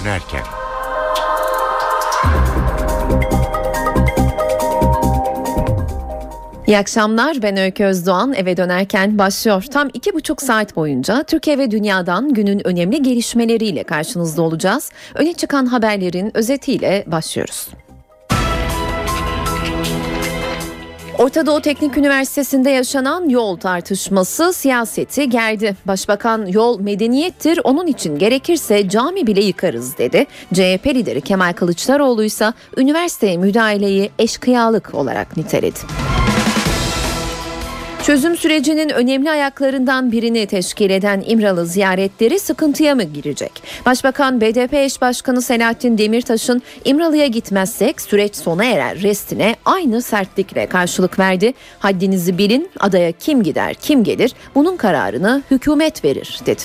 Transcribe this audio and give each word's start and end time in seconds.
dönerken. 0.00 0.42
İyi 6.66 6.78
akşamlar 6.78 7.42
ben 7.42 7.56
Öykü 7.56 7.84
Özdoğan 7.84 8.34
eve 8.34 8.56
dönerken 8.56 9.18
başlıyor. 9.18 9.64
Tam 9.72 9.88
iki 9.94 10.14
buçuk 10.14 10.42
saat 10.42 10.76
boyunca 10.76 11.22
Türkiye 11.22 11.58
ve 11.58 11.70
dünyadan 11.70 12.34
günün 12.34 12.66
önemli 12.66 13.02
gelişmeleriyle 13.02 13.82
karşınızda 13.82 14.42
olacağız. 14.42 14.90
Öne 15.14 15.32
çıkan 15.32 15.66
haberlerin 15.66 16.36
özetiyle 16.36 17.04
başlıyoruz. 17.06 17.68
Orta 21.18 21.46
Doğu 21.46 21.60
Teknik 21.60 21.96
Üniversitesi'nde 21.96 22.70
yaşanan 22.70 23.28
yol 23.28 23.56
tartışması 23.56 24.52
siyaseti 24.52 25.28
gerdi. 25.28 25.76
Başbakan 25.86 26.46
yol 26.46 26.80
medeniyettir 26.80 27.60
onun 27.64 27.86
için 27.86 28.18
gerekirse 28.18 28.88
cami 28.88 29.26
bile 29.26 29.44
yıkarız 29.44 29.98
dedi. 29.98 30.26
CHP 30.54 30.86
lideri 30.86 31.20
Kemal 31.20 31.52
Kılıçdaroğlu 31.52 32.24
ise 32.24 32.52
üniversiteye 32.76 33.36
müdahaleyi 33.36 34.10
eşkıyalık 34.18 34.94
olarak 34.94 35.36
niteledi. 35.36 35.78
Çözüm 38.08 38.36
sürecinin 38.36 38.88
önemli 38.88 39.30
ayaklarından 39.30 40.12
birini 40.12 40.46
teşkil 40.46 40.90
eden 40.90 41.24
İmralı 41.26 41.66
ziyaretleri 41.66 42.38
sıkıntıya 42.38 42.94
mı 42.94 43.02
girecek? 43.02 43.62
Başbakan 43.86 44.40
BDP 44.40 44.74
eş 44.74 45.00
başkanı 45.00 45.42
Selahattin 45.42 45.98
Demirtaş'ın 45.98 46.62
İmralı'ya 46.84 47.26
gitmezsek 47.26 48.00
süreç 48.00 48.36
sona 48.36 48.64
erer 48.64 49.02
restine 49.02 49.56
aynı 49.64 50.02
sertlikle 50.02 50.66
karşılık 50.66 51.18
verdi. 51.18 51.54
Haddinizi 51.78 52.38
bilin 52.38 52.70
adaya 52.80 53.12
kim 53.12 53.42
gider 53.42 53.74
kim 53.74 54.04
gelir 54.04 54.34
bunun 54.54 54.76
kararını 54.76 55.42
hükümet 55.50 56.04
verir 56.04 56.40
dedi. 56.46 56.62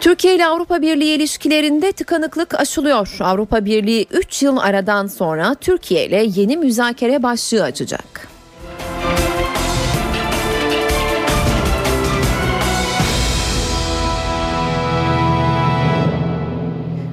Türkiye 0.00 0.34
ile 0.34 0.46
Avrupa 0.46 0.82
Birliği 0.82 1.14
ilişkilerinde 1.14 1.92
tıkanıklık 1.92 2.54
aşılıyor. 2.54 3.16
Avrupa 3.20 3.64
Birliği 3.64 4.06
3 4.10 4.42
yıl 4.42 4.56
aradan 4.56 5.06
sonra 5.06 5.54
Türkiye 5.54 6.06
ile 6.06 6.26
yeni 6.34 6.56
müzakere 6.56 7.22
başlığı 7.22 7.62
açacak. 7.62 8.35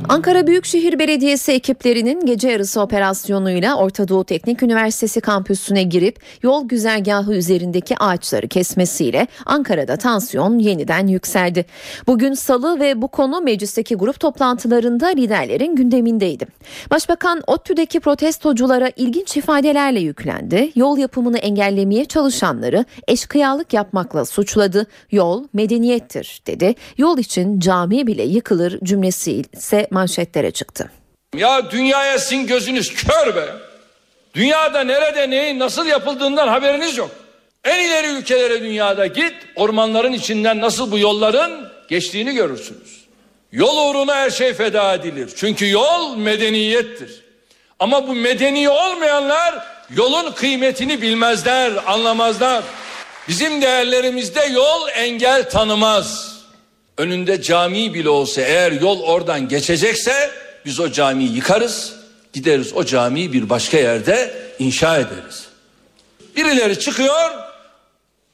Ankara 0.10 0.48
Büyükşehir 0.48 1.00
Belediyesi 1.00 1.52
ekiplerinin 1.52 2.26
gece 2.26 2.50
yarısı 2.50 2.82
operasyonuyla 2.82 3.76
Orta 3.76 4.08
Doğu 4.08 4.24
Teknik 4.24 4.64
Üniversitesi 4.64 5.22
kampüsüne 5.22 5.84
girip 5.84 6.20
yol 6.44 6.68
güzergahı 6.68 7.34
üzerindeki 7.34 7.98
ağaçları 7.98 8.48
kesmesiyle 8.48 9.28
Ankara'da 9.46 9.98
tansiyon 9.98 10.60
yeniden 10.60 11.08
yükseldi. 11.08 11.66
Bugün 12.08 12.34
salı 12.34 12.80
ve 12.80 13.02
bu 13.02 13.08
konu 13.08 13.42
meclisteki 13.42 13.96
grup 13.96 14.20
toplantılarında 14.20 15.08
liderlerin 15.08 15.76
gündemindeydi. 15.76 16.46
Başbakan 16.92 17.42
ODTÜ'deki 17.48 18.00
protestoculara 18.00 18.92
ilginç 18.96 19.38
ifadelerle 19.38 20.00
yüklendi. 20.00 20.72
Yol 20.76 20.98
yapımını 20.98 21.38
engellemeye 21.38 22.06
çalışanları 22.06 22.86
eşkıyalık 23.08 23.74
yapmakla 23.74 24.26
suçladı. 24.26 24.88
Yol 25.12 25.44
medeniyettir 25.54 26.42
dedi. 26.48 26.76
Yol 26.98 27.18
için 27.18 27.60
cami 27.60 28.08
bile 28.08 28.24
yıkılır 28.24 28.80
cümlesi 28.84 29.42
ise 29.54 29.88
manşetlere 30.04 30.52
çıktı. 30.52 30.92
Ya 31.36 31.72
dünyaya 31.72 32.20
sizin 32.20 32.48
gözünüz 32.48 32.94
kör 32.94 33.36
be. 33.36 33.46
Dünyada 34.34 34.84
nerede 34.84 35.30
neyin 35.30 35.60
nasıl 35.60 35.86
yapıldığından 35.86 36.48
haberiniz 36.48 36.98
yok. 36.98 37.12
En 37.64 37.80
ileri 37.80 38.08
ülkelere 38.08 38.62
dünyada 38.62 39.08
git 39.08 39.34
ormanların 39.56 40.14
içinden 40.14 40.62
nasıl 40.62 40.92
bu 40.92 41.00
yolların 41.00 41.70
geçtiğini 41.90 42.34
görürsünüz. 42.34 43.04
Yol 43.52 43.90
uğruna 43.90 44.16
her 44.16 44.30
şey 44.30 44.54
feda 44.54 44.94
edilir. 44.94 45.30
Çünkü 45.36 45.70
yol 45.70 46.16
medeniyettir. 46.16 47.24
Ama 47.80 48.08
bu 48.08 48.16
medeni 48.16 48.70
olmayanlar 48.70 49.66
yolun 49.96 50.32
kıymetini 50.32 51.02
bilmezler, 51.02 51.72
anlamazlar. 51.86 52.64
Bizim 53.28 53.62
değerlerimizde 53.62 54.42
yol 54.46 54.90
engel 54.90 55.50
tanımaz 55.50 56.33
önünde 56.98 57.42
cami 57.42 57.94
bile 57.94 58.10
olsa 58.10 58.42
eğer 58.42 58.72
yol 58.72 59.02
oradan 59.02 59.48
geçecekse 59.48 60.32
biz 60.66 60.80
o 60.80 60.92
camiyi 60.92 61.36
yıkarız. 61.36 61.94
Gideriz 62.34 62.74
o 62.74 62.86
camiyi 62.86 63.34
bir 63.34 63.50
başka 63.50 63.78
yerde 63.78 64.34
inşa 64.60 64.98
ederiz. 64.98 65.46
Birileri 66.36 66.80
çıkıyor 66.80 67.30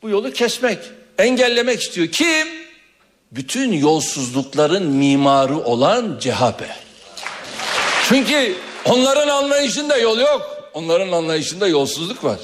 bu 0.02 0.10
yolu 0.10 0.34
kesmek, 0.34 0.80
engellemek 1.18 1.82
istiyor. 1.82 2.08
Kim? 2.08 2.48
Bütün 3.32 3.72
yolsuzlukların 3.72 4.84
mimarı 4.84 5.58
olan 5.58 6.20
CHP. 6.20 6.64
Çünkü 8.10 8.56
onların 8.86 9.28
anlayışında 9.28 9.98
yol 9.98 10.20
yok. 10.20 10.72
Onların 10.74 11.12
anlayışında 11.12 11.68
yolsuzluk 11.68 12.24
var. 12.24 12.40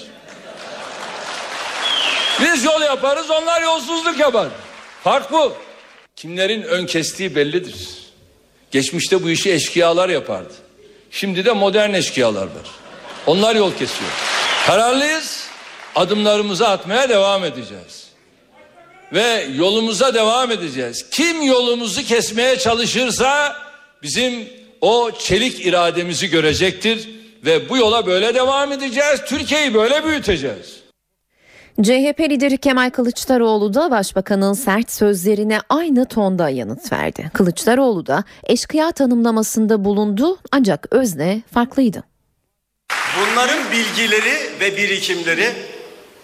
Biz 2.41 2.63
yol 2.63 2.81
yaparız, 2.81 3.31
onlar 3.31 3.61
yolsuzluk 3.61 4.19
yapar. 4.19 4.47
Fark 5.03 5.31
bu. 5.31 5.53
Kimlerin 6.15 6.61
ön 6.61 6.85
kestiği 6.85 7.35
bellidir. 7.35 7.75
Geçmişte 8.71 9.23
bu 9.23 9.29
işi 9.29 9.51
eşkıyalar 9.51 10.09
yapardı. 10.09 10.53
Şimdi 11.11 11.45
de 11.45 11.51
modern 11.51 11.93
eşkıyalar 11.93 12.43
var. 12.43 12.69
Onlar 13.27 13.55
yol 13.55 13.71
kesiyor. 13.71 14.11
Kararlıyız. 14.67 15.47
Adımlarımızı 15.95 16.67
atmaya 16.67 17.09
devam 17.09 17.43
edeceğiz. 17.43 18.07
Ve 19.13 19.47
yolumuza 19.55 20.13
devam 20.13 20.51
edeceğiz. 20.51 21.09
Kim 21.11 21.41
yolumuzu 21.41 22.03
kesmeye 22.03 22.59
çalışırsa 22.59 23.55
bizim 24.03 24.49
o 24.81 25.11
çelik 25.19 25.65
irademizi 25.65 26.29
görecektir 26.29 27.09
ve 27.45 27.69
bu 27.69 27.77
yola 27.77 28.05
böyle 28.05 28.35
devam 28.35 28.71
edeceğiz. 28.71 29.21
Türkiye'yi 29.25 29.73
böyle 29.73 30.05
büyüteceğiz. 30.05 30.84
CHP 31.83 32.19
lideri 32.19 32.57
Kemal 32.57 32.89
Kılıçdaroğlu 32.89 33.73
da 33.73 33.91
başbakanın 33.91 34.53
sert 34.53 34.91
sözlerine 34.91 35.59
aynı 35.69 36.05
tonda 36.05 36.49
yanıt 36.49 36.91
verdi. 36.91 37.31
Kılıçdaroğlu 37.33 38.05
da 38.05 38.23
eşkıya 38.43 38.91
tanımlamasında 38.91 39.85
bulundu 39.85 40.37
ancak 40.51 40.87
özne 40.91 41.41
farklıydı. 41.53 42.03
Bunların 43.19 43.71
bilgileri 43.71 44.59
ve 44.59 44.77
birikimleri 44.77 45.53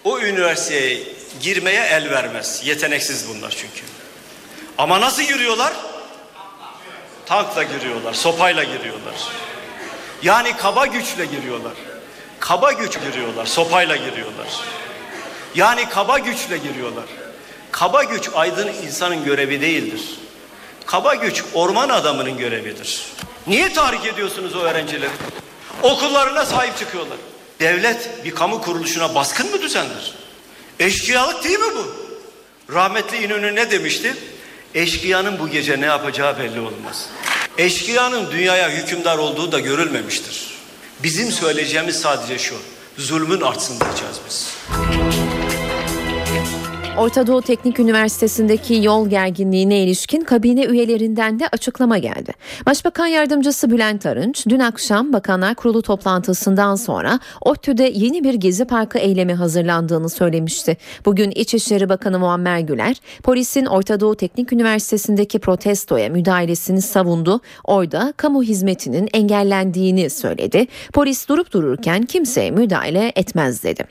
o 0.04 0.20
üniversiteye 0.20 1.04
girmeye 1.42 1.82
el 1.84 2.10
vermez. 2.10 2.62
Yeteneksiz 2.66 3.26
bunlar 3.30 3.50
çünkü. 3.50 3.86
Ama 4.78 5.02
nasıl 5.02 5.24
giriyorlar? 5.24 5.74
Tankla 7.26 7.64
giriyorlar, 7.64 8.14
sopayla 8.14 8.64
giriyorlar. 8.64 9.16
Yani 10.24 10.58
kaba 10.58 10.86
güçle 10.86 11.26
giriyorlar. 11.26 11.74
Kaba 12.40 12.72
güç 12.72 13.00
giriyorlar, 13.02 13.46
sopayla 13.46 13.96
giriyorlar. 13.96 14.48
Yani 15.56 15.90
kaba 15.90 16.20
güçle 16.20 16.58
giriyorlar. 16.58 17.04
Kaba 17.72 18.04
güç 18.04 18.30
aydın 18.36 18.68
insanın 18.68 19.26
görevi 19.26 19.62
değildir. 19.62 20.02
Kaba 20.86 21.16
güç 21.16 21.44
orman 21.54 21.90
adamının 21.90 22.38
görevidir. 22.38 23.06
Niye 23.48 23.74
tahrik 23.74 24.06
ediyorsunuz 24.06 24.56
o 24.56 24.60
öğrencileri? 24.60 25.10
Okullarına 25.84 26.46
sahip 26.46 26.78
çıkıyorlar. 26.78 27.18
Devlet 27.60 28.26
bir 28.26 28.32
kamu 28.36 28.62
kuruluşuna 28.62 29.16
baskın 29.16 29.52
mı 29.52 29.62
düzenler? 29.62 30.14
Eşkıyalık 30.80 31.44
değil 31.44 31.60
mi 31.60 31.74
bu? 31.76 31.96
Rahmetli 32.74 33.24
İnönü 33.24 33.56
ne 33.56 33.72
demişti? 33.72 34.16
Eşkıyanın 34.76 35.40
bu 35.40 35.50
gece 35.50 35.82
ne 35.82 35.86
yapacağı 35.86 36.40
belli 36.40 36.60
olmaz. 36.60 37.10
Eşkıyanın 37.58 38.32
dünyaya 38.32 38.70
hükümdar 38.70 39.18
olduğu 39.18 39.52
da 39.52 39.60
görülmemiştir. 39.60 40.48
Bizim 41.04 41.32
söyleyeceğimiz 41.32 42.02
sadece 42.02 42.40
şu. 42.40 42.56
Zulmün 42.98 43.42
artsın 43.42 43.80
diyeceğiz 43.80 44.16
biz. 44.28 44.48
Orta 46.98 47.28
Doğu 47.28 47.42
Teknik 47.42 47.80
Üniversitesi'ndeki 47.80 48.80
yol 48.84 49.10
gerginliğine 49.10 49.84
ilişkin 49.84 50.22
kabine 50.22 50.66
üyelerinden 50.66 51.40
de 51.40 51.48
açıklama 51.48 51.98
geldi. 51.98 52.34
Başbakan 52.66 53.08
Yardımcısı 53.08 53.72
Bülent 53.72 54.06
Arınç 54.06 54.46
dün 54.50 54.60
akşam 54.60 55.14
Bakanlar 55.14 55.56
Kurulu 55.56 55.82
toplantısından 55.82 56.76
sonra 56.76 57.20
ODTÜ'de 57.42 57.92
yeni 57.96 58.24
bir 58.24 58.34
gezi 58.34 58.66
parkı 58.66 58.98
eylemi 58.98 59.34
hazırlandığını 59.34 60.10
söylemişti. 60.10 60.78
Bugün 61.06 61.32
İçişleri 61.32 61.90
Bakanı 61.90 62.20
Muammer 62.20 62.60
Güler 62.60 62.96
polisin 63.24 63.66
Orta 63.66 64.00
Doğu 64.00 64.16
Teknik 64.16 64.54
Üniversitesi'ndeki 64.54 65.40
protestoya 65.40 66.10
müdahalesini 66.10 66.82
savundu. 66.82 67.40
Orada 67.64 68.14
kamu 68.18 68.44
hizmetinin 68.44 69.10
engellendiğini 69.14 70.10
söyledi. 70.10 70.68
Polis 70.94 71.30
durup 71.30 71.54
dururken 71.54 72.04
kimseye 72.04 72.52
müdahale 72.52 73.12
etmez 73.16 73.64
dedi. 73.64 73.84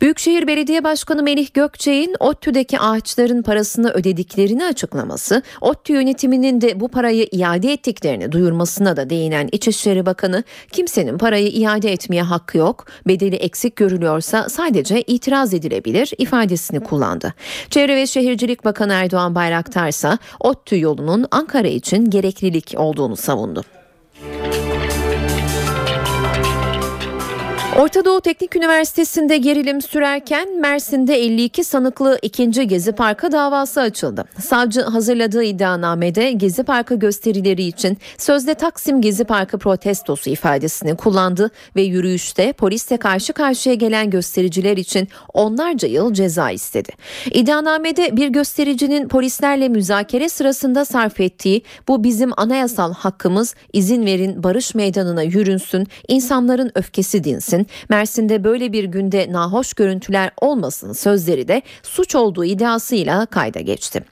Büyükşehir 0.00 0.46
Belediye 0.46 0.84
Başkanı 0.84 1.22
Melih 1.22 1.54
Gökçek'in 1.54 2.16
ODTÜ'deki 2.36 2.78
ağaçların 2.78 3.42
parasını 3.42 3.90
ödediklerini 3.90 4.64
açıklaması, 4.64 5.42
ODTÜ 5.60 5.92
yönetiminin 5.92 6.60
de 6.60 6.80
bu 6.80 6.88
parayı 6.88 7.28
iade 7.32 7.72
ettiklerini 7.72 8.32
duyurmasına 8.32 8.96
da 8.96 9.10
değinen 9.10 9.48
İçişleri 9.52 10.06
Bakanı, 10.06 10.44
kimsenin 10.72 11.18
parayı 11.18 11.48
iade 11.48 11.92
etmeye 11.92 12.22
hakkı 12.22 12.58
yok, 12.58 12.86
bedeli 13.08 13.36
eksik 13.36 13.76
görülüyorsa 13.76 14.48
sadece 14.48 15.02
itiraz 15.02 15.54
edilebilir 15.54 16.12
ifadesini 16.18 16.80
kullandı. 16.80 17.34
Çevre 17.70 17.96
ve 17.96 18.06
Şehircilik 18.06 18.64
Bakanı 18.64 18.92
Erdoğan 18.92 19.34
Bayraktar 19.34 19.88
ise 19.88 20.18
ODTÜ 20.40 20.80
yolunun 20.80 21.26
Ankara 21.30 21.68
için 21.68 22.10
gereklilik 22.10 22.74
olduğunu 22.76 23.16
savundu. 23.16 23.62
Orta 27.78 28.04
Doğu 28.04 28.20
Teknik 28.20 28.56
Üniversitesi'nde 28.56 29.36
gerilim 29.36 29.82
sürerken 29.82 30.60
Mersin'de 30.60 31.14
52 31.14 31.64
sanıklı 31.64 32.18
ikinci 32.22 32.66
Gezi 32.66 32.92
Parkı 32.92 33.32
davası 33.32 33.80
açıldı. 33.80 34.24
Savcı 34.40 34.82
hazırladığı 34.82 35.42
iddianamede 35.42 36.32
Gezi 36.32 36.62
Parkı 36.62 36.94
gösterileri 36.94 37.62
için 37.62 37.98
sözde 38.18 38.54
Taksim 38.54 39.00
Gezi 39.00 39.24
Parkı 39.24 39.58
protestosu 39.58 40.30
ifadesini 40.30 40.96
kullandı 40.96 41.50
ve 41.76 41.82
yürüyüşte 41.82 42.52
polisle 42.52 42.96
karşı 42.96 43.32
karşıya 43.32 43.74
gelen 43.74 44.10
göstericiler 44.10 44.76
için 44.76 45.08
onlarca 45.34 45.88
yıl 45.88 46.14
ceza 46.14 46.50
istedi. 46.50 46.92
İddianamede 47.32 48.16
bir 48.16 48.28
göstericinin 48.28 49.08
polislerle 49.08 49.68
müzakere 49.68 50.28
sırasında 50.28 50.84
sarf 50.84 51.20
ettiği 51.20 51.62
bu 51.88 52.04
bizim 52.04 52.30
anayasal 52.36 52.94
hakkımız 52.94 53.54
izin 53.72 54.06
verin 54.06 54.42
barış 54.42 54.74
meydanına 54.74 55.22
yürünsün, 55.22 55.86
insanların 56.08 56.72
öfkesi 56.74 57.24
dinsin, 57.24 57.65
Mersin'de 57.88 58.44
böyle 58.44 58.72
bir 58.72 58.84
günde 58.84 59.26
nahoş 59.30 59.74
görüntüler 59.74 60.30
olmasın 60.40 60.92
sözleri 60.92 61.48
de 61.48 61.62
suç 61.82 62.14
olduğu 62.14 62.44
iddiasıyla 62.44 63.26
kayda 63.26 63.60
geçti. 63.60 64.04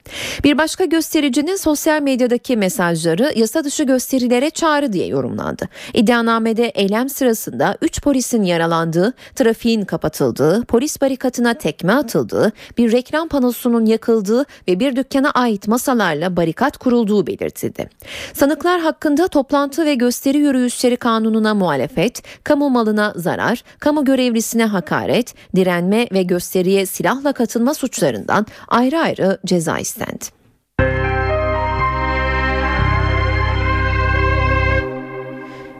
Bir 0.43 0.57
başka 0.57 0.85
göstericinin 0.85 1.55
sosyal 1.55 2.01
medyadaki 2.01 2.57
mesajları 2.57 3.33
yasa 3.35 3.63
dışı 3.63 3.83
gösterilere 3.83 4.49
çağrı 4.49 4.93
diye 4.93 5.07
yorumlandı. 5.07 5.69
İddianamede 5.93 6.67
eylem 6.67 7.09
sırasında 7.09 7.77
3 7.81 8.01
polisin 8.01 8.43
yaralandığı, 8.43 9.13
trafiğin 9.35 9.85
kapatıldığı, 9.85 10.65
polis 10.65 11.01
barikatına 11.01 11.53
tekme 11.53 11.93
atıldığı, 11.93 12.51
bir 12.77 12.91
reklam 12.91 13.27
panosunun 13.27 13.85
yakıldığı 13.85 14.45
ve 14.67 14.79
bir 14.79 14.95
dükkana 14.95 15.31
ait 15.31 15.67
masalarla 15.67 16.37
barikat 16.37 16.77
kurulduğu 16.77 17.27
belirtildi. 17.27 17.89
Sanıklar 18.33 18.81
hakkında 18.81 19.27
toplantı 19.27 19.85
ve 19.85 19.95
gösteri 19.95 20.37
yürüyüşleri 20.37 20.97
kanununa 20.97 21.53
muhalefet, 21.53 22.23
kamu 22.43 22.69
malına 22.69 23.13
zarar, 23.15 23.44
kamu 23.79 24.05
görevlisine 24.05 24.65
hakaret, 24.65 25.35
direnme 25.55 26.07
ve 26.13 26.23
gösteriye 26.23 26.85
silahla 26.85 27.33
katılma 27.33 27.73
suçlarından 27.73 28.45
ayrı 28.67 28.99
ayrı 28.99 29.37
ceza 29.45 29.79
istendi. 29.79 30.34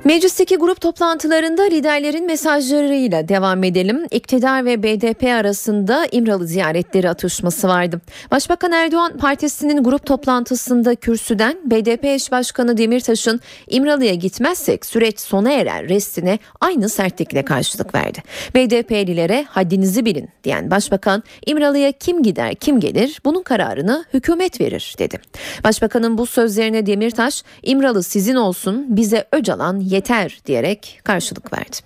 Meclisteki 0.06 0.56
grup 0.56 0.82
toplantılarında 0.82 1.64
liderlerin 1.64 2.26
mesajlarıyla 2.26 3.28
devam 3.28 3.64
edelim. 3.64 4.06
İktidar 4.12 4.66
ve 4.66 4.84
BDP 4.84 5.24
arasında 5.24 6.08
İmralı 6.12 6.48
ziyaretleri 6.48 7.10
atışması 7.10 7.68
vardı. 7.68 8.02
Başbakan 8.32 8.72
Erdoğan 8.72 9.18
partisinin 9.18 9.84
grup 9.84 10.06
toplantısında 10.06 10.96
kürsüden 10.96 11.58
BDP 11.66 12.06
eş 12.06 12.32
başkanı 12.32 12.78
Demirtaş'ın 12.78 13.40
İmralı'ya 13.68 14.14
gitmezsek 14.14 14.86
süreç 14.86 15.20
sona 15.20 15.52
erer 15.52 15.90
restine 15.90 16.40
aynı 16.62 16.90
sertlikle 16.90 17.46
karşılık 17.46 17.96
verdi. 17.96 18.24
BDP'lilere 18.56 19.46
haddinizi 19.50 20.06
bilin 20.06 20.30
diyen 20.44 20.72
başbakan 20.72 21.24
İmralı'ya 21.46 21.92
kim 21.92 22.24
gider 22.24 22.56
kim 22.56 22.80
gelir 22.80 23.22
bunun 23.26 23.44
kararını 23.44 24.06
hükümet 24.14 24.62
verir 24.62 24.96
dedi. 25.00 25.20
Başbakanın 25.64 26.18
bu 26.18 26.26
sözlerine 26.26 26.86
Demirtaş 26.86 27.44
İmralı 27.64 28.04
sizin 28.04 28.36
olsun 28.36 28.86
bize 28.90 29.26
Öcalan 29.32 29.80
yeter 29.96 30.40
diyerek 30.46 31.02
karşılık 31.04 31.54
verdi. 31.54 31.78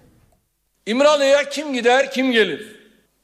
İmralı'ya 0.85 1.49
kim 1.49 1.73
gider 1.73 2.11
kim 2.11 2.31
gelir? 2.31 2.75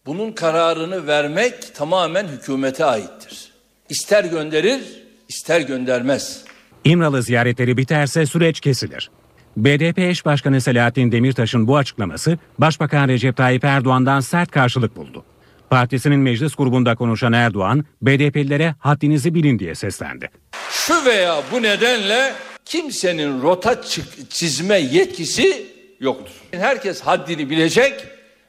Bunun 0.05 0.31
kararını 0.31 1.07
vermek 1.07 1.75
tamamen 1.75 2.27
hükümete 2.27 2.85
aittir. 2.85 3.51
İster 3.89 4.23
gönderir 4.23 4.81
ister 5.29 5.61
göndermez. 5.61 6.43
İmralı 6.83 7.23
ziyaretleri 7.23 7.77
biterse 7.77 8.25
süreç 8.25 8.59
kesilir. 8.59 9.11
BDP 9.57 9.99
eş 9.99 10.25
başkanı 10.25 10.61
Selahattin 10.61 11.11
Demirtaş'ın 11.11 11.67
bu 11.67 11.77
açıklaması 11.77 12.37
Başbakan 12.57 13.07
Recep 13.07 13.37
Tayyip 13.37 13.63
Erdoğan'dan 13.63 14.19
sert 14.19 14.51
karşılık 14.51 14.95
buldu. 14.95 15.25
Partisinin 15.69 16.19
meclis 16.19 16.55
grubunda 16.55 16.95
konuşan 16.95 17.33
Erdoğan, 17.33 17.85
BDP'lilere 18.01 18.75
haddinizi 18.79 19.33
bilin 19.33 19.59
diye 19.59 19.75
seslendi. 19.75 20.29
Şu 20.71 21.05
veya 21.05 21.41
bu 21.51 21.61
nedenle 21.61 22.33
kimsenin 22.65 23.41
rota 23.41 23.81
çizme 24.29 24.77
yetkisi 24.79 25.67
yoktur. 25.99 26.33
Herkes 26.51 27.01
haddini 27.01 27.49
bilecek 27.49 27.93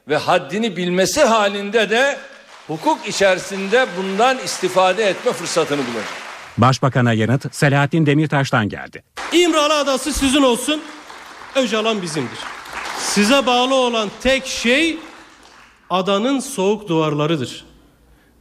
ve 0.07 0.17
haddini 0.17 0.77
bilmesi 0.77 1.23
halinde 1.23 1.89
de 1.89 2.17
hukuk 2.67 3.07
içerisinde 3.07 3.85
bundan 3.97 4.37
istifade 4.37 5.03
etme 5.03 5.31
fırsatını 5.31 5.77
bulacak. 5.77 6.27
Başbakan'a 6.57 7.13
yanıt 7.13 7.55
Selahattin 7.55 8.05
Demirtaş'tan 8.05 8.69
geldi. 8.69 9.03
İmralı 9.33 9.73
Adası 9.73 10.13
sizin 10.13 10.41
olsun, 10.41 10.81
Öcalan 11.55 12.01
bizimdir. 12.01 12.39
Size 12.99 13.45
bağlı 13.45 13.75
olan 13.75 14.09
tek 14.21 14.47
şey 14.47 14.97
adanın 15.89 16.39
soğuk 16.39 16.89
duvarlarıdır. 16.89 17.65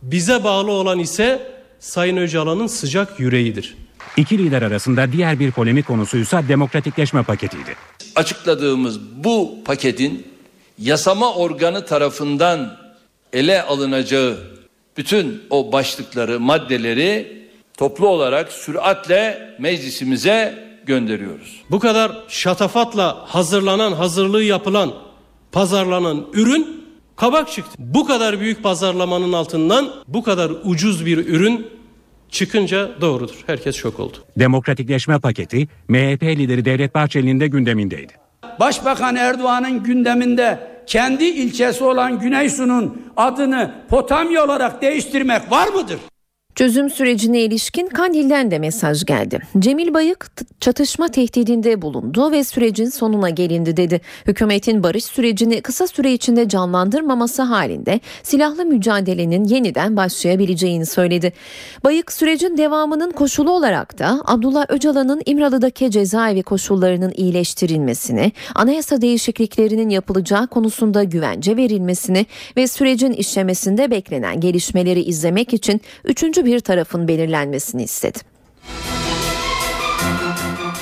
Bize 0.02 0.44
bağlı 0.44 0.70
olan 0.70 0.98
ise 0.98 1.52
Sayın 1.78 2.16
Öcalan'ın 2.16 2.66
sıcak 2.66 3.20
yüreğidir. 3.20 3.76
İki 4.16 4.38
lider 4.38 4.62
arasında 4.62 5.12
diğer 5.12 5.40
bir 5.40 5.50
polemik 5.50 5.86
konusuysa 5.86 6.48
demokratikleşme 6.48 7.22
paketiydi. 7.22 7.76
Açıkladığımız 8.14 9.00
bu 9.24 9.58
paketin 9.64 10.26
yasama 10.78 11.34
organı 11.34 11.86
tarafından 11.86 12.76
ele 13.32 13.62
alınacağı 13.62 14.38
bütün 14.96 15.42
o 15.50 15.72
başlıkları, 15.72 16.40
maddeleri 16.40 17.42
toplu 17.76 18.08
olarak 18.08 18.52
süratle 18.52 19.54
meclisimize 19.58 20.66
gönderiyoruz. 20.86 21.62
Bu 21.70 21.78
kadar 21.78 22.12
şatafatla 22.28 23.24
hazırlanan, 23.26 23.92
hazırlığı 23.92 24.42
yapılan, 24.42 24.94
pazarlanan 25.52 26.26
ürün 26.32 26.86
kabak 27.16 27.52
çıktı. 27.52 27.72
Bu 27.78 28.06
kadar 28.06 28.40
büyük 28.40 28.62
pazarlamanın 28.62 29.32
altından 29.32 29.92
bu 30.08 30.22
kadar 30.22 30.52
ucuz 30.64 31.06
bir 31.06 31.18
ürün 31.18 31.66
çıkınca 32.30 33.00
doğrudur. 33.00 33.36
Herkes 33.46 33.76
şok 33.76 34.00
oldu. 34.00 34.16
Demokratikleşme 34.38 35.18
paketi 35.18 35.68
MHP 35.88 36.22
lideri 36.22 36.64
Devlet 36.64 36.94
Bahçeli'nin 36.94 37.40
de 37.40 37.46
gündemindeydi. 37.46 38.12
Başbakan 38.60 39.16
Erdoğan'ın 39.16 39.82
gündeminde 39.82 40.76
kendi 40.86 41.24
ilçesi 41.24 41.84
olan 41.84 42.18
Güneysu'nun 42.20 43.02
adını 43.16 43.74
Potamya 43.88 44.44
olarak 44.44 44.82
değiştirmek 44.82 45.50
var 45.50 45.68
mıdır? 45.68 45.98
Çözüm 46.56 46.90
sürecine 46.90 47.40
ilişkin 47.40 47.86
Kandil'den 47.86 48.50
de 48.50 48.58
mesaj 48.58 49.04
geldi. 49.04 49.38
Cemil 49.58 49.94
Bayık 49.94 50.26
çatışma 50.60 51.08
tehdidinde 51.08 51.82
bulundu 51.82 52.32
ve 52.32 52.44
sürecin 52.44 52.88
sonuna 52.88 53.30
gelindi 53.30 53.76
dedi. 53.76 54.00
Hükümetin 54.26 54.82
barış 54.82 55.04
sürecini 55.04 55.60
kısa 55.60 55.86
süre 55.86 56.12
içinde 56.12 56.48
canlandırmaması 56.48 57.42
halinde 57.42 58.00
silahlı 58.22 58.64
mücadelenin 58.64 59.44
yeniden 59.44 59.96
başlayabileceğini 59.96 60.86
söyledi. 60.86 61.32
Bayık 61.84 62.12
sürecin 62.12 62.56
devamının 62.56 63.10
koşulu 63.10 63.50
olarak 63.50 63.98
da 63.98 64.22
Abdullah 64.24 64.66
Öcalan'ın 64.68 65.22
İmralı'daki 65.26 65.90
cezaevi 65.90 66.42
koşullarının 66.42 67.12
iyileştirilmesini, 67.16 68.32
anayasa 68.54 69.00
değişikliklerinin 69.00 69.88
yapılacağı 69.88 70.46
konusunda 70.46 71.04
güvence 71.04 71.56
verilmesini 71.56 72.26
ve 72.56 72.66
sürecin 72.66 73.12
işlemesinde 73.12 73.90
beklenen 73.90 74.40
gelişmeleri 74.40 75.02
izlemek 75.02 75.54
için 75.54 75.80
3 76.04 76.22
bir 76.46 76.60
tarafın 76.60 77.08
belirlenmesini 77.08 77.82
istedi. 77.82 78.18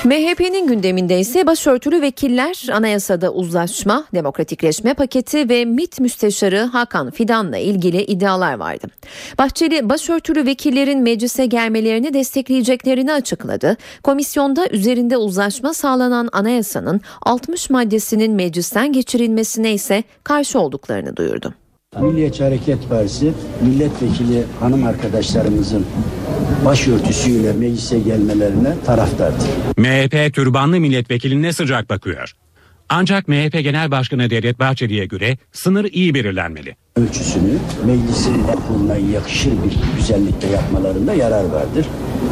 MHP'nin 0.05 0.67
gündeminde 0.67 1.21
ise 1.21 1.47
başörtülü 1.47 2.03
vekiller 2.03 2.67
anayasada 2.73 3.33
uzlaşma, 3.33 4.05
demokratikleşme 4.15 4.95
paketi 4.95 5.49
ve 5.49 5.65
MIT 5.65 6.01
müsteşarı 6.01 6.61
Hakan 6.61 7.11
Fidan'la 7.11 7.59
ilgili 7.59 8.03
iddialar 8.03 8.55
vardı. 8.55 8.87
Bahçeli 9.39 9.89
başörtülü 9.89 10.47
vekillerin 10.47 11.03
meclise 11.03 11.47
gelmelerini 11.47 12.15
destekleyeceklerini 12.15 13.13
açıkladı. 13.13 13.77
Komisyonda 14.03 14.69
üzerinde 14.69 15.17
uzlaşma 15.17 15.75
sağlanan 15.75 16.29
anayasanın 16.33 17.01
60 17.23 17.71
maddesinin 17.71 18.33
meclisten 18.33 18.93
geçirilmesine 18.93 19.73
ise 19.73 20.05
karşı 20.25 20.59
olduklarını 20.59 21.17
duyurdu. 21.17 21.55
Milliyetçi 22.01 22.45
Hareket 22.45 22.89
Partisi 22.89 23.33
milletvekili 23.63 24.45
hanım 24.61 24.87
arkadaşlarımızın 24.87 25.87
başörtüsüyle 26.65 27.53
meclise 27.53 27.99
gelmelerine 27.99 28.75
taraftardır. 28.87 29.49
MHP 29.77 30.35
türbanlı 30.35 30.81
milletvekiline 30.81 31.53
sıcak 31.53 31.91
bakıyor. 31.91 32.33
Ancak 32.89 33.29
MHP 33.29 33.53
Genel 33.53 33.91
Başkanı 33.91 34.31
Devlet 34.31 34.59
Bahçeli'ye 34.59 35.07
göre 35.07 35.39
sınır 35.53 35.85
iyi 35.85 36.15
belirlenmeli. 36.15 36.77
Ölçüsünü 36.97 37.59
meclisin 37.85 38.45
aklına 38.45 38.97
yakışır 38.97 39.51
bir 39.51 39.97
güzellikte 39.97 40.47
yapmalarında 40.49 41.15
yarar 41.15 41.45
vardır. 41.45 41.87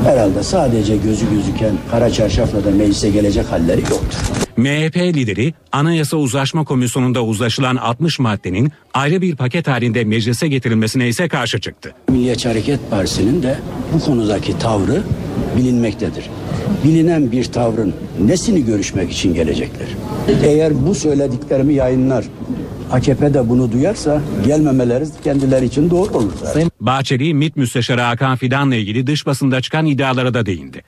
Herhalde 0.04 0.42
sadece 0.42 0.96
gözü 0.96 1.30
gözüken 1.30 1.72
kara 1.90 2.10
çarşafla 2.10 2.64
da 2.64 2.70
meclise 2.70 3.10
gelecek 3.10 3.52
halleri 3.52 3.80
yoktur. 3.80 4.18
MHP 4.56 4.96
lideri 4.96 5.54
Anayasa 5.72 6.16
Uzlaşma 6.16 6.64
Komisyonu'nda 6.64 7.24
uzlaşılan 7.24 7.76
60 7.76 8.18
maddenin 8.18 8.72
ayrı 8.94 9.22
bir 9.22 9.36
paket 9.36 9.68
halinde 9.68 10.04
meclise 10.04 10.48
getirilmesine 10.48 11.08
ise 11.08 11.28
karşı 11.28 11.60
çıktı. 11.60 11.94
Milliyetçi 12.08 12.48
Hareket 12.48 12.90
Partisi'nin 12.90 13.42
de 13.42 13.58
bu 13.94 14.00
konudaki 14.00 14.58
tavrı 14.58 15.02
bilinmektedir. 15.56 16.30
Bilinen 16.84 17.32
bir 17.32 17.44
tavrın 17.44 17.94
nesini 18.20 18.64
görüşmek 18.64 19.12
için 19.12 19.34
gelecekler? 19.34 19.88
Eğer 20.44 20.86
bu 20.86 20.94
söylediklerimi 20.94 21.74
yayınlar, 21.74 22.24
AKP 22.92 23.34
de 23.34 23.48
bunu 23.48 23.72
duyarsa 23.72 24.22
gelmemeleri 24.46 25.04
kendileri 25.24 25.64
için 25.64 25.90
doğru 25.90 26.18
olur. 26.18 26.32
Bahçeli, 26.80 27.34
MİT 27.34 27.56
Müsteşarı 27.56 28.00
Hakan 28.00 28.36
Fidan'la 28.36 28.74
ilgili 28.74 29.06
dış 29.06 29.26
basında 29.26 29.60
çıkan 29.60 29.86
iddialara 29.86 30.34
da 30.34 30.46
değindi. 30.46 30.82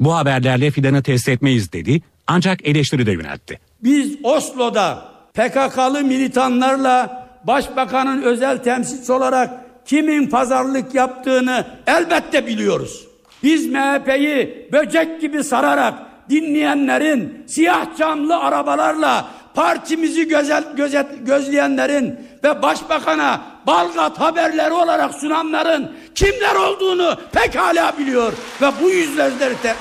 Bu 0.00 0.16
haberlerle 0.16 0.70
Fidan'ı 0.70 1.02
test 1.02 1.28
etmeyiz 1.28 1.72
dedi 1.72 2.00
ancak 2.26 2.66
eleştiri 2.66 3.06
de 3.06 3.12
yöneltti. 3.12 3.58
Biz 3.84 4.16
Oslo'da 4.22 5.04
PKK'lı 5.34 6.04
militanlarla 6.04 7.28
başbakanın 7.44 8.22
özel 8.22 8.58
temsilcisi 8.58 9.12
olarak 9.12 9.50
kimin 9.86 10.26
pazarlık 10.26 10.94
yaptığını 10.94 11.66
elbette 11.86 12.46
biliyoruz. 12.46 13.07
Biz 13.42 13.66
MHP'yi 13.66 14.68
böcek 14.72 15.20
gibi 15.20 15.44
sararak 15.44 15.94
dinleyenlerin 16.30 17.44
siyah 17.46 17.96
camlı 17.98 18.36
arabalarla 18.36 19.28
partimizi 19.54 20.28
gözet, 20.28 20.76
gözet, 20.76 21.06
gözleyenlerin 21.26 22.18
ve 22.44 22.62
başbakana 22.62 23.40
Balgat 23.66 24.20
haberleri 24.20 24.72
olarak 24.72 25.14
sunanların 25.14 25.92
kimler 26.14 26.54
olduğunu 26.54 27.16
pekala 27.32 27.98
biliyor 27.98 28.32
ve 28.62 28.66
bu 28.82 28.90
yüzleri 28.90 29.62
de, 29.62 29.74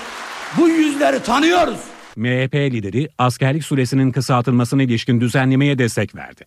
bu 0.57 0.69
yüzleri 0.69 1.23
tanıyoruz. 1.23 1.77
MHP 2.15 2.55
lideri 2.55 3.09
askerlik 3.17 3.65
süresinin 3.65 4.11
kısaltılmasına 4.11 4.83
ilişkin 4.83 5.21
düzenlemeye 5.21 5.79
destek 5.79 6.15
verdi. 6.15 6.45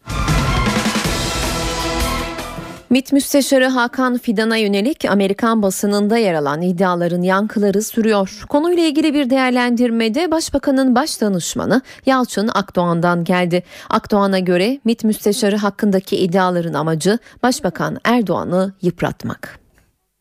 MİT 2.91 3.13
Müsteşarı 3.13 3.67
Hakan 3.67 4.19
Fidan'a 4.19 4.57
yönelik 4.57 5.05
Amerikan 5.05 5.63
basınında 5.63 6.19
yer 6.19 6.35
alan 6.35 6.63
iddiaların 6.63 7.23
yankıları 7.23 7.83
sürüyor. 7.83 8.43
Konuyla 8.49 8.83
ilgili 8.83 9.15
bir 9.15 9.31
değerlendirmede 9.31 10.31
Başbakanın 10.31 10.95
baş 10.95 11.21
danışmanı 11.21 11.83
Yalçın 12.07 12.51
Akdoğan'dan 12.55 13.25
geldi. 13.25 13.63
Akdoğan'a 13.91 14.39
göre 14.39 14.81
MİT 14.85 15.05
Müsteşarı 15.05 15.57
hakkındaki 15.57 16.17
iddiaların 16.17 16.75
amacı 16.75 17.19
Başbakan 17.43 17.99
Erdoğan'ı 18.05 18.73
yıpratmak. 18.83 19.59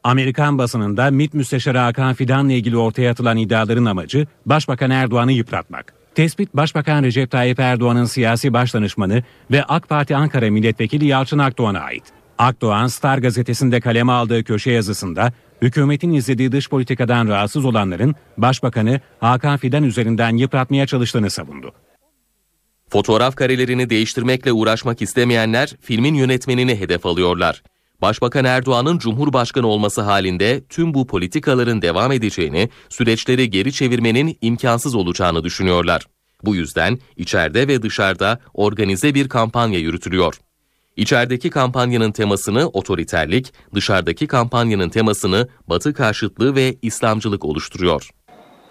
Amerikan 0.03 0.57
basınında 0.57 1.11
MİT 1.11 1.33
Müsteşarı 1.33 1.77
Hakan 1.77 2.13
Fidan'la 2.13 2.53
ilgili 2.53 2.77
ortaya 2.77 3.11
atılan 3.11 3.37
iddiaların 3.37 3.85
amacı 3.85 4.27
Başbakan 4.45 4.91
Erdoğan'ı 4.91 5.31
yıpratmak. 5.31 5.93
Tespit 6.15 6.53
Başbakan 6.53 7.03
Recep 7.03 7.31
Tayyip 7.31 7.59
Erdoğan'ın 7.59 8.05
siyasi 8.05 8.53
başdanışmanı 8.53 9.23
ve 9.51 9.63
AK 9.63 9.89
Parti 9.89 10.15
Ankara 10.15 10.51
Milletvekili 10.51 11.05
Yalçın 11.05 11.39
Akdoğan'a 11.39 11.79
ait. 11.79 12.18
Akdoğan 12.39 12.87
Star 12.87 13.17
gazetesinde 13.17 13.79
kaleme 13.79 14.11
aldığı 14.11 14.43
köşe 14.43 14.71
yazısında 14.71 15.33
hükümetin 15.61 16.13
izlediği 16.13 16.51
dış 16.51 16.69
politikadan 16.69 17.27
rahatsız 17.27 17.65
olanların 17.65 18.15
Başbakanı 18.37 18.99
Hakan 19.19 19.57
Fidan 19.57 19.83
üzerinden 19.83 20.37
yıpratmaya 20.37 20.87
çalıştığını 20.87 21.29
savundu. 21.29 21.73
Fotoğraf 22.89 23.35
karelerini 23.35 23.89
değiştirmekle 23.89 24.51
uğraşmak 24.51 25.01
istemeyenler 25.01 25.75
filmin 25.81 26.13
yönetmenini 26.13 26.79
hedef 26.79 27.05
alıyorlar. 27.05 27.63
Başbakan 28.01 28.45
Erdoğan'ın 28.45 28.97
Cumhurbaşkanı 28.97 29.67
olması 29.67 30.01
halinde 30.01 30.63
tüm 30.69 30.93
bu 30.93 31.07
politikaların 31.07 31.81
devam 31.81 32.11
edeceğini, 32.11 32.69
süreçleri 32.89 33.49
geri 33.49 33.73
çevirmenin 33.73 34.37
imkansız 34.41 34.95
olacağını 34.95 35.43
düşünüyorlar. 35.43 36.05
Bu 36.43 36.55
yüzden 36.55 36.99
içeride 37.17 37.67
ve 37.67 37.81
dışarıda 37.81 38.39
organize 38.53 39.15
bir 39.15 39.29
kampanya 39.29 39.79
yürütülüyor. 39.79 40.39
İçerideki 40.95 41.49
kampanyanın 41.49 42.11
temasını 42.11 42.67
otoriterlik, 42.67 43.53
dışarıdaki 43.75 44.27
kampanyanın 44.27 44.89
temasını 44.89 45.47
batı 45.67 45.93
karşıtlığı 45.93 46.55
ve 46.55 46.75
İslamcılık 46.81 47.45
oluşturuyor. 47.45 48.09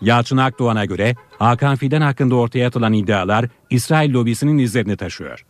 Yalçın 0.01 0.37
Akdoğan'a 0.37 0.85
göre 0.85 1.17
Hakan 1.39 1.77
Fidan 1.77 2.01
hakkında 2.01 2.35
ortaya 2.35 2.69
atılan 2.69 2.93
iddialar 2.93 3.49
İsrail 3.71 4.13
lobisinin 4.13 4.59
izlerini 4.59 4.97
taşıyor. 4.97 5.45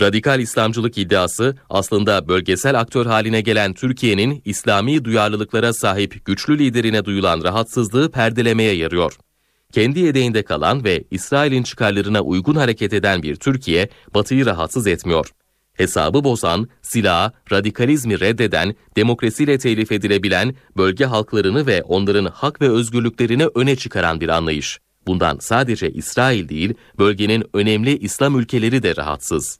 Radikal 0.00 0.40
İslamcılık 0.40 0.98
iddiası 0.98 1.56
aslında 1.70 2.28
bölgesel 2.28 2.80
aktör 2.80 3.06
haline 3.06 3.40
gelen 3.40 3.72
Türkiye'nin 3.72 4.42
İslami 4.44 5.04
duyarlılıklara 5.04 5.72
sahip 5.72 6.24
güçlü 6.24 6.58
liderine 6.58 7.04
duyulan 7.04 7.42
rahatsızlığı 7.44 8.10
perdelemeye 8.10 8.74
yarıyor. 8.74 9.16
Kendi 9.72 10.00
yedeğinde 10.00 10.42
kalan 10.42 10.84
ve 10.84 11.04
İsrail'in 11.10 11.62
çıkarlarına 11.62 12.20
uygun 12.20 12.54
hareket 12.54 12.92
eden 12.92 13.22
bir 13.22 13.36
Türkiye, 13.36 13.88
Batı'yı 14.14 14.46
rahatsız 14.46 14.86
etmiyor. 14.86 15.30
Hesabı 15.74 16.24
bozan, 16.24 16.68
silahı, 16.82 17.32
radikalizmi 17.52 18.20
reddeden, 18.20 18.74
demokrasiyle 18.96 19.58
telif 19.58 19.92
edilebilen, 19.92 20.54
bölge 20.76 21.04
halklarını 21.04 21.66
ve 21.66 21.82
onların 21.82 22.24
hak 22.24 22.60
ve 22.60 22.70
özgürlüklerini 22.70 23.46
öne 23.54 23.76
çıkaran 23.76 24.20
bir 24.20 24.28
anlayış. 24.28 24.80
Bundan 25.06 25.38
sadece 25.40 25.90
İsrail 25.90 26.48
değil, 26.48 26.74
bölgenin 26.98 27.44
önemli 27.54 27.98
İslam 27.98 28.38
ülkeleri 28.38 28.82
de 28.82 28.96
rahatsız. 28.96 29.58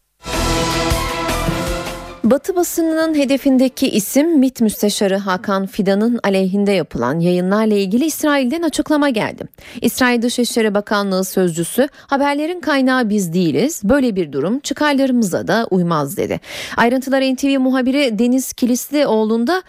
Batı 2.24 2.56
basınının 2.56 3.14
hedefindeki 3.14 3.88
isim 3.88 4.38
MİT 4.38 4.60
Müsteşarı 4.60 5.16
Hakan 5.16 5.66
Fidan'ın 5.66 6.20
aleyhinde 6.22 6.72
yapılan 6.72 7.20
yayınlarla 7.20 7.74
ilgili 7.74 8.04
İsrail'den 8.04 8.62
açıklama 8.62 9.08
geldi. 9.08 9.44
İsrail 9.80 10.22
Dışişleri 10.22 10.74
Bakanlığı 10.74 11.24
sözcüsü 11.24 11.88
haberlerin 12.06 12.60
kaynağı 12.60 13.08
biz 13.08 13.32
değiliz. 13.32 13.80
Böyle 13.84 14.16
bir 14.16 14.32
durum 14.32 14.60
çıkarlarımıza 14.60 15.48
da 15.48 15.66
uymaz 15.70 16.16
dedi. 16.16 16.40
Ayrıntılar 16.76 17.22
NTV 17.34 17.58
muhabiri 17.58 18.18
Deniz 18.18 18.52
Kilislioğlu'nda 18.52 19.62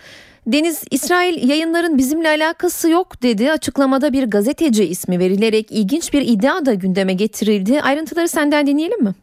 Deniz 0.47 0.83
İsrail 0.91 1.50
yayınların 1.50 1.97
bizimle 1.97 2.29
alakası 2.29 2.89
yok 2.89 3.24
dedi. 3.24 3.51
Açıklamada 3.51 4.13
bir 4.13 4.24
gazeteci 4.24 4.85
ismi 4.85 5.19
verilerek 5.19 5.71
ilginç 5.71 6.13
bir 6.13 6.21
iddia 6.21 6.65
da 6.65 6.74
gündeme 6.74 7.13
getirildi. 7.13 7.81
Ayrıntıları 7.81 8.27
senden 8.27 8.67
dinleyelim 8.67 9.03
mi? 9.03 9.13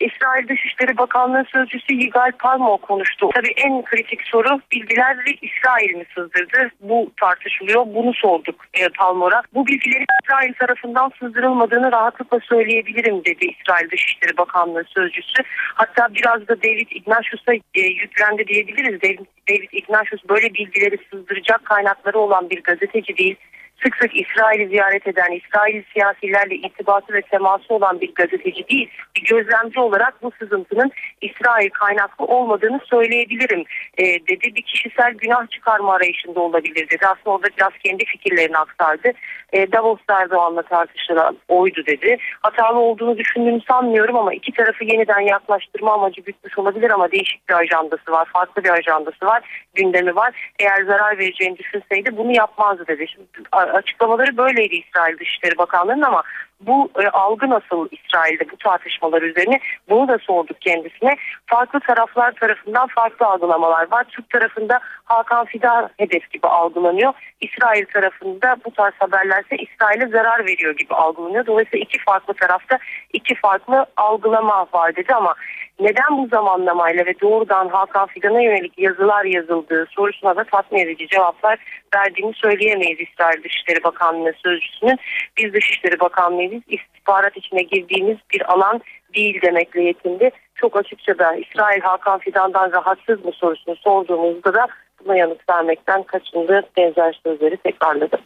İsrail 0.00 0.48
Dışişleri 0.48 0.98
Bakanlığı 0.98 1.44
Sözcüsü 1.52 1.94
Yigal 1.94 2.32
Palmo 2.38 2.78
konuştu. 2.78 3.30
Tabii 3.34 3.52
en 3.56 3.84
kritik 3.84 4.22
soru 4.22 4.60
bilgileri 4.72 5.38
İsrail 5.42 5.94
mi 5.94 6.04
sızdırdı? 6.14 6.70
Bu 6.80 7.12
tartışılıyor. 7.20 7.86
Bunu 7.86 8.14
sorduk 8.14 8.66
e, 8.74 8.88
Palmor'a. 8.88 9.42
Bu 9.54 9.66
bilgilerin 9.66 10.06
İsrail 10.22 10.54
tarafından 10.54 11.12
sızdırılmadığını 11.18 11.92
rahatlıkla 11.92 12.40
söyleyebilirim 12.40 13.24
dedi 13.24 13.46
İsrail 13.46 13.90
Dışişleri 13.90 14.36
Bakanlığı 14.36 14.84
Sözcüsü. 14.84 15.42
Hatta 15.74 16.08
biraz 16.14 16.48
da 16.48 16.62
David 16.62 16.88
Ignatius'a 16.90 17.52
e, 17.54 17.80
yüklendi 17.80 18.46
diyebiliriz. 18.46 19.02
David, 19.02 19.26
David 19.48 19.72
Ignatius 19.72 20.28
böyle 20.28 20.54
bilgileri 20.54 20.98
sızdıracak 21.10 21.64
kaynakları 21.64 22.18
olan 22.18 22.50
bir 22.50 22.62
gazeteci 22.62 23.16
değil 23.16 23.36
sık 23.82 23.96
sık 23.96 24.16
İsrail'i 24.16 24.68
ziyaret 24.68 25.06
eden, 25.06 25.32
İsrail 25.32 25.82
siyasilerle 25.92 26.54
irtibatı 26.54 27.12
ve 27.12 27.22
teması 27.22 27.74
olan 27.74 28.00
bir 28.00 28.14
gazeteci 28.14 28.68
değil, 28.68 28.90
bir 29.16 29.22
gözlemci 29.24 29.80
olarak 29.80 30.22
bu 30.22 30.32
sızıntının 30.38 30.90
İsrail 31.20 31.70
kaynaklı 31.70 32.24
olmadığını 32.24 32.80
söyleyebilirim 32.84 33.64
e, 33.98 34.04
dedi. 34.04 34.54
Bir 34.54 34.62
kişisel 34.62 35.12
günah 35.14 35.50
çıkarma 35.50 35.94
arayışında 35.94 36.40
olabilir 36.40 36.88
dedi. 36.90 37.06
Aslında 37.06 37.30
orada 37.30 37.48
biraz 37.58 37.72
kendi 37.84 38.04
fikirlerini 38.04 38.58
aktardı. 38.58 39.12
E, 39.52 39.72
Davos'ta 39.72 40.20
Erdoğan'la 40.20 40.62
tartışılan 40.62 41.36
oydu 41.48 41.86
dedi. 41.86 42.16
Hatalı 42.42 42.78
olduğunu 42.78 43.18
düşündüğünü 43.18 43.60
sanmıyorum 43.68 44.16
ama 44.16 44.34
iki 44.34 44.52
tarafı 44.52 44.84
yeniden 44.84 45.20
yaklaştırma 45.20 45.92
amacı 45.92 46.20
gütmüş 46.20 46.58
olabilir 46.58 46.90
ama 46.90 47.12
değişik 47.12 47.48
bir 47.48 47.54
ajandası 47.54 48.12
var, 48.12 48.28
farklı 48.32 48.64
bir 48.64 48.70
ajandası 48.70 49.26
var, 49.26 49.66
gündemi 49.74 50.16
var. 50.16 50.52
Eğer 50.58 50.84
zarar 50.84 51.18
vereceğini 51.18 51.58
düşünseydi 51.58 52.16
bunu 52.16 52.36
yapmazdı 52.36 52.86
dedi. 52.86 53.08
Şimdi, 53.08 53.26
açıklamaları 53.52 54.36
böyleydi 54.36 54.74
İsrail 54.74 55.18
Dışişleri 55.18 55.58
Bakanlığı'nın 55.58 56.02
ama 56.02 56.22
bu 56.60 56.90
e, 57.02 57.08
algı 57.08 57.50
nasıl 57.50 57.88
İsrail'de 57.90 58.50
bu 58.52 58.56
tartışmalar 58.56 59.22
üzerine 59.22 59.60
bunu 59.88 60.08
da 60.08 60.18
sorduk 60.18 60.60
kendisine. 60.60 61.16
Farklı 61.46 61.80
taraflar 61.80 62.32
tarafından 62.32 62.86
farklı 62.86 63.26
algılamalar 63.26 63.90
var. 63.92 64.04
Türk 64.04 64.30
tarafında 64.30 64.80
Hakan 65.04 65.44
Fidan 65.44 65.90
hedef 65.96 66.30
gibi 66.30 66.46
algılanıyor. 66.46 67.12
İsrail 67.40 67.86
tarafında 67.86 68.56
bu 68.64 68.70
tarz 68.70 68.94
haberlerse 68.98 69.56
İsrail'e 69.56 70.06
zarar 70.06 70.46
veriyor 70.46 70.76
gibi 70.76 70.94
algılanıyor. 70.94 71.46
Dolayısıyla 71.46 71.82
iki 71.82 71.98
farklı 71.98 72.34
tarafta 72.34 72.78
iki 73.12 73.34
farklı 73.34 73.86
algılama 73.96 74.66
var 74.72 74.96
dedi 74.96 75.14
ama 75.14 75.34
neden 75.80 76.18
bu 76.18 76.28
zamanlamayla 76.28 77.06
ve 77.06 77.20
doğrudan 77.20 77.68
Hakan 77.68 78.06
Fidan'a 78.06 78.40
yönelik 78.40 78.78
yazılar 78.78 79.24
yazıldığı 79.24 79.86
sorusuna 79.90 80.36
da 80.36 80.44
tatmin 80.44 80.78
edici 80.78 81.08
cevaplar 81.08 81.58
verdiğini 81.94 82.34
söyleyemeyiz 82.34 82.98
İsrail 83.00 83.44
Dışişleri 83.44 83.84
Bakanlığı 83.84 84.32
Sözcüsü'nün. 84.42 84.98
Biz 85.36 85.52
Dışişleri 85.52 86.00
Bakanlığı'yız 86.00 86.62
istihbarat 86.68 87.36
içine 87.36 87.62
girdiğimiz 87.62 88.16
bir 88.32 88.52
alan 88.52 88.80
değil 89.14 89.42
demekle 89.42 89.82
yetindi. 89.82 90.30
Çok 90.54 90.76
açıkça 90.76 91.18
da 91.18 91.34
İsrail 91.34 91.80
Hakan 91.80 92.18
Fidan'dan 92.18 92.72
rahatsız 92.72 93.24
mı 93.24 93.32
sorusunu 93.32 93.76
sorduğumuzda 93.76 94.54
da 94.54 94.66
buna 95.04 95.16
yanıt 95.16 95.50
vermekten 95.50 96.02
kaçındı. 96.02 96.62
Benzer 96.76 97.20
sözleri 97.22 97.56
tekrarladı. 97.56 98.18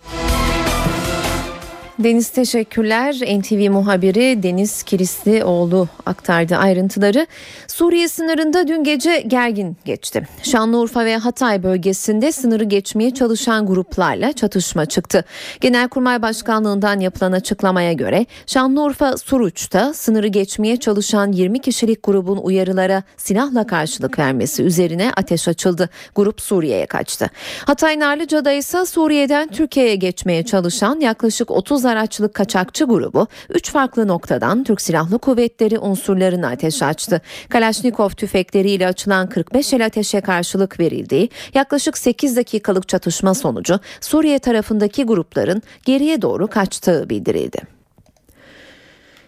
Deniz 1.98 2.28
teşekkürler. 2.28 3.14
NTV 3.14 3.70
muhabiri 3.70 4.42
Deniz 4.42 4.82
Kilislioğlu 4.82 5.88
aktardı 6.06 6.56
ayrıntıları. 6.56 7.26
Suriye 7.66 8.08
sınırında 8.08 8.68
dün 8.68 8.84
gece 8.84 9.20
gergin 9.26 9.76
geçti. 9.84 10.28
Şanlıurfa 10.42 11.04
ve 11.04 11.16
Hatay 11.16 11.62
bölgesinde 11.62 12.32
sınırı 12.32 12.64
geçmeye 12.64 13.14
çalışan 13.14 13.66
gruplarla 13.66 14.32
çatışma 14.32 14.86
çıktı. 14.86 15.24
Genelkurmay 15.60 16.22
Başkanlığından 16.22 17.00
yapılan 17.00 17.32
açıklamaya 17.32 17.92
göre 17.92 18.26
Şanlıurfa 18.46 19.16
Suruç'ta 19.16 19.94
sınırı 19.94 20.26
geçmeye 20.26 20.76
çalışan 20.76 21.32
20 21.32 21.60
kişilik 21.60 22.02
grubun 22.02 22.36
uyarılara 22.36 23.02
silahla 23.16 23.66
karşılık 23.66 24.18
vermesi 24.18 24.62
üzerine 24.62 25.12
ateş 25.16 25.48
açıldı. 25.48 25.90
Grup 26.14 26.40
Suriye'ye 26.40 26.86
kaçtı. 26.86 27.30
Hatay 27.66 27.98
Narlıca'da 27.98 28.52
ise 28.52 28.86
Suriye'den 28.86 29.48
Türkiye'ye 29.48 29.94
geçmeye 29.94 30.42
çalışan 30.44 31.00
yaklaşık 31.00 31.50
30 31.50 31.83
araçlık 31.84 32.34
kaçakçı 32.34 32.84
grubu 32.84 33.26
3 33.50 33.70
farklı 33.70 34.08
noktadan 34.08 34.64
Türk 34.64 34.80
Silahlı 34.80 35.18
Kuvvetleri 35.18 35.78
unsurlarına 35.78 36.48
ateş 36.48 36.82
açtı. 36.82 37.20
Kalaşnikov 37.48 38.08
tüfekleriyle 38.08 38.86
açılan 38.86 39.28
45 39.28 39.72
el 39.72 39.86
ateşe 39.86 40.20
karşılık 40.20 40.80
verildiği 40.80 41.28
yaklaşık 41.54 41.98
8 41.98 42.36
dakikalık 42.36 42.88
çatışma 42.88 43.34
sonucu 43.34 43.80
Suriye 44.00 44.38
tarafındaki 44.38 45.04
grupların 45.04 45.62
geriye 45.84 46.22
doğru 46.22 46.46
kaçtığı 46.46 47.10
bildirildi. 47.10 47.83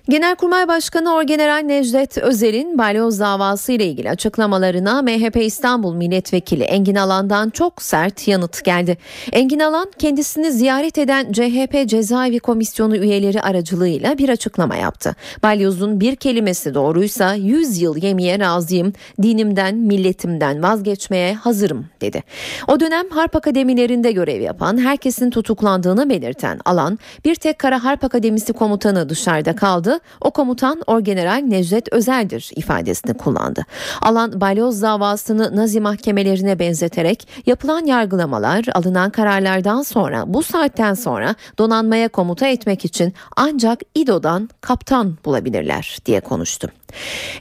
Genelkurmay 0.08 0.68
Başkanı 0.68 1.14
Orgeneral 1.14 1.62
Necdet 1.62 2.18
Özel'in 2.18 2.78
balyoz 2.78 3.20
davası 3.20 3.72
ile 3.72 3.86
ilgili 3.86 4.10
açıklamalarına 4.10 5.02
MHP 5.02 5.36
İstanbul 5.36 5.94
Milletvekili 5.94 6.62
Engin 6.62 6.94
Alan'dan 6.94 7.50
çok 7.50 7.82
sert 7.82 8.28
yanıt 8.28 8.64
geldi. 8.64 8.98
Engin 9.32 9.58
Alan 9.58 9.90
kendisini 9.98 10.52
ziyaret 10.52 10.98
eden 10.98 11.32
CHP 11.32 11.88
Cezaevi 11.88 12.38
Komisyonu 12.38 12.96
üyeleri 12.96 13.42
aracılığıyla 13.42 14.18
bir 14.18 14.28
açıklama 14.28 14.76
yaptı. 14.76 15.16
Balyozun 15.42 16.00
bir 16.00 16.16
kelimesi 16.16 16.75
doğruysa 16.75 17.34
100 17.34 17.82
yıl 17.82 17.96
yemeye 17.96 18.38
razıyım, 18.38 18.92
dinimden, 19.22 19.75
milletimden 19.75 20.62
vazgeçmeye 20.62 21.34
hazırım 21.34 21.86
dedi. 22.00 22.22
O 22.68 22.80
dönem 22.80 23.10
harp 23.10 23.36
akademilerinde 23.36 24.12
görev 24.12 24.40
yapan 24.40 24.78
herkesin 24.78 25.30
tutuklandığını 25.30 26.10
belirten 26.10 26.60
Alan 26.64 26.98
bir 27.25 27.34
tek 27.34 27.58
Kara 27.58 27.84
Harp 27.84 28.04
Akademisi 28.04 28.52
komutanı 28.52 29.08
dışarıda 29.08 29.56
kaldı 29.56 29.96
o 30.21 30.31
komutan 30.31 30.83
Orgeneral 30.87 31.43
Necdet 31.43 31.93
Özel'dir 31.93 32.50
ifadesini 32.57 33.15
kullandı. 33.15 33.65
Alan 34.03 34.41
balyoz 34.41 34.83
davasını 34.83 35.57
Nazi 35.57 35.81
mahkemelerine 35.81 36.59
benzeterek 36.59 37.29
yapılan 37.47 37.87
yargılamalar 37.87 38.65
alınan 38.75 39.11
kararlardan 39.11 39.83
sonra 39.83 40.25
bu 40.26 40.43
saatten 40.43 40.95
sonra 40.95 41.35
donanmaya 41.59 42.09
komuta 42.09 42.47
etmek 42.47 42.85
için 42.85 43.15
ancak 43.37 43.81
İDO'dan 43.95 44.49
kaptan 44.61 45.17
bulabilirler 45.25 45.99
diye 46.07 46.21
konuştu. 46.21 46.69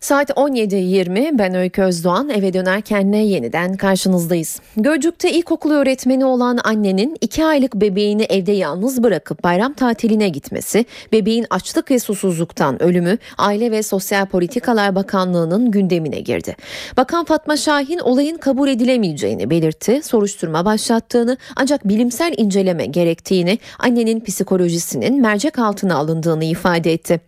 Saat 0.01 0.29
17.20 0.29 1.37
ben 1.37 1.55
Öykü 1.55 1.81
Özdoğan 1.81 2.29
eve 2.29 2.53
dönerken 2.53 3.11
ne 3.11 3.25
yeniden 3.25 3.77
karşınızdayız. 3.77 4.59
Gölcük'te 4.77 5.31
ilkokul 5.31 5.71
öğretmeni 5.71 6.25
olan 6.25 6.59
annenin 6.63 7.17
2 7.21 7.45
aylık 7.45 7.75
bebeğini 7.75 8.23
evde 8.23 8.51
yalnız 8.51 9.03
bırakıp 9.03 9.43
bayram 9.43 9.73
tatiline 9.73 10.29
gitmesi, 10.29 10.85
bebeğin 11.11 11.45
açlık 11.49 11.91
ve 11.91 11.99
susuzluktan 11.99 12.81
ölümü 12.81 13.17
Aile 13.37 13.71
ve 13.71 13.83
Sosyal 13.83 14.25
Politikalar 14.25 14.95
Bakanlığı'nın 14.95 15.71
gündemine 15.71 16.19
girdi. 16.19 16.55
Bakan 16.97 17.25
Fatma 17.25 17.57
Şahin 17.57 17.99
olayın 17.99 18.37
kabul 18.37 18.67
edilemeyeceğini 18.67 19.49
belirtti, 19.49 20.01
soruşturma 20.03 20.65
başlattığını 20.65 21.37
ancak 21.55 21.87
bilimsel 21.87 22.33
inceleme 22.37 22.85
gerektiğini, 22.85 23.59
annenin 23.79 24.19
psikolojisinin 24.19 25.21
mercek 25.21 25.59
altına 25.59 25.95
alındığını 25.95 26.43
ifade 26.43 26.93
etti. 26.93 27.19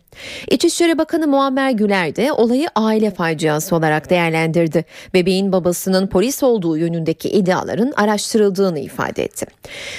İçişleri 0.50 0.98
Bakanı 0.98 1.26
Muammer 1.26 1.70
Güler 1.70 2.07
de 2.16 2.32
olayı 2.32 2.68
aile 2.76 3.10
faciası 3.10 3.76
olarak 3.76 4.10
değerlendirdi. 4.10 4.84
Bebeğin 5.14 5.52
babasının 5.52 6.06
polis 6.06 6.42
olduğu 6.42 6.76
yönündeki 6.76 7.28
iddiaların 7.28 7.92
araştırıldığını 7.96 8.78
ifade 8.78 9.22
etti. 9.22 9.46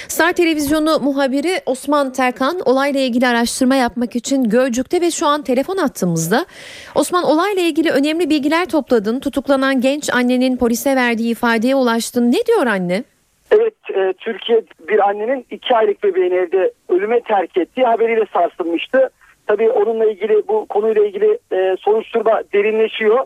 Star 0.08 0.32
Televizyonu 0.32 0.98
muhabiri 1.00 1.60
Osman 1.66 2.12
Terkan 2.12 2.60
olayla 2.64 3.00
ilgili 3.00 3.26
araştırma 3.26 3.74
yapmak 3.74 4.16
için 4.16 4.44
Gölcük'te 4.44 5.00
ve 5.00 5.10
şu 5.10 5.26
an 5.26 5.42
telefon 5.42 5.76
attığımızda. 5.76 6.46
Osman 6.94 7.24
olayla 7.24 7.62
ilgili 7.62 7.90
önemli 7.90 8.30
bilgiler 8.30 8.66
topladın. 8.66 9.20
Tutuklanan 9.20 9.80
genç 9.80 10.10
annenin 10.10 10.56
polise 10.56 10.96
verdiği 10.96 11.30
ifadeye 11.30 11.74
ulaştın. 11.74 12.32
Ne 12.32 12.46
diyor 12.46 12.66
anne? 12.66 13.04
Evet, 13.50 13.74
e, 13.94 14.12
Türkiye 14.12 14.62
bir 14.88 15.08
annenin 15.08 15.46
iki 15.50 15.74
aylık 15.74 16.02
bebeğini 16.02 16.34
evde 16.34 16.72
ölüme 16.88 17.20
terk 17.20 17.56
ettiği 17.56 17.86
haberiyle 17.86 18.24
sarsılmıştı. 18.32 19.10
Tabii 19.50 19.70
onunla 19.70 20.04
ilgili 20.04 20.48
bu 20.48 20.66
konuyla 20.66 21.06
ilgili 21.06 21.38
e, 21.52 21.76
soruşturma 21.80 22.42
derinleşiyor. 22.52 23.18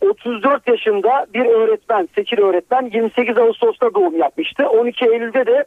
34 0.00 0.68
yaşında 0.68 1.26
bir 1.34 1.46
öğretmen, 1.46 2.08
sekil 2.14 2.38
öğretmen 2.38 2.90
28 2.94 3.38
Ağustos'ta 3.38 3.94
doğum 3.94 4.18
yapmıştı. 4.18 4.68
12 4.68 5.04
Eylül'de 5.04 5.46
de 5.46 5.64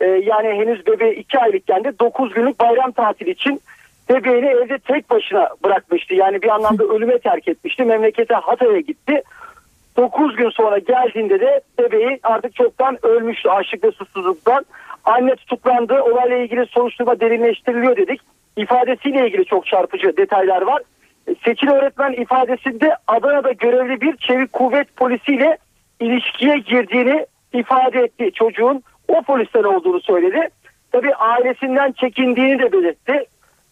e, 0.00 0.06
yani 0.06 0.48
henüz 0.48 0.86
bebeği 0.86 1.14
2 1.14 1.38
aylıkken 1.38 1.84
de 1.84 1.98
9 1.98 2.34
günlük 2.34 2.60
bayram 2.60 2.92
tatili 2.92 3.30
için 3.30 3.60
bebeğini 4.08 4.46
evde 4.46 4.78
tek 4.78 5.10
başına 5.10 5.48
bırakmıştı. 5.64 6.14
Yani 6.14 6.42
bir 6.42 6.48
anlamda 6.48 6.84
ölüme 6.84 7.18
terk 7.18 7.48
etmişti. 7.48 7.84
Memlekete 7.84 8.34
Hatay'a 8.34 8.80
gitti. 8.80 9.22
9 9.96 10.36
gün 10.36 10.50
sonra 10.50 10.78
geldiğinde 10.78 11.40
de 11.40 11.60
bebeği 11.78 12.20
artık 12.22 12.54
çoktan 12.54 12.98
ölmüştü 13.02 13.48
açlık 13.48 13.84
ve 13.84 13.90
susuzluktan. 13.90 14.64
Anne 15.04 15.36
tutuklandı. 15.36 16.02
Olayla 16.02 16.36
ilgili 16.36 16.66
soruşturma 16.66 17.20
derinleştiriliyor 17.20 17.96
dedik 17.96 18.20
ifadesiyle 18.56 19.26
ilgili 19.26 19.44
çok 19.44 19.66
çarpıcı 19.66 20.16
detaylar 20.16 20.62
var. 20.62 20.82
E, 21.28 21.34
Seçil 21.44 21.68
öğretmen 21.68 22.12
ifadesinde 22.12 22.96
Adana'da 23.06 23.52
görevli 23.52 24.00
bir 24.00 24.16
çevik 24.16 24.52
kuvvet 24.52 24.96
polisiyle 24.96 25.58
ilişkiye 26.00 26.58
girdiğini 26.58 27.26
ifade 27.52 28.00
etti. 28.00 28.30
Çocuğun 28.34 28.82
o 29.08 29.22
polisten 29.22 29.62
olduğunu 29.62 30.00
söyledi. 30.00 30.48
Tabi 30.92 31.14
ailesinden 31.14 31.92
çekindiğini 31.92 32.58
de 32.58 32.72
belirtti. 32.72 33.24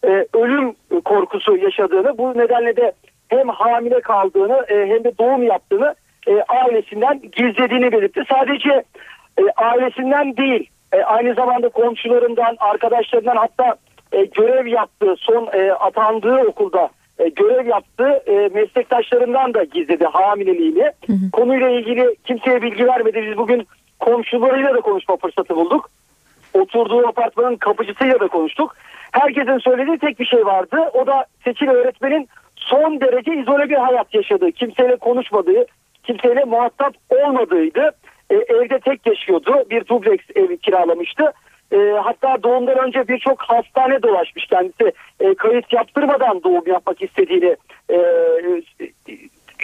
Ee, 0.03 0.25
ölüm 0.33 0.75
korkusu 1.05 1.57
yaşadığını 1.57 2.17
bu 2.17 2.37
nedenle 2.37 2.75
de 2.75 2.91
hem 3.29 3.49
hamile 3.49 4.01
kaldığını 4.01 4.65
e, 4.67 4.87
hem 4.87 5.03
de 5.03 5.17
doğum 5.17 5.43
yaptığını 5.43 5.95
e, 6.27 6.41
ailesinden 6.41 7.21
gizlediğini 7.31 7.91
belirtti. 7.91 8.23
Sadece 8.29 8.83
e, 9.37 9.41
ailesinden 9.55 10.37
değil 10.37 10.69
e, 10.93 11.03
aynı 11.03 11.33
zamanda 11.33 11.69
komşularından 11.69 12.55
arkadaşlarından 12.59 13.35
hatta 13.35 13.75
e, 14.15 14.25
görev 14.25 14.67
yaptığı 14.67 15.15
son 15.17 15.49
e, 15.53 15.71
atandığı 15.71 16.35
okulda 16.35 16.89
e, 17.19 17.29
görev 17.29 17.67
yaptığı 17.67 18.23
e, 18.31 18.49
meslektaşlarından 18.53 19.53
da 19.53 19.63
gizledi 19.63 20.05
hamileliğini. 20.05 20.91
Hı 21.07 21.13
hı. 21.13 21.31
Konuyla 21.31 21.69
ilgili 21.69 22.15
kimseye 22.25 22.61
bilgi 22.61 22.87
vermedi. 22.87 23.27
Biz 23.29 23.37
bugün 23.37 23.67
komşularıyla 23.99 24.75
da 24.75 24.81
konuşma 24.81 25.17
fırsatı 25.17 25.55
bulduk. 25.55 25.89
Oturduğu 26.53 27.07
apartmanın 27.07 27.55
kapıcısıyla 27.55 28.19
da 28.19 28.27
konuştuk. 28.27 28.75
Herkesin 29.11 29.57
söylediği 29.57 29.97
tek 29.97 30.19
bir 30.19 30.25
şey 30.25 30.45
vardı. 30.45 30.77
O 30.93 31.07
da 31.07 31.25
seçili 31.43 31.69
öğretmenin 31.69 32.29
son 32.55 33.01
derece 33.01 33.35
izole 33.35 33.69
bir 33.69 33.75
hayat 33.75 34.13
yaşadığı, 34.13 34.51
kimseyle 34.51 34.95
konuşmadığı, 34.95 35.65
kimseyle 36.03 36.43
muhatap 36.43 36.93
olmadığıydı. 37.09 37.91
E, 38.29 38.35
evde 38.35 38.79
tek 38.79 39.07
yaşıyordu. 39.07 39.63
Bir 39.69 39.87
dubleks 39.87 40.25
ev 40.35 40.57
kiralamıştı. 40.57 41.33
E, 41.71 41.77
hatta 42.03 42.43
doğumdan 42.43 42.77
önce 42.77 43.07
birçok 43.07 43.41
hastane 43.41 44.03
dolaşmış 44.03 44.45
kendisi. 44.45 44.91
E, 45.19 45.35
kayıt 45.35 45.73
yaptırmadan 45.73 46.43
doğum 46.43 46.67
yapmak 46.67 47.01
istediğini 47.01 47.55
e, 47.89 47.97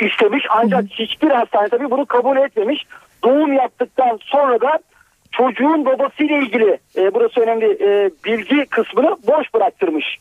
istemiş. 0.01 0.45
Ancak 0.49 0.85
hiçbir 0.85 1.29
hastane 1.29 1.69
tabii 1.69 1.91
bunu 1.91 2.05
kabul 2.05 2.37
etmemiş. 2.37 2.83
Doğum 3.23 3.53
yaptıktan 3.53 4.19
sonra 4.21 4.61
da 4.61 4.79
çocuğun 5.31 5.85
babasıyla 5.85 6.37
ilgili 6.37 6.79
e, 6.97 7.13
burası 7.13 7.41
önemli 7.41 7.65
e, 7.65 8.09
bilgi 8.25 8.65
kısmını 8.65 9.17
boş 9.27 9.53
bıraktırmış. 9.53 10.17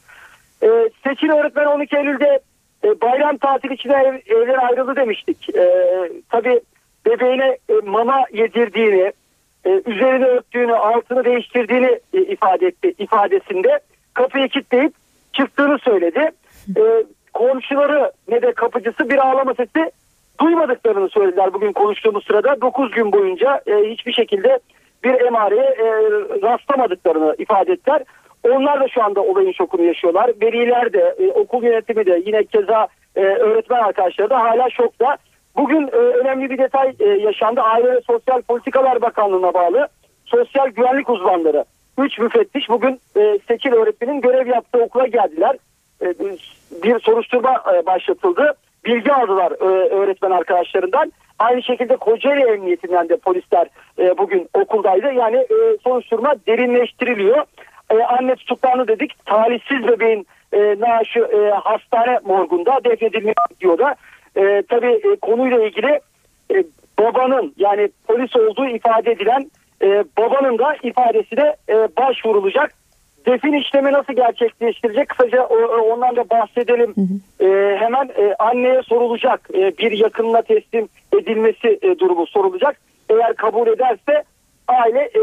E, 0.63 0.69
seçili 1.05 1.33
öğretmen 1.33 1.67
12 1.67 1.97
Eylül'de 1.97 2.41
e, 2.85 3.01
bayram 3.01 3.37
tatili 3.37 3.75
için 3.75 3.91
ev, 3.91 4.15
evden 4.27 4.59
ayrıldı 4.59 4.97
demiştik. 4.97 5.57
E, 5.57 5.71
tabii 6.31 6.61
bebeğine 7.07 7.59
e, 7.69 7.75
mama 7.85 8.25
yedirdiğini, 8.33 9.13
e, 9.65 9.83
üzerine 9.87 10.25
örttüğünü, 10.25 10.75
altını 10.75 11.25
değiştirdiğini 11.25 12.01
e, 12.15 12.21
ifade 12.21 12.67
etti 12.67 12.95
ifadesinde. 12.99 13.81
Kapıyı 14.15 14.49
kilitleyip 14.49 14.93
çıktığını 15.33 15.79
söyledi. 15.79 16.31
E, 16.77 16.83
komşuları 17.33 18.13
ne 18.29 18.43
de 18.43 18.53
kapıcısı 18.53 19.11
bir 19.11 19.19
ağlama 19.19 19.55
sesi 19.55 19.91
duymadıklarını 20.41 21.09
söylediler 21.09 21.53
bugün 21.53 21.73
konuştuğumuz 21.73 22.27
sırada. 22.27 22.61
9 22.61 22.91
gün 22.91 23.13
boyunca 23.13 23.61
e, 23.67 23.91
hiçbir 23.91 24.13
şekilde 24.13 24.59
bir 25.05 25.21
emareye 25.21 25.63
e, 25.63 25.87
rastlamadıklarını 26.43 27.35
ifade 27.39 27.73
ettiler. 27.73 28.03
Onlar 28.49 28.81
da 28.81 28.89
şu 28.89 29.03
anda 29.03 29.21
olayın 29.21 29.53
şokunu 29.53 29.83
yaşıyorlar. 29.83 30.31
Veliler 30.43 30.93
de, 30.93 31.15
e, 31.19 31.31
okul 31.31 31.65
yönetimi 31.65 32.07
de, 32.07 32.23
yine 32.27 32.45
keza 32.45 32.89
e, 33.17 33.21
öğretmen 33.21 33.83
arkadaşları 33.83 34.31
da 34.31 34.41
hala 34.41 34.71
şokta. 34.71 35.17
Bugün 35.57 35.89
e, 35.89 35.97
önemli 35.97 36.51
bir 36.51 36.59
detay 36.59 36.93
e, 37.01 37.05
yaşandı. 37.05 37.61
Aile 37.61 37.93
ve 37.93 38.01
Sosyal 38.01 38.43
Politikalar 38.43 39.03
Bakanlığı'na 39.03 39.55
bağlı 39.55 39.89
sosyal 40.25 40.69
güvenlik 40.69 41.11
uzmanları. 41.11 41.65
Üç 41.99 42.19
müfettiş 42.19 42.69
bugün 42.69 43.01
e, 43.17 43.39
seçil 43.49 43.73
öğretmenin 43.73 44.21
görev 44.21 44.47
yaptığı 44.47 44.79
okula 44.79 45.07
geldiler. 45.07 45.57
E, 46.03 46.15
bir 46.83 47.01
soruşturma 47.01 47.65
e, 47.75 47.87
başlatıldı. 47.87 48.55
Bilgi 48.85 49.13
aldılar 49.13 49.53
e, 49.53 49.89
öğretmen 49.89 50.31
arkadaşlarından. 50.31 51.13
Aynı 51.39 51.63
şekilde 51.63 51.97
Kocaeli 51.97 52.51
Emniyetinden 52.51 53.09
de 53.09 53.17
polisler 53.17 53.67
e, 53.99 54.19
bugün 54.19 54.49
okuldaydı. 54.55 55.13
Yani 55.13 55.37
e, 55.37 55.77
soruşturma 55.85 56.35
derinleştiriliyor. 56.47 57.45
E, 57.91 58.03
anne 58.03 58.35
tutuklandı 58.35 58.89
dedik. 58.89 59.27
Talihsiz 59.27 59.89
bebeğin 59.89 60.27
e, 60.53 60.59
naaşı 60.81 61.21
e, 61.21 61.51
hastane 61.51 62.19
morgunda 62.25 62.85
defnedilmek 62.85 63.37
diyor 63.61 63.79
E, 64.37 64.63
tabii 64.69 65.01
e, 65.13 65.17
konuyla 65.17 65.67
ilgili 65.67 66.01
e, 66.55 66.65
babanın 66.99 67.55
yani 67.57 67.89
polis 68.07 68.37
olduğu 68.37 68.67
ifade 68.67 69.11
edilen 69.11 69.51
e, 69.83 70.05
babanın 70.19 70.59
da 70.59 70.77
ifadesine 70.83 71.57
e, 71.69 71.75
başvurulacak. 71.75 72.75
Defin 73.27 73.53
işlemi 73.53 73.93
nasıl 73.93 74.13
gerçekleştirecek? 74.13 75.09
Kısaca 75.09 75.45
o, 75.45 75.57
ondan 75.93 76.17
da 76.17 76.31
bahsedelim. 76.31 76.95
Hı 76.95 77.01
hı. 77.01 77.45
E, 77.47 77.77
hemen 77.77 78.09
e, 78.09 78.35
anneye 78.39 78.83
sorulacak. 78.83 79.49
E, 79.55 79.79
bir 79.79 79.93
yakınına 79.93 80.43
teslim 80.43 80.89
edilmesi 81.19 81.79
e, 81.83 81.99
durumu 81.99 82.27
sorulacak. 82.27 82.81
Eğer 83.11 83.35
kabul 83.35 83.67
ederse 83.67 84.25
aile 84.69 85.01
e, 85.01 85.23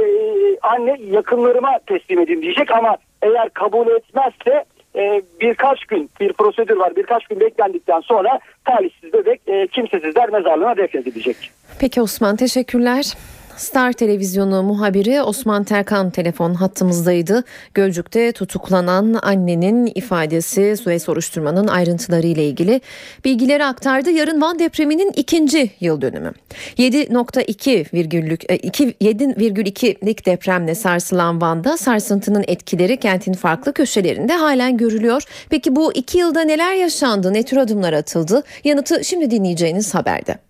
anne 0.61 0.97
yakınlarıma 0.99 1.79
teslim 1.87 2.19
edin 2.19 2.41
diyecek 2.41 2.71
ama 2.71 2.97
eğer 3.21 3.49
kabul 3.49 3.87
etmezse 3.87 4.65
e, 4.97 5.21
birkaç 5.41 5.85
gün 5.85 6.09
bir 6.19 6.33
prosedür 6.33 6.75
var 6.75 6.95
birkaç 6.95 7.27
gün 7.27 7.39
beklendikten 7.39 7.99
sonra 7.99 8.39
talihsiz 8.65 9.13
bebek 9.13 9.41
e, 9.47 9.67
kimsesizler 9.67 10.29
mezarlığına 10.29 10.77
defnedilecek. 10.77 11.51
Peki 11.79 12.01
Osman 12.01 12.35
teşekkürler. 12.35 13.13
Star 13.57 13.93
Televizyonu 13.93 14.63
muhabiri 14.63 15.21
Osman 15.21 15.63
Terkan 15.63 16.09
telefon 16.09 16.53
hattımızdaydı. 16.53 17.43
Gölcük'te 17.73 18.31
tutuklanan 18.31 19.19
annenin 19.21 19.91
ifadesi 19.95 20.75
ve 20.87 20.99
soruşturmanın 20.99 21.67
ayrıntıları 21.67 22.27
ile 22.27 22.45
ilgili 22.45 22.81
bilgileri 23.25 23.65
aktardı. 23.65 24.11
Yarın 24.11 24.41
Van 24.41 24.59
depreminin 24.59 25.11
ikinci 25.15 25.71
yıl 25.79 26.01
dönümü. 26.01 26.31
7.2 26.77 27.93
virgüllük 27.93 28.43
7,2'lik 28.43 30.25
depremle 30.25 30.75
sarsılan 30.75 31.41
Van'da 31.41 31.77
sarsıntının 31.77 32.43
etkileri 32.47 32.97
kentin 32.97 33.33
farklı 33.33 33.73
köşelerinde 33.73 34.33
halen 34.33 34.77
görülüyor. 34.77 35.23
Peki 35.49 35.75
bu 35.75 35.93
iki 35.93 36.17
yılda 36.17 36.41
neler 36.41 36.73
yaşandı, 36.73 37.33
ne 37.33 37.43
tür 37.43 37.57
adımlar 37.57 37.93
atıldı? 37.93 38.43
Yanıtı 38.63 39.05
şimdi 39.05 39.31
dinleyeceğiniz 39.31 39.95
haberde. 39.95 40.46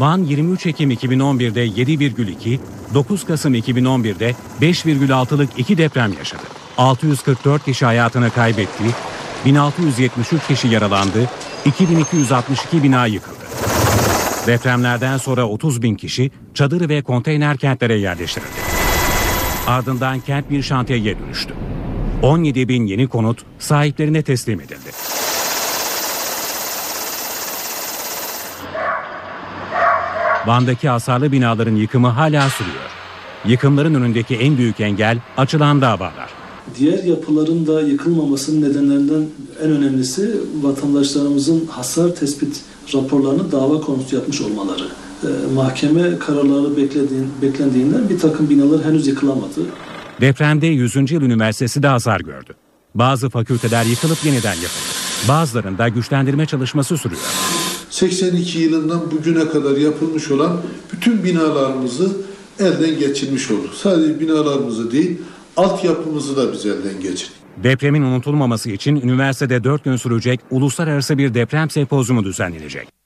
Van 0.00 0.18
23 0.18 0.66
Ekim 0.66 0.90
2011'de 0.90 1.66
7,2, 1.66 2.58
9 2.94 3.24
Kasım 3.24 3.54
2011'de 3.54 4.34
5,6'lık 4.60 5.50
iki 5.58 5.78
deprem 5.78 6.12
yaşadı. 6.12 6.42
644 6.78 7.64
kişi 7.64 7.84
hayatını 7.84 8.30
kaybetti, 8.30 8.84
1673 9.44 10.46
kişi 10.46 10.68
yaralandı, 10.68 11.30
2262 11.64 12.82
bina 12.82 13.06
yıkıldı. 13.06 13.44
Depremlerden 14.46 15.16
sonra 15.16 15.48
30 15.48 15.82
bin 15.82 15.94
kişi 15.94 16.30
çadır 16.54 16.88
ve 16.88 17.02
konteyner 17.02 17.56
kentlere 17.56 17.94
yerleştirildi. 17.94 18.50
Ardından 19.66 20.20
kent 20.20 20.50
bir 20.50 20.62
şantiyeye 20.62 21.18
dönüştü. 21.18 21.54
17 22.22 22.68
bin 22.68 22.86
yeni 22.86 23.08
konut 23.08 23.42
sahiplerine 23.58 24.22
teslim 24.22 24.60
edildi. 24.60 25.09
Van'daki 30.46 30.88
hasarlı 30.88 31.32
binaların 31.32 31.74
yıkımı 31.74 32.08
hala 32.08 32.50
sürüyor. 32.50 32.90
Yıkımların 33.46 33.94
önündeki 33.94 34.36
en 34.36 34.58
büyük 34.58 34.80
engel 34.80 35.18
açılan 35.36 35.80
davalar. 35.80 36.30
Diğer 36.78 37.04
yapıların 37.04 37.66
da 37.66 37.80
yıkılmamasının 37.82 38.70
nedenlerinden 38.70 39.26
en 39.62 39.70
önemlisi 39.70 40.40
vatandaşlarımızın 40.62 41.66
hasar 41.66 42.14
tespit 42.14 42.60
raporlarını 42.94 43.52
dava 43.52 43.80
konusu 43.80 44.16
yapmış 44.16 44.40
olmaları. 44.40 44.84
Ee, 45.24 45.54
mahkeme 45.54 46.18
kararları 46.18 46.76
beklediğin, 46.76 47.28
beklendiğinden 47.42 48.08
bir 48.08 48.18
takım 48.18 48.50
binalar 48.50 48.84
henüz 48.84 49.06
yıkılamadı. 49.06 49.66
Depremde 50.20 50.66
100. 50.66 50.96
Yıl 50.96 51.22
Üniversitesi 51.22 51.82
de 51.82 51.86
hasar 51.86 52.20
gördü. 52.20 52.54
Bazı 52.94 53.30
fakülteler 53.30 53.84
yıkılıp 53.84 54.24
yeniden 54.24 54.54
yapıldı. 54.54 54.90
Bazılarında 55.28 55.88
güçlendirme 55.88 56.46
çalışması 56.46 56.98
sürüyor. 56.98 57.22
82 58.00 58.58
yılından 58.58 59.10
bugüne 59.10 59.48
kadar 59.48 59.76
yapılmış 59.76 60.30
olan 60.30 60.60
bütün 60.92 61.24
binalarımızı 61.24 62.16
elden 62.58 62.98
geçirmiş 62.98 63.50
olduk. 63.50 63.74
Sadece 63.74 64.20
binalarımızı 64.20 64.92
değil, 64.92 65.18
altyapımızı 65.56 66.36
da 66.36 66.52
biz 66.52 66.66
elden 66.66 67.00
geçirdik. 67.00 67.36
Depremin 67.62 68.02
unutulmaması 68.02 68.70
için 68.70 68.96
üniversitede 68.96 69.64
4 69.64 69.84
gün 69.84 69.96
sürecek 69.96 70.40
uluslararası 70.50 71.18
bir 71.18 71.34
deprem 71.34 71.70
sempozyumu 71.70 72.24
düzenlenecek. 72.24 72.99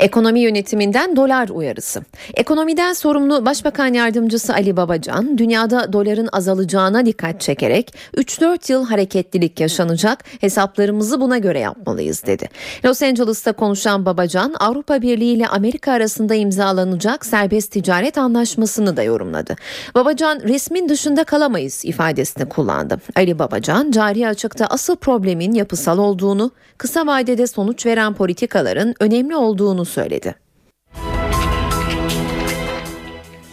Ekonomi 0.00 0.40
yönetiminden 0.40 1.16
dolar 1.16 1.48
uyarısı. 1.48 2.02
Ekonomiden 2.34 2.92
sorumlu 2.92 3.46
Başbakan 3.46 3.94
Yardımcısı 3.94 4.54
Ali 4.54 4.76
Babacan, 4.76 5.38
dünyada 5.38 5.92
doların 5.92 6.28
azalacağına 6.32 7.06
dikkat 7.06 7.40
çekerek 7.40 7.94
3-4 8.16 8.72
yıl 8.72 8.86
hareketlilik 8.86 9.60
yaşanacak, 9.60 10.24
hesaplarımızı 10.40 11.20
buna 11.20 11.38
göre 11.38 11.58
yapmalıyız 11.58 12.26
dedi. 12.26 12.48
Los 12.84 13.02
Angeles'ta 13.02 13.52
konuşan 13.52 14.06
Babacan, 14.06 14.54
Avrupa 14.60 15.02
Birliği 15.02 15.32
ile 15.32 15.46
Amerika 15.46 15.92
arasında 15.92 16.34
imzalanacak 16.34 17.26
serbest 17.26 17.72
ticaret 17.72 18.18
anlaşmasını 18.18 18.96
da 18.96 19.02
yorumladı. 19.02 19.56
Babacan, 19.94 20.40
resmin 20.40 20.88
dışında 20.88 21.24
kalamayız 21.24 21.84
ifadesini 21.84 22.48
kullandı. 22.48 22.98
Ali 23.14 23.38
Babacan, 23.38 23.90
cari 23.90 24.28
açıkta 24.28 24.66
asıl 24.66 24.96
problemin 24.96 25.52
yapısal 25.52 25.98
olduğunu, 25.98 26.50
kısa 26.78 27.06
vadede 27.06 27.46
sonuç 27.46 27.86
veren 27.86 28.14
politikaların 28.14 28.94
önemli 29.00 29.36
olduğunu 29.36 29.85
söyledi. 29.86 30.34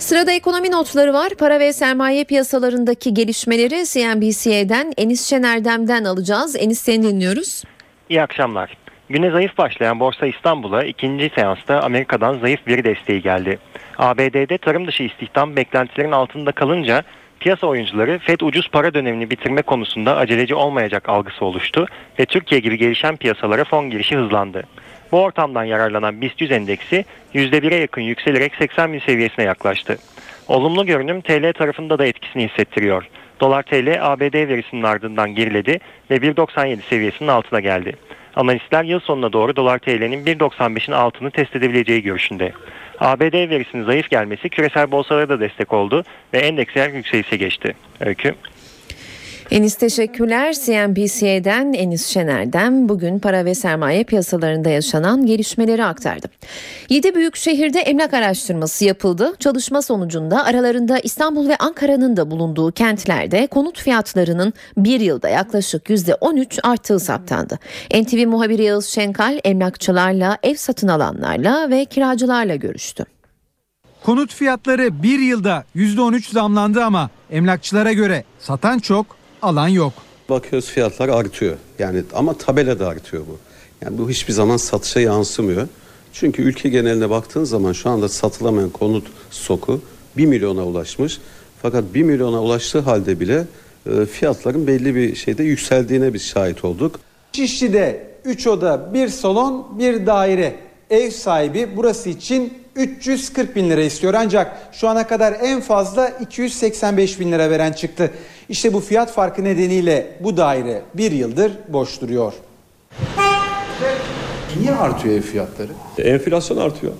Sırada 0.04 0.32
ekonomi 0.32 0.72
notları 0.72 1.14
var. 1.14 1.30
Para 1.40 1.60
ve 1.60 1.74
sermaye 1.74 2.24
piyasalarındaki 2.24 3.14
gelişmeleri 3.14 3.84
CNBC'den 3.86 4.94
Enis 4.98 5.30
Şenerdem'den 5.30 6.04
alacağız. 6.04 6.56
Enis 6.56 6.82
seni 6.82 7.04
dinliyoruz. 7.04 7.64
İyi 8.10 8.22
akşamlar. 8.22 8.78
Güne 9.10 9.32
zayıf 9.32 9.58
başlayan 9.58 10.00
Borsa 10.00 10.28
İstanbul'a 10.28 10.84
ikinci 10.84 11.32
seansta 11.36 11.82
Amerika'dan 11.82 12.40
zayıf 12.40 12.68
veri 12.68 12.84
desteği 12.84 13.22
geldi. 13.22 13.60
ABD'de 13.98 14.58
tarım 14.58 14.88
dışı 14.88 15.04
istihdam 15.04 15.56
beklentilerin 15.56 16.12
altında 16.12 16.52
kalınca 16.52 17.04
piyasa 17.40 17.68
oyuncuları 17.68 18.20
FED 18.20 18.40
ucuz 18.40 18.70
para 18.70 18.94
dönemini 18.94 19.30
bitirme 19.30 19.62
konusunda 19.62 20.18
aceleci 20.18 20.56
olmayacak 20.56 21.10
algısı 21.10 21.46
oluştu 21.46 21.88
ve 22.20 22.26
Türkiye 22.26 22.62
gibi 22.62 22.78
gelişen 22.78 23.16
piyasalara 23.16 23.64
fon 23.64 23.90
girişi 23.90 24.16
hızlandı. 24.16 24.64
Bu 25.14 25.22
ortamdan 25.22 25.64
yararlanan 25.64 26.22
BIST 26.22 26.42
100 26.42 26.52
endeksi 26.52 27.06
%1'e 27.36 27.76
yakın 27.76 28.02
yükselerek 28.02 28.56
80 28.56 28.94
bin 28.94 29.00
seviyesine 29.00 29.46
yaklaştı. 29.46 29.98
Olumlu 30.48 30.86
görünüm 30.86 31.22
TL 31.22 31.54
tarafında 31.54 32.00
da 32.00 32.06
etkisini 32.06 32.48
hissettiriyor. 32.48 33.08
Dolar 33.40 33.64
TL 33.64 33.98
ABD 34.02 34.48
verisinin 34.48 34.84
ardından 34.84 35.36
geriledi 35.36 35.80
ve 36.12 36.18
1.97 36.18 36.82
seviyesinin 36.82 37.30
altına 37.30 37.60
geldi. 37.60 37.96
Analistler 38.36 38.84
yıl 38.84 39.00
sonuna 39.00 39.34
doğru 39.34 39.56
dolar 39.56 39.80
TL'nin 39.80 40.26
1.95'in 40.26 40.94
altını 40.94 41.32
test 41.32 41.56
edebileceği 41.56 42.02
görüşünde. 42.02 42.52
ABD 43.00 43.50
verisinin 43.50 43.84
zayıf 43.84 44.10
gelmesi 44.10 44.50
küresel 44.50 44.92
borsalara 44.92 45.30
da 45.30 45.40
destek 45.40 45.74
oldu 45.74 46.04
ve 46.34 46.38
endeksler 46.38 46.90
yükselişe 46.90 47.38
geçti. 47.38 47.76
Öykü. 48.00 48.36
Enis 49.54 49.76
teşekkürler. 49.76 50.54
CNBC'den 50.54 51.74
Enis 51.74 52.08
Şener'den 52.08 52.90
bugün 52.90 53.20
para 53.20 53.46
ve 53.46 53.56
sermaye 53.56 54.04
piyasalarında 54.04 54.70
yaşanan 54.70 55.26
gelişmeleri 55.26 55.86
aktardı. 55.86 56.28
7 56.90 57.16
büyük 57.16 57.36
şehirde 57.36 57.80
emlak 57.80 58.14
araştırması 58.14 58.86
yapıldı. 58.86 59.34
Çalışma 59.40 59.82
sonucunda 59.82 60.46
aralarında 60.46 61.00
İstanbul 61.00 61.50
ve 61.50 61.56
Ankara'nın 61.56 62.18
da 62.18 62.32
bulunduğu 62.32 62.72
kentlerde 62.72 63.48
konut 63.48 63.80
fiyatlarının 63.80 64.54
bir 64.78 65.00
yılda 65.00 65.30
yaklaşık 65.30 65.90
%13 65.90 66.60
arttığı 66.64 67.00
saptandı. 67.00 67.60
NTV 67.92 68.28
muhabiri 68.28 68.64
Yağız 68.64 68.86
Şenkal 68.86 69.40
emlakçılarla, 69.44 70.38
ev 70.44 70.56
satın 70.56 70.88
alanlarla 70.88 71.70
ve 71.70 71.86
kiracılarla 71.86 72.56
görüştü. 72.56 73.06
Konut 74.04 74.34
fiyatları 74.34 75.04
bir 75.04 75.20
yılda 75.20 75.64
%13 75.76 76.32
zamlandı 76.32 76.84
ama 76.84 77.10
emlakçılara 77.32 77.94
göre 77.94 78.24
satan 78.40 78.80
çok, 78.80 79.23
alan 79.44 79.68
yok. 79.68 79.94
Bakıyoruz 80.30 80.70
fiyatlar 80.70 81.10
artıyor. 81.10 81.58
Yani 81.80 82.04
ama 82.14 82.34
tabela 82.34 82.80
da 82.80 82.88
artıyor 82.88 83.24
bu. 83.28 83.38
Yani 83.82 83.98
bu 83.98 84.10
hiçbir 84.10 84.34
zaman 84.34 84.58
satışa 84.58 85.00
yansımıyor. 85.00 85.68
Çünkü 86.14 86.42
ülke 86.42 86.70
geneline 86.70 87.10
baktığın 87.10 87.44
zaman 87.44 87.74
şu 87.74 87.90
anda 87.90 88.10
satılamayan 88.10 88.70
konut 88.70 89.08
stoku 89.32 89.82
1 90.18 90.26
milyona 90.26 90.66
ulaşmış. 90.66 91.20
Fakat 91.62 91.84
1 91.94 92.04
milyona 92.04 92.42
ulaştığı 92.42 92.80
halde 92.80 93.20
bile 93.20 93.46
e, 93.86 94.06
fiyatların 94.06 94.68
belli 94.68 94.96
bir 94.96 95.16
şeyde 95.16 95.44
yükseldiğine 95.44 96.14
biz 96.14 96.26
şahit 96.26 96.66
olduk. 96.66 97.00
Şişli'de 97.34 98.08
3 98.26 98.48
oda, 98.48 98.94
1 98.94 99.08
salon, 99.08 99.80
1 99.80 100.06
daire. 100.06 100.56
Ev 100.90 101.10
sahibi 101.10 101.70
burası 101.76 102.10
için 102.10 102.54
340 102.76 103.56
bin 103.56 103.70
lira 103.70 103.82
istiyor 103.82 104.14
ancak 104.14 104.58
şu 104.72 104.88
ana 104.88 105.08
kadar 105.08 105.36
en 105.42 105.62
fazla 105.62 106.10
285 106.10 107.20
bin 107.20 107.32
lira 107.32 107.50
veren 107.50 107.72
çıktı. 107.72 108.12
İşte 108.50 108.74
bu 108.74 108.80
fiyat 108.80 109.12
farkı 109.14 109.44
nedeniyle 109.44 110.18
bu 110.20 110.38
daire 110.38 110.82
bir 110.94 111.12
yıldır 111.12 111.52
boş 111.70 112.02
duruyor. 112.02 112.34
Niye 114.60 114.72
artıyor 114.76 115.16
ev 115.16 115.22
fiyatları? 115.22 115.70
Enflasyon 115.98 116.58
artıyor. 116.58 116.94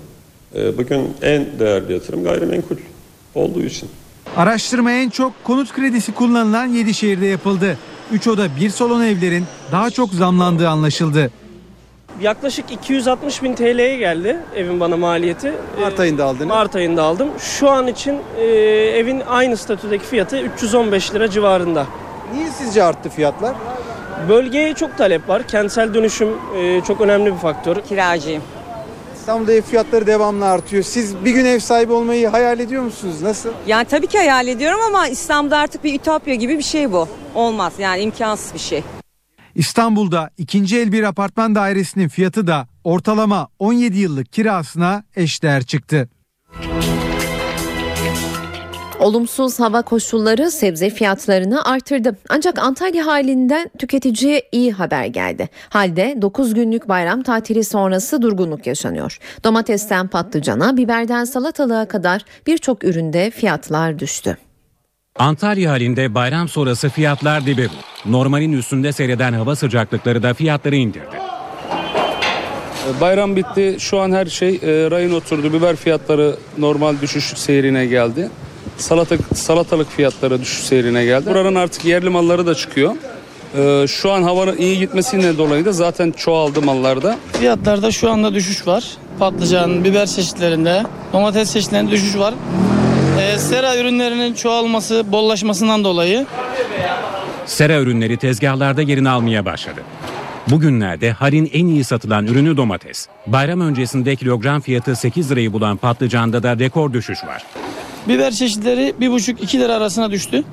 Ee, 0.54 0.78
Bugün 0.78 1.10
en 1.22 1.46
değerli 1.58 1.92
yatırım 1.92 2.24
gayrimenkul 2.24 2.76
olduğu 3.34 3.62
için. 3.62 3.88
Araştırma 4.36 4.90
en 4.92 5.10
çok 5.10 5.44
konut 5.44 5.72
kredisi 5.72 6.12
kullanılan 6.14 6.66
7 6.66 6.94
şehirde 6.94 7.26
yapıldı. 7.26 7.78
3 8.12 8.28
oda 8.28 8.56
1 8.60 8.70
salon 8.70 9.02
evlerin 9.04 9.44
daha 9.72 9.90
çok 9.90 10.12
zamlandığı 10.12 10.68
anlaşıldı. 10.68 11.30
Yaklaşık 12.20 12.72
260 12.72 13.42
bin 13.42 13.54
TL'ye 13.54 13.96
geldi 13.96 14.36
evin 14.56 14.80
bana 14.80 14.96
maliyeti. 14.96 15.52
Mart 15.80 16.00
ayında 16.00 16.24
aldınız. 16.24 16.46
Mart 16.46 16.76
ayında 16.76 17.02
aldım. 17.02 17.28
Şu 17.38 17.70
an 17.70 17.86
için 17.86 18.18
e, 18.38 18.44
evin 18.98 19.22
aynı 19.28 19.56
statüdeki 19.56 20.04
fiyatı 20.04 20.38
315 20.40 21.14
lira 21.14 21.30
civarında. 21.30 21.86
Niye 22.34 22.50
sizce 22.50 22.82
arttı 22.82 23.08
fiyatlar? 23.08 23.54
Bölgeye 24.28 24.74
çok 24.74 24.98
talep 24.98 25.28
var. 25.28 25.48
Kentsel 25.48 25.94
dönüşüm 25.94 26.28
e, 26.58 26.80
çok 26.80 27.00
önemli 27.00 27.32
bir 27.32 27.38
faktör. 27.38 27.76
Kiracıyım. 27.88 28.42
İstanbul'da 29.14 29.52
ev 29.52 29.62
fiyatları 29.62 30.06
devamlı 30.06 30.46
artıyor. 30.46 30.82
Siz 30.82 31.24
bir 31.24 31.30
gün 31.30 31.44
ev 31.44 31.58
sahibi 31.58 31.92
olmayı 31.92 32.28
hayal 32.28 32.60
ediyor 32.60 32.82
musunuz? 32.82 33.22
Nasıl? 33.22 33.50
Yani 33.66 33.84
tabii 33.84 34.06
ki 34.06 34.18
hayal 34.18 34.48
ediyorum 34.48 34.80
ama 34.86 35.08
İstanbul'da 35.08 35.58
artık 35.58 35.84
bir 35.84 35.94
ütopya 35.94 36.34
gibi 36.34 36.58
bir 36.58 36.62
şey 36.62 36.92
bu. 36.92 37.08
Olmaz 37.34 37.72
yani 37.78 38.00
imkansız 38.00 38.54
bir 38.54 38.58
şey. 38.58 38.82
İstanbul'da 39.54 40.30
ikinci 40.38 40.78
el 40.78 40.92
bir 40.92 41.02
apartman 41.02 41.54
dairesinin 41.54 42.08
fiyatı 42.08 42.46
da 42.46 42.68
ortalama 42.84 43.48
17 43.58 43.98
yıllık 43.98 44.32
kirasına 44.32 45.04
eşdeğer 45.16 45.62
çıktı. 45.62 46.08
Olumsuz 48.98 49.60
hava 49.60 49.82
koşulları 49.82 50.50
sebze 50.50 50.90
fiyatlarını 50.90 51.64
artırdı. 51.64 52.16
Ancak 52.28 52.58
Antalya 52.58 53.06
halinden 53.06 53.70
tüketiciye 53.78 54.42
iyi 54.52 54.72
haber 54.72 55.06
geldi. 55.06 55.48
Halde 55.68 56.18
9 56.22 56.54
günlük 56.54 56.88
bayram 56.88 57.22
tatili 57.22 57.64
sonrası 57.64 58.22
durgunluk 58.22 58.66
yaşanıyor. 58.66 59.18
Domatesten 59.44 60.08
patlıcana, 60.08 60.76
biberden 60.76 61.24
salatalığa 61.24 61.88
kadar 61.88 62.24
birçok 62.46 62.84
üründe 62.84 63.30
fiyatlar 63.30 63.98
düştü. 63.98 64.38
Antalya 65.18 65.70
halinde 65.70 66.14
bayram 66.14 66.48
sonrası 66.48 66.88
fiyatlar 66.88 67.46
dibe 67.46 67.62
vurdu. 67.62 67.72
Normalin 68.06 68.52
üstünde 68.52 68.92
seyreden 68.92 69.32
hava 69.32 69.56
sıcaklıkları 69.56 70.22
da 70.22 70.34
fiyatları 70.34 70.76
indirdi. 70.76 71.16
Bayram 73.00 73.36
bitti. 73.36 73.76
Şu 73.78 74.00
an 74.00 74.12
her 74.12 74.26
şey 74.26 74.48
e, 74.48 74.90
rayın 74.90 75.14
oturdu. 75.14 75.52
Biber 75.52 75.76
fiyatları 75.76 76.36
normal 76.58 76.94
düşüş 77.02 77.24
seyrine 77.24 77.86
geldi. 77.86 78.30
Salatalık, 78.76 79.20
salatalık 79.34 79.90
fiyatları 79.90 80.40
düşüş 80.40 80.64
seyrine 80.64 81.04
geldi. 81.04 81.30
Buranın 81.30 81.54
artık 81.54 81.84
yerli 81.84 82.08
malları 82.10 82.46
da 82.46 82.54
çıkıyor. 82.54 82.94
E, 83.58 83.86
şu 83.86 84.12
an 84.12 84.22
havanın 84.22 84.56
iyi 84.56 84.78
gitmesiyle 84.78 85.38
dolayı 85.38 85.64
da 85.64 85.72
zaten 85.72 86.10
çoğaldı 86.10 86.62
mallarda. 86.62 87.18
Fiyatlarda 87.32 87.90
şu 87.90 88.10
anda 88.10 88.34
düşüş 88.34 88.66
var. 88.66 88.84
Patlıcan, 89.18 89.84
biber 89.84 90.06
çeşitlerinde, 90.06 90.82
domates 91.12 91.52
çeşitlerinde 91.52 91.90
düşüş 91.90 92.18
var. 92.18 92.34
Ee, 93.18 93.38
sera 93.38 93.76
ürünlerinin 93.76 94.34
çoğalması, 94.34 95.12
bollaşmasından 95.12 95.84
dolayı 95.84 96.26
Sera 97.46 97.80
ürünleri 97.80 98.16
tezgahlarda 98.16 98.82
yerini 98.82 99.08
almaya 99.08 99.44
başladı. 99.44 99.80
Bugünlerde 100.50 101.10
halin 101.12 101.50
en 101.52 101.66
iyi 101.66 101.84
satılan 101.84 102.26
ürünü 102.26 102.56
domates. 102.56 103.08
Bayram 103.26 103.60
öncesinde 103.60 104.16
kilogram 104.16 104.60
fiyatı 104.60 104.96
8 104.96 105.30
lirayı 105.30 105.52
bulan 105.52 105.76
patlıcanda 105.76 106.42
da 106.42 106.58
rekor 106.58 106.92
düşüş 106.92 107.24
var. 107.24 107.44
biber 108.08 108.30
çeşitleri 108.30 108.94
1,5-2 109.00 109.58
lira 109.58 109.74
arasına 109.74 110.10
düştü. 110.10 110.44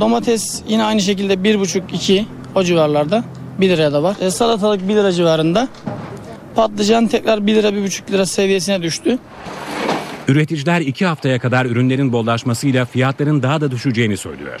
Domates 0.00 0.62
yine 0.68 0.84
aynı 0.84 1.00
şekilde 1.00 1.34
1,5-2 1.34 2.24
o 2.54 2.62
civarlarda 2.62 3.24
1 3.60 3.68
liraya 3.68 3.92
da 3.92 4.02
var. 4.02 4.16
Ee, 4.20 4.30
salatalık 4.30 4.88
1 4.88 4.94
lira 4.94 5.12
civarında. 5.12 5.68
Patlıcan 6.54 7.06
tekrar 7.06 7.46
1 7.46 7.54
lira 7.54 7.68
1,5 7.68 8.12
lira 8.12 8.26
seviyesine 8.26 8.82
düştü. 8.82 9.18
Üreticiler 10.30 10.80
2 10.80 11.06
haftaya 11.06 11.38
kadar 11.38 11.66
ürünlerin 11.66 12.12
bollaşmasıyla 12.12 12.84
fiyatların 12.84 13.42
daha 13.42 13.60
da 13.60 13.70
düşeceğini 13.70 14.16
söylüyor. 14.16 14.60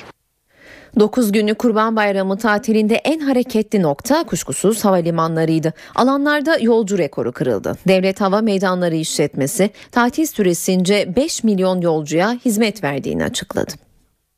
9 0.98 1.32
günlük 1.32 1.58
Kurban 1.58 1.96
Bayramı 1.96 2.38
tatilinde 2.38 2.94
en 2.94 3.20
hareketli 3.20 3.82
nokta 3.82 4.24
kuşkusuz 4.24 4.84
havalimanlarıydı. 4.84 5.72
Alanlarda 5.94 6.58
yolcu 6.58 6.98
rekoru 6.98 7.32
kırıldı. 7.32 7.76
Devlet 7.88 8.20
Hava 8.20 8.40
Meydanları 8.40 8.96
işletmesi 8.96 9.70
tatil 9.92 10.26
süresince 10.26 11.12
5 11.16 11.44
milyon 11.44 11.80
yolcuya 11.80 12.32
hizmet 12.44 12.84
verdiğini 12.84 13.24
açıkladı. 13.24 13.72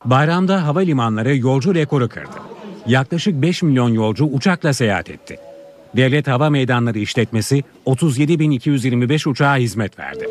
Bayramda 0.05 0.67
havalimanları 0.67 1.37
yolcu 1.37 1.75
rekoru 1.75 2.09
kırdı. 2.09 2.37
Yaklaşık 2.87 3.41
5 3.41 3.63
milyon 3.63 3.89
yolcu 3.89 4.25
uçakla 4.25 4.73
seyahat 4.73 5.09
etti. 5.09 5.37
Devlet 5.95 6.27
Hava 6.27 6.49
Meydanları 6.49 6.99
işletmesi 6.99 7.63
37.225 7.85 9.29
uçağa 9.29 9.55
hizmet 9.55 9.99
verdi. 9.99 10.29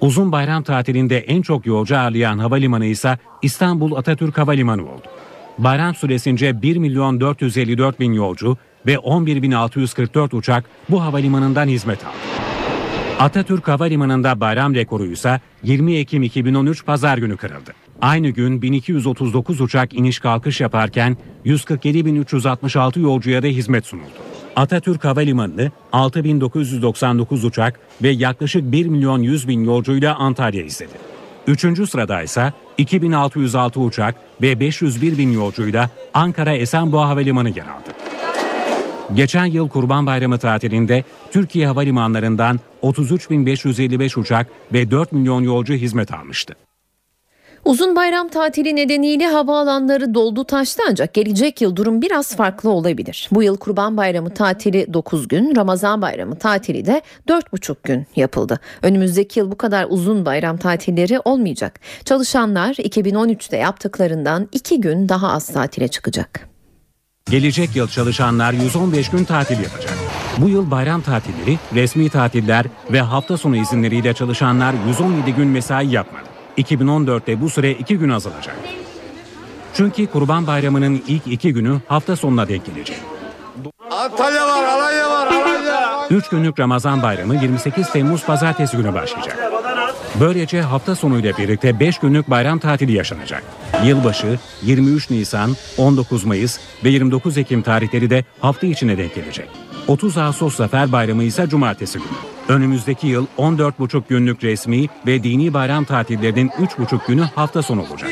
Uzun 0.00 0.32
bayram 0.32 0.62
tatilinde 0.62 1.18
en 1.18 1.42
çok 1.42 1.66
yolcu 1.66 1.98
ağırlayan 1.98 2.38
havalimanı 2.38 2.86
ise 2.86 3.18
İstanbul 3.42 3.96
Atatürk 3.96 4.38
Havalimanı 4.38 4.82
oldu. 4.82 5.06
Bayram 5.58 5.94
süresince 5.94 6.62
1 6.62 6.76
milyon 6.76 7.20
454 7.20 8.00
bin 8.00 8.12
yolcu 8.12 8.56
ve 8.86 8.94
11.644 8.94 10.36
uçak 10.36 10.64
bu 10.90 11.02
havalimanından 11.02 11.68
hizmet 11.68 12.04
aldı. 12.04 12.14
Atatürk 13.18 13.68
Havalimanı'nda 13.68 14.40
bayram 14.40 14.74
rekoru 14.74 15.06
ise 15.06 15.40
20 15.62 15.96
Ekim 15.96 16.22
2013 16.22 16.84
Pazar 16.84 17.18
günü 17.18 17.36
kırıldı. 17.36 17.70
Aynı 18.02 18.28
gün 18.28 18.62
1239 18.62 19.60
uçak 19.60 19.94
iniş 19.94 20.18
kalkış 20.18 20.60
yaparken 20.60 21.16
147.366 21.46 23.00
yolcuya 23.00 23.42
da 23.42 23.46
hizmet 23.46 23.86
sunuldu. 23.86 24.29
Atatürk 24.60 25.04
Havalimanı 25.04 25.70
6999 25.92 27.44
uçak 27.44 27.80
ve 28.02 28.08
yaklaşık 28.08 28.72
1 28.72 28.86
milyon 28.86 29.22
100 29.22 29.48
bin 29.48 29.64
yolcuyla 29.64 30.14
Antalya 30.14 30.62
izledi. 30.62 30.92
Üçüncü 31.46 31.86
sırada 31.86 32.22
ise 32.22 32.52
2606 32.78 33.80
uçak 33.80 34.14
ve 34.42 34.60
501 34.60 35.18
bin 35.18 35.32
yolcuyla 35.32 35.90
Ankara 36.14 36.54
Esenboğa 36.54 37.08
Havalimanı 37.08 37.48
yer 37.48 37.64
aldı. 37.64 37.90
Geçen 39.14 39.44
yıl 39.44 39.68
Kurban 39.68 40.06
Bayramı 40.06 40.38
tatilinde 40.38 41.04
Türkiye 41.32 41.66
havalimanlarından 41.66 42.60
33.555 42.82 44.20
uçak 44.20 44.46
ve 44.72 44.90
4 44.90 45.12
milyon 45.12 45.42
yolcu 45.42 45.74
hizmet 45.74 46.14
almıştı. 46.14 46.54
Uzun 47.70 47.96
bayram 47.96 48.28
tatili 48.28 48.76
nedeniyle 48.76 49.26
havaalanları 49.26 50.14
doldu 50.14 50.44
taştı 50.44 50.82
ancak 50.90 51.14
gelecek 51.14 51.60
yıl 51.60 51.76
durum 51.76 52.02
biraz 52.02 52.36
farklı 52.36 52.70
olabilir. 52.70 53.28
Bu 53.32 53.42
yıl 53.42 53.56
Kurban 53.56 53.96
Bayramı 53.96 54.34
tatili 54.34 54.94
9 54.94 55.28
gün, 55.28 55.56
Ramazan 55.56 56.02
Bayramı 56.02 56.38
tatili 56.38 56.86
de 56.86 57.02
4,5 57.28 57.76
gün 57.84 58.06
yapıldı. 58.16 58.60
Önümüzdeki 58.82 59.40
yıl 59.40 59.50
bu 59.50 59.58
kadar 59.58 59.86
uzun 59.88 60.26
bayram 60.26 60.56
tatilleri 60.56 61.20
olmayacak. 61.20 61.80
Çalışanlar 62.04 62.74
2013'te 62.74 63.56
yaptıklarından 63.56 64.48
2 64.52 64.80
gün 64.80 65.08
daha 65.08 65.32
az 65.32 65.46
tatile 65.46 65.88
çıkacak. 65.88 66.48
Gelecek 67.30 67.76
yıl 67.76 67.88
çalışanlar 67.88 68.52
115 68.52 69.10
gün 69.10 69.24
tatil 69.24 69.62
yapacak. 69.62 69.94
Bu 70.38 70.48
yıl 70.48 70.70
bayram 70.70 71.00
tatilleri, 71.02 71.58
resmi 71.74 72.10
tatiller 72.10 72.66
ve 72.92 73.00
hafta 73.00 73.36
sonu 73.36 73.56
izinleriyle 73.56 74.14
çalışanlar 74.14 74.74
117 74.88 75.34
gün 75.34 75.48
mesai 75.48 75.92
yapmadı. 75.92 76.29
2014'te 76.60 77.40
bu 77.40 77.50
süre 77.50 77.70
2 77.70 77.98
gün 77.98 78.08
azalacak. 78.08 78.56
Çünkü 79.74 80.06
Kurban 80.06 80.46
Bayramı'nın 80.46 81.02
ilk 81.08 81.26
2 81.26 81.52
günü 81.52 81.80
hafta 81.88 82.16
sonuna 82.16 82.48
denk 82.48 82.66
gelecek. 82.66 82.96
Antalya 83.90 84.48
var, 84.48 84.64
Alanya 84.64 85.10
var, 85.10 85.26
Alanya. 85.26 86.06
3 86.10 86.28
günlük 86.28 86.60
Ramazan 86.60 87.02
Bayramı 87.02 87.34
28 87.34 87.92
Temmuz 87.92 88.24
Pazartesi 88.24 88.76
günü 88.76 88.94
başlayacak. 88.94 89.38
Böylece 90.20 90.62
hafta 90.62 90.94
sonuyla 90.94 91.38
birlikte 91.38 91.80
5 91.80 91.98
günlük 91.98 92.30
bayram 92.30 92.58
tatili 92.58 92.92
yaşanacak. 92.92 93.42
Yılbaşı, 93.84 94.38
23 94.62 95.10
Nisan, 95.10 95.56
19 95.78 96.24
Mayıs 96.24 96.58
ve 96.84 96.88
29 96.88 97.38
Ekim 97.38 97.62
tarihleri 97.62 98.10
de 98.10 98.24
hafta 98.40 98.66
içine 98.66 98.98
denk 98.98 99.14
gelecek. 99.14 99.48
30 99.88 100.18
Ağustos 100.18 100.56
Zafer 100.56 100.92
Bayramı 100.92 101.22
ise 101.24 101.48
cumartesi 101.48 101.98
günü. 101.98 102.08
Önümüzdeki 102.48 103.06
yıl 103.06 103.26
14,5 103.38 104.02
günlük 104.08 104.44
resmi 104.44 104.86
ve 105.06 105.22
dini 105.22 105.54
bayram 105.54 105.84
tatillerinin 105.84 106.48
3,5 106.48 107.06
günü 107.06 107.22
hafta 107.22 107.62
sonu 107.62 107.80
olacak. 107.80 108.10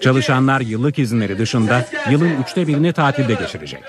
Çalışanlar 0.00 0.60
yıllık 0.60 0.98
izinleri 0.98 1.38
dışında 1.38 1.86
yılın 2.10 2.42
üçte 2.42 2.66
birini 2.66 2.92
tatilde 2.92 3.34
geçirecek. 3.34 3.82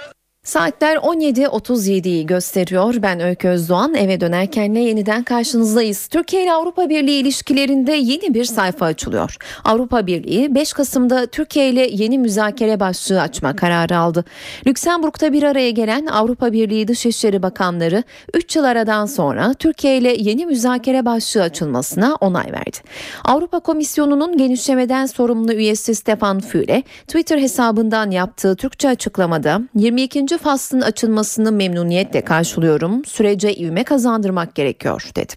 Saatler 0.44 0.96
17.37'yi 0.96 2.26
gösteriyor. 2.26 2.96
Ben 3.02 3.20
Öykü 3.20 3.48
Özdoğan. 3.48 3.96
Eve 3.96 4.22
dönerken 4.22 4.74
yeniden 4.74 5.24
karşınızdayız. 5.24 6.08
Türkiye 6.08 6.44
ile 6.44 6.54
Avrupa 6.54 6.90
Birliği 6.90 7.22
ilişkilerinde 7.22 7.92
yeni 7.92 8.34
bir 8.34 8.46
sayfa 8.46 8.86
açılıyor. 8.86 9.38
Avrupa 9.66 10.08
Birliği 10.08 10.56
5 10.56 10.74
Kasım'da 10.74 11.26
Türkiye 11.26 11.70
ile 11.70 11.88
yeni 11.92 12.18
müzakere 12.18 12.80
başlığı 12.80 13.22
açma 13.22 13.56
kararı 13.56 13.98
aldı. 13.98 14.26
Lüksemburg'da 14.68 15.34
bir 15.34 15.44
araya 15.44 15.72
gelen 15.72 16.06
Avrupa 16.06 16.52
Birliği 16.52 16.88
Dışişleri 16.88 17.44
Bakanları 17.44 18.04
3 18.34 18.56
yıl 18.56 18.64
aradan 18.64 19.06
sonra 19.06 19.54
Türkiye 19.54 19.98
ile 19.98 20.16
yeni 20.20 20.46
müzakere 20.46 21.06
başlığı 21.06 21.42
açılmasına 21.42 22.16
onay 22.16 22.52
verdi. 22.52 22.78
Avrupa 23.26 23.60
Komisyonu'nun 23.60 24.38
genişlemeden 24.38 25.06
sorumlu 25.06 25.54
üyesi 25.54 25.96
Stefan 25.96 26.40
Füle 26.40 26.84
Twitter 27.08 27.38
hesabından 27.38 28.12
yaptığı 28.12 28.56
Türkçe 28.56 28.90
açıklamada 28.90 29.62
22 29.76 30.31
faslın 30.38 30.82
açılmasını 30.82 31.52
memnuniyetle 31.52 32.22
karşılıyorum. 32.22 33.06
Sürece 33.06 33.56
ivme 33.56 33.84
kazandırmak 33.84 34.56
gerekiyor 34.56 35.10
dedi. 35.16 35.34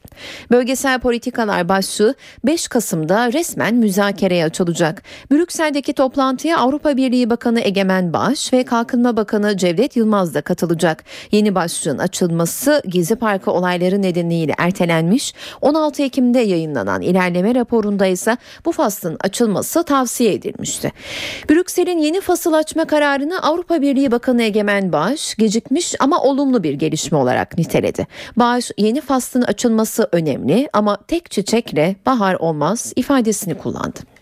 Bölgesel 0.51 0.99
politikalar 1.01 1.69
başlığı 1.69 2.15
5 2.45 2.69
Kasım'da 2.69 3.33
resmen 3.33 3.75
müzakereye 3.75 4.45
açılacak. 4.45 5.03
Brüksel'deki 5.31 5.93
toplantıya 5.93 6.59
Avrupa 6.59 6.97
Birliği 6.97 7.31
Bakanı 7.31 7.61
Egemen 7.61 8.13
Bağış 8.13 8.53
ve 8.53 8.65
Kalkınma 8.65 9.17
Bakanı 9.17 9.57
Cevdet 9.57 9.97
Yılmaz 9.97 10.35
da 10.35 10.41
katılacak. 10.41 11.05
Yeni 11.33 11.55
başlığın 11.55 11.99
açılması 11.99 12.83
Gezi 12.87 13.17
Parkı 13.17 13.51
olayları 13.51 14.03
nedeniyle 14.03 14.55
ertelenmiş. 14.59 15.35
16 15.61 16.03
Ekim'de 16.03 16.41
yayınlanan 16.41 17.03
ilerleme 17.03 17.55
raporunda 17.55 18.07
ise 18.07 18.37
bu 18.65 18.73
faslın 18.73 19.17
açılması 19.21 19.83
tavsiye 19.83 20.33
edilmişti. 20.33 20.93
Brüksel'in 21.51 21.99
yeni 21.99 22.21
fasıl 22.21 22.53
açma 22.53 22.85
kararını 22.85 23.43
Avrupa 23.43 23.83
Birliği 23.83 24.13
Bakanı 24.13 24.43
Egemen 24.43 24.84
Bağış 24.93 25.35
gecikmiş 25.35 25.95
ama 26.01 26.23
olumlu 26.23 26.63
bir 26.63 26.75
gelişme 26.75 27.19
olarak 27.19 27.59
niteledi. 27.59 28.07
Bağış 28.37 28.71
yeni 28.79 29.01
faslın 29.01 29.43
açılması 29.43 30.09
önemli 30.13 30.69
ama 30.73 30.99
tek 31.09 31.31
çiçekle 31.31 31.97
bahar 32.07 32.35
olmaz 32.35 32.93
ifadesini 32.97 33.55
kullandı. 33.55 34.14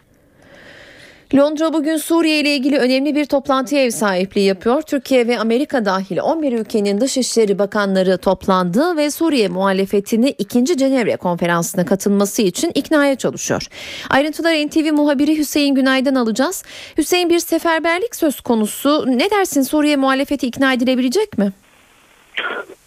Londra 1.35 1.73
bugün 1.73 1.97
Suriye 1.97 2.41
ile 2.41 2.57
ilgili 2.57 2.79
önemli 2.79 3.15
bir 3.15 3.25
toplantıya 3.25 3.83
ev 3.85 3.91
sahipliği 3.91 4.47
yapıyor. 4.47 4.83
Türkiye 4.83 5.27
ve 5.27 5.39
Amerika 5.39 5.85
dahil 5.85 6.19
11 6.21 6.53
ülkenin 6.53 7.01
dışişleri 7.01 7.59
bakanları 7.59 8.19
toplandı 8.19 8.97
ve 8.97 9.11
Suriye 9.11 9.49
muhalefetini 9.49 10.29
2. 10.29 10.65
Cenevre 10.65 11.17
konferansına 11.17 11.85
katılması 11.85 12.43
için 12.43 12.73
iknaya 12.75 13.17
çalışıyor. 13.17 13.67
Ayrıntıları 14.11 14.69
NTV 14.69 14.93
muhabiri 14.93 15.39
Hüseyin 15.39 15.75
Günay'dan 15.75 16.15
alacağız. 16.15 16.63
Hüseyin 16.99 17.31
bir 17.31 17.39
seferberlik 17.39 18.17
söz 18.17 18.41
konusu. 18.41 19.05
Ne 19.07 19.31
dersin 19.31 19.63
Suriye 19.63 19.97
muhalefeti 19.97 20.47
ikna 20.47 20.73
edilebilecek 20.73 21.39
mi? 21.39 21.53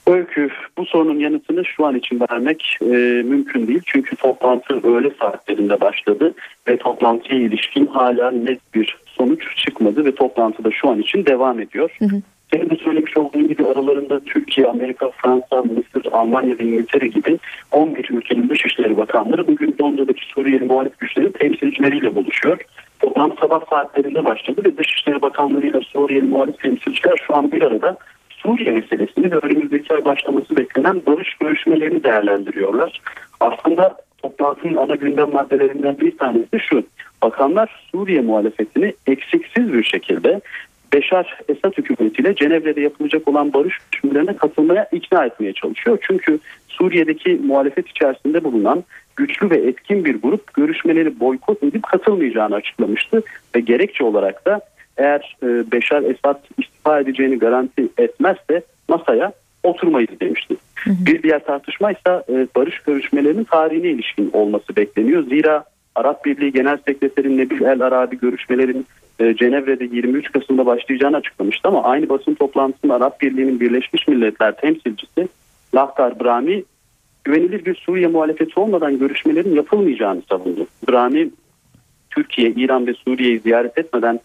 Öykü 0.07 0.49
bu 0.77 0.85
sorunun 0.85 1.19
yanıtını 1.19 1.65
şu 1.65 1.85
an 1.85 1.95
için 1.95 2.21
vermek 2.31 2.77
e, 2.81 2.85
mümkün 3.23 3.67
değil. 3.67 3.81
Çünkü 3.85 4.15
toplantı 4.15 4.87
öğle 4.87 5.11
saatlerinde 5.19 5.81
başladı 5.81 6.33
ve 6.67 6.77
toplantıya 6.77 7.39
ilişkin 7.39 7.85
hala 7.85 8.31
net 8.31 8.59
bir 8.73 8.97
sonuç 9.05 9.57
çıkmadı 9.57 10.05
ve 10.05 10.15
toplantı 10.15 10.63
da 10.63 10.71
şu 10.71 10.89
an 10.89 10.99
için 10.99 11.25
devam 11.25 11.59
ediyor. 11.59 11.95
Hı 11.99 12.05
hı. 12.05 12.21
Senin 12.53 12.69
de 12.69 12.75
söylemiş 12.75 13.17
olduğun 13.17 13.47
gibi 13.47 13.65
aralarında 13.65 14.19
Türkiye, 14.19 14.67
Amerika, 14.67 15.09
Fransa, 15.09 15.63
Mısır, 15.63 16.11
Almanya 16.11 16.59
ve 16.59 16.63
İngiltere 16.63 17.07
gibi 17.07 17.39
11 17.71 18.09
ülkenin 18.09 18.49
dışişleri 18.49 18.97
bakanları 18.97 19.47
bugün 19.47 19.75
Londra'daki 19.81 20.25
Suriyeli 20.25 20.65
muhalif 20.65 20.99
güçlerin 20.99 21.31
temsilcileriyle 21.31 22.15
buluşuyor. 22.15 22.57
Toplantı 22.99 23.35
sabah 23.41 23.61
saatlerinde 23.69 24.25
başladı 24.25 24.61
ve 24.65 24.77
Dışişleri 24.77 25.21
Bakanlarıyla 25.21 25.81
Suriyeli 25.81 26.25
muhalif 26.25 26.59
temsilciler 26.59 27.15
şu 27.27 27.35
an 27.35 27.51
bir 27.51 27.61
arada 27.61 27.97
Suriye 28.45 28.71
meselesini 28.71 29.31
ve 29.31 29.37
önümüzdeki 29.37 29.93
ay 29.93 30.05
başlaması 30.05 30.57
beklenen 30.57 31.01
barış 31.07 31.35
görüşmelerini 31.35 32.03
değerlendiriyorlar. 32.03 33.01
Aslında 33.39 33.97
toplantının 34.21 34.75
ana 34.75 34.95
gündem 34.95 35.33
maddelerinden 35.33 35.99
bir 35.99 36.17
tanesi 36.17 36.59
şu. 36.59 36.83
Bakanlar 37.21 37.87
Suriye 37.91 38.21
muhalefetini 38.21 38.93
eksiksiz 39.07 39.73
bir 39.73 39.83
şekilde 39.83 40.41
Beşar 40.93 41.39
Esad 41.49 41.77
hükümetiyle 41.77 42.35
Cenevre'de 42.35 42.81
yapılacak 42.81 43.27
olan 43.27 43.53
barış 43.53 43.77
görüşmelerine 43.91 44.37
katılmaya 44.37 44.87
ikna 44.91 45.25
etmeye 45.25 45.53
çalışıyor. 45.53 45.97
Çünkü 46.01 46.39
Suriye'deki 46.67 47.39
muhalefet 47.45 47.87
içerisinde 47.87 48.43
bulunan 48.43 48.83
güçlü 49.15 49.49
ve 49.49 49.57
etkin 49.57 50.05
bir 50.05 50.21
grup 50.21 50.53
görüşmeleri 50.53 51.19
boykot 51.19 51.63
edip 51.63 51.83
katılmayacağını 51.83 52.55
açıklamıştı 52.55 53.23
ve 53.55 53.59
gerekçe 53.59 54.03
olarak 54.03 54.45
da 54.45 54.61
eğer 54.97 55.37
e, 55.43 55.71
Beşar 55.71 56.03
Esad 56.03 56.39
istifa 56.85 56.99
edeceğini 56.99 57.39
garanti 57.39 57.89
etmezse 57.97 58.61
masaya 58.89 59.33
oturmayız 59.63 60.19
demişti. 60.21 60.55
Hı 60.75 60.89
hı. 60.89 61.05
Bir 61.05 61.23
diğer 61.23 61.45
tartışma 61.45 61.91
ise 61.91 62.23
barış 62.55 62.79
görüşmelerinin 62.79 63.43
tarihine 63.43 63.87
ilişkin 63.87 64.29
olması 64.33 64.75
bekleniyor. 64.75 65.23
Zira 65.23 65.63
Arap 65.95 66.25
Birliği 66.25 66.51
Genel 66.51 66.77
Sekreteri 66.87 67.37
Nebil 67.37 67.61
El 67.61 67.81
Arabi 67.81 68.19
görüşmelerin 68.19 68.85
e, 69.19 69.35
Cenevre'de 69.35 69.83
23 69.83 70.31
Kasım'da 70.31 70.65
başlayacağını 70.65 71.17
açıklamıştı 71.17 71.67
ama 71.67 71.83
aynı 71.83 72.09
basın 72.09 72.33
toplantısında 72.33 72.95
Arap 72.95 73.21
Birliği'nin 73.21 73.59
Birleşmiş 73.59 74.07
Milletler 74.07 74.57
temsilcisi 74.57 75.27
Lahtar 75.75 76.19
Brahmi 76.19 76.63
güvenilir 77.23 77.65
bir 77.65 77.75
Suriye 77.75 78.07
muhalefeti 78.07 78.59
olmadan 78.59 78.99
görüşmelerin 78.99 79.55
yapılmayacağını 79.55 80.21
savundu. 80.29 80.67
Brahmi 80.89 81.29
Türkiye, 82.09 82.49
İran 82.49 82.87
ve 82.87 82.93
Suriye'yi 82.93 83.39
ziyaret 83.39 83.77
etmeden 83.77 84.19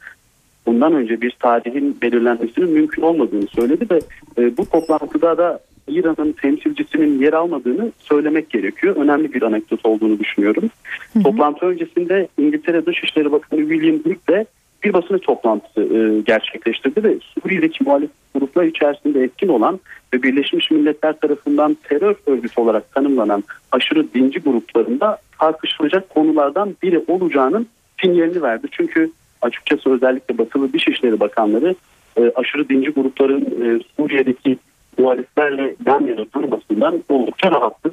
bundan 0.70 0.94
önce 0.94 1.20
bir 1.20 1.30
tarihin 1.30 1.98
belirlenmesinin 2.02 2.70
mümkün 2.70 3.02
olmadığını 3.02 3.46
söyledi 3.46 3.87
ve 3.90 4.00
e, 4.38 4.56
bu 4.56 4.66
toplantıda 4.66 5.38
da 5.38 5.61
İran'ın 5.88 6.33
temsilcisinin 6.33 7.20
yer 7.20 7.33
almadığını 7.33 7.92
söylemek 7.98 8.50
gerekiyor. 8.50 8.96
Önemli 8.96 9.35
bir 9.35 9.42
anekdot 9.42 9.87
olduğunu 9.87 10.18
düşünüyorum. 10.18 10.70
Hı 11.12 11.18
hı. 11.18 11.22
Toplantı 11.22 11.66
öncesinde 11.66 12.28
İngiltere 12.38 12.87
Dışişleri 12.87 13.33
Bakanı 13.33 13.61
William 13.61 13.96
Hague 13.96 14.16
de 14.28 14.46
bir 14.85 14.92
basın 14.92 15.18
toplantısı 15.18 15.80
e, 15.80 16.20
gerçekleştirdi 16.20 17.04
ve 17.04 17.18
Suriye'deki 17.20 17.85
muhalif 17.85 18.11
gruplar 18.35 18.64
içerisinde 18.64 19.22
etkin 19.22 19.48
olan 19.48 19.80
ve 20.14 20.22
Birleşmiş 20.22 20.70
Milletler 20.70 21.20
tarafından 21.20 21.76
terör 21.83 22.14
örgütü 22.26 22.61
olarak 22.61 22.94
tanımlanan 22.94 23.44
aşırı 23.72 24.14
dinci 24.14 24.40
gruplarında 24.40 25.18
tartışılacak 25.38 26.11
konulardan 26.11 26.76
biri 26.83 27.04
olacağının 27.09 27.66
sinyalini 28.02 28.42
verdi. 28.42 28.66
Çünkü 28.70 29.11
açıkçası 29.42 29.90
özellikle 29.90 30.38
batılı 30.38 30.72
Dışişleri 30.72 31.20
Bakanları 31.20 31.74
e, 32.16 32.33
aşırı 32.35 32.68
dinci 32.68 32.90
grupların 32.90 33.40
e, 33.40 33.81
Suriye'deki 33.96 34.59
muhaliflerle 34.98 35.74
yan 35.87 36.07
yana 36.07 36.24
durmasından 36.35 37.03
oldukça 37.09 37.50
rahatsız. 37.50 37.92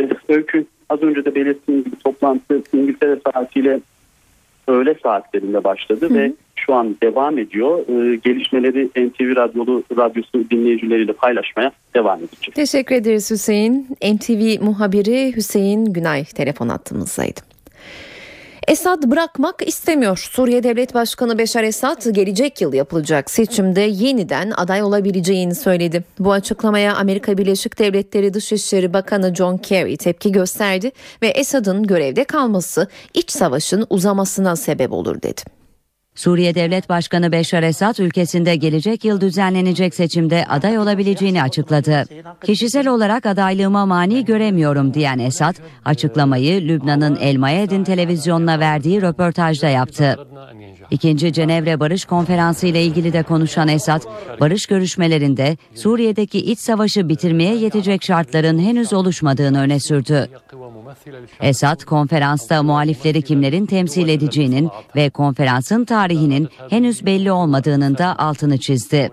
E, 0.00 0.08
öykü 0.28 0.66
az 0.88 1.02
önce 1.02 1.24
de 1.24 1.34
belirttiğim 1.34 1.84
gibi 1.84 1.96
toplantı 1.96 2.62
İngiltere 2.72 3.18
saatiyle 3.32 3.80
öğle 4.68 4.94
saatlerinde 5.02 5.64
başladı 5.64 6.10
Hı. 6.10 6.14
ve 6.14 6.32
şu 6.56 6.74
an 6.74 6.96
devam 7.02 7.38
ediyor. 7.38 7.78
Ee, 7.78 8.16
gelişmeleri 8.16 8.86
NTV 8.86 9.36
Radyolu 9.36 9.82
Radyosu 9.96 10.50
dinleyicileriyle 10.50 11.12
paylaşmaya 11.12 11.72
devam 11.94 12.18
edecek. 12.18 12.54
Teşekkür 12.54 12.94
ederiz 12.94 13.30
Hüseyin. 13.30 13.86
NTV 14.14 14.64
muhabiri 14.64 15.36
Hüseyin 15.36 15.84
Günay 15.84 16.24
telefon 16.24 16.68
attığımızdaydı. 16.68 17.47
Esad 18.68 19.02
bırakmak 19.02 19.68
istemiyor. 19.68 20.28
Suriye 20.32 20.62
Devlet 20.62 20.94
Başkanı 20.94 21.38
Beşar 21.38 21.64
Esad 21.64 22.10
gelecek 22.10 22.60
yıl 22.60 22.72
yapılacak 22.72 23.30
seçimde 23.30 23.80
yeniden 23.80 24.52
aday 24.56 24.82
olabileceğini 24.82 25.54
söyledi. 25.54 26.04
Bu 26.18 26.32
açıklamaya 26.32 26.96
Amerika 26.96 27.38
Birleşik 27.38 27.78
Devletleri 27.78 28.34
Dışişleri 28.34 28.92
Bakanı 28.92 29.34
John 29.34 29.56
Kerry 29.56 29.96
tepki 29.96 30.32
gösterdi 30.32 30.92
ve 31.22 31.28
Esad'ın 31.28 31.82
görevde 31.82 32.24
kalması 32.24 32.88
iç 33.14 33.30
savaşın 33.30 33.86
uzamasına 33.90 34.56
sebep 34.56 34.92
olur 34.92 35.22
dedi. 35.22 35.57
Suriye 36.18 36.54
Devlet 36.54 36.88
Başkanı 36.88 37.32
Beşar 37.32 37.62
Esad 37.62 37.98
ülkesinde 37.98 38.56
gelecek 38.56 39.04
yıl 39.04 39.20
düzenlenecek 39.20 39.94
seçimde 39.94 40.44
aday 40.48 40.78
olabileceğini 40.78 41.42
açıkladı. 41.42 42.04
Kişisel 42.44 42.88
olarak 42.88 43.26
adaylığıma 43.26 43.86
mani 43.86 44.24
göremiyorum 44.24 44.94
diyen 44.94 45.18
Esad, 45.18 45.54
açıklamayı 45.84 46.68
Lübnan'ın 46.68 47.16
El 47.20 47.36
Mayedin 47.36 47.84
televizyonuna 47.84 48.60
verdiği 48.60 49.02
röportajda 49.02 49.68
yaptı. 49.68 50.18
İkinci 50.90 51.32
Cenevre 51.32 51.80
Barış 51.80 52.04
Konferansı 52.04 52.66
ile 52.66 52.82
ilgili 52.82 53.12
de 53.12 53.22
konuşan 53.22 53.68
Esad, 53.68 54.02
barış 54.40 54.66
görüşmelerinde 54.66 55.56
Suriye'deki 55.74 56.38
iç 56.38 56.58
savaşı 56.58 57.08
bitirmeye 57.08 57.54
yetecek 57.54 58.04
şartların 58.04 58.58
henüz 58.58 58.92
oluşmadığını 58.92 59.60
öne 59.60 59.80
sürdü. 59.80 60.28
Esad 61.40 61.84
konferansta 61.84 62.62
muhalifleri 62.62 63.22
kimlerin 63.22 63.66
temsil 63.66 64.08
edeceğinin 64.08 64.70
ve 64.96 65.10
konferansın 65.10 65.84
tarihinin 65.84 66.07
henüz 66.70 67.06
belli 67.06 67.32
olmadığının 67.32 67.98
da 67.98 68.18
altını 68.18 68.58
çizdi. 68.58 69.10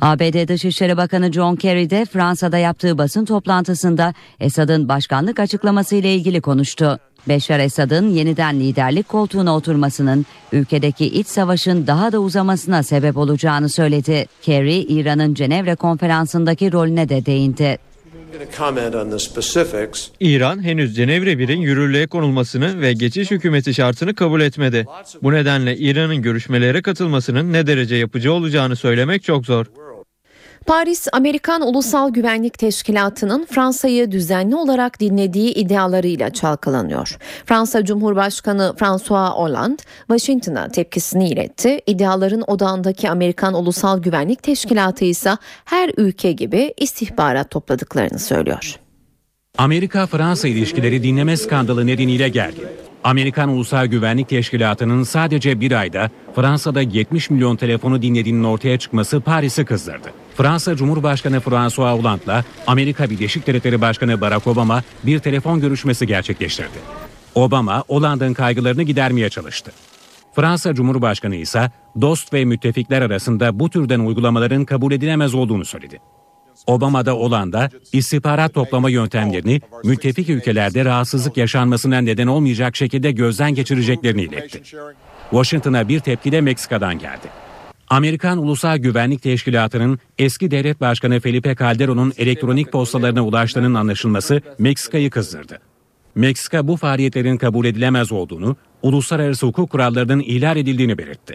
ABD 0.00 0.48
Dışişleri 0.48 0.96
Bakanı 0.96 1.32
John 1.32 1.56
Kerry 1.56 1.90
de 1.90 2.04
Fransa'da 2.04 2.58
yaptığı 2.58 2.98
basın 2.98 3.24
toplantısında 3.24 4.14
Esad'ın 4.40 4.88
başkanlık 4.88 5.40
açıklaması 5.40 5.96
ile 5.96 6.14
ilgili 6.14 6.40
konuştu. 6.40 6.98
Beşar 7.28 7.58
Esad'ın 7.58 8.08
yeniden 8.08 8.60
liderlik 8.60 9.08
koltuğuna 9.08 9.56
oturmasının 9.56 10.26
ülkedeki 10.52 11.06
iç 11.06 11.26
savaşın 11.26 11.86
daha 11.86 12.12
da 12.12 12.18
uzamasına 12.18 12.82
sebep 12.82 13.16
olacağını 13.16 13.68
söyledi. 13.68 14.26
Kerry, 14.42 14.78
İran'ın 14.78 15.34
Cenevre 15.34 15.74
konferansındaki 15.74 16.72
rolüne 16.72 17.08
de 17.08 17.26
değindi. 17.26 17.78
İran 20.20 20.64
henüz 20.64 20.96
Cenevre 20.96 21.32
1'in 21.32 21.60
yürürlüğe 21.60 22.06
konulmasını 22.06 22.80
ve 22.80 22.92
geçiş 22.92 23.30
hükümeti 23.30 23.74
şartını 23.74 24.14
kabul 24.14 24.40
etmedi. 24.40 24.86
Bu 25.22 25.32
nedenle 25.32 25.76
İran'ın 25.76 26.22
görüşmelere 26.22 26.82
katılmasının 26.82 27.52
ne 27.52 27.66
derece 27.66 27.96
yapıcı 27.96 28.32
olacağını 28.32 28.76
söylemek 28.76 29.22
çok 29.22 29.46
zor. 29.46 29.66
Paris, 30.70 31.08
Amerikan 31.12 31.62
Ulusal 31.62 32.10
Güvenlik 32.10 32.58
Teşkilatı'nın 32.58 33.46
Fransa'yı 33.50 34.10
düzenli 34.10 34.56
olarak 34.56 35.00
dinlediği 35.00 35.54
iddialarıyla 35.54 36.30
çalkalanıyor. 36.30 37.18
Fransa 37.46 37.84
Cumhurbaşkanı 37.84 38.74
François 38.78 39.30
Hollande, 39.32 39.82
Washington'a 39.98 40.68
tepkisini 40.68 41.28
iletti. 41.28 41.80
İddiaların 41.86 42.44
odağındaki 42.46 43.10
Amerikan 43.10 43.54
Ulusal 43.54 44.02
Güvenlik 44.02 44.42
Teşkilatı 44.42 45.04
ise 45.04 45.36
her 45.64 45.90
ülke 45.96 46.32
gibi 46.32 46.74
istihbarat 46.76 47.50
topladıklarını 47.50 48.18
söylüyor. 48.18 48.76
Amerika-Fransa 49.58 50.48
ilişkileri 50.48 51.02
dinleme 51.02 51.36
skandalı 51.36 51.86
nedeniyle 51.86 52.28
gergin. 52.28 52.66
Amerikan 53.04 53.48
Ulusal 53.48 53.86
Güvenlik 53.86 54.28
Teşkilatı'nın 54.28 55.02
sadece 55.02 55.60
bir 55.60 55.72
ayda 55.72 56.10
Fransa'da 56.34 56.80
70 56.80 57.30
milyon 57.30 57.56
telefonu 57.56 58.02
dinlediğinin 58.02 58.44
ortaya 58.44 58.78
çıkması 58.78 59.20
Paris'i 59.20 59.64
kızdırdı. 59.64 60.08
Fransa 60.40 60.76
Cumhurbaşkanı 60.76 61.40
François 61.40 61.98
Hollande'la 61.98 62.44
Amerika 62.66 63.10
Birleşik 63.10 63.46
Devletleri 63.46 63.80
Başkanı 63.80 64.20
Barack 64.20 64.46
Obama 64.46 64.82
bir 65.06 65.18
telefon 65.18 65.60
görüşmesi 65.60 66.06
gerçekleştirdi. 66.06 66.78
Obama, 67.34 67.84
Hollande'ın 67.88 68.34
kaygılarını 68.34 68.82
gidermeye 68.82 69.28
çalıştı. 69.28 69.72
Fransa 70.34 70.74
Cumhurbaşkanı 70.74 71.36
ise 71.36 71.70
dost 72.00 72.32
ve 72.32 72.44
müttefikler 72.44 73.02
arasında 73.02 73.60
bu 73.60 73.70
türden 73.70 74.00
uygulamaların 74.00 74.64
kabul 74.64 74.92
edilemez 74.92 75.34
olduğunu 75.34 75.64
söyledi. 75.64 76.00
Obama 76.66 77.06
da 77.06 77.12
Hollanda 77.12 77.70
istihbarat 77.92 78.54
toplama 78.54 78.90
yöntemlerini 78.90 79.60
müttefik 79.84 80.28
ülkelerde 80.28 80.84
rahatsızlık 80.84 81.36
yaşanmasına 81.36 81.98
neden 81.98 82.26
olmayacak 82.26 82.76
şekilde 82.76 83.10
gözden 83.10 83.54
geçireceklerini 83.54 84.22
iletti. 84.22 84.62
Washington'a 85.30 85.88
bir 85.88 86.00
tepki 86.00 86.32
de 86.32 86.40
Meksika'dan 86.40 86.98
geldi. 86.98 87.49
Amerikan 87.90 88.38
Ulusal 88.38 88.76
Güvenlik 88.76 89.22
Teşkilatı'nın 89.22 89.98
eski 90.18 90.50
devlet 90.50 90.80
başkanı 90.80 91.20
Felipe 91.20 91.56
Calderon'un 91.56 92.12
elektronik 92.18 92.72
postalarına 92.72 93.24
ulaştığının 93.24 93.74
anlaşılması 93.74 94.42
Meksika'yı 94.58 95.10
kızdırdı. 95.10 95.58
Meksika 96.14 96.68
bu 96.68 96.76
faaliyetlerin 96.76 97.36
kabul 97.36 97.64
edilemez 97.66 98.12
olduğunu, 98.12 98.56
uluslararası 98.82 99.46
hukuk 99.46 99.70
kurallarının 99.70 100.20
ihlal 100.20 100.56
edildiğini 100.56 100.98
belirtti. 100.98 101.34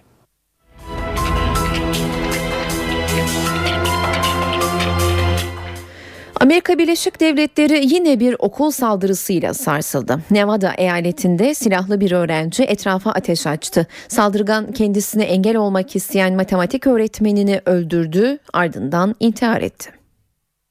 Amerika 6.45 6.77
Birleşik 6.77 7.19
Devletleri 7.19 7.93
yine 7.93 8.19
bir 8.19 8.35
okul 8.39 8.71
saldırısıyla 8.71 9.53
sarsıldı. 9.53 10.19
Nevada 10.31 10.73
eyaletinde 10.73 11.53
silahlı 11.53 11.99
bir 11.99 12.11
öğrenci 12.11 12.63
etrafa 12.63 13.11
ateş 13.11 13.47
açtı. 13.47 13.87
Saldırgan 14.07 14.71
kendisine 14.71 15.23
engel 15.23 15.55
olmak 15.55 15.95
isteyen 15.95 16.35
matematik 16.35 16.87
öğretmenini 16.87 17.61
öldürdü, 17.65 18.39
ardından 18.53 19.15
intihar 19.19 19.61
etti. 19.61 20.04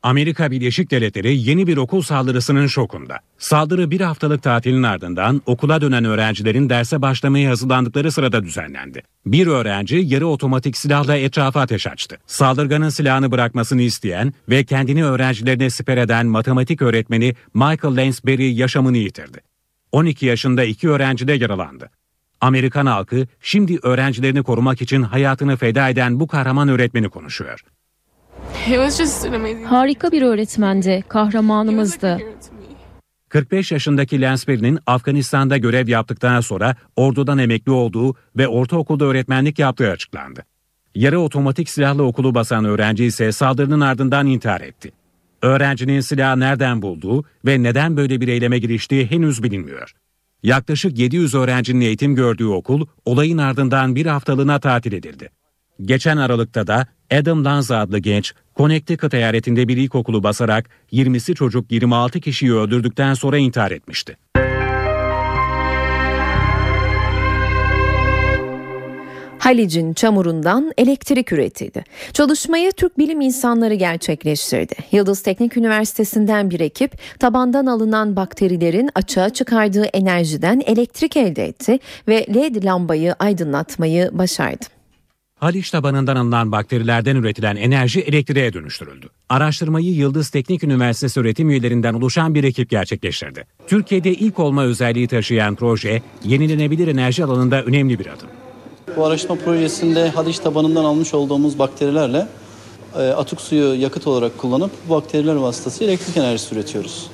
Amerika 0.05 0.51
Birleşik 0.51 0.91
Devletleri 0.91 1.37
yeni 1.37 1.67
bir 1.67 1.77
okul 1.77 2.03
saldırısının 2.03 2.67
şokunda. 2.67 3.19
Saldırı 3.39 3.91
bir 3.91 4.01
haftalık 4.01 4.43
tatilin 4.43 4.83
ardından 4.83 5.43
okula 5.47 5.81
dönen 5.81 6.05
öğrencilerin 6.05 6.71
derse 6.71 7.03
başlamaya 7.03 7.51
hazırlandıkları 7.51 8.13
sırada 8.13 8.43
düzenlendi. 8.45 9.03
Bir 9.27 9.47
öğrenci 9.47 9.97
yarı 9.97 10.27
otomatik 10.27 10.77
silahla 10.77 11.17
etrafa 11.17 11.61
ateş 11.61 11.87
açtı. 11.87 12.19
Saldırganın 12.27 12.89
silahını 12.89 13.31
bırakmasını 13.31 13.83
isteyen 13.83 14.33
ve 14.49 14.65
kendini 14.65 15.05
öğrencilerine 15.05 15.71
siper 15.71 15.97
eden 15.97 16.27
matematik 16.27 16.83
öğretmeni 16.83 17.35
Michael 17.55 17.97
Lansbury 17.97 18.55
yaşamını 18.55 18.97
yitirdi. 18.97 19.39
12 19.93 20.27
yaşında 20.27 20.65
iki 20.65 20.89
öğrenci 20.89 21.29
de 21.29 21.33
yaralandı. 21.33 21.91
Amerikan 22.41 22.87
halkı 22.87 23.27
şimdi 23.41 23.79
öğrencilerini 23.83 24.43
korumak 24.43 24.83
için 24.83 25.03
hayatını 25.03 25.57
feda 25.57 25.89
eden 25.89 26.21
bu 26.21 26.27
kahraman 26.27 26.69
öğretmeni 26.69 27.09
konuşuyor. 27.09 27.61
Harika 29.65 30.13
bir 30.13 30.23
öğretmendi, 30.23 31.05
kahramanımızdı. 31.09 32.19
45 33.29 33.73
yaşındaki 33.73 34.21
Lansbury'nin 34.21 34.79
Afganistan'da 34.87 35.57
görev 35.57 35.89
yaptıktan 35.89 36.41
sonra 36.41 36.77
ordudan 36.97 37.39
emekli 37.39 37.73
olduğu 37.73 38.15
ve 38.37 38.49
ortaokulda 38.49 39.05
öğretmenlik 39.05 39.59
yaptığı 39.59 39.91
açıklandı. 39.91 40.45
Yarı 40.95 41.21
otomatik 41.21 41.71
silahlı 41.71 42.03
okulu 42.03 42.35
basan 42.35 42.65
öğrenci 42.65 43.05
ise 43.05 43.33
saldırının 43.33 43.81
ardından 43.81 44.27
intihar 44.27 44.61
etti. 44.61 44.93
Öğrencinin 45.43 46.01
silahı 46.01 46.41
nereden 46.41 46.83
bulduğu 46.83 47.25
ve 47.45 47.63
neden 47.63 47.97
böyle 47.97 48.21
bir 48.21 48.29
eyleme 48.29 48.59
giriştiği 48.59 49.11
henüz 49.11 49.43
bilinmiyor. 49.43 49.93
Yaklaşık 50.43 50.99
700 50.99 51.35
öğrencinin 51.35 51.81
eğitim 51.81 52.15
gördüğü 52.15 52.47
okul 52.47 52.87
olayın 53.05 53.39
ardından 53.39 53.97
bir 53.97 54.07
haftalığına 54.07 54.61
tatil 54.61 54.93
edildi. 54.93 55.31
Geçen 55.83 56.17
Aralık'ta 56.17 56.67
da 56.67 56.87
Adam 57.13 57.45
Lanza 57.45 57.79
adlı 57.79 57.99
genç 57.99 58.33
Connecticut 58.57 59.15
eyaletinde 59.15 59.69
bir 59.69 59.77
ilkokulu 59.77 60.23
basarak 60.23 60.71
20'si 60.93 61.35
çocuk 61.35 61.73
26 61.73 62.21
kişiyi 62.21 62.55
öldürdükten 62.55 63.15
sonra 63.15 63.39
intihar 63.39 63.71
etmişti. 63.71 64.17
Halic'in 69.39 69.95
çamurundan 69.95 70.73
elektrik 70.79 71.33
üretildi. 71.33 71.85
Çalışmayı 72.13 72.73
Türk 72.73 72.99
bilim 72.99 73.21
insanları 73.21 73.75
gerçekleştirdi. 73.75 74.75
Yıldız 74.93 75.23
Teknik 75.23 75.57
Üniversitesi'nden 75.57 76.51
bir 76.51 76.61
ekip 76.61 77.19
tabandan 77.19 77.67
alınan 77.67 78.17
bakterilerin 78.17 78.91
açığa 78.95 79.31
çıkardığı 79.31 79.85
enerjiden 79.85 80.63
elektrik 80.67 81.17
elde 81.17 81.45
etti 81.45 81.79
ve 82.09 82.27
LED 82.35 82.65
lambayı 82.65 83.15
aydınlatmayı 83.19 84.11
başardı. 84.13 84.74
Haliç 85.45 85.71
tabanından 85.71 86.17
alınan 86.17 86.53
bakterilerden 86.53 87.17
üretilen 87.17 87.57
enerji 87.57 88.01
elektriğe 88.01 88.53
dönüştürüldü. 88.53 89.09
Araştırmayı 89.29 89.95
Yıldız 89.95 90.31
Teknik 90.31 90.65
Üniversitesi 90.65 91.21
öğretim 91.21 91.51
üyelerinden 91.51 91.95
oluşan 91.95 92.35
bir 92.35 92.45
ekip 92.45 92.71
gerçekleştirdi. 92.71 93.47
Türkiye'de 93.67 94.13
ilk 94.13 94.39
olma 94.39 94.65
özelliği 94.65 95.09
taşıyan 95.09 95.55
proje, 95.55 96.03
yenilenebilir 96.25 96.89
enerji 96.89 97.25
alanında 97.25 97.63
önemli 97.63 97.99
bir 97.99 98.07
adım. 98.07 98.29
Bu 98.97 99.07
araştırma 99.07 99.37
projesinde 99.37 100.11
Haliç 100.11 100.39
tabanından 100.39 100.85
almış 100.85 101.15
olduğumuz 101.15 101.59
bakterilerle 101.59 102.27
e, 102.97 102.99
atık 102.99 103.41
suyu 103.41 103.75
yakıt 103.81 104.07
olarak 104.07 104.39
kullanıp 104.39 104.71
bu 104.89 104.95
bakteriler 104.95 105.35
vasıtasıyla 105.35 105.93
elektrik 105.93 106.17
enerjisi 106.17 106.55
üretiyoruz. 106.55 107.11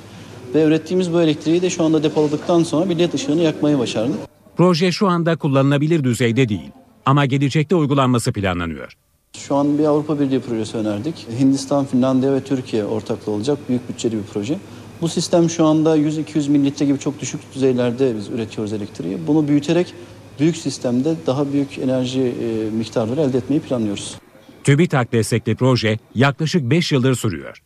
Ve 0.55 0.64
ürettiğimiz 0.64 1.12
bu 1.12 1.22
elektriği 1.22 1.62
de 1.62 1.70
şu 1.70 1.85
anda 1.85 2.03
depoladıktan 2.03 2.62
sonra 2.62 2.91
bir 2.91 2.99
led 2.99 3.12
ışığını 3.12 3.43
yakmayı 3.43 3.78
başardık. 3.78 4.16
Proje 4.57 4.93
şu 4.93 5.09
anda 5.09 5.37
kullanılabilir 5.37 6.05
düzeyde 6.05 6.49
değil 6.49 6.70
ama 7.11 7.26
gelecekte 7.26 7.74
uygulanması 7.74 8.32
planlanıyor. 8.32 8.92
Şu 9.38 9.54
an 9.54 9.78
bir 9.78 9.84
Avrupa 9.84 10.20
Birliği 10.20 10.40
projesi 10.40 10.76
önerdik. 10.76 11.26
Hindistan, 11.40 11.84
Finlandiya 11.84 12.32
ve 12.32 12.40
Türkiye 12.44 12.84
ortaklı 12.84 13.32
olacak 13.32 13.58
büyük 13.68 13.88
bütçeli 13.88 14.16
bir 14.16 14.22
proje. 14.32 14.58
Bu 15.00 15.08
sistem 15.08 15.50
şu 15.50 15.64
anda 15.64 15.96
100-200 15.96 16.50
mililitre 16.50 16.86
gibi 16.86 16.98
çok 16.98 17.20
düşük 17.20 17.40
düzeylerde 17.54 18.16
biz 18.16 18.28
üretiyoruz 18.28 18.72
elektriği. 18.72 19.26
Bunu 19.26 19.48
büyüterek 19.48 19.94
büyük 20.40 20.56
sistemde 20.56 21.14
daha 21.26 21.52
büyük 21.52 21.78
enerji 21.78 22.20
e, 22.20 22.76
miktarları 22.76 23.20
elde 23.20 23.38
etmeyi 23.38 23.61
planlıyoruz. 23.61 24.16
TÜBİTAK 24.64 25.12
destekli 25.12 25.56
proje 25.56 25.98
yaklaşık 26.14 26.70
5 26.70 26.92
yıldır 26.92 27.14
sürüyor. 27.14 27.62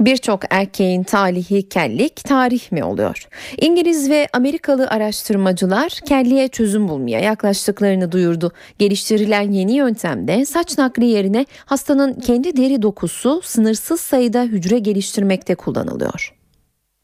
Birçok 0.00 0.40
erkeğin 0.50 1.02
talihi 1.02 1.68
kellik 1.68 2.16
tarih 2.16 2.72
mi 2.72 2.84
oluyor? 2.84 3.28
İngiliz 3.60 4.10
ve 4.10 4.28
Amerikalı 4.32 4.88
araştırmacılar 4.88 5.90
kelliğe 6.08 6.48
çözüm 6.48 6.88
bulmaya 6.88 7.20
yaklaştıklarını 7.20 8.12
duyurdu. 8.12 8.52
Geliştirilen 8.78 9.52
yeni 9.52 9.76
yöntemde 9.76 10.44
saç 10.44 10.78
nakli 10.78 11.06
yerine 11.06 11.46
hastanın 11.64 12.14
kendi 12.14 12.56
deri 12.56 12.82
dokusu 12.82 13.40
sınırsız 13.44 14.00
sayıda 14.00 14.42
hücre 14.42 14.78
geliştirmekte 14.78 15.54
kullanılıyor. 15.54 16.34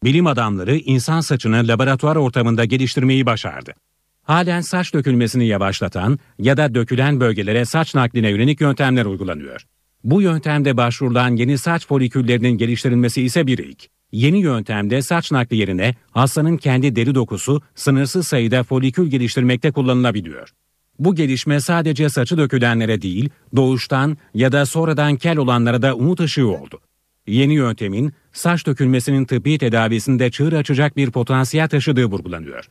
Bilim 0.04 0.26
adamları 0.26 0.76
insan 0.76 1.20
saçını 1.20 1.68
laboratuvar 1.68 2.16
ortamında 2.16 2.64
geliştirmeyi 2.64 3.26
başardı. 3.26 3.72
Halen 4.22 4.60
saç 4.60 4.94
dökülmesini 4.94 5.46
yavaşlatan 5.46 6.18
ya 6.38 6.56
da 6.56 6.74
dökülen 6.74 7.20
bölgelere 7.20 7.64
saç 7.64 7.94
nakline 7.94 8.30
yönelik 8.30 8.60
yöntemler 8.60 9.04
uygulanıyor. 9.04 9.66
Bu 10.04 10.22
yöntemde 10.22 10.76
başvurulan 10.76 11.36
yeni 11.36 11.58
saç 11.58 11.86
foliküllerinin 11.86 12.58
geliştirilmesi 12.58 13.22
ise 13.22 13.46
bir 13.46 13.58
ilk. 13.58 13.88
Yeni 14.12 14.38
yöntemde 14.38 15.02
saç 15.02 15.32
nakli 15.32 15.56
yerine 15.56 15.94
hastanın 16.10 16.56
kendi 16.56 16.96
deri 16.96 17.14
dokusu 17.14 17.62
sınırsız 17.74 18.26
sayıda 18.26 18.62
folikül 18.62 19.06
geliştirmekte 19.06 19.70
kullanılabiliyor. 19.72 20.48
Bu 20.98 21.14
gelişme 21.14 21.60
sadece 21.60 22.08
saçı 22.08 22.38
dökülenlere 22.38 23.02
değil, 23.02 23.28
doğuştan 23.56 24.16
ya 24.34 24.52
da 24.52 24.66
sonradan 24.66 25.16
kel 25.16 25.38
olanlara 25.38 25.82
da 25.82 25.94
umut 25.94 26.20
ışığı 26.20 26.48
oldu. 26.48 26.80
Yeni 27.26 27.54
yöntemin 27.54 28.12
saç 28.32 28.66
dökülmesinin 28.66 29.24
tıbbi 29.24 29.58
tedavisinde 29.58 30.30
çığır 30.30 30.52
açacak 30.52 30.96
bir 30.96 31.10
potansiyel 31.10 31.68
taşıdığı 31.68 32.04
vurgulanıyor. 32.04 32.68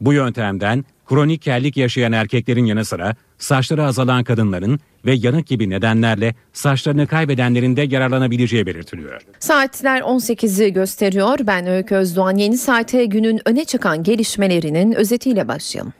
Bu 0.00 0.12
yöntemden 0.12 0.84
kronik 1.06 1.42
kellik 1.42 1.76
yaşayan 1.76 2.12
erkeklerin 2.12 2.64
yanı 2.64 2.84
sıra 2.84 3.16
saçları 3.38 3.84
azalan 3.84 4.24
kadınların 4.24 4.80
ve 5.04 5.14
yanık 5.14 5.46
gibi 5.46 5.70
nedenlerle 5.70 6.34
saçlarını 6.52 7.06
kaybedenlerin 7.06 7.76
de 7.76 7.82
yararlanabileceği 7.82 8.66
belirtiliyor. 8.66 9.22
Saatler 9.38 10.00
18'i 10.00 10.72
gösteriyor. 10.72 11.38
Ben 11.42 11.66
Öykü 11.66 11.94
Özdoğan. 11.94 12.36
Yeni 12.36 12.58
saate 12.58 13.04
günün 13.04 13.40
öne 13.44 13.64
çıkan 13.64 14.02
gelişmelerinin 14.02 14.92
özetiyle 14.92 15.48
başlayalım. 15.48 15.92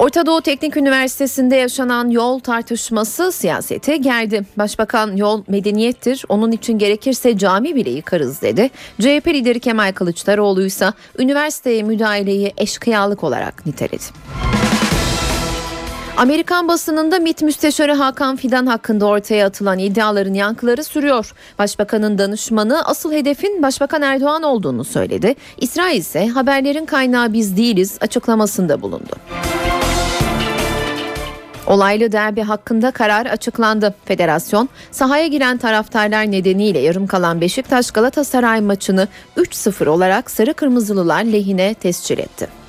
Orta 0.00 0.26
Doğu 0.26 0.40
Teknik 0.40 0.76
Üniversitesi'nde 0.76 1.56
yaşanan 1.56 2.10
yol 2.10 2.38
tartışması 2.38 3.32
siyasete 3.32 3.96
geldi. 3.96 4.42
Başbakan 4.58 5.16
yol 5.16 5.44
medeniyettir, 5.48 6.24
onun 6.28 6.52
için 6.52 6.78
gerekirse 6.78 7.38
cami 7.38 7.74
bile 7.74 7.90
yıkarız 7.90 8.42
dedi. 8.42 8.70
CHP 9.00 9.28
lideri 9.28 9.60
Kemal 9.60 9.92
Kılıçdaroğlu 9.92 10.64
ise 10.66 10.92
üniversiteye 11.18 11.82
müdahaleyi 11.82 12.52
eşkıyalık 12.56 13.24
olarak 13.24 13.66
niteledi. 13.66 14.04
Amerikan 16.16 16.68
basınında 16.68 17.18
MİT 17.18 17.42
Müsteşarı 17.42 17.92
Hakan 17.92 18.36
Fidan 18.36 18.66
hakkında 18.66 19.06
ortaya 19.06 19.46
atılan 19.46 19.78
iddiaların 19.78 20.34
yankıları 20.34 20.84
sürüyor. 20.84 21.32
Başbakanın 21.58 22.18
danışmanı 22.18 22.84
asıl 22.84 23.12
hedefin 23.12 23.62
Başbakan 23.62 24.02
Erdoğan 24.02 24.42
olduğunu 24.42 24.84
söyledi. 24.84 25.34
İsrail 25.58 25.98
ise 25.98 26.28
haberlerin 26.28 26.86
kaynağı 26.86 27.32
biz 27.32 27.56
değiliz 27.56 27.98
açıklamasında 28.00 28.82
bulundu. 28.82 29.16
Olaylı 31.66 32.12
derbi 32.12 32.42
hakkında 32.42 32.90
karar 32.90 33.26
açıklandı. 33.26 33.94
Federasyon 34.04 34.68
sahaya 34.90 35.26
giren 35.26 35.56
taraftarlar 35.56 36.30
nedeniyle 36.30 36.78
yarım 36.78 37.06
kalan 37.06 37.40
Beşiktaş 37.40 37.90
Galatasaray 37.90 38.60
maçını 38.60 39.08
3-0 39.36 39.88
olarak 39.88 40.30
sarı 40.30 40.54
kırmızılılar 40.54 41.24
lehine 41.24 41.74
tescil 41.74 42.18
etti. 42.18 42.59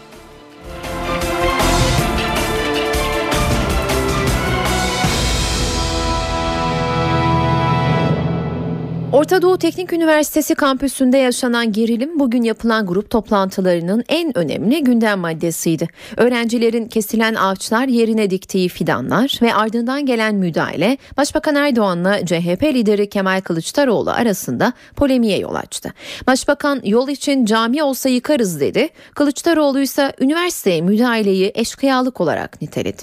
Orta 9.13 9.41
Doğu 9.41 9.57
Teknik 9.57 9.93
Üniversitesi 9.93 10.55
kampüsünde 10.55 11.17
yaşanan 11.17 11.71
gerilim 11.71 12.19
bugün 12.19 12.43
yapılan 12.43 12.85
grup 12.85 13.09
toplantılarının 13.09 14.03
en 14.09 14.37
önemli 14.37 14.83
gündem 14.83 15.19
maddesiydi. 15.19 15.87
Öğrencilerin 16.17 16.85
kesilen 16.87 17.35
ağaçlar 17.35 17.87
yerine 17.87 18.29
diktiği 18.29 18.69
fidanlar 18.69 19.39
ve 19.41 19.53
ardından 19.53 20.05
gelen 20.05 20.35
müdahale 20.35 20.97
Başbakan 21.17 21.55
Erdoğan'la 21.55 22.25
CHP 22.25 22.63
lideri 22.63 23.09
Kemal 23.09 23.41
Kılıçdaroğlu 23.41 24.11
arasında 24.11 24.73
polemiğe 24.95 25.39
yol 25.39 25.55
açtı. 25.55 25.93
Başbakan 26.27 26.81
yol 26.83 27.09
için 27.09 27.45
cami 27.45 27.83
olsa 27.83 28.09
yıkarız 28.09 28.59
dedi. 28.59 28.89
Kılıçdaroğlu 29.15 29.79
ise 29.79 30.13
üniversiteye 30.19 30.81
müdahaleyi 30.81 31.51
eşkıyalık 31.55 32.21
olarak 32.21 32.61
niteledi. 32.61 33.01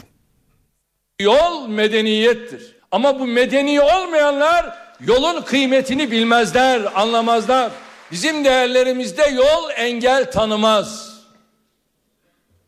Yol 1.20 1.68
medeniyettir. 1.68 2.76
Ama 2.90 3.20
bu 3.20 3.26
medeni 3.26 3.80
olmayanlar 3.80 4.87
yolun 5.06 5.42
kıymetini 5.42 6.10
bilmezler, 6.10 6.82
anlamazlar. 6.94 7.72
Bizim 8.12 8.44
değerlerimizde 8.44 9.22
yol 9.22 9.70
engel 9.76 10.30
tanımaz. 10.30 11.18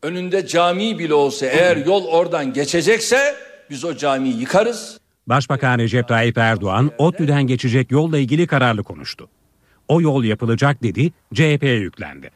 Önünde 0.03 0.47
cami 0.47 0.99
bile 0.99 1.13
olsa 1.13 1.45
eğer 1.45 1.77
yol 1.77 2.05
oradan 2.05 2.53
geçecekse 2.53 3.35
biz 3.69 3.85
o 3.85 3.95
camiyi 3.95 4.39
yıkarız. 4.39 4.99
Başbakan 5.27 5.79
Recep 5.79 6.07
Tayyip 6.07 6.37
Erdoğan 6.37 6.91
ODTÜ'den 6.97 7.43
geçecek 7.43 7.91
yolla 7.91 8.17
ilgili 8.17 8.47
kararlı 8.47 8.83
konuştu. 8.83 9.29
O 9.87 10.01
yol 10.01 10.23
yapılacak 10.23 10.83
dedi, 10.83 11.11
CHP'ye 11.33 11.75
yüklendi. 11.75 12.31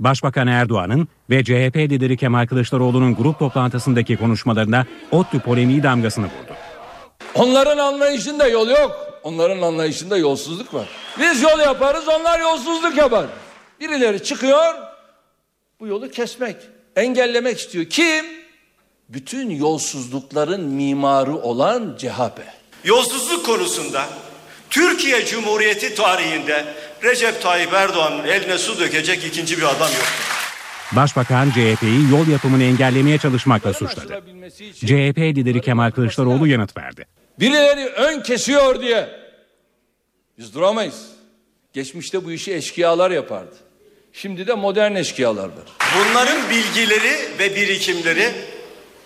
Başbakan 0.00 0.46
Erdoğan'ın 0.46 1.08
ve 1.30 1.44
CHP 1.44 1.76
lideri 1.76 2.16
Kemal 2.16 2.46
Kılıçdaroğlu'nun 2.46 3.14
grup 3.14 3.38
toplantısındaki 3.38 4.16
konuşmalarına 4.16 4.86
ODTÜ 5.10 5.40
polemiği 5.40 5.82
damgasını 5.82 6.24
vurdu. 6.24 6.49
Onların 7.34 7.78
anlayışında 7.78 8.48
yol 8.48 8.68
yok. 8.68 9.20
Onların 9.22 9.62
anlayışında 9.62 10.16
yolsuzluk 10.16 10.74
var. 10.74 10.88
Biz 11.18 11.42
yol 11.42 11.58
yaparız, 11.58 12.08
onlar 12.08 12.40
yolsuzluk 12.40 12.96
yapar. 12.96 13.26
Birileri 13.80 14.22
çıkıyor, 14.22 14.74
bu 15.80 15.86
yolu 15.86 16.10
kesmek, 16.10 16.56
engellemek 16.96 17.58
istiyor. 17.58 17.84
Kim? 17.84 18.26
Bütün 19.08 19.50
yolsuzlukların 19.50 20.60
mimarı 20.60 21.36
olan 21.36 21.96
CHP. 21.98 22.40
Yolsuzluk 22.84 23.46
konusunda 23.46 24.04
Türkiye 24.70 25.26
Cumhuriyeti 25.26 25.94
tarihinde 25.94 26.64
Recep 27.02 27.42
Tayyip 27.42 27.72
Erdoğan'ın 27.72 28.24
eline 28.24 28.58
su 28.58 28.78
dökecek 28.78 29.24
ikinci 29.24 29.58
bir 29.58 29.62
adam 29.62 29.88
yok. 29.88 30.06
Başbakan 30.92 31.50
CHP'yi 31.50 32.10
yol 32.12 32.28
yapımını 32.28 32.62
engellemeye 32.62 33.18
çalışmakla 33.18 33.72
suçladı. 33.72 34.22
CHP 34.74 35.18
lideri 35.18 35.60
Kemal 35.60 35.90
Kılıçdaroğlu 35.90 36.46
yanıt 36.46 36.76
verdi. 36.76 37.06
Birileri 37.40 37.86
ön 37.86 38.20
kesiyor 38.20 38.82
diye 38.82 39.08
biz 40.38 40.54
duramayız. 40.54 41.06
Geçmişte 41.72 42.24
bu 42.24 42.32
işi 42.32 42.54
eşkıyalar 42.54 43.10
yapardı. 43.10 43.56
Şimdi 44.12 44.46
de 44.46 44.54
modern 44.54 44.94
eşkıyalar 44.94 45.44
var. 45.44 45.66
Bunların 45.96 46.50
bilgileri 46.50 47.38
ve 47.38 47.56
birikimleri 47.56 48.32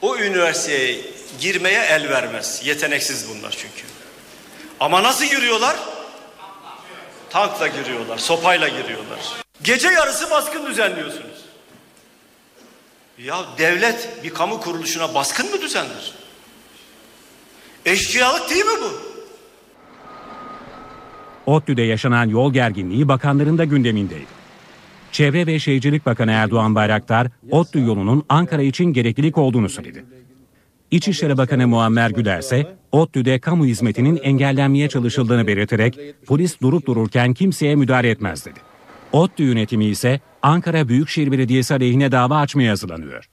o 0.03 0.16
üniversiteye 0.16 1.01
girmeye 1.41 1.80
el 1.80 2.09
vermez. 2.09 2.62
Yeteneksiz 2.64 3.26
bunlar 3.28 3.51
çünkü. 3.51 3.85
Ama 4.80 5.03
nasıl 5.03 5.24
giriyorlar? 5.24 5.76
Tankla 7.30 7.66
giriyorlar, 7.66 8.18
sopayla 8.18 8.68
giriyorlar. 8.68 9.18
Gece 9.62 9.89
yarısı 9.89 10.30
baskın 10.30 10.66
düzenliyorsunuz. 10.66 11.34
Ya 13.18 13.44
devlet 13.58 14.20
bir 14.24 14.30
kamu 14.30 14.60
kuruluşuna 14.60 15.14
baskın 15.14 15.50
mı 15.50 15.62
düzenler? 15.62 16.12
Eşkıyalık 17.86 18.50
değil 18.50 18.64
mi 18.64 18.72
bu? 18.82 19.14
ODTÜ'de 21.52 21.82
yaşanan 21.82 22.28
yol 22.28 22.52
gerginliği 22.52 23.08
bakanların 23.08 23.58
da 23.58 23.64
gündemindeydi. 23.64 24.26
Çevre 25.12 25.46
ve 25.46 25.58
Şehircilik 25.58 26.06
Bakanı 26.06 26.30
Erdoğan 26.30 26.74
Bayraktar, 26.74 27.28
ODTÜ 27.50 27.80
yolunun 27.80 28.24
Ankara 28.28 28.62
için 28.62 28.84
gereklilik 28.84 29.38
olduğunu 29.38 29.68
söyledi. 29.68 30.04
İçişleri 30.90 31.36
Bakanı 31.36 31.68
Muammer 31.68 32.10
Güler 32.10 32.38
ise 32.38 32.76
ODTÜ'de 32.92 33.38
kamu 33.38 33.66
hizmetinin 33.66 34.16
engellenmeye 34.16 34.88
çalışıldığını 34.88 35.46
belirterek 35.46 35.98
polis 36.26 36.60
durup 36.60 36.86
dururken 36.86 37.34
kimseye 37.34 37.76
müdahale 37.76 38.10
etmez 38.10 38.46
dedi. 38.46 38.60
ODTÜ 39.12 39.42
yönetimi 39.42 39.84
ise 39.84 40.20
Ankara 40.45 40.88
Büyükşehir 40.88 41.32
Belediyesi 41.32 41.74
aleyhine 41.74 42.12
dava 42.12 42.36
açmaya 42.38 42.70
hazırlanıyor. 42.70 43.28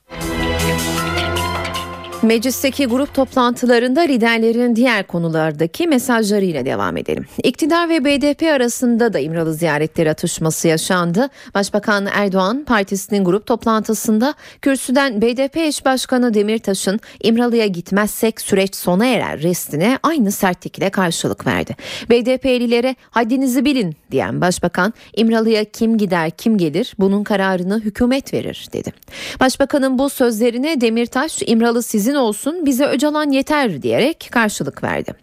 Meclisteki 2.23 2.85
grup 2.85 3.13
toplantılarında 3.13 4.01
liderlerin 4.01 4.75
diğer 4.75 5.07
konulardaki 5.07 5.87
mesajlarıyla 5.87 6.65
devam 6.65 6.97
edelim. 6.97 7.25
İktidar 7.43 7.89
ve 7.89 8.05
BDP 8.05 8.43
arasında 8.43 9.13
da 9.13 9.19
İmralı 9.19 9.53
ziyaretleri 9.53 10.11
atışması 10.11 10.67
yaşandı. 10.67 11.29
Başbakan 11.53 12.07
Erdoğan 12.13 12.63
partisinin 12.63 13.25
grup 13.25 13.45
toplantısında 13.45 14.33
kürsüden 14.61 15.21
BDP 15.21 15.57
eş 15.57 15.85
başkanı 15.85 16.33
Demirtaş'ın 16.33 16.99
İmralı'ya 17.23 17.67
gitmezsek 17.67 18.41
süreç 18.41 18.75
sona 18.75 19.05
erer 19.05 19.41
restine 19.41 19.99
aynı 20.03 20.31
sertlikle 20.31 20.89
karşılık 20.89 21.47
verdi. 21.47 21.75
BDP'lilere 22.09 22.95
haddinizi 23.09 23.65
bilin 23.65 23.95
diyen 24.11 24.41
başbakan 24.41 24.93
İmralı'ya 25.15 25.65
kim 25.65 25.97
gider 25.97 26.31
kim 26.31 26.57
gelir 26.57 26.93
bunun 26.99 27.23
kararını 27.23 27.79
hükümet 27.79 28.33
verir 28.33 28.67
dedi. 28.73 28.91
Başbakanın 29.39 29.99
bu 29.99 30.09
sözlerine 30.09 30.81
Demirtaş 30.81 31.41
İmralı 31.45 31.83
sizin 31.83 32.10
olsun 32.15 32.65
bize 32.65 32.85
Öcalan 32.85 33.29
yeter 33.29 33.81
diyerek 33.81 34.27
karşılık 34.31 34.83
verdi. 34.83 35.13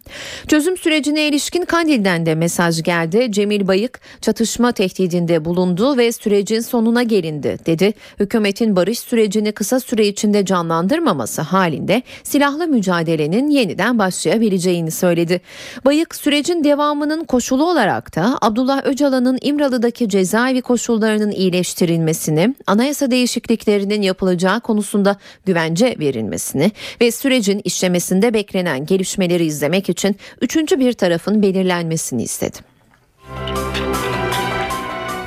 Çözüm 0.49 0.77
sürecine 0.77 1.29
ilişkin 1.29 1.65
Kandil'den 1.65 2.27
de 2.27 2.35
mesaj 2.35 2.83
geldi. 2.83 3.27
Cemil 3.31 3.69
Bayık 3.69 4.01
çatışma 4.21 4.73
tehdidinde 4.73 5.45
bulundu 5.45 5.97
ve 5.97 6.13
sürecin 6.13 6.61
sonuna 6.61 7.03
gelindi 7.03 7.59
dedi. 7.67 7.95
Hükümetin 8.21 8.77
barış 8.77 8.99
sürecini 8.99 9.53
kısa 9.53 9.81
süre 9.81 10.07
içinde 10.07 10.45
canlandırmaması 10.45 11.43
halinde 11.43 12.03
silahlı 12.23 12.67
mücadelenin 12.67 13.49
yeniden 13.49 13.99
başlayabileceğini 13.99 14.91
söyledi. 14.91 15.41
Bayık 15.85 16.15
sürecin 16.15 16.65
devamının 16.65 17.25
koşulu 17.25 17.71
olarak 17.71 18.17
da 18.17 18.39
Abdullah 18.41 18.87
Öcalan'ın 18.87 19.39
İmralı'daki 19.43 20.09
cezaevi 20.09 20.63
koşullarının 20.63 21.31
iyileştirilmesini, 21.31 22.55
anayasa 22.67 23.11
değişikliklerinin 23.11 24.03
yapılacağı 24.03 24.61
konusunda 24.61 25.17
güvence 25.47 25.97
verilmesini 25.99 26.73
ve 27.01 27.11
sürecin 27.11 27.61
işlemesinde 27.65 28.35
beklenen 28.35 28.87
gelişmeleri 28.87 29.45
izlemek 29.45 29.89
için 29.89 30.17
üçüncü 30.41 30.79
bir 30.79 30.93
tarafın 30.93 31.43
belirlenmesini 31.43 32.23
istedi. 32.23 32.59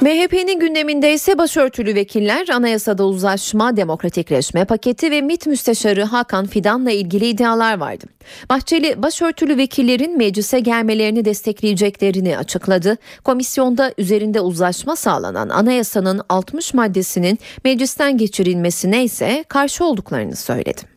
MHP'nin 0.01 0.59
gündeminde 0.59 1.13
ise 1.13 1.37
başörtülü 1.37 1.95
vekiller 1.95 2.49
anayasada 2.49 3.05
uzlaşma, 3.05 3.77
demokratikleşme 3.77 4.65
paketi 4.65 5.11
ve 5.11 5.21
MİT 5.21 5.47
müsteşarı 5.47 6.03
Hakan 6.03 6.47
Fidan'la 6.47 6.91
ilgili 6.91 7.27
iddialar 7.27 7.77
vardı. 7.77 8.05
Bahçeli 8.49 9.03
başörtülü 9.03 9.57
vekillerin 9.57 10.17
meclise 10.17 10.59
gelmelerini 10.59 11.25
destekleyeceklerini 11.25 12.37
açıkladı. 12.37 12.97
Komisyonda 13.23 13.93
üzerinde 13.97 14.41
uzlaşma 14.41 14.95
sağlanan 14.95 15.49
anayasanın 15.49 16.21
60 16.29 16.73
maddesinin 16.73 17.39
meclisten 17.65 18.17
geçirilmesine 18.17 19.03
ise 19.03 19.45
karşı 19.47 19.85
olduklarını 19.85 20.35
söyledi. 20.35 20.90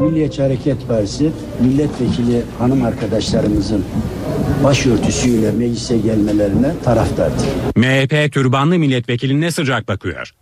Milliyetçi 0.00 0.42
Hareket 0.42 0.88
Partisi 0.88 1.30
milletvekili 1.60 2.42
hanım 2.58 2.84
arkadaşlarımızın 2.84 3.84
başörtüsüyle 4.64 5.52
meclise 5.52 5.98
gelmelerine 5.98 6.72
taraftardır. 6.84 7.46
MHP 7.76 8.32
türbanlı 8.32 8.78
milletvekiline 8.78 9.50
sıcak 9.50 9.88
bakıyor. 9.88 10.32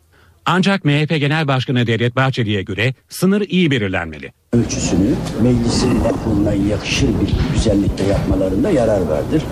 Ancak 0.46 0.84
MHP 0.84 1.08
Genel 1.08 1.48
Başkanı 1.48 1.86
Devlet 1.86 2.16
Bahçeli'ye 2.16 2.62
göre 2.62 2.94
sınır 3.08 3.40
iyi 3.48 3.70
belirlenmeli. 3.70 4.32
Ölçüsünü 4.52 5.14
meclisin 5.42 6.00
kuruluna 6.24 6.52
yakışır 6.52 7.08
bir 7.08 7.54
güzellikte 7.54 8.04
yapmalarında 8.04 8.70
yarar 8.70 9.00
vardır. 9.00 9.42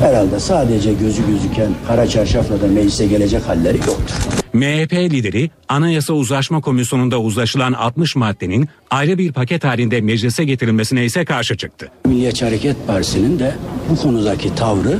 Herhalde 0.00 0.40
sadece 0.40 0.92
gözü 0.92 1.26
gözüken 1.26 1.70
kara 1.88 2.06
çarşafla 2.06 2.60
da 2.60 2.66
meclise 2.66 3.06
gelecek 3.06 3.48
halleri 3.48 3.78
yoktur. 3.78 4.16
MHP 4.52 4.92
lideri 4.92 5.50
Anayasa 5.68 6.12
Uzlaşma 6.12 6.60
Komisyonu'nda 6.60 7.20
uzlaşılan 7.20 7.72
60 7.72 8.16
maddenin 8.16 8.68
ayrı 8.90 9.18
bir 9.18 9.32
paket 9.32 9.64
halinde 9.64 10.00
meclise 10.00 10.44
getirilmesine 10.44 11.04
ise 11.04 11.24
karşı 11.24 11.56
çıktı. 11.56 11.90
Milliyetçi 12.06 12.44
Hareket 12.44 12.76
Partisi'nin 12.86 13.38
de 13.38 13.54
bu 13.90 13.96
konudaki 13.96 14.54
tavrı 14.54 14.98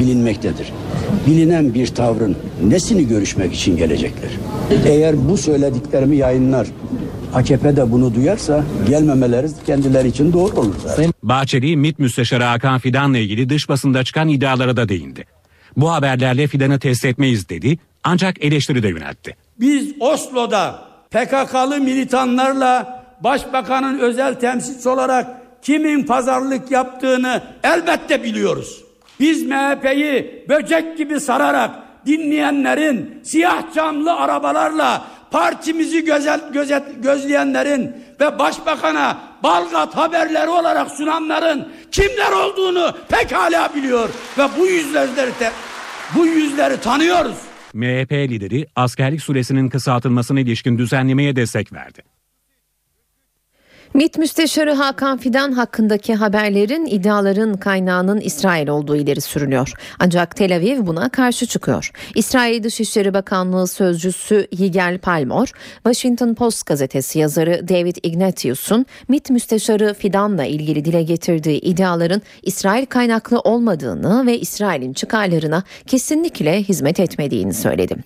bilinmektedir. 0.00 0.72
Bilinen 1.26 1.74
bir 1.74 1.86
tavrın 1.86 2.36
nesini 2.62 3.08
görüşmek 3.08 3.54
için 3.54 3.76
gelecekler? 3.76 4.30
Eğer 4.86 5.28
bu 5.28 5.36
söylediklerimi 5.36 6.16
yayınlar, 6.16 6.66
AKP 7.34 7.76
de 7.76 7.92
bunu 7.92 8.14
duyarsa 8.14 8.64
gelmemeleri 8.88 9.46
kendileri 9.66 10.08
için 10.08 10.32
doğru 10.32 10.60
olur 10.60 10.74
zaten. 10.86 11.12
Bahçeli, 11.22 11.76
MİT 11.76 11.98
Müsteşarı 11.98 12.44
Hakan 12.44 12.78
Fidan'la 12.78 13.18
ilgili 13.18 13.48
dış 13.48 13.68
basında 13.68 14.04
çıkan 14.04 14.28
iddialara 14.28 14.76
da 14.76 14.88
değindi. 14.88 15.24
Bu 15.76 15.92
haberlerle 15.92 16.46
Fidan'ı 16.46 16.78
test 16.78 17.04
etmeyiz 17.04 17.48
dedi 17.48 17.78
ancak 18.04 18.44
eleştiri 18.44 18.82
de 18.82 18.88
yöneltti. 18.88 19.36
Biz 19.60 19.92
Oslo'da 20.00 20.78
PKK'lı 21.10 21.80
militanlarla 21.80 23.04
başbakanın 23.20 23.98
özel 23.98 24.34
temsilcisi 24.34 24.88
olarak 24.88 25.26
kimin 25.62 26.02
pazarlık 26.02 26.70
yaptığını 26.70 27.42
elbette 27.64 28.22
biliyoruz. 28.22 28.87
Biz 29.20 29.42
MHP'yi 29.46 30.44
böcek 30.48 30.98
gibi 30.98 31.20
sararak 31.20 31.70
dinleyenlerin 32.06 33.20
siyah 33.24 33.74
camlı 33.74 34.12
arabalarla 34.12 35.06
partimizi 35.30 36.04
gözet, 36.04 36.40
gözet, 36.52 36.82
gözleyenlerin 37.02 37.96
ve 38.20 38.38
başbakana 38.38 39.18
Balgat 39.42 39.96
haberleri 39.96 40.50
olarak 40.50 40.90
sunanların 40.90 41.68
kimler 41.92 42.32
olduğunu 42.32 42.92
pekala 43.08 43.74
biliyor 43.74 44.08
ve 44.38 44.42
bu 44.58 44.66
yüzleri 44.66 45.10
bu 46.14 46.26
yüzleri 46.26 46.80
tanıyoruz. 46.80 47.36
MHP 47.74 48.12
lideri 48.12 48.66
askerlik 48.76 49.22
süresinin 49.22 49.68
kısaltılmasına 49.68 50.40
ilişkin 50.40 50.78
düzenlemeye 50.78 51.36
destek 51.36 51.72
verdi. 51.72 52.02
MİT 53.94 54.18
Müsteşarı 54.18 54.72
Hakan 54.72 55.18
Fidan 55.18 55.52
hakkındaki 55.52 56.14
haberlerin 56.14 56.86
iddiaların 56.86 57.54
kaynağının 57.54 58.20
İsrail 58.20 58.68
olduğu 58.68 58.96
ileri 58.96 59.20
sürülüyor. 59.20 59.72
Ancak 59.98 60.36
Tel 60.36 60.56
Aviv 60.56 60.86
buna 60.86 61.08
karşı 61.08 61.46
çıkıyor. 61.46 61.90
İsrail 62.14 62.62
Dışişleri 62.62 63.14
Bakanlığı 63.14 63.66
Sözcüsü 63.66 64.46
Yigel 64.52 64.98
Palmor, 64.98 65.50
Washington 65.74 66.34
Post 66.34 66.66
gazetesi 66.66 67.18
yazarı 67.18 67.68
David 67.68 67.96
Ignatius'un 68.02 68.86
MİT 69.08 69.30
Müsteşarı 69.30 69.94
Fidan'la 69.94 70.44
ilgili 70.44 70.84
dile 70.84 71.02
getirdiği 71.02 71.60
iddiaların 71.60 72.22
İsrail 72.42 72.86
kaynaklı 72.86 73.40
olmadığını 73.40 74.26
ve 74.26 74.38
İsrail'in 74.38 74.92
çıkarlarına 74.92 75.62
kesinlikle 75.86 76.62
hizmet 76.62 77.00
etmediğini 77.00 77.54
söyledi. 77.54 77.96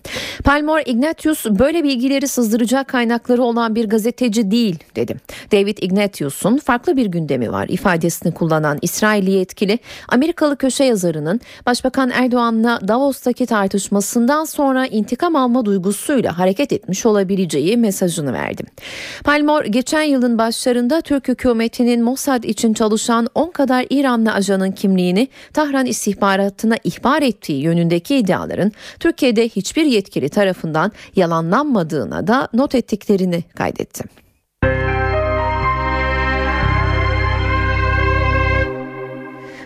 Palmor 0.43 0.79
Ignatius 0.85 1.45
böyle 1.45 1.83
bilgileri 1.83 2.27
sızdıracak 2.27 2.87
kaynakları 2.87 3.43
olan 3.43 3.75
bir 3.75 3.89
gazeteci 3.89 4.51
değil 4.51 4.79
dedi. 4.95 5.15
David 5.51 5.72
Ignatius'un 5.81 6.57
farklı 6.57 6.97
bir 6.97 7.05
gündemi 7.05 7.51
var 7.51 7.67
ifadesini 7.67 8.33
kullanan 8.33 8.77
İsrailli 8.81 9.31
yetkili 9.31 9.79
Amerikalı 10.09 10.57
köşe 10.57 10.83
yazarının 10.83 11.41
Başbakan 11.65 12.09
Erdoğan'la 12.09 12.79
Davos'taki 12.87 13.45
tartışmasından 13.45 14.45
sonra 14.45 14.85
intikam 14.85 15.35
alma 15.35 15.65
duygusuyla 15.65 16.37
hareket 16.37 16.73
etmiş 16.73 17.05
olabileceği 17.05 17.77
mesajını 17.77 18.33
verdi. 18.33 18.63
Palmor 19.23 19.65
geçen 19.65 20.03
yılın 20.03 20.37
başlarında 20.37 21.01
Türk 21.01 21.27
hükümetinin 21.27 22.03
Mossad 22.03 22.43
için 22.43 22.73
çalışan 22.73 23.27
10 23.35 23.51
kadar 23.51 23.85
İranlı 23.89 24.33
ajanın 24.33 24.71
kimliğini 24.71 25.27
Tahran 25.53 25.85
istihbaratına 25.85 26.75
ihbar 26.83 27.21
ettiği 27.21 27.61
yönündeki 27.61 28.15
iddiaların 28.15 28.71
Türkiye'de 28.99 29.49
hiçbir 29.49 29.85
yetkili 29.85 30.29
tarafından 30.29 30.91
yalanlanmadığına 31.15 32.27
da 32.27 32.47
not 32.53 32.75
ettiklerini 32.75 33.43
kaydetti. 33.55 34.22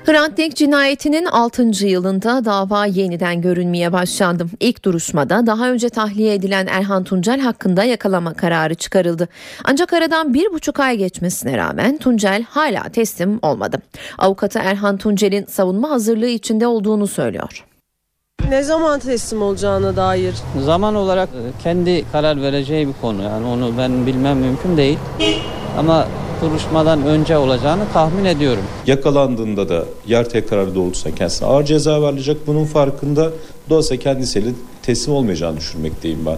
Hrant 0.07 0.37
Dink 0.37 0.55
cinayetinin 0.55 1.25
6. 1.25 1.87
yılında 1.87 2.45
dava 2.45 2.85
yeniden 2.85 3.41
görünmeye 3.41 3.93
başlandı. 3.93 4.45
İlk 4.59 4.85
duruşmada 4.85 5.47
daha 5.47 5.71
önce 5.71 5.89
tahliye 5.89 6.33
edilen 6.33 6.67
Erhan 6.67 7.03
Tuncel 7.03 7.39
hakkında 7.39 7.83
yakalama 7.83 8.33
kararı 8.33 8.75
çıkarıldı. 8.75 9.27
Ancak 9.63 9.93
aradan 9.93 10.33
bir 10.33 10.53
buçuk 10.53 10.79
ay 10.79 10.97
geçmesine 10.97 11.57
rağmen 11.57 11.97
Tuncel 11.97 12.43
hala 12.43 12.83
teslim 12.83 13.39
olmadı. 13.41 13.77
Avukatı 14.17 14.59
Erhan 14.59 14.97
Tuncel'in 14.97 15.45
savunma 15.45 15.89
hazırlığı 15.89 16.27
içinde 16.27 16.67
olduğunu 16.67 17.07
söylüyor. 17.07 17.66
Ne 18.49 18.63
zaman 18.63 18.99
teslim 18.99 19.41
olacağına 19.41 19.95
dair? 19.95 20.35
Zaman 20.65 20.95
olarak 20.95 21.29
e, 21.29 21.63
kendi 21.63 22.11
karar 22.11 22.41
vereceği 22.41 22.87
bir 22.87 22.93
konu 23.01 23.23
yani 23.23 23.45
onu 23.45 23.71
ben 23.77 24.05
bilmem 24.05 24.37
mümkün 24.37 24.77
değil. 24.77 24.97
Ama 25.77 26.07
duruşmadan 26.41 27.05
önce 27.05 27.37
olacağını 27.37 27.83
tahmin 27.93 28.25
ediyorum. 28.25 28.63
Yakalandığında 28.87 29.69
da 29.69 29.85
yer 30.07 30.29
tekrarı 30.29 30.75
doğrultusunda 30.75 31.15
kendisine 31.15 31.47
ağır 31.47 31.63
ceza 31.65 32.01
verilecek. 32.01 32.47
Bunun 32.47 32.65
farkında 32.65 33.31
dolayısıyla 33.69 34.03
kendisiyle 34.03 34.49
teslim 34.83 35.13
olmayacağını 35.13 35.57
düşünmekteyim 35.57 36.19
ben. 36.25 36.37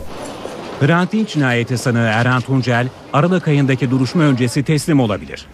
Hrant 0.88 1.12
Dink 1.12 1.30
cinayeti 1.30 1.78
sanığı 1.78 2.10
Erhan 2.14 2.42
Tuncel, 2.42 2.88
Aralık 3.14 3.48
ayındaki 3.48 3.92
duruşma 3.92 4.24
öncesi 4.24 4.64
teslim 4.64 5.00
olabilir. 5.00 5.46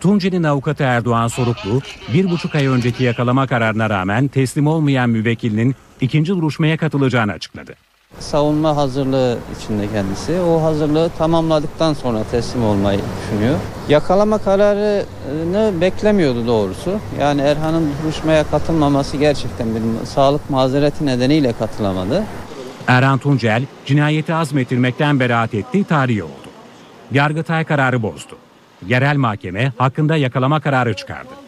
Tuncel'in 0.00 0.42
avukatı 0.42 0.82
Erdoğan 0.82 1.28
Soruklu, 1.28 1.80
bir 2.14 2.30
buçuk 2.30 2.54
ay 2.54 2.66
önceki 2.66 3.04
yakalama 3.04 3.46
kararına 3.46 3.90
rağmen 3.90 4.28
teslim 4.28 4.66
olmayan 4.66 5.10
müvekkilinin 5.10 5.74
ikinci 6.00 6.32
duruşmaya 6.32 6.76
katılacağını 6.76 7.32
açıkladı. 7.32 7.74
Savunma 8.18 8.76
hazırlığı 8.76 9.38
içinde 9.58 9.88
kendisi. 9.92 10.40
O 10.40 10.62
hazırlığı 10.62 11.10
tamamladıktan 11.18 11.92
sonra 11.94 12.24
teslim 12.30 12.64
olmayı 12.64 13.00
düşünüyor. 13.22 13.58
Yakalama 13.88 14.38
kararını 14.38 15.80
beklemiyordu 15.80 16.46
doğrusu. 16.46 16.98
Yani 17.20 17.40
Erhan'ın 17.40 17.90
duruşmaya 18.02 18.44
katılmaması 18.44 19.16
gerçekten 19.16 19.74
bir 19.74 20.06
sağlık 20.06 20.50
mazereti 20.50 21.06
nedeniyle 21.06 21.52
katılamadı. 21.52 22.24
Erhan 22.86 23.18
Tuncel 23.18 23.62
cinayeti 23.86 24.34
azmettirmekten 24.34 25.20
beraat 25.20 25.54
ettiği 25.54 25.84
tarihi 25.84 26.22
oldu. 26.24 26.30
Yargıtay 27.12 27.64
kararı 27.64 28.02
bozdu. 28.02 28.36
Yerel 28.86 29.16
mahkeme 29.16 29.72
hakkında 29.78 30.16
yakalama 30.16 30.60
kararı 30.60 30.96
çıkardı. 30.96 31.43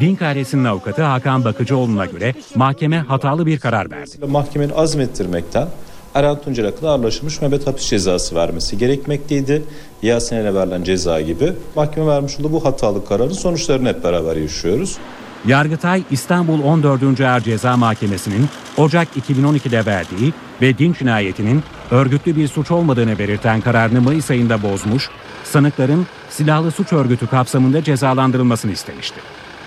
Dink 0.00 0.22
ailesinin 0.22 0.64
avukatı 0.64 1.02
Hakan 1.02 1.44
Bakıcıoğlu'na 1.44 2.06
göre 2.06 2.34
mahkeme 2.54 2.98
hatalı 2.98 3.46
bir 3.46 3.58
karar 3.58 3.90
verdi. 3.90 4.26
Mahkemenin 4.28 4.72
azmettirmekten 4.72 5.68
Erhan 6.14 6.42
Tuncel 6.42 6.64
hakkında 6.64 6.90
ağırlaşılmış 6.90 7.40
müebbet 7.40 7.66
hapis 7.66 7.88
cezası 7.88 8.34
vermesi 8.34 8.78
gerekmekteydi. 8.78 9.62
Yasin'e 10.02 10.54
verilen 10.54 10.82
ceza 10.84 11.20
gibi 11.20 11.52
mahkeme 11.76 12.06
vermiş 12.06 12.40
olduğu 12.40 12.52
bu 12.52 12.64
hatalı 12.64 13.06
kararın 13.06 13.32
sonuçlarını 13.32 13.88
hep 13.88 14.04
beraber 14.04 14.36
yaşıyoruz. 14.36 14.98
Yargıtay 15.46 16.02
İstanbul 16.10 16.62
14. 16.62 17.20
Ağır 17.20 17.40
Ceza 17.40 17.76
Mahkemesi'nin 17.76 18.48
Ocak 18.76 19.08
2012'de 19.16 19.86
verdiği 19.86 20.32
ve 20.62 20.78
din 20.78 20.92
cinayetinin 20.92 21.62
örgütlü 21.90 22.36
bir 22.36 22.48
suç 22.48 22.70
olmadığını 22.70 23.18
belirten 23.18 23.60
kararını 23.60 24.00
Mayıs 24.00 24.30
ayında 24.30 24.62
bozmuş, 24.62 25.10
sanıkların 25.44 26.06
silahlı 26.30 26.70
suç 26.70 26.92
örgütü 26.92 27.26
kapsamında 27.26 27.84
cezalandırılmasını 27.84 28.72
istemişti. 28.72 29.20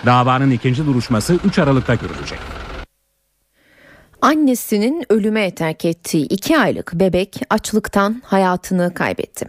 Davanın 0.06 0.52
ikinci 0.52 0.86
duruşması 0.86 1.40
3 1.46 1.60
Aralık'ta 1.60 1.96
görülecek. 1.96 2.40
Annesinin 4.24 5.04
ölüme 5.10 5.52
terk 5.52 5.86
ettiği 5.86 6.26
iki 6.26 6.58
aylık 6.58 6.94
bebek 6.94 7.42
açlıktan 7.50 8.22
hayatını 8.26 8.94
kaybetti. 8.94 9.46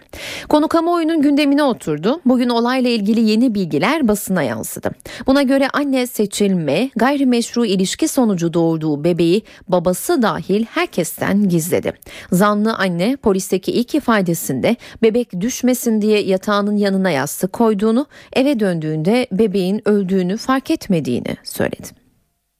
Konu 0.48 0.68
kamuoyunun 0.68 1.22
gündemine 1.22 1.62
oturdu. 1.62 2.20
Bugün 2.24 2.48
olayla 2.48 2.90
ilgili 2.90 3.20
yeni 3.20 3.54
bilgiler 3.54 4.08
basına 4.08 4.42
yansıdı. 4.42 4.90
Buna 5.26 5.42
göre 5.42 5.68
anne 5.72 6.06
seçilme 6.06 6.90
gayrimeşru 6.96 7.64
ilişki 7.66 8.08
sonucu 8.08 8.54
doğurduğu 8.54 9.04
bebeği 9.04 9.42
babası 9.68 10.22
dahil 10.22 10.64
herkesten 10.64 11.48
gizledi. 11.48 11.92
Zanlı 12.32 12.74
anne 12.74 13.16
polisteki 13.16 13.72
ilk 13.72 13.94
ifadesinde 13.94 14.76
bebek 15.02 15.40
düşmesin 15.40 16.02
diye 16.02 16.22
yatağının 16.22 16.76
yanına 16.76 17.10
yastık 17.10 17.52
koyduğunu, 17.52 18.06
eve 18.32 18.60
döndüğünde 18.60 19.26
bebeğin 19.32 19.88
öldüğünü 19.88 20.36
fark 20.36 20.70
etmediğini 20.70 21.36
söyledi. 21.44 22.03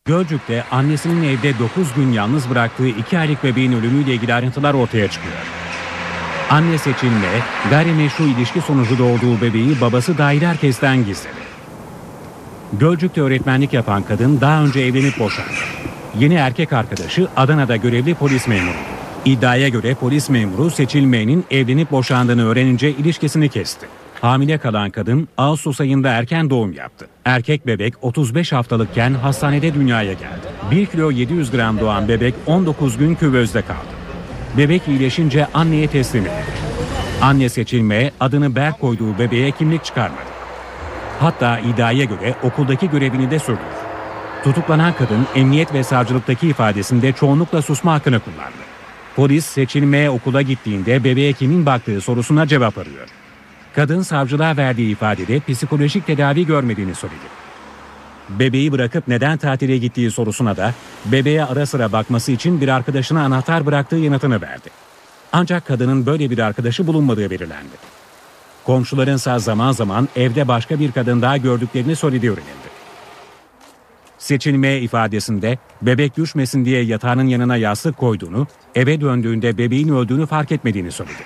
Gölcük'te 0.09 0.65
annesinin 0.71 1.23
evde 1.23 1.59
9 1.59 1.95
gün 1.95 2.13
yalnız 2.13 2.51
bıraktığı 2.51 2.89
2 2.89 3.19
aylık 3.19 3.45
bebeğin 3.45 3.73
ölümüyle 3.73 4.15
ilgili 4.15 4.35
ayrıntılar 4.35 4.75
ortaya 4.75 5.09
çıkıyor. 5.09 5.35
Anne 6.51 6.79
seçilme, 6.79 7.29
gayrimeşru 7.71 8.25
ilişki 8.25 8.61
sonucu 8.61 8.99
doğduğu 8.99 9.41
bebeği 9.41 9.81
babası 9.81 10.19
dahil 10.19 10.43
herkesten 10.43 11.05
gizledi. 11.05 11.35
Gölcük'te 12.73 13.21
öğretmenlik 13.21 13.73
yapan 13.73 14.03
kadın 14.03 14.41
daha 14.41 14.65
önce 14.65 14.81
evlenip 14.81 15.19
boşandı. 15.19 15.51
Yeni 16.19 16.35
erkek 16.35 16.73
arkadaşı 16.73 17.29
Adana'da 17.37 17.77
görevli 17.77 18.15
polis 18.15 18.49
memuru. 18.49 18.77
İddiaya 19.25 19.69
göre 19.69 19.95
polis 19.95 20.31
memuru 20.31 20.71
seçilmeyenin 20.71 21.45
evlenip 21.51 21.91
boşandığını 21.91 22.47
öğrenince 22.47 22.91
ilişkisini 22.91 23.49
kesti. 23.49 23.87
Hamile 24.21 24.59
kalan 24.59 24.91
kadın 24.91 25.29
Ağustos 25.39 25.81
ayında 25.81 26.09
erken 26.09 26.51
doğum 26.51 26.73
yaptı. 26.73 27.07
Erkek 27.25 27.67
bebek 27.67 28.05
35 28.05 28.53
haftalıkken 28.53 29.15
hastanede 29.15 29.75
dünyaya 29.75 30.13
geldi. 30.13 30.47
1 30.71 30.87
kilo 30.87 31.11
700 31.11 31.51
gram 31.51 31.81
doğan 31.81 32.09
bebek 32.09 32.35
19 32.47 32.99
gün 32.99 33.15
küvezde 33.15 33.63
kaldı. 33.63 33.95
Bebek 34.59 34.89
iyileşince 34.89 35.47
anneye 35.55 35.87
teslim 35.87 36.23
edildi. 36.23 36.35
Anne 37.23 37.49
seçilmeye 37.49 38.13
adını 38.21 38.57
Berk 38.57 38.81
koyduğu 38.81 39.19
bebeğe 39.19 39.51
kimlik 39.51 39.85
çıkarmadı. 39.85 40.35
Hatta 41.21 41.59
iddiaya 41.59 42.05
göre 42.05 42.35
okuldaki 42.43 42.91
görevini 42.91 43.31
de 43.31 43.39
sürdürdü. 43.39 43.85
Tutuklanan 44.45 44.93
kadın 44.93 45.27
emniyet 45.35 45.75
ve 45.75 45.85
savcılıktaki 45.85 46.49
ifadesinde 46.49 47.13
çoğunlukla 47.13 47.63
susma 47.63 47.93
hakkını 47.93 48.21
kullandı. 48.21 48.65
Polis 49.17 49.47
seçilmeye 49.47 50.11
okula 50.11 50.43
gittiğinde 50.43 51.05
bebeğe 51.05 51.33
kimin 51.33 51.67
baktığı 51.67 52.01
sorusuna 52.01 52.47
cevap 52.47 52.79
arıyor. 52.79 53.09
Kadın 53.75 54.03
savcılığa 54.03 54.57
verdiği 54.57 54.93
ifadede 54.93 55.41
psikolojik 55.41 56.07
tedavi 56.07 56.47
görmediğini 56.47 56.95
söyledi. 56.95 57.45
Bebeği 58.29 58.73
bırakıp 58.73 59.09
neden 59.09 59.39
tatile 59.39 59.79
gittiği 59.79 60.11
sorusuna 60.11 60.57
da 60.57 60.75
bebeğe 61.05 61.45
ara 61.45 61.67
sıra 61.67 61.93
bakması 61.93 62.33
için 62.33 62.61
bir 62.61 62.69
arkadaşına 62.69 63.25
anahtar 63.25 63.67
bıraktığı 63.67 63.97
yanıtını 63.97 64.41
verdi. 64.41 64.71
Ancak 65.33 65.67
kadının 65.67 66.07
böyle 66.07 66.31
bir 66.31 66.39
arkadaşı 66.39 66.87
bulunmadığı 66.87 67.31
belirlendi. 67.31 67.77
Komşularınsa 68.65 69.39
zaman 69.39 69.73
zaman 69.73 70.09
evde 70.17 70.49
başka 70.49 70.81
bir 70.81 70.93
kadın 70.93 71.23
daha 71.23 71.37
gördüklerini 71.37 71.97
söylediği 71.97 72.33
öğrenildi. 72.33 72.75
Seçilmeye 74.19 74.81
ifadesinde 74.81 75.59
bebek 75.83 76.17
düşmesin 76.17 76.65
diye 76.65 76.85
yatağının 76.85 77.27
yanına 77.27 77.57
yastık 77.57 77.97
koyduğunu, 77.97 78.47
eve 78.75 79.01
döndüğünde 79.01 79.59
bebeğin 79.59 79.89
öldüğünü 79.89 80.27
fark 80.27 80.53
etmediğini 80.53 80.93
söyledi. 80.93 81.23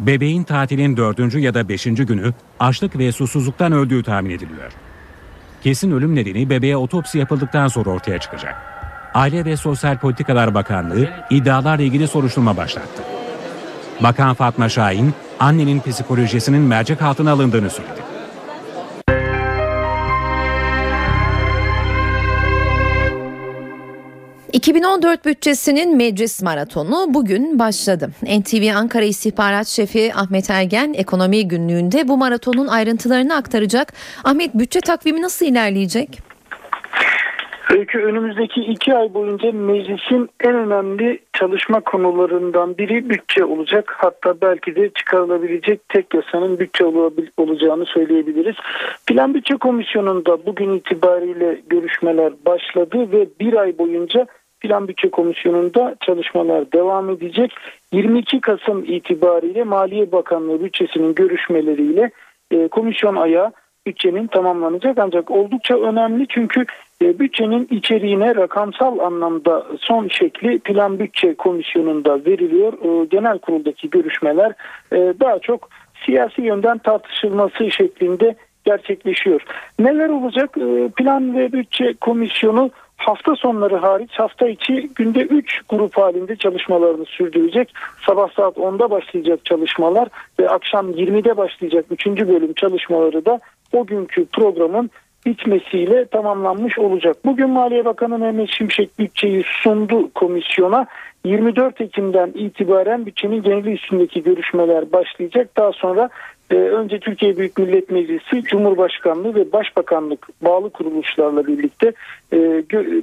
Bebeğin 0.00 0.44
tatilin 0.44 0.96
dördüncü 0.96 1.38
ya 1.38 1.54
da 1.54 1.68
beşinci 1.68 2.06
günü 2.06 2.32
açlık 2.60 2.98
ve 2.98 3.12
susuzluktan 3.12 3.72
öldüğü 3.72 4.02
tahmin 4.02 4.30
ediliyor. 4.30 4.72
Kesin 5.62 5.92
ölüm 5.92 6.14
nedeni 6.14 6.50
bebeğe 6.50 6.76
otopsi 6.76 7.18
yapıldıktan 7.18 7.68
sonra 7.68 7.90
ortaya 7.90 8.18
çıkacak. 8.18 8.54
Aile 9.14 9.44
ve 9.44 9.56
Sosyal 9.56 9.98
Politikalar 9.98 10.54
Bakanlığı 10.54 11.08
iddialarla 11.30 11.82
ilgili 11.82 12.08
soruşturma 12.08 12.56
başlattı. 12.56 13.02
Bakan 14.00 14.34
Fatma 14.34 14.68
Şahin, 14.68 15.14
annenin 15.40 15.80
psikolojisinin 15.80 16.62
mercek 16.62 17.02
altına 17.02 17.30
alındığını 17.32 17.70
söyledi. 17.70 18.11
2014 24.52 25.24
bütçesinin 25.24 25.96
meclis 25.96 26.42
maratonu 26.42 27.06
bugün 27.08 27.58
başladı. 27.58 28.10
NTV 28.22 28.76
Ankara 28.76 29.04
İstihbarat 29.04 29.66
Şefi 29.66 30.14
Ahmet 30.14 30.50
Ergen 30.50 30.94
ekonomi 30.94 31.48
günlüğünde 31.48 32.08
bu 32.08 32.16
maratonun 32.16 32.66
ayrıntılarını 32.66 33.36
aktaracak. 33.36 33.92
Ahmet 34.24 34.54
bütçe 34.54 34.80
takvimi 34.80 35.22
nasıl 35.22 35.46
ilerleyecek? 35.46 36.18
Öykü 37.70 37.98
önümüzdeki 37.98 38.60
iki 38.60 38.94
ay 38.94 39.14
boyunca 39.14 39.52
meclisin 39.52 40.28
en 40.40 40.54
önemli 40.54 41.18
çalışma 41.32 41.80
konularından 41.80 42.78
biri 42.78 43.10
bütçe 43.10 43.44
olacak. 43.44 43.94
Hatta 43.96 44.34
belki 44.42 44.76
de 44.76 44.90
çıkarılabilecek 44.90 45.88
tek 45.88 46.14
yasanın 46.14 46.58
bütçe 46.58 46.84
olacağını 47.36 47.86
söyleyebiliriz. 47.86 48.56
Plan 49.06 49.34
Bütçe 49.34 49.56
Komisyonu'nda 49.56 50.46
bugün 50.46 50.74
itibariyle 50.74 51.60
görüşmeler 51.70 52.32
başladı 52.46 53.12
ve 53.12 53.28
bir 53.40 53.54
ay 53.54 53.78
boyunca 53.78 54.26
Plan 54.62 54.88
Bütçe 54.88 55.10
Komisyonu'nda 55.10 55.96
çalışmalar 56.00 56.72
devam 56.72 57.10
edecek. 57.10 57.52
22 57.92 58.40
Kasım 58.40 58.84
itibariyle 58.84 59.64
Maliye 59.64 60.12
Bakanlığı 60.12 60.64
bütçesinin 60.64 61.14
görüşmeleriyle 61.14 62.10
e, 62.50 62.68
komisyon 62.68 63.16
ayağı 63.16 63.52
bütçenin 63.86 64.26
tamamlanacak. 64.26 64.98
Ancak 64.98 65.30
oldukça 65.30 65.74
önemli 65.78 66.26
çünkü 66.28 66.66
e, 67.02 67.18
bütçenin 67.18 67.68
içeriğine 67.70 68.34
rakamsal 68.34 68.98
anlamda 68.98 69.66
son 69.80 70.08
şekli 70.08 70.58
Plan 70.58 70.98
Bütçe 70.98 71.34
Komisyonu'nda 71.34 72.24
veriliyor. 72.24 72.72
E, 72.72 73.06
genel 73.06 73.38
kuruldaki 73.38 73.90
görüşmeler 73.90 74.52
daha 74.92 75.38
çok 75.38 75.68
siyasi 76.06 76.42
yönden 76.42 76.78
tartışılması 76.78 77.70
şeklinde 77.70 78.34
gerçekleşiyor. 78.64 79.42
Neler 79.78 80.08
olacak? 80.08 80.54
Plan 80.96 81.36
ve 81.36 81.52
Bütçe 81.52 81.94
Komisyonu 82.00 82.70
hafta 83.06 83.36
sonları 83.36 83.76
hariç 83.76 84.10
hafta 84.12 84.48
içi 84.48 84.90
günde 84.94 85.20
3 85.20 85.60
grup 85.68 85.96
halinde 85.96 86.36
çalışmalarını 86.36 87.04
sürdürecek. 87.04 87.74
Sabah 88.06 88.28
saat 88.36 88.56
10'da 88.56 88.90
başlayacak 88.90 89.44
çalışmalar 89.44 90.08
ve 90.38 90.48
akşam 90.48 90.90
20'de 90.90 91.36
başlayacak 91.36 91.84
3. 91.90 92.06
bölüm 92.06 92.52
çalışmaları 92.52 93.24
da 93.26 93.40
o 93.72 93.86
günkü 93.86 94.26
programın 94.26 94.90
bitmesiyle 95.26 96.06
tamamlanmış 96.06 96.78
olacak. 96.78 97.16
Bugün 97.24 97.50
Maliye 97.50 97.84
Bakanı 97.84 98.18
Mehmet 98.18 98.50
Şimşek 98.50 98.98
bütçeyi 98.98 99.44
sundu 99.62 100.10
komisyona. 100.14 100.86
24 101.24 101.80
Ekim'den 101.80 102.32
itibaren 102.34 103.06
bütçenin 103.06 103.42
genel 103.42 103.64
üstündeki 103.64 104.22
görüşmeler 104.22 104.92
başlayacak. 104.92 105.56
Daha 105.56 105.72
sonra 105.72 106.08
önce 106.50 106.98
Türkiye 106.98 107.36
Büyük 107.36 107.58
Millet 107.58 107.90
Meclisi, 107.90 108.42
Cumhurbaşkanlığı 108.42 109.34
ve 109.34 109.52
Başbakanlık 109.52 110.28
bağlı 110.42 110.70
kuruluşlarla 110.70 111.46
birlikte 111.46 111.92
e, 112.32 112.38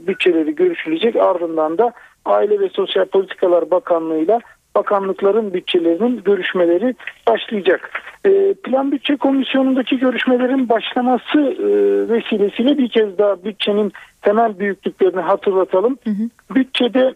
bütçeleri 0.08 0.56
görüşülecek. 0.56 1.16
Ardından 1.16 1.78
da 1.78 1.94
Aile 2.26 2.60
ve 2.60 2.70
Sosyal 2.70 3.06
Politikalar 3.06 3.72
Bakanlığı'yla 3.72 4.40
bakanlıkların 4.76 5.54
bütçelerinin 5.54 6.24
görüşmeleri 6.24 6.96
başlayacak. 7.28 7.92
E, 8.26 8.54
Plan 8.54 8.92
Bütçe 8.92 9.16
Komisyonu'ndaki 9.16 10.00
görüşmelerin 10.00 10.70
başlaması 10.70 11.40
e, 11.40 11.70
vesilesiyle 12.10 12.78
bir 12.78 12.90
kez 12.90 13.18
daha 13.18 13.44
bütçenin 13.44 13.94
temel 14.22 14.60
büyüklüklerini 14.60 15.22
hatırlatalım. 15.22 15.98
Hı 16.04 16.10
hı. 16.10 16.56
Bütçede 16.56 17.14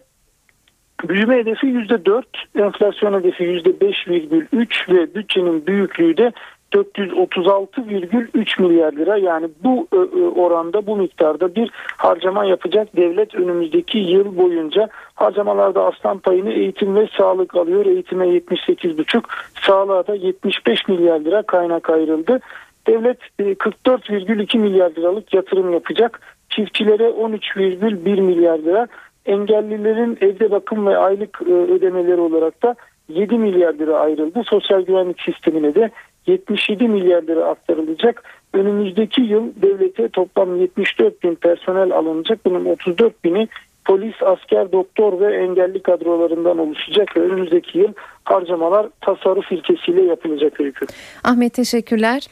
Büyüme 1.08 1.36
hedefi 1.36 1.66
%4, 1.66 2.22
enflasyon 2.58 3.20
hedefi 3.20 3.44
%5,3 3.44 4.94
ve 4.94 5.14
bütçenin 5.14 5.66
büyüklüğü 5.66 6.16
de 6.16 6.32
436,3 6.74 8.62
milyar 8.62 8.92
lira. 8.92 9.16
Yani 9.16 9.48
bu 9.64 9.88
e, 9.92 9.96
e, 9.96 10.24
oranda 10.24 10.86
bu 10.86 10.96
miktarda 10.96 11.54
bir 11.54 11.70
harcama 11.96 12.44
yapacak 12.44 12.96
devlet 12.96 13.34
önümüzdeki 13.34 13.98
yıl 13.98 14.36
boyunca 14.36 14.88
harcamalarda 15.14 15.84
aslan 15.84 16.18
payını 16.18 16.52
eğitim 16.52 16.96
ve 16.96 17.08
sağlık 17.18 17.56
alıyor. 17.56 17.86
Eğitime 17.86 18.26
78,5 18.26 19.22
sağlığa 19.62 20.06
da 20.06 20.14
75 20.14 20.88
milyar 20.88 21.20
lira 21.20 21.42
kaynak 21.42 21.90
ayrıldı. 21.90 22.40
Devlet 22.86 23.18
44,2 23.40 24.56
e, 24.56 24.60
milyar 24.60 24.90
liralık 24.90 25.34
yatırım 25.34 25.72
yapacak. 25.72 26.20
Çiftçilere 26.48 27.04
13,1 27.04 28.20
milyar 28.20 28.58
lira 28.58 28.88
engellilerin 29.26 30.18
evde 30.20 30.50
bakım 30.50 30.86
ve 30.86 30.96
aylık 30.96 31.42
ödemeleri 31.42 32.20
olarak 32.20 32.62
da 32.62 32.74
7 33.08 33.38
milyar 33.38 33.74
lira 33.74 33.98
ayrıldı. 33.98 34.42
Sosyal 34.46 34.80
güvenlik 34.80 35.20
sistemine 35.20 35.74
de 35.74 35.90
77 36.26 36.88
milyar 36.88 37.22
lira 37.22 37.44
aktarılacak. 37.44 38.22
Önümüzdeki 38.52 39.20
yıl 39.20 39.52
devlete 39.62 40.08
toplam 40.08 40.60
74 40.60 41.22
bin 41.22 41.34
personel 41.34 41.92
alınacak. 41.92 42.44
Bunun 42.44 42.64
34 42.64 43.24
bini 43.24 43.48
polis, 43.84 44.14
asker, 44.22 44.72
doktor 44.72 45.20
ve 45.20 45.36
engelli 45.36 45.82
kadrolarından 45.82 46.58
oluşacak. 46.58 47.16
Önümüzdeki 47.16 47.78
yıl 47.78 47.92
harcamalar 48.24 48.86
tasarruf 49.00 49.52
ilkesiyle 49.52 50.02
yapılacak 50.02 50.60
öykü. 50.60 50.86
Ahmet 51.24 51.54
teşekkürler. 51.54 52.26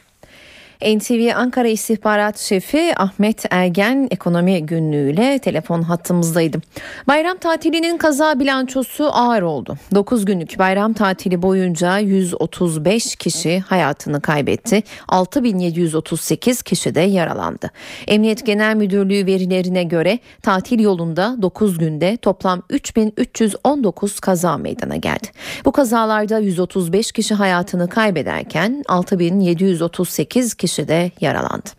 NTV 0.81 1.31
Ankara 1.35 1.67
İstihbarat 1.67 2.39
Şefi 2.39 2.93
Ahmet 2.97 3.45
Ergen 3.49 4.07
ekonomi 4.11 4.65
günlüğüyle 4.65 5.39
telefon 5.39 5.81
hattımızdaydı. 5.81 6.61
Bayram 7.07 7.37
tatilinin 7.37 7.97
kaza 7.97 8.39
bilançosu 8.39 9.09
ağır 9.13 9.41
oldu. 9.41 9.77
9 9.95 10.25
günlük 10.25 10.59
bayram 10.59 10.93
tatili 10.93 11.41
boyunca 11.41 11.97
135 11.97 13.15
kişi 13.15 13.59
hayatını 13.59 14.21
kaybetti. 14.21 14.83
6738 15.07 16.61
kişi 16.63 16.95
de 16.95 17.01
yaralandı. 17.01 17.71
Emniyet 18.07 18.45
Genel 18.45 18.75
Müdürlüğü 18.75 19.25
verilerine 19.25 19.83
göre 19.83 20.19
tatil 20.41 20.79
yolunda 20.79 21.35
9 21.41 21.77
günde 21.77 22.17
toplam 22.17 22.61
3319 22.69 24.19
kaza 24.19 24.57
meydana 24.57 24.95
geldi. 24.95 25.27
Bu 25.65 25.71
kazalarda 25.71 26.39
135 26.39 27.11
kişi 27.11 27.35
hayatını 27.35 27.89
kaybederken 27.89 28.83
6738 28.87 30.53
kişi 30.53 30.62
de 30.67 31.11
yaralandı. 31.21 31.69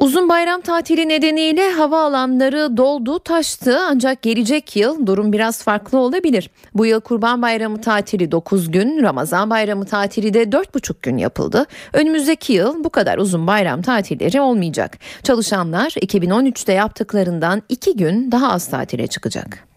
Uzun 0.00 0.28
bayram 0.28 0.60
tatili 0.60 1.08
nedeniyle 1.08 1.70
havaalanları 1.70 2.76
doldu 2.76 3.18
taştı 3.18 3.78
ancak 3.88 4.22
gelecek 4.22 4.76
yıl 4.76 5.06
durum 5.06 5.32
biraz 5.32 5.62
farklı 5.62 5.98
olabilir. 5.98 6.50
Bu 6.74 6.86
yıl 6.86 7.00
Kurban 7.00 7.42
Bayramı 7.42 7.80
tatili 7.80 8.30
9 8.32 8.70
gün, 8.70 9.02
Ramazan 9.02 9.50
Bayramı 9.50 9.84
tatili 9.84 10.34
de 10.34 10.42
4,5 10.42 10.94
gün 11.02 11.16
yapıldı. 11.16 11.66
Önümüzdeki 11.92 12.52
yıl 12.52 12.84
bu 12.84 12.90
kadar 12.90 13.18
uzun 13.18 13.46
bayram 13.46 13.82
tatilleri 13.82 14.40
olmayacak. 14.40 14.98
Çalışanlar 15.22 15.90
2013'te 15.90 16.72
yaptıklarından 16.72 17.62
2 17.68 17.96
gün 17.96 18.32
daha 18.32 18.52
az 18.52 18.70
tatile 18.70 19.06
çıkacak. 19.06 19.68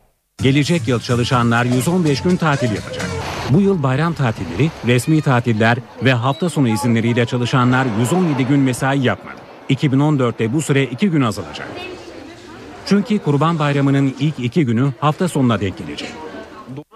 Gelecek 0.41 0.87
yıl 0.87 0.99
çalışanlar 0.99 1.65
115 1.65 2.21
gün 2.21 2.37
tatil 2.37 2.75
yapacak. 2.75 3.22
Bu 3.49 3.61
yıl 3.61 3.83
bayram 3.83 4.13
tatilleri, 4.13 4.71
resmi 4.87 5.21
tatiller 5.21 5.77
ve 6.03 6.13
hafta 6.13 6.49
sonu 6.49 6.67
izinleriyle 6.67 7.25
çalışanlar 7.25 7.87
117 7.99 8.45
gün 8.45 8.59
mesai 8.59 8.99
yapmadı. 8.99 9.35
2014'te 9.69 10.53
bu 10.53 10.61
süre 10.61 10.83
2 10.83 11.09
gün 11.09 11.21
azalacak. 11.21 11.67
Çünkü 12.85 13.19
Kurban 13.19 13.59
Bayramı'nın 13.59 14.15
ilk 14.19 14.39
2 14.39 14.65
günü 14.65 14.93
hafta 14.99 15.27
sonuna 15.27 15.59
denk 15.59 15.77
gelecek. 15.77 16.09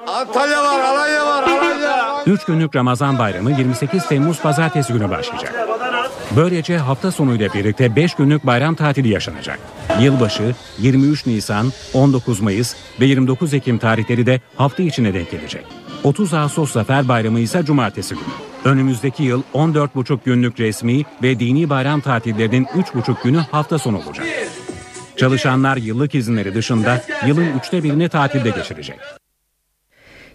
Antalya 0.07 0.63
var, 0.63 0.79
Alanya 0.79 1.25
var, 1.25 1.43
Alanya. 1.43 2.23
3 2.25 2.45
günlük 2.45 2.75
Ramazan 2.75 3.19
Bayramı 3.19 3.51
28 3.51 4.07
Temmuz 4.07 4.41
Pazartesi 4.41 4.93
günü 4.93 5.09
başlayacak. 5.09 5.55
Böylece 6.35 6.77
hafta 6.77 7.11
sonuyla 7.11 7.53
birlikte 7.53 7.95
5 7.95 8.13
günlük 8.13 8.45
bayram 8.45 8.75
tatili 8.75 9.09
yaşanacak. 9.09 9.59
Yılbaşı 10.01 10.55
23 10.79 11.25
Nisan, 11.25 11.71
19 11.93 12.39
Mayıs 12.39 12.75
ve 12.99 13.05
29 13.05 13.53
Ekim 13.53 13.77
tarihleri 13.77 14.25
de 14.25 14.41
hafta 14.55 14.83
içine 14.83 15.13
denk 15.13 15.31
gelecek. 15.31 15.65
30 16.07 16.33
Ağustos 16.33 16.71
Zafer 16.71 17.07
Bayramı 17.07 17.39
ise 17.39 17.65
cumartesi 17.65 18.15
günü. 18.15 18.23
Önümüzdeki 18.65 19.23
yıl 19.23 19.41
14,5 19.53 20.19
günlük 20.25 20.59
resmi 20.59 21.03
ve 21.23 21.39
dini 21.39 21.69
bayram 21.69 22.01
tatillerinin 22.01 22.65
3,5 22.65 23.23
günü 23.23 23.37
hafta 23.37 23.79
sonu 23.79 23.97
olacak. 23.97 24.27
Çalışanlar 25.17 25.77
yıllık 25.77 26.15
izinleri 26.15 26.55
dışında 26.55 27.01
yılın 27.25 27.59
üçte 27.59 27.83
birini 27.83 28.09
tatilde 28.09 28.49
geçirecek. 28.49 28.99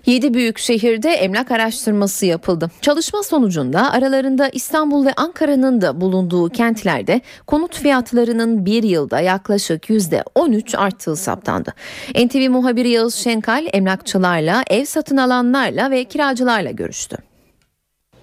7 0.07 0.35
büyük 0.35 0.59
şehirde 0.59 1.11
emlak 1.11 1.51
araştırması 1.51 2.27
yapıldı. 2.27 2.71
Çalışma 2.81 3.23
sonucunda 3.23 3.93
aralarında 3.93 4.49
İstanbul 4.49 5.07
ve 5.07 5.13
Ankara'nın 5.17 5.81
da 5.81 6.01
bulunduğu 6.01 6.49
kentlerde 6.49 7.21
konut 7.47 7.77
fiyatlarının 7.77 8.67
bir 8.67 8.83
yılda 8.83 9.21
yaklaşık 9.21 9.91
%13 9.91 10.77
arttığı 10.77 11.17
saptandı. 11.17 11.75
NTV 12.15 12.51
muhabiri 12.51 12.89
Yağız 12.89 13.15
Şenkal 13.15 13.67
emlakçılarla, 13.73 14.63
ev 14.71 14.85
satın 14.85 15.17
alanlarla 15.17 15.91
ve 15.91 16.05
kiracılarla 16.05 16.71
görüştü. 16.71 17.17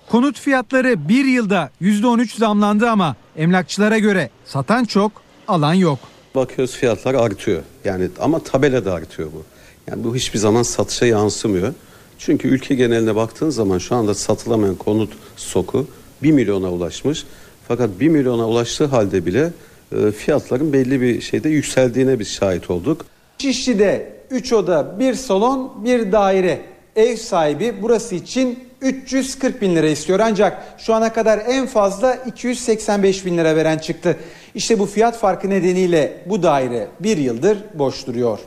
Konut 0.09 0.39
fiyatları 0.39 1.09
bir 1.09 1.25
yılda 1.25 1.69
%13 1.81 2.37
zamlandı 2.37 2.89
ama 2.89 3.15
emlakçılara 3.35 3.97
göre 3.97 4.29
satan 4.45 4.85
çok, 4.85 5.11
alan 5.47 5.73
yok. 5.73 5.99
Bakıyoruz 6.35 6.75
fiyatlar 6.75 7.13
artıyor. 7.13 7.63
Yani 7.85 8.09
ama 8.19 8.39
tabelada 8.39 8.93
artıyor 8.93 9.29
bu. 9.33 9.58
Yani 9.89 10.03
bu 10.03 10.15
hiçbir 10.15 10.39
zaman 10.39 10.63
satışa 10.63 11.05
yansımıyor. 11.05 11.73
Çünkü 12.17 12.47
ülke 12.47 12.75
geneline 12.75 13.15
baktığın 13.15 13.49
zaman 13.49 13.77
şu 13.77 13.95
anda 13.95 14.13
satılamayan 14.13 14.75
konut 14.75 15.13
stoku 15.37 15.87
1 16.23 16.31
milyona 16.31 16.71
ulaşmış. 16.71 17.25
Fakat 17.67 17.89
1 17.99 18.09
milyona 18.09 18.47
ulaştığı 18.47 18.85
halde 18.85 19.25
bile 19.25 19.51
e, 19.91 20.11
fiyatların 20.11 20.73
belli 20.73 21.01
bir 21.01 21.21
şeyde 21.21 21.49
yükseldiğine 21.49 22.19
biz 22.19 22.27
şahit 22.27 22.69
olduk. 22.69 23.05
Şişli'de 23.37 24.13
3 24.31 24.53
oda, 24.53 24.99
1 24.99 25.13
salon, 25.13 25.83
1 25.85 26.11
daire. 26.11 26.61
Ev 26.95 27.15
sahibi 27.15 27.73
burası 27.81 28.15
için 28.15 28.59
340 28.81 29.61
bin 29.61 29.75
lira 29.75 29.87
istiyor 29.87 30.19
ancak 30.19 30.63
şu 30.77 30.93
ana 30.93 31.13
kadar 31.13 31.41
en 31.47 31.67
fazla 31.67 32.15
285 32.15 33.25
bin 33.25 33.37
lira 33.37 33.55
veren 33.55 33.77
çıktı. 33.77 34.17
İşte 34.55 34.79
bu 34.79 34.85
fiyat 34.85 35.17
farkı 35.17 35.49
nedeniyle 35.49 36.23
bu 36.25 36.43
daire 36.43 36.87
bir 36.99 37.17
yıldır 37.17 37.57
boş 37.73 38.07
duruyor. 38.07 38.39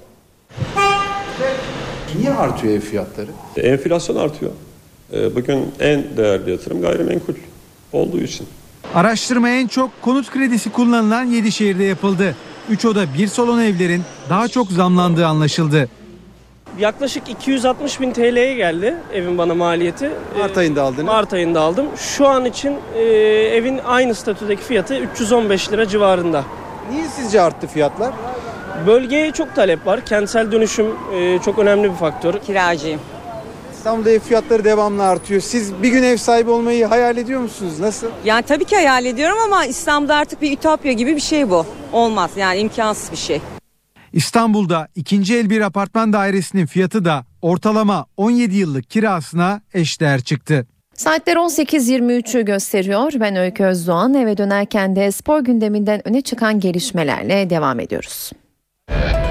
Niye 2.18 2.30
artıyor 2.34 2.74
ev 2.74 2.80
fiyatları? 2.80 3.26
Enflasyon 3.56 4.16
artıyor. 4.16 4.52
Ee, 5.12 5.34
Bugün 5.34 5.70
en 5.80 6.04
değerli 6.16 6.50
yatırım 6.50 6.80
gayrimenkul 6.82 7.34
olduğu 7.92 8.20
için. 8.20 8.46
Araştırma 8.94 9.48
en 9.48 9.66
çok 9.66 10.02
konut 10.02 10.30
kredisi 10.30 10.72
kullanılan 10.72 11.24
7 11.24 11.52
şehirde 11.52 11.84
yapıldı. 11.84 12.36
3 12.70 12.84
oda 12.84 13.14
1 13.18 13.26
salon 13.26 13.60
evlerin 13.60 14.02
daha 14.30 14.48
çok 14.48 14.70
zamlandığı 14.70 15.26
anlaşıldı. 15.26 15.88
Yaklaşık 16.78 17.28
260 17.28 18.00
bin 18.00 18.12
TL'ye 18.12 18.54
geldi 18.54 18.94
evin 19.14 19.38
bana 19.38 19.54
maliyeti. 19.54 20.10
Mart 20.38 20.58
ayında 20.58 20.82
aldınız. 20.82 21.04
Mart 21.04 21.32
ayında 21.32 21.60
aldım. 21.60 21.86
Şu 21.96 22.28
an 22.28 22.44
için 22.44 22.76
e, 22.96 23.02
evin 23.56 23.80
aynı 23.86 24.14
statüdeki 24.14 24.62
fiyatı 24.62 24.98
315 24.98 25.72
lira 25.72 25.88
civarında. 25.88 26.44
Niye 26.90 27.04
sizce 27.16 27.40
arttı 27.40 27.66
fiyatlar? 27.66 28.12
Bölgeye 28.86 29.30
çok 29.32 29.54
talep 29.54 29.86
var. 29.86 30.06
Kentsel 30.06 30.52
dönüşüm 30.52 30.86
e, 31.14 31.38
çok 31.44 31.58
önemli 31.58 31.90
bir 31.90 31.96
faktör. 31.96 32.34
Kiracıyım. 32.46 33.00
İstanbul'da 33.72 34.10
ev 34.10 34.20
fiyatları 34.20 34.64
devamlı 34.64 35.04
artıyor. 35.04 35.40
Siz 35.40 35.82
bir 35.82 35.88
gün 35.88 36.02
ev 36.02 36.16
sahibi 36.16 36.50
olmayı 36.50 36.86
hayal 36.86 37.16
ediyor 37.16 37.40
musunuz? 37.40 37.80
Nasıl? 37.80 38.06
Yani 38.24 38.42
tabii 38.42 38.64
ki 38.64 38.76
hayal 38.76 39.04
ediyorum 39.04 39.38
ama 39.46 39.64
İstanbul'da 39.64 40.14
artık 40.16 40.42
bir 40.42 40.52
ütopya 40.52 40.92
gibi 40.92 41.16
bir 41.16 41.20
şey 41.20 41.50
bu. 41.50 41.66
Olmaz 41.92 42.30
yani 42.36 42.58
imkansız 42.58 43.12
bir 43.12 43.16
şey. 43.16 43.40
İstanbul'da 44.12 44.88
ikinci 44.94 45.36
el 45.36 45.50
bir 45.50 45.60
apartman 45.60 46.12
dairesinin 46.12 46.66
fiyatı 46.66 47.04
da 47.04 47.24
ortalama 47.42 48.06
17 48.16 48.56
yıllık 48.56 48.90
kirasına 48.90 49.60
eşdeğer 49.74 50.20
çıktı. 50.20 50.66
Saatler 50.94 51.36
18.23'ü 51.36 52.44
gösteriyor. 52.44 53.12
Ben 53.20 53.36
Öykü 53.36 53.64
Özdoğan 53.64 54.14
eve 54.14 54.36
dönerken 54.36 54.96
de 54.96 55.12
spor 55.12 55.40
gündeminden 55.40 56.08
öne 56.08 56.22
çıkan 56.22 56.60
gelişmelerle 56.60 57.50
devam 57.50 57.80
ediyoruz. 57.80 58.32
Yeah. 58.88 59.12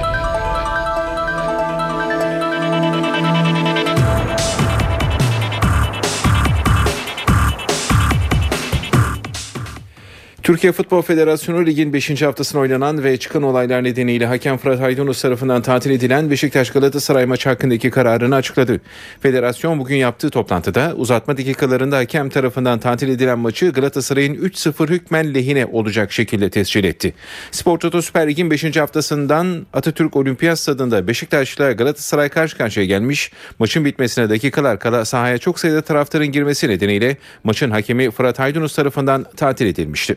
Türkiye 10.44 10.74
Futbol 10.74 11.02
Federasyonu 11.02 11.66
ligin 11.66 11.94
5. 11.94 12.22
haftasına 12.22 12.62
oynanan 12.62 13.04
ve 13.04 13.18
çıkan 13.18 13.44
olaylar 13.44 13.84
nedeniyle 13.84 14.26
hakem 14.26 14.58
Fırat 14.58 14.80
Haydunus 14.80 15.22
tarafından 15.22 15.62
tatil 15.62 15.92
edilen 15.92 16.32
Beşiktaş 16.32 16.72
Galatasaray 16.72 17.26
maçı 17.26 17.50
hakkındaki 17.50 17.90
kararını 17.90 18.36
açıkladı. 18.36 18.82
Federasyon 19.20 19.80
bugün 19.80 19.96
yaptığı 19.96 20.30
toplantıda 20.30 20.94
uzatma 20.96 21.38
dakikalarında 21.38 21.98
hakem 21.98 22.30
tarafından 22.30 22.80
tatil 22.80 23.10
edilen 23.10 23.40
maçı 23.40 23.70
Galatasaray'ın 23.70 24.36
3-0 24.36 24.90
hükmen 24.90 25.34
lehine 25.34 25.66
olacak 25.66 26.12
şekilde 26.12 26.50
tescil 26.50 26.84
etti. 26.84 27.14
Spor 27.52 27.80
Toto 27.80 28.02
Süper 28.02 28.28
Lig'in 28.28 28.52
5. 28.52 28.78
haftasından 28.78 29.68
Atatürk 29.74 30.16
Olimpiyat 30.16 30.60
Stadında 30.60 31.08
Beşiktaş'la 31.08 31.72
Galatasaray 31.72 32.30
karşı 32.30 32.58
karşıya 32.58 32.86
gelmiş. 32.86 33.32
Maçın 33.60 33.86
bitmesine 33.86 34.30
dakikalar 34.30 34.80
kala 34.80 35.06
sahaya 35.06 35.38
çok 35.38 35.60
sayıda 35.60 35.82
taraftarın 35.82 36.28
girmesi 36.28 36.70
nedeniyle 36.70 37.18
maçın 37.44 37.72
hakemi 37.72 38.12
Fırat 38.12 38.40
Haydunus 38.40 38.76
tarafından 38.76 39.26
tatil 39.38 39.66
edilmişti. 39.66 40.16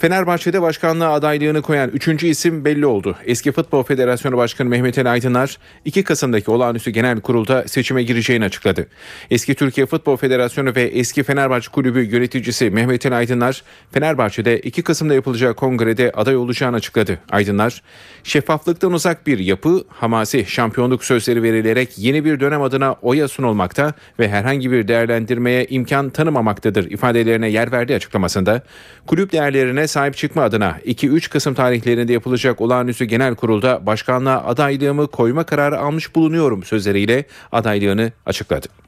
Fenerbahçe'de 0.00 0.62
başkanlığa 0.62 1.12
adaylığını 1.12 1.62
koyan 1.62 1.90
üçüncü 1.90 2.26
isim 2.26 2.64
belli 2.64 2.86
oldu. 2.86 3.16
Eski 3.26 3.52
Futbol 3.52 3.82
Federasyonu 3.82 4.36
Başkanı 4.36 4.68
Mehmet 4.68 4.98
Ali 4.98 5.08
Aydınlar 5.08 5.58
2 5.84 6.04
Kasım'daki 6.04 6.50
olağanüstü 6.50 6.90
genel 6.90 7.20
kurulda 7.20 7.68
seçime 7.68 8.02
gireceğini 8.02 8.44
açıkladı. 8.44 8.86
Eski 9.30 9.54
Türkiye 9.54 9.86
Futbol 9.86 10.16
Federasyonu 10.16 10.74
ve 10.74 10.82
eski 10.82 11.22
Fenerbahçe 11.22 11.70
Kulübü 11.70 12.00
yöneticisi 12.00 12.70
Mehmet 12.70 13.06
Ali 13.06 13.14
Aydınlar 13.14 13.62
Fenerbahçe'de 13.92 14.60
2 14.60 14.82
Kasım'da 14.82 15.14
yapılacağı 15.14 15.54
kongrede 15.54 16.12
aday 16.14 16.36
olacağını 16.36 16.76
açıkladı. 16.76 17.18
Aydınlar 17.30 17.82
şeffaflıktan 18.24 18.92
uzak 18.92 19.26
bir 19.26 19.38
yapı, 19.38 19.84
hamasi 19.88 20.46
şampiyonluk 20.46 21.04
sözleri 21.04 21.42
verilerek 21.42 21.98
yeni 21.98 22.24
bir 22.24 22.40
dönem 22.40 22.62
adına 22.62 22.92
oya 22.92 23.28
sunulmakta 23.28 23.92
ve 24.18 24.28
herhangi 24.28 24.72
bir 24.72 24.88
değerlendirmeye 24.88 25.66
imkan 25.66 26.10
tanımamaktadır 26.10 26.90
ifadelerine 26.90 27.48
yer 27.48 27.72
verdiği 27.72 27.94
açıklamasında 27.94 28.62
kulüp 29.06 29.32
değerlerine 29.32 29.89
sahip 29.90 30.16
çıkma 30.16 30.42
adına 30.42 30.78
2-3 30.86 31.30
Kasım 31.30 31.54
tarihlerinde 31.54 32.12
yapılacak 32.12 32.60
olağanüstü 32.60 33.04
genel 33.04 33.34
kurulda 33.34 33.86
başkanlığa 33.86 34.44
adaylığımı 34.44 35.06
koyma 35.06 35.44
kararı 35.44 35.78
almış 35.78 36.14
bulunuyorum 36.14 36.62
sözleriyle 36.62 37.24
adaylığını 37.52 38.12
açıkladı. 38.26 38.79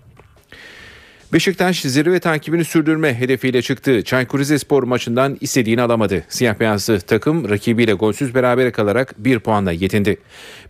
Beşiktaş 1.33 1.81
zirve 1.81 2.21
takibini 2.21 2.65
sürdürme 2.65 3.15
hedefiyle 3.21 3.63
çıktığı 3.63 4.03
Çaykur 4.03 4.39
Rizespor 4.39 4.83
maçından 4.83 5.37
istediğini 5.41 5.83
alamadı. 5.83 6.25
Siyah 6.29 6.61
beyazlı 6.61 7.01
takım 7.01 7.49
rakibiyle 7.49 7.93
golsüz 7.93 8.35
berabere 8.35 8.73
kalarak 8.73 9.15
bir 9.19 9.39
puanla 9.39 9.73
yetindi. 9.73 10.17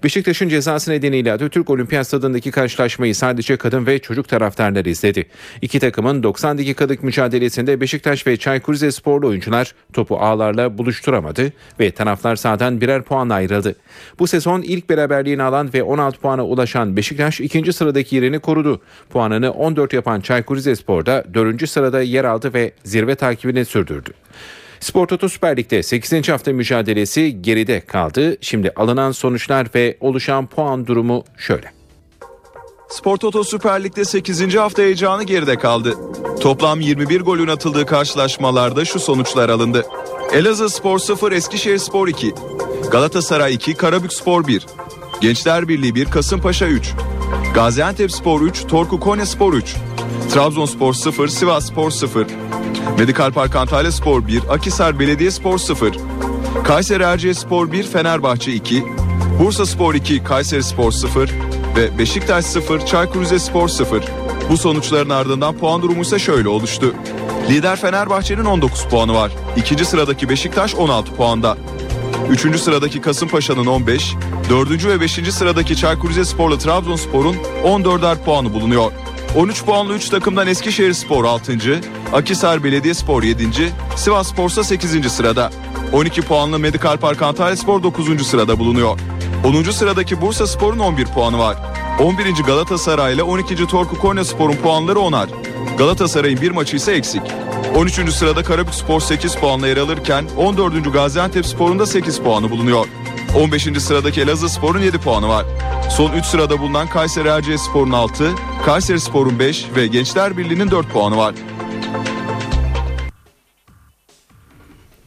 Beşiktaş'ın 0.04 0.48
cezası 0.48 0.90
nedeniyle 0.90 1.32
Atatürk 1.32 1.70
Olimpiyat 1.70 2.06
Stadındaki 2.06 2.50
karşılaşmayı 2.50 3.14
sadece 3.14 3.56
kadın 3.56 3.86
ve 3.86 3.98
çocuk 3.98 4.28
taraftarları 4.28 4.88
izledi. 4.88 5.26
İki 5.62 5.80
takımın 5.80 6.22
90 6.22 6.58
dakikalık 6.58 7.02
mücadelesinde 7.02 7.80
Beşiktaş 7.80 8.26
ve 8.26 8.36
Çaykur 8.36 8.74
Rizesporlu 8.74 9.26
oyuncular 9.26 9.74
topu 9.92 10.16
ağlarla 10.16 10.78
buluşturamadı 10.78 11.52
ve 11.80 11.90
taraflar 11.90 12.36
sahadan 12.36 12.80
birer 12.80 13.02
puanla 13.02 13.34
ayrıldı. 13.34 13.76
Bu 14.18 14.26
sezon 14.26 14.62
ilk 14.62 14.90
beraberliğini 14.90 15.42
alan 15.42 15.70
ve 15.74 15.82
16 15.82 16.20
puana 16.20 16.46
ulaşan 16.46 16.96
Beşiktaş 16.96 17.40
ikinci 17.40 17.72
sıradaki 17.72 18.16
yerini 18.16 18.38
korudu. 18.38 18.80
Puanını 19.10 19.50
14 19.50 19.92
yapan 19.92 20.20
Çaykur 20.20 20.51
Rizespor'da 20.57 21.24
4. 21.34 21.68
sırada 21.68 22.03
yer 22.03 22.24
aldı 22.24 22.55
ve 22.55 22.72
zirve 22.84 23.14
takibini 23.14 23.64
sürdürdü. 23.64 24.11
Spor 24.80 25.07
Toto 25.07 25.28
Süper 25.28 25.57
Lig'de 25.57 25.82
8. 25.82 26.28
hafta 26.28 26.53
mücadelesi 26.53 27.42
geride 27.42 27.80
kaldı. 27.80 28.36
Şimdi 28.40 28.72
alınan 28.76 29.12
sonuçlar 29.12 29.66
ve 29.74 29.96
oluşan 30.00 30.46
puan 30.46 30.86
durumu 30.86 31.24
şöyle. 31.38 31.72
Spor 32.88 33.16
Toto 33.16 33.44
Süper 33.44 33.84
Lig'de 33.84 34.05
8. 34.05 34.55
hafta 34.57 34.82
heyecanı 34.82 35.24
geride 35.24 35.57
kaldı. 35.57 35.94
Toplam 36.40 36.80
21 36.80 37.20
golün 37.20 37.48
atıldığı 37.48 37.86
karşılaşmalarda 37.86 38.84
şu 38.84 39.00
sonuçlar 39.00 39.48
alındı. 39.48 39.86
Elazığ 40.33 40.68
Spor 40.68 40.99
0, 40.99 41.33
Eskişehir 41.33 41.78
Spor 41.78 42.09
2, 42.09 42.35
Galatasaray 42.91 43.55
2, 43.55 43.74
Karabük 43.74 44.12
Spor 44.12 44.47
1, 44.47 44.66
Gençler 45.20 45.68
Birliği 45.68 45.95
1, 45.95 46.05
Kasımpaşa 46.05 46.66
3, 46.66 46.93
Gaziantep 47.55 48.12
Spor 48.12 48.41
3, 48.41 48.66
Torku 48.66 49.01
Konya 49.01 49.26
Spor 49.26 49.55
3, 49.55 49.76
Trabzonspor 50.35 50.95
0, 50.95 51.28
Sivas 51.28 51.66
Spor 51.66 51.91
0, 51.91 52.26
Medikal 52.99 53.33
Park 53.33 53.57
Antalya 53.57 53.93
Spor 53.93 54.26
1, 54.26 54.43
Akisar 54.51 54.99
Belediye 54.99 55.30
Spor 55.30 55.59
0, 55.59 55.93
Kayseri 56.64 57.03
Erciyes 57.03 57.39
Spor 57.39 57.72
1, 57.72 57.83
Fenerbahçe 57.83 58.53
2, 58.53 58.85
Bursa 59.41 59.66
Spor 59.66 59.95
2, 59.95 60.24
Kayseri 60.24 60.62
Spor 60.62 60.93
0 60.93 61.30
ve 61.76 61.99
Beşiktaş 61.99 62.45
0, 62.45 62.87
Çaykur 62.87 63.20
Rizespor 63.20 63.68
0. 63.68 64.22
Bu 64.51 64.57
sonuçların 64.57 65.11
ardından 65.11 65.59
puan 65.59 65.83
durumu 65.83 66.03
ise 66.03 66.18
şöyle 66.18 66.49
oluştu. 66.49 66.95
Lider 67.49 67.76
Fenerbahçe'nin 67.76 68.45
19 68.45 68.85
puanı 68.85 69.14
var. 69.14 69.33
İkinci 69.57 69.85
sıradaki 69.85 70.28
Beşiktaş 70.28 70.74
16 70.74 71.14
puanda. 71.14 71.57
Üçüncü 72.30 72.59
sıradaki 72.59 73.01
Kasımpaşa'nın 73.01 73.66
15, 73.66 74.14
dördüncü 74.51 74.89
ve 74.89 75.01
beşinci 75.01 75.33
sıradaki 75.33 75.76
Çaykur 75.76 76.11
Rizespor'la 76.11 76.59
Trabzonspor'un 76.59 77.37
14'er 77.64 78.24
puanı 78.24 78.55
bulunuyor. 78.55 78.93
13 79.37 79.64
puanlı 79.64 79.95
3 79.95 80.09
takımdan 80.09 80.47
Eskişehir 80.47 80.93
Spor 80.93 81.24
6. 81.24 81.80
Akisar 82.12 82.64
Belediyespor 82.64 83.22
7. 83.22 83.72
Sivas 83.97 84.28
Spor 84.28 84.51
ise 84.51 84.64
8. 84.64 85.12
sırada. 85.12 85.51
12 85.93 86.22
puanlı 86.22 86.59
Medikal 86.59 86.97
Park 86.97 87.22
Antalya 87.22 87.57
Spor 87.57 87.83
9. 87.83 88.26
sırada 88.26 88.59
bulunuyor. 88.59 88.99
10. 89.45 89.62
sıradaki 89.62 90.20
Bursa 90.20 90.47
Spor'un 90.47 90.78
11 90.78 91.07
puanı 91.07 91.39
var. 91.39 91.57
11. 92.01 92.43
Galatasaray 92.47 93.14
ile 93.14 93.22
12. 93.22 93.66
Torku 93.66 93.99
Konya 93.99 94.24
Spor'un 94.24 94.57
puanları 94.57 95.01
onar. 95.01 95.28
Galatasaray'ın 95.78 96.40
bir 96.40 96.51
maçı 96.51 96.76
ise 96.76 96.93
eksik. 96.93 97.22
13. 97.76 98.12
sırada 98.12 98.43
Karabük 98.43 98.74
Spor 98.74 99.01
8 99.01 99.34
puanla 99.34 99.68
yer 99.68 99.76
alırken 99.76 100.24
14. 100.36 100.93
Gaziantep 100.93 101.47
Spor'un 101.47 101.78
da 101.78 101.86
8 101.86 102.18
puanı 102.20 102.51
bulunuyor. 102.51 102.86
15. 103.38 103.82
sıradaki 103.82 104.20
Elazığ 104.20 104.49
Spor'un 104.49 104.80
7 104.82 104.99
puanı 104.99 105.28
var. 105.28 105.47
Son 105.90 106.12
3 106.12 106.24
sırada 106.24 106.59
bulunan 106.59 106.86
Kayseri 106.86 107.28
Erciyes 107.28 107.61
Spor'un 107.61 107.93
6, 107.93 108.30
Kayseri 108.64 109.01
Spor'un 109.01 109.38
5 109.38 109.66
ve 109.76 109.86
Gençler 109.86 110.36
Birliği'nin 110.36 110.70
4 110.70 110.88
puanı 110.88 111.16
var. 111.16 111.34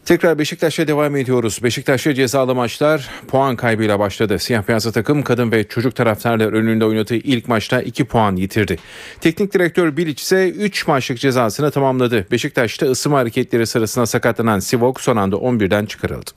Tekrar 0.05 0.39
Beşiktaş'a 0.39 0.87
devam 0.87 1.15
ediyoruz. 1.15 1.59
Beşiktaş'ta 1.63 2.13
cezalı 2.13 2.55
maçlar 2.55 3.09
puan 3.27 3.55
kaybıyla 3.55 3.99
başladı. 3.99 4.39
Siyah 4.39 4.67
beyazlı 4.67 4.91
takım 4.91 5.23
kadın 5.23 5.51
ve 5.51 5.67
çocuk 5.67 5.95
taraftarlar 5.95 6.53
önünde 6.53 6.85
oynadığı 6.85 7.15
ilk 7.15 7.47
maçta 7.47 7.81
2 7.81 8.05
puan 8.05 8.35
yitirdi. 8.35 8.77
Teknik 9.21 9.53
direktör 9.53 9.97
Bilic 9.97 10.21
ise 10.21 10.49
3 10.49 10.87
maçlık 10.87 11.19
cezasını 11.19 11.71
tamamladı. 11.71 12.27
Beşiktaş'ta 12.31 12.85
ısınma 12.85 13.17
hareketleri 13.17 13.67
sırasında 13.67 14.05
sakatlanan 14.05 14.59
Sivok 14.59 15.01
son 15.01 15.17
anda 15.17 15.35
11'den 15.35 15.85
çıkarıldı. 15.85 16.31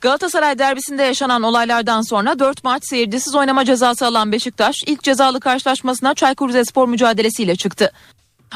Galatasaray 0.00 0.58
derbisinde 0.58 1.02
yaşanan 1.02 1.42
olaylardan 1.42 2.02
sonra 2.02 2.38
4 2.38 2.64
maç 2.64 2.84
seyircisiz 2.84 3.34
oynama 3.34 3.64
cezası 3.64 4.06
alan 4.06 4.32
Beşiktaş 4.32 4.76
ilk 4.86 5.02
cezalı 5.02 5.40
karşılaşmasına 5.40 6.14
Çaykur 6.14 6.48
Rizespor 6.48 6.88
mücadelesiyle 6.88 7.56
çıktı. 7.56 7.92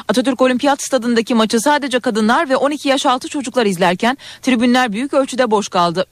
Atatürk 0.07 0.41
Olimpiyat 0.41 0.81
Stadındaki 0.81 1.35
maçı 1.35 1.59
sadece 1.59 1.99
kadınlar 1.99 2.49
ve 2.49 2.55
12 2.55 2.89
yaş 2.89 3.05
altı 3.05 3.27
çocuklar 3.27 3.65
izlerken 3.65 4.17
tribünler 4.41 4.91
büyük 4.91 5.13
ölçüde 5.13 5.51
boş 5.51 5.69
kaldı. 5.69 6.05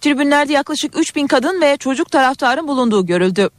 Tribünlerde 0.00 0.52
yaklaşık 0.52 0.98
3000 0.98 1.26
kadın 1.26 1.60
ve 1.60 1.76
çocuk 1.76 2.10
taraftarın 2.10 2.68
bulunduğu 2.68 3.06
görüldü. 3.06 3.50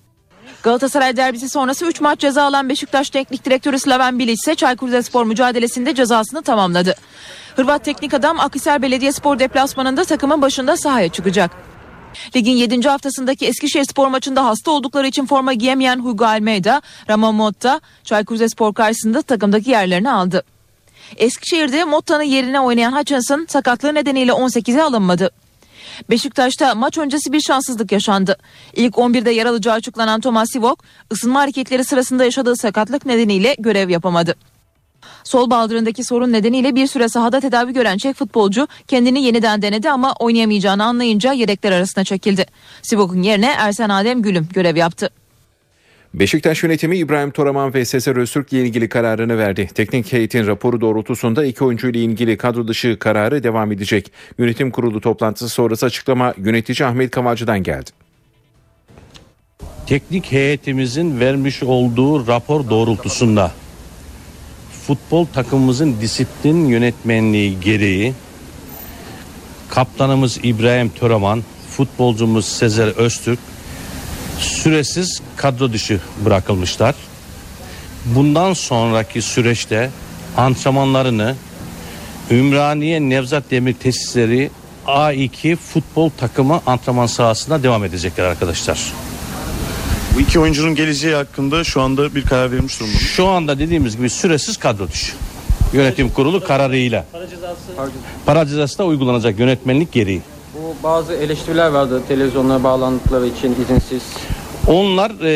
Galatasaray 0.64 1.18
derbisi 1.18 1.50
sonrası 1.50 1.86
3 1.86 2.02
maç 2.02 2.20
ceza 2.20 2.44
alan 2.44 2.70
Beşiktaş 2.70 3.10
Teknik 3.10 3.46
Direktörü 3.46 3.80
Slaven 3.80 4.20
Bilic 4.20 4.34
ise 4.34 4.56
Çaykur 4.56 4.88
Rizespor 4.88 5.26
mücadelesinde 5.26 5.96
cezasını 5.96 6.42
tamamladı. 6.42 6.96
Hırvat 7.56 7.86
teknik 7.86 8.14
adam 8.14 8.40
Akhisar 8.40 8.82
Belediyespor 8.82 9.40
deplasmanında 9.40 10.04
takımın 10.04 10.42
başında 10.42 10.78
sahaya 10.78 11.10
çıkacak. 11.10 11.75
Ligin 12.36 12.52
7. 12.52 12.88
haftasındaki 12.88 13.46
Eskişehir 13.46 13.84
spor 13.84 14.08
maçında 14.08 14.46
hasta 14.46 14.72
oldukları 14.72 15.08
için 15.08 15.26
forma 15.26 15.54
giyemeyen 15.54 16.00
Hugo 16.00 16.26
Almeida, 16.26 16.82
Ramon 17.10 17.36
Motta, 17.36 17.82
Çaykur 18.04 18.36
Rizespor 18.36 18.74
karşısında 18.74 19.22
takımdaki 19.22 19.70
yerlerini 19.70 20.12
aldı. 20.12 20.44
Eskişehir'de 21.18 21.84
Motta'nın 21.84 22.24
yerine 22.24 22.60
oynayan 22.60 22.92
Hutchinson 22.92 23.46
sakatlığı 23.50 23.96
nedeniyle 23.96 24.32
18'e 24.32 24.82
alınmadı. 24.82 25.32
Beşiktaş'ta 26.10 26.76
maç 26.76 26.98
öncesi 26.98 27.34
bir 27.34 27.42
şanssızlık 27.42 27.92
yaşandı. 27.92 28.38
İlk 28.74 28.96
11'de 28.96 29.32
yer 29.32 29.46
alacağı 29.46 29.74
açıklanan 29.74 30.22
Thomas 30.22 30.52
Sivok, 30.52 30.84
ısınma 31.12 31.40
hareketleri 31.40 31.84
sırasında 31.84 32.26
yaşadığı 32.26 32.56
sakatlık 32.56 33.06
nedeniyle 33.06 33.56
görev 33.60 33.90
yapamadı. 33.90 34.36
Sol 35.26 35.50
baldırındaki 35.50 36.04
sorun 36.04 36.34
nedeniyle 36.34 36.76
bir 36.76 36.88
süre 36.88 37.10
sahada 37.10 37.40
tedavi 37.40 37.74
gören 37.74 37.98
Çek 37.98 38.16
futbolcu 38.16 38.68
kendini 38.88 39.24
yeniden 39.24 39.62
denedi 39.62 39.90
ama 39.90 40.14
oynayamayacağını 40.20 40.84
anlayınca 40.84 41.34
yedekler 41.34 41.72
arasına 41.72 42.04
çekildi. 42.04 42.46
Sivok'un 42.82 43.22
yerine 43.22 43.54
Ersen 43.58 43.90
Adem 43.90 44.22
Gülüm 44.22 44.48
görev 44.54 44.76
yaptı. 44.76 45.10
Beşiktaş 46.14 46.64
yönetimi 46.64 46.98
İbrahim 46.98 47.32
Toraman 47.32 47.74
ve 47.74 47.86
Sezer 47.86 48.16
Öztürk 48.16 48.54
ile 48.54 48.62
ilgili 48.62 48.90
kararını 48.90 49.38
verdi. 49.38 49.70
Teknik 49.76 50.14
heyetin 50.14 50.48
raporu 50.48 50.82
doğrultusunda 50.82 51.46
iki 51.46 51.64
oyuncu 51.64 51.90
ile 51.90 52.00
ilgili 52.00 52.38
kadro 52.38 52.68
dışı 52.68 53.00
kararı 53.00 53.44
devam 53.44 53.72
edecek. 53.72 54.12
Yönetim 54.38 54.72
kurulu 54.72 55.02
toplantısı 55.02 55.50
sonrası 55.50 55.86
açıklama 55.86 56.34
yönetici 56.38 56.88
Ahmet 56.88 57.12
Kavalcı'dan 57.12 57.64
geldi. 57.64 57.90
Teknik 59.88 60.32
heyetimizin 60.32 61.20
vermiş 61.20 61.64
olduğu 61.64 62.28
rapor 62.28 62.70
doğrultusunda 62.70 63.52
futbol 64.88 65.26
takımımızın 65.26 65.96
disiplin 66.02 66.66
yönetmenliği 66.66 67.60
gereği 67.60 68.14
kaptanımız 69.70 70.38
İbrahim 70.44 70.90
Töreman, 70.90 71.44
futbolcumuz 71.70 72.46
Sezer 72.46 72.88
Öztürk 72.88 73.40
süresiz 74.40 75.22
kadro 75.36 75.74
dışı 75.74 76.00
bırakılmışlar. 76.26 76.96
Bundan 78.06 78.54
sonraki 78.54 79.22
süreçte 79.22 79.90
antrenmanlarını 80.38 81.36
Ümraniye 82.32 83.00
Nevzat 83.02 83.52
Demir 83.52 83.74
Tesisleri 83.74 84.52
A2 84.88 85.56
futbol 85.56 86.10
takımı 86.10 86.62
antrenman 86.66 87.08
sahasında 87.08 87.64
devam 87.64 87.84
edecekler 87.84 88.24
arkadaşlar. 88.24 88.94
Bu 90.16 90.20
iki 90.20 90.40
oyuncunun 90.40 90.76
geleceği 90.76 91.16
hakkında 91.16 91.64
şu 91.64 91.82
anda 91.82 92.16
bir 92.16 92.22
karar 92.22 92.52
verilmiş 92.52 92.80
durumda. 92.80 92.98
Şu 92.98 93.28
anda 93.28 93.60
dediğimiz 93.60 93.98
gibi 93.98 94.10
süresiz 94.10 94.58
kadro 94.58 94.88
dışı. 94.88 95.14
Yönetim 95.74 96.10
kurulu 96.10 96.44
kararıyla. 96.44 97.06
Para 97.12 97.30
cezası. 97.30 97.62
Para 98.26 98.46
cezası 98.46 98.78
da 98.78 98.86
uygulanacak 98.86 99.40
yönetmenlik 99.40 99.92
gereği. 99.92 100.22
Bu 100.54 100.76
bazı 100.84 101.14
eleştiriler 101.14 101.68
vardı 101.68 102.02
televizyonlara 102.08 102.64
bağlandıkları 102.64 103.28
için 103.28 103.56
izinsiz. 103.62 104.04
Onlar 104.68 105.12
e, 105.22 105.32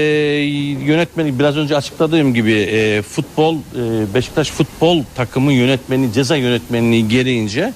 yönetmeni 0.86 1.40
biraz 1.40 1.58
önce 1.58 1.76
açıkladığım 1.76 2.34
gibi 2.34 2.54
e, 2.54 3.02
futbol 3.02 3.56
e, 3.56 4.14
Beşiktaş 4.14 4.52
futbol 4.52 5.04
takımı 5.16 5.54
yönetmeni 5.54 6.14
ceza 6.14 6.36
yönetmenliği 6.36 7.08
gereğince 7.08 7.74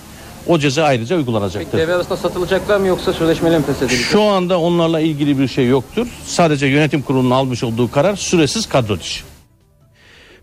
o 0.48 0.60
ceza 0.60 0.84
ayrıca 0.84 1.18
uygulanacaktır. 1.18 1.72
Peki 1.72 1.84
devre 1.84 1.94
arasında 1.94 2.18
satılacaklar 2.18 2.78
mı 2.78 2.88
yoksa 2.88 3.14
sözleşmeyle 3.14 3.58
mi 3.58 3.66
feshedilecek? 3.66 4.06
Şu 4.06 4.22
anda 4.22 4.60
onlarla 4.60 5.00
ilgili 5.00 5.40
bir 5.40 5.48
şey 5.48 5.68
yoktur. 5.68 6.08
Sadece 6.26 6.66
yönetim 6.68 7.02
kurulunun 7.02 7.32
almış 7.32 7.64
olduğu 7.64 7.92
karar 7.92 8.16
süresiz 8.16 8.70
kadro 8.70 9.00
dışı. 9.00 9.24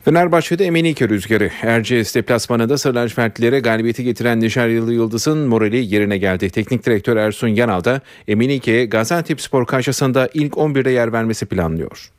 Fenerbahçe'de 0.04 0.66
Emenike 0.66 1.08
rüzgarı. 1.08 1.50
Erciyes 1.62 2.14
deplasmanında 2.14 2.78
Sarı 2.78 2.94
lacivertlilere 2.94 3.60
galibiyeti 3.60 4.04
getiren 4.04 4.40
Nijeryalı 4.40 4.92
Yıldız'ın 4.92 5.38
morali 5.38 5.94
yerine 5.94 6.18
geldi. 6.18 6.50
Teknik 6.50 6.86
direktör 6.86 7.16
Ersun 7.16 7.48
Yanal 7.48 7.84
da 7.84 8.00
Emenike'ye 8.28 8.86
Gaziantep 8.86 9.40
Spor 9.40 9.66
karşısında 9.66 10.28
ilk 10.34 10.52
11'de 10.52 10.90
yer 10.90 11.12
vermesi 11.12 11.46
planlıyor. 11.46 12.10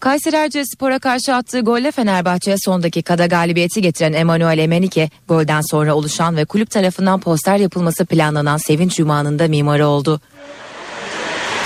Kayseri 0.00 0.36
Erciyespor'a 0.36 0.98
karşı 0.98 1.34
attığı 1.34 1.60
golle 1.60 1.90
Fenerbahçe'ye 1.90 2.56
son 2.58 2.82
dakikada 2.82 3.26
galibiyeti 3.26 3.82
getiren 3.82 4.12
Emanuel 4.12 4.58
Emenike, 4.58 5.10
golden 5.28 5.60
sonra 5.60 5.94
oluşan 5.94 6.36
ve 6.36 6.44
kulüp 6.44 6.70
tarafından 6.70 7.20
poster 7.20 7.56
yapılması 7.56 8.06
planlanan 8.06 8.56
sevinç 8.56 8.98
yumağının 8.98 9.50
mimarı 9.50 9.86
oldu. 9.86 10.20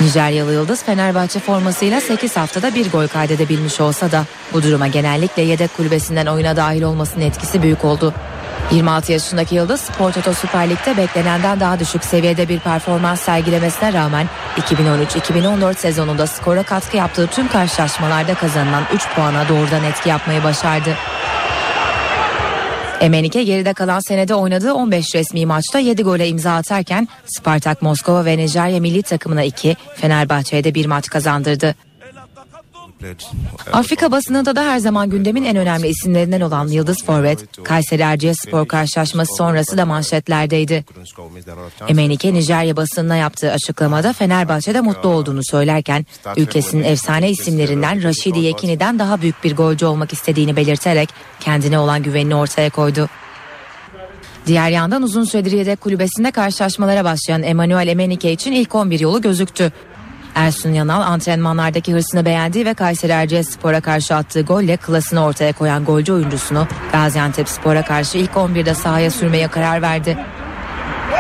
Nijeryalı 0.01 0.53
Yıldız 0.53 0.83
Fenerbahçe 0.83 1.41
formasıyla 1.41 2.01
8 2.01 2.37
haftada 2.37 2.75
bir 2.75 2.91
gol 2.91 3.07
kaydedebilmiş 3.07 3.81
olsa 3.81 4.13
da 4.13 4.25
bu 4.53 4.63
duruma 4.63 4.87
genellikle 4.87 5.43
yedek 5.43 5.77
kulübesinden 5.77 6.27
oyuna 6.27 6.57
dahil 6.57 6.83
olmasının 6.83 7.25
etkisi 7.25 7.63
büyük 7.63 7.85
oldu. 7.85 8.15
26 8.71 9.13
yaşındaki 9.13 9.55
Yıldız 9.55 9.81
Spor 9.81 10.13
Toto 10.13 10.33
Süper 10.33 10.71
Lig'de 10.71 10.97
beklenenden 10.97 11.61
daha 11.61 11.81
düşük 11.81 12.05
seviyede 12.05 12.49
bir 12.49 12.59
performans 12.59 13.21
sergilemesine 13.21 13.93
rağmen 13.93 14.27
2013-2014 14.57 15.75
sezonunda 15.75 16.27
skora 16.27 16.63
katkı 16.63 16.97
yaptığı 16.97 17.27
tüm 17.27 17.49
karşılaşmalarda 17.49 18.35
kazanılan 18.35 18.85
3 18.95 19.09
puana 19.15 19.49
doğrudan 19.49 19.85
etki 19.85 20.09
yapmayı 20.09 20.45
başardı. 20.45 20.91
Emenike 23.01 23.43
geride 23.43 23.73
kalan 23.75 24.01
senede 24.01 24.35
oynadığı 24.35 24.75
15 24.75 25.15
resmi 25.15 25.47
maçta 25.47 25.79
7 25.79 26.03
gole 26.03 26.29
imza 26.29 26.55
atarken 26.55 27.09
Spartak 27.27 27.83
Moskova 27.83 28.25
ve 28.25 28.39
Nijerya 28.39 28.81
milli 28.81 29.03
takımına 29.03 29.43
2, 29.43 29.77
Fenerbahçe'ye 29.95 30.65
de 30.65 30.75
bir 30.75 30.87
maç 30.87 31.09
kazandırdı. 31.09 31.75
Afrika 33.73 34.13
basınında 34.13 34.57
da 34.57 34.65
her 34.65 34.79
zaman 34.79 35.11
gündemin 35.11 35.45
en 35.45 35.57
önemli 35.57 35.89
isimlerinden 35.89 36.41
olan 36.41 36.69
Yıldız 36.69 37.05
Forvet, 37.05 37.65
Kayseri 37.65 38.03
Erciyesspor 38.03 38.69
karşılaşması 38.69 39.35
sonrası 39.35 39.79
da 39.79 39.87
manşetlerdeydi. 39.87 40.85
Emenike 41.89 42.35
Nijerya 42.35 42.77
basınına 42.77 43.17
yaptığı 43.17 43.53
açıklamada 43.53 44.13
Fenerbahçe'de 44.13 44.81
mutlu 44.81 45.09
olduğunu 45.09 45.45
söylerken 45.45 46.07
ülkesinin 46.37 46.85
efsane 46.85 47.31
isimlerinden 47.31 48.03
Raşidi 48.03 48.39
Yekini'den 48.39 48.99
daha 48.99 49.21
büyük 49.21 49.45
bir 49.45 49.57
golcü 49.57 49.87
olmak 49.87 50.13
istediğini 50.13 50.57
belirterek 50.57 51.09
kendine 51.41 51.79
olan 51.79 52.03
güvenini 52.03 52.35
ortaya 52.35 52.71
koydu. 52.71 53.09
Diğer 54.47 54.71
yandan 54.71 55.03
uzun 55.03 55.25
süredir 55.25 55.53
yedek 55.53 55.81
kulübesinde 55.81 56.31
karşılaşmalara 56.31 57.05
başlayan 57.05 57.43
Emanuel 57.43 57.89
Emenike 57.89 58.33
için 58.33 58.53
ilk 58.53 58.75
11 58.75 59.01
yolu 59.01 59.23
gözüktü. 59.23 59.73
Ersun 60.35 60.73
Yanal 60.73 61.03
antrenmanlardaki 61.03 61.93
hırsını 61.93 62.25
beğendiği 62.25 62.67
ve 62.67 62.75
Kayseri 62.75 63.13
Erciyespor'a 63.13 63.81
karşı 63.81 64.15
attığı 64.15 64.43
golle 64.43 64.77
klasını 64.77 65.25
ortaya 65.25 65.53
koyan 65.53 65.85
golcü 65.85 66.13
oyuncusunu 66.13 66.67
Gaziantep 66.93 67.49
Spor'a 67.49 67.85
karşı 67.85 68.19
ilk 68.19 68.31
11'de 68.31 68.75
sahaya 68.75 69.11
sürmeye 69.11 69.49
karar 69.49 69.83
verdi. 69.83 70.19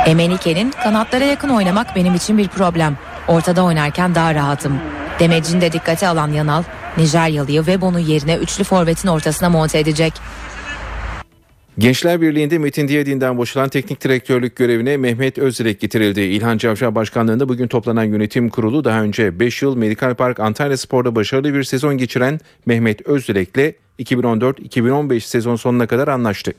Emenike'nin 0.07 0.71
kanatlara 0.71 1.25
yakın 1.25 1.49
oynamak 1.49 1.97
benim 1.97 2.15
için 2.15 2.39
bir 2.39 2.49
problem. 2.49 2.99
Ortada 3.29 3.65
oynarken 3.65 4.15
daha 4.15 4.35
rahatım. 4.35 4.81
Demecini 5.19 5.61
de 5.61 5.73
dikkate 5.73 6.09
alan 6.09 6.33
Yanal, 6.33 6.63
Nijeryalı'yı 6.97 7.67
ve 7.67 7.81
bunu 7.81 7.99
yerine 7.99 8.35
üçlü 8.35 8.65
forvetin 8.65 9.09
ortasına 9.09 9.49
monte 9.49 9.79
edecek. 9.79 10.13
Gençler 11.79 12.21
Birliği'nde 12.21 12.59
Metin 12.59 12.89
Diyadin'den 12.89 13.39
boşalan 13.39 13.69
teknik 13.69 14.05
direktörlük 14.05 14.57
görevine 14.57 14.97
Mehmet 14.97 15.39
Özdilek 15.39 15.81
getirildi. 15.81 16.21
İlhan 16.21 16.59
Cavcav 16.59 16.95
Başkanlığı'nda 16.95 17.49
bugün 17.49 17.69
toplanan 17.69 18.05
yönetim 18.05 18.49
kurulu 18.49 18.85
daha 18.85 19.03
önce 19.03 19.41
5 19.41 19.63
yıl 19.63 19.77
Medikal 19.77 20.15
Park 20.15 20.41
Antalya 20.41 20.77
Spor'da 20.77 21.15
başarılı 21.15 21.55
bir 21.55 21.65
sezon 21.65 21.99
geçiren 21.99 22.41
Mehmet 22.67 23.07
Özdilek'le 23.07 23.75
2014-2015 23.99 25.21
sezon 25.21 25.57
sonuna 25.57 25.87
kadar 25.87 26.09
anlaştı. 26.09 26.53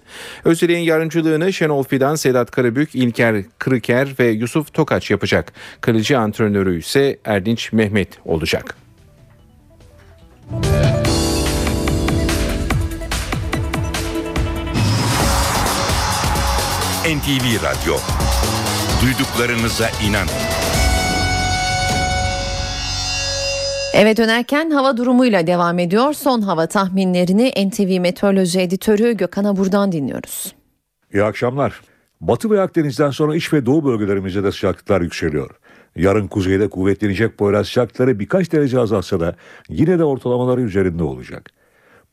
Özdilek'in 0.46 0.82
yardımcılığını 0.82 1.54
Şenol 1.54 1.84
Fidan, 1.84 2.16
Sedat 2.16 2.52
Karabük, 2.52 2.96
İlker 2.96 3.44
Kırıker 3.58 4.10
ve 4.20 4.28
Yusuf 4.28 4.74
Tokaç 4.74 5.12
yapacak. 5.12 5.54
Kalıcı 5.82 6.20
antrenörü 6.20 6.80
ise 6.80 7.20
Erdinç 7.26 7.74
Mehmet 7.74 8.10
olacak. 8.26 8.76
NTV 17.10 17.64
Radyo. 17.64 17.96
Duyduklarınıza 19.02 19.90
inanın. 20.08 20.30
Eve 23.94 24.18
dönerken 24.18 24.70
hava 24.70 24.98
durumuyla 24.98 25.48
devam 25.48 25.80
ediyor. 25.80 26.14
Son 26.14 26.42
hava 26.42 26.68
tahminlerini 26.68 27.70
NTV 27.70 28.00
Meteoroloji 28.00 28.60
Editörü 28.60 29.18
Gökhan 29.18 29.44
Abur'dan 29.44 29.92
dinliyoruz. 29.92 30.56
İyi 31.14 31.24
akşamlar. 31.24 31.82
Batı 32.22 32.52
ve 32.52 32.62
Akdeniz'den 32.62 33.12
sonra 33.12 33.36
iç 33.36 33.54
ve 33.54 33.66
doğu 33.66 33.86
bölgelerimizde 33.86 34.44
de 34.44 34.52
sıcaklıklar 34.52 35.02
yükseliyor. 35.02 35.50
Yarın 35.96 36.28
kuzeyde 36.28 36.70
kuvvetlenecek 36.70 37.38
Poyraz 37.38 37.68
sıcaklıkları 37.68 38.20
birkaç 38.20 38.52
derece 38.52 38.80
azalsa 38.80 39.20
da 39.20 39.36
yine 39.70 40.00
de 40.00 40.04
ortalamaları 40.04 40.62
üzerinde 40.62 41.04
olacak. 41.04 41.52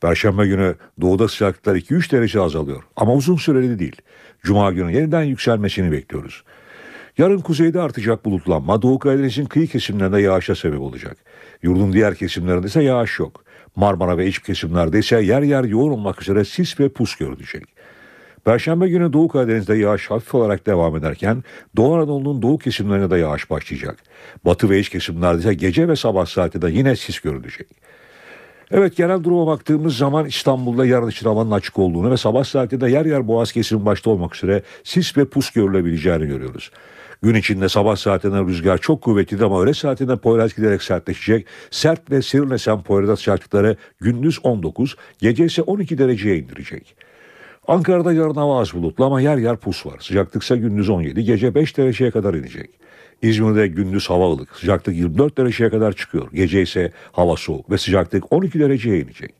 Perşembe 0.01 0.47
günü 0.47 0.75
doğuda 1.01 1.27
sıcaklıklar 1.27 1.75
2-3 1.75 2.11
derece 2.11 2.41
azalıyor 2.41 2.83
ama 2.95 3.13
uzun 3.13 3.35
süreli 3.35 3.79
değil. 3.79 4.01
Cuma 4.43 4.71
günü 4.71 4.95
yeniden 4.95 5.23
yükselmesini 5.23 5.91
bekliyoruz. 5.91 6.43
Yarın 7.17 7.39
kuzeyde 7.39 7.81
artacak 7.81 8.25
bulutlanma 8.25 8.81
Doğu 8.81 8.99
Karadeniz'in 8.99 9.45
kıyı 9.45 9.67
kesimlerinde 9.67 10.21
yağışa 10.21 10.55
sebep 10.55 10.79
olacak. 10.79 11.17
Yurdun 11.61 11.93
diğer 11.93 12.15
kesimlerinde 12.15 12.67
ise 12.67 12.83
yağış 12.83 13.19
yok. 13.19 13.43
Marmara 13.75 14.17
ve 14.17 14.27
iç 14.27 14.39
kesimlerde 14.39 14.99
ise 14.99 15.21
yer 15.21 15.41
yer 15.41 15.63
yoğun 15.63 15.91
olmak 15.91 16.21
üzere 16.21 16.45
sis 16.45 16.79
ve 16.79 16.89
pus 16.89 17.15
görülecek. 17.15 17.63
Perşembe 18.45 18.87
günü 18.87 19.13
Doğu 19.13 19.27
Karadeniz'de 19.27 19.75
yağış 19.75 20.11
hafif 20.11 20.35
olarak 20.35 20.67
devam 20.67 20.95
ederken 20.95 21.43
Doğu 21.75 21.95
Anadolu'nun 21.95 22.41
doğu 22.41 22.57
kesimlerine 22.57 23.09
de 23.09 23.17
yağış 23.17 23.49
başlayacak. 23.49 23.97
Batı 24.45 24.69
ve 24.69 24.79
iç 24.79 24.89
kesimlerde 24.89 25.39
ise 25.39 25.53
gece 25.53 25.87
ve 25.87 25.95
sabah 25.95 26.25
saatinde 26.25 26.71
yine 26.71 26.95
sis 26.95 27.19
görülecek. 27.19 27.67
Evet 28.71 28.95
genel 28.97 29.23
duruma 29.23 29.47
baktığımız 29.47 29.97
zaman 29.97 30.25
İstanbul'da 30.25 30.85
yarın 30.85 31.09
için 31.09 31.25
havanın 31.25 31.51
açık 31.51 31.79
olduğunu 31.79 32.11
ve 32.11 32.17
sabah 32.17 32.43
saatinde 32.43 32.89
yer 32.89 33.05
yer 33.05 33.27
boğaz 33.27 33.51
kesimi 33.51 33.85
başta 33.85 34.09
olmak 34.09 34.35
üzere 34.35 34.61
sis 34.83 35.17
ve 35.17 35.25
pus 35.25 35.49
görülebileceğini 35.49 36.27
görüyoruz. 36.27 36.71
Gün 37.21 37.35
içinde 37.35 37.69
sabah 37.69 37.95
saatinde 37.95 38.39
rüzgar 38.39 38.77
çok 38.77 39.01
kuvvetli 39.01 39.45
ama 39.45 39.61
öğle 39.61 39.73
saatinde 39.73 40.15
Poyraz 40.15 40.55
giderek 40.55 40.83
sertleşecek. 40.83 41.47
Sert 41.71 42.11
ve 42.11 42.21
serin 42.21 42.49
esen 42.49 42.83
Poyraz 42.83 43.19
sıcaklıkları 43.19 43.77
gündüz 44.01 44.39
19, 44.43 44.95
gece 45.19 45.45
ise 45.45 45.61
12 45.61 45.97
dereceye 45.97 46.37
indirecek. 46.37 46.95
Ankara'da 47.67 48.13
yarın 48.13 48.35
hava 48.35 48.59
az 48.61 48.73
bulutlu 48.73 49.05
ama 49.05 49.21
yer 49.21 49.37
yer 49.37 49.57
pus 49.57 49.85
var. 49.85 49.99
Sıcaklık 49.99 50.43
ise 50.43 50.57
gündüz 50.57 50.89
17, 50.89 51.23
gece 51.23 51.55
5 51.55 51.77
dereceye 51.77 52.11
kadar 52.11 52.33
inecek. 52.33 52.69
İzmir'de 53.21 53.67
gündüz 53.67 54.09
hava 54.09 54.31
ılık. 54.33 54.55
Sıcaklık 54.55 54.95
24 54.95 55.37
dereceye 55.37 55.69
kadar 55.69 55.93
çıkıyor. 55.93 56.27
Gece 56.33 56.61
ise 56.61 56.91
hava 57.11 57.35
soğuk 57.35 57.71
ve 57.71 57.77
sıcaklık 57.77 58.33
12 58.33 58.59
dereceye 58.59 58.99
inecek. 58.99 59.33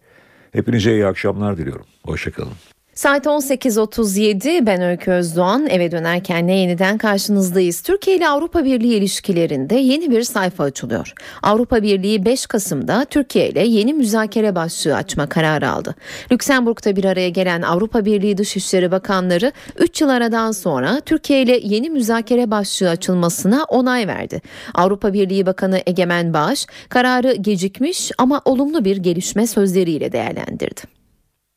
Hepinize 0.52 0.92
iyi 0.92 1.06
akşamlar 1.06 1.58
diliyorum. 1.58 1.86
Hoşçakalın. 2.06 2.54
Saat 2.98 3.26
18.37 3.26 4.66
ben 4.66 4.82
Öykü 4.82 5.12
Özdoğan 5.12 5.68
eve 5.70 5.92
dönerken 5.92 6.48
ne 6.48 6.56
yeniden 6.56 6.98
karşınızdayız. 6.98 7.82
Türkiye 7.82 8.18
ile 8.18 8.28
Avrupa 8.28 8.66
Birliği 8.66 8.96
ilişkilerinde 8.96 9.76
yeni 9.76 10.12
bir 10.12 10.24
sayfa 10.24 10.64
açılıyor. 10.64 11.14
Avrupa 11.44 11.84
Birliği 11.84 12.26
5 12.26 12.46
Kasım'da 12.46 13.06
Türkiye 13.06 13.50
ile 13.50 13.68
yeni 13.68 13.94
müzakere 13.94 14.56
başlığı 14.56 14.96
açma 14.96 15.30
kararı 15.30 15.72
aldı. 15.72 15.96
Lüksemburg'da 16.32 16.96
bir 16.96 17.06
araya 17.06 17.30
gelen 17.30 17.62
Avrupa 17.62 18.06
Birliği 18.06 18.38
Dışişleri 18.38 18.92
Bakanları 18.92 19.52
3 19.80 20.02
yıl 20.02 20.10
aradan 20.10 20.52
sonra 20.52 21.00
Türkiye 21.00 21.42
ile 21.42 21.60
yeni 21.64 21.90
müzakere 21.90 22.52
başlığı 22.52 22.90
açılmasına 22.90 23.64
onay 23.64 24.08
verdi. 24.08 24.42
Avrupa 24.76 25.14
Birliği 25.14 25.46
Bakanı 25.46 25.82
Egemen 25.86 26.34
Bağış 26.34 26.68
kararı 26.90 27.34
gecikmiş 27.34 28.12
ama 28.18 28.42
olumlu 28.46 28.86
bir 28.86 28.98
gelişme 28.98 29.48
sözleriyle 29.48 30.12
değerlendirdi. 30.12 30.97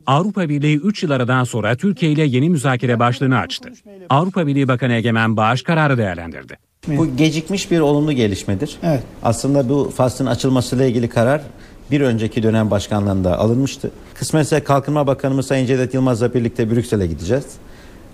Avrupa 0.07 0.49
Birliği 0.49 0.77
3 0.77 1.03
yıl 1.03 1.11
aradan 1.11 1.45
sonra 1.45 1.77
Türkiye 1.77 2.13
ile 2.13 2.23
yeni 2.23 2.51
müzakere 2.51 2.99
başlığını 2.99 3.39
açtı. 3.39 3.73
Avrupa 4.11 4.47
Birliği 4.47 4.69
Bakanı 4.69 4.93
Egemen 4.93 5.37
Bağış 5.37 5.63
kararı 5.63 5.99
değerlendirdi. 5.99 6.59
Bu 6.89 7.17
gecikmiş 7.17 7.71
bir 7.71 7.81
olumlu 7.81 8.13
gelişmedir. 8.13 8.77
Evet. 8.83 9.03
Aslında 9.23 9.69
bu 9.69 9.93
faslın 9.97 10.27
açılmasıyla 10.27 10.85
ilgili 10.85 11.09
karar 11.09 11.43
bir 11.91 12.01
önceki 12.01 12.43
dönem 12.43 12.71
başkanlığında 12.71 13.39
alınmıştı. 13.39 13.91
Kısmetse 14.15 14.65
Kalkınma 14.65 15.07
Bakanımız 15.07 15.47
Sayın 15.47 15.67
Cevdet 15.67 15.95
Yılmaz'la 15.95 16.35
birlikte 16.35 16.71
Brüksel'e 16.71 17.07
gideceğiz. 17.07 17.47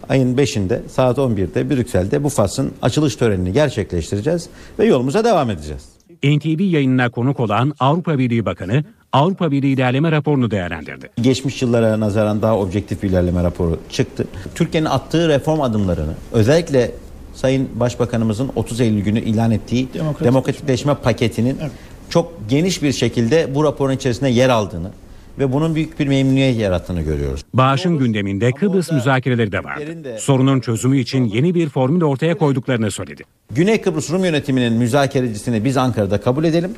Ayın 0.08 0.36
5'inde 0.36 0.88
saat 0.88 1.18
11'de 1.18 1.70
Brüksel'de 1.70 2.24
bu 2.24 2.28
faslın 2.28 2.72
açılış 2.82 3.16
törenini 3.16 3.52
gerçekleştireceğiz 3.52 4.48
ve 4.78 4.84
yolumuza 4.84 5.24
devam 5.24 5.50
edeceğiz. 5.50 5.84
NTV 6.24 6.60
yayınına 6.60 7.10
konuk 7.10 7.40
olan 7.40 7.72
Avrupa 7.80 8.18
Birliği 8.18 8.46
Bakanı 8.46 8.84
Avrupa 9.12 9.50
Birliği 9.50 9.72
ilerleme 9.72 10.12
raporunu 10.12 10.50
değerlendirdi. 10.50 11.10
Geçmiş 11.20 11.62
yıllara 11.62 12.00
nazaran 12.00 12.42
daha 12.42 12.58
objektif 12.58 13.02
bir 13.02 13.10
ilerleme 13.10 13.42
raporu 13.42 13.80
çıktı. 13.90 14.26
Türkiye'nin 14.54 14.88
attığı 14.88 15.28
reform 15.28 15.60
adımlarını 15.60 16.14
özellikle 16.32 16.90
Sayın 17.34 17.68
Başbakanımızın 17.74 18.50
30 18.56 18.80
Eylül 18.80 19.00
günü 19.00 19.20
ilan 19.20 19.50
ettiği 19.50 19.88
demokratikleşme, 19.94 20.26
demokratikleşme 20.26 20.94
paketinin 20.94 21.56
evet. 21.60 21.70
çok 22.10 22.32
geniş 22.48 22.82
bir 22.82 22.92
şekilde 22.92 23.54
bu 23.54 23.64
raporun 23.64 23.92
içerisinde 23.92 24.28
yer 24.28 24.48
aldığını 24.48 24.90
ve 25.38 25.52
bunun 25.52 25.74
büyük 25.74 25.98
bir 25.98 26.06
memnuniyet 26.06 26.58
yarattığını 26.58 27.02
görüyoruz. 27.02 27.40
Bağış'ın 27.54 27.98
gündeminde 27.98 28.52
Kıbrıs 28.52 28.92
müzakereleri 28.92 29.52
de 29.52 29.64
vardı. 29.64 30.16
Sorunun 30.18 30.60
çözümü 30.60 30.98
için 30.98 31.24
yeni 31.24 31.54
bir 31.54 31.68
formül 31.68 32.02
ortaya 32.02 32.38
koyduklarını 32.38 32.90
söyledi. 32.90 33.22
Güney 33.50 33.80
Kıbrıs 33.80 34.10
Rum 34.10 34.24
yönetiminin 34.24 34.72
müzakerecisini 34.72 35.64
biz 35.64 35.76
Ankara'da 35.76 36.20
kabul 36.20 36.44
edelim 36.44 36.70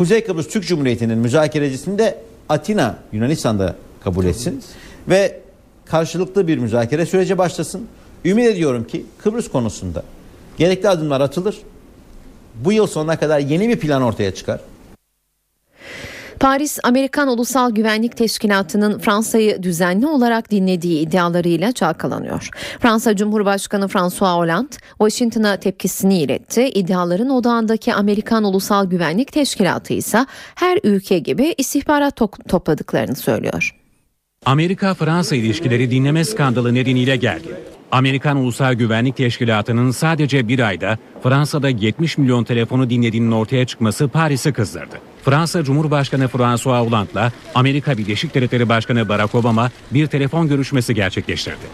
Kuzey 0.00 0.24
Kıbrıs 0.24 0.48
Türk 0.48 0.66
Cumhuriyeti'nin 0.66 1.18
müzakerecisini 1.18 1.98
de 1.98 2.18
Atina 2.48 2.98
Yunanistan'da 3.12 3.76
kabul 4.04 4.24
etsin 4.24 4.62
ve 5.08 5.40
karşılıklı 5.84 6.48
bir 6.48 6.58
müzakere 6.58 7.06
süreci 7.06 7.38
başlasın. 7.38 7.86
Ümit 8.24 8.46
ediyorum 8.46 8.86
ki 8.86 9.06
Kıbrıs 9.18 9.48
konusunda 9.48 10.02
gerekli 10.58 10.88
adımlar 10.88 11.20
atılır. 11.20 11.58
Bu 12.64 12.72
yıl 12.72 12.86
sonuna 12.86 13.18
kadar 13.18 13.38
yeni 13.38 13.68
bir 13.68 13.76
plan 13.76 14.02
ortaya 14.02 14.34
çıkar. 14.34 14.60
Paris 16.40 16.78
Amerikan 16.84 17.28
Ulusal 17.28 17.70
Güvenlik 17.70 18.16
Teşkilatı'nın 18.16 18.98
Fransa'yı 18.98 19.62
düzenli 19.62 20.06
olarak 20.06 20.50
dinlediği 20.50 21.00
iddialarıyla 21.00 21.72
çalkalanıyor. 21.72 22.48
Fransa 22.80 23.16
Cumhurbaşkanı 23.16 23.88
François 23.88 24.32
Hollande 24.36 24.76
Washington'a 24.98 25.56
tepkisini 25.56 26.18
iletti. 26.22 26.68
İddiaların 26.74 27.28
odağındaki 27.30 27.94
Amerikan 27.94 28.44
Ulusal 28.44 28.86
Güvenlik 28.86 29.32
Teşkilatı 29.32 29.92
ise 29.94 30.26
her 30.54 30.78
ülke 30.84 31.18
gibi 31.18 31.54
istihbarat 31.58 32.20
to- 32.20 32.48
topladıklarını 32.48 33.16
söylüyor. 33.16 33.74
Amerika-Fransa 34.46 35.36
ilişkileri 35.36 35.90
dinleme 35.90 36.24
skandalı 36.24 36.74
nedeniyle 36.74 37.16
gergin. 37.16 37.54
Amerikan 37.92 38.36
Ulusal 38.36 38.72
Güvenlik 38.74 39.16
Teşkilatı'nın 39.16 39.90
sadece 39.90 40.48
bir 40.48 40.58
ayda 40.58 40.98
Fransa'da 41.22 41.68
70 41.68 42.18
milyon 42.18 42.44
telefonu 42.44 42.90
dinlediğinin 42.90 43.32
ortaya 43.32 43.66
çıkması 43.66 44.08
Paris'i 44.08 44.52
kızdırdı. 44.52 45.09
Fransa 45.24 45.64
Cumhurbaşkanı 45.64 46.28
François 46.28 46.86
Hollande'la 46.86 47.32
Amerika 47.54 47.98
Birleşik 47.98 48.34
Devletleri 48.34 48.68
Başkanı 48.68 49.08
Barack 49.08 49.34
Obama 49.34 49.70
bir 49.90 50.06
telefon 50.06 50.48
görüşmesi 50.48 50.94
gerçekleştirdi. 50.94 51.66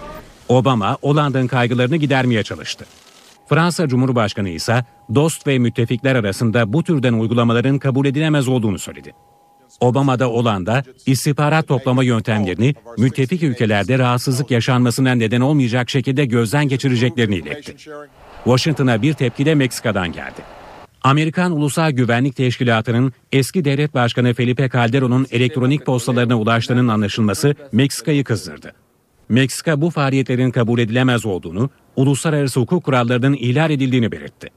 Obama, 0.48 0.98
Hollande'ın 1.00 1.46
kaygılarını 1.46 1.96
gidermeye 1.96 2.42
çalıştı. 2.42 2.86
Fransa 3.48 3.88
Cumhurbaşkanı 3.88 4.48
ise 4.48 4.84
dost 5.14 5.46
ve 5.46 5.58
müttefikler 5.58 6.14
arasında 6.14 6.72
bu 6.72 6.82
türden 6.82 7.12
uygulamaların 7.12 7.78
kabul 7.78 8.06
edilemez 8.06 8.48
olduğunu 8.48 8.78
söyledi. 8.78 9.14
Obama 9.80 10.18
da 10.18 10.26
Hollanda 10.26 10.82
istihbarat 11.06 11.68
toplama 11.68 12.04
yöntemlerini 12.04 12.74
müttefik 12.98 13.42
ülkelerde 13.42 13.98
rahatsızlık 13.98 14.50
yaşanmasına 14.50 15.12
neden 15.14 15.40
olmayacak 15.40 15.90
şekilde 15.90 16.24
gözden 16.24 16.68
geçireceklerini 16.68 17.36
iletti. 17.36 17.76
Washington'a 18.44 19.02
bir 19.02 19.14
tepki 19.14 19.46
de 19.46 19.54
Meksika'dan 19.54 20.12
geldi. 20.12 20.42
Amerikan 21.06 21.52
Ulusal 21.52 21.90
Güvenlik 21.90 22.36
Teşkilatı'nın 22.36 23.12
eski 23.32 23.64
devlet 23.64 23.94
başkanı 23.94 24.34
Felipe 24.34 24.68
Calderon'un 24.68 25.26
elektronik 25.30 25.86
postalarına 25.86 26.38
ulaştığının 26.38 26.88
anlaşılması 26.88 27.54
Meksika'yı 27.72 28.24
kızdırdı. 28.24 28.72
Meksika 29.28 29.80
bu 29.80 29.90
faaliyetlerin 29.90 30.50
kabul 30.50 30.78
edilemez 30.78 31.26
olduğunu, 31.26 31.70
uluslararası 31.96 32.60
hukuk 32.60 32.84
kurallarının 32.84 33.34
ihlal 33.34 33.70
edildiğini 33.70 34.12
belirtti. 34.12 34.50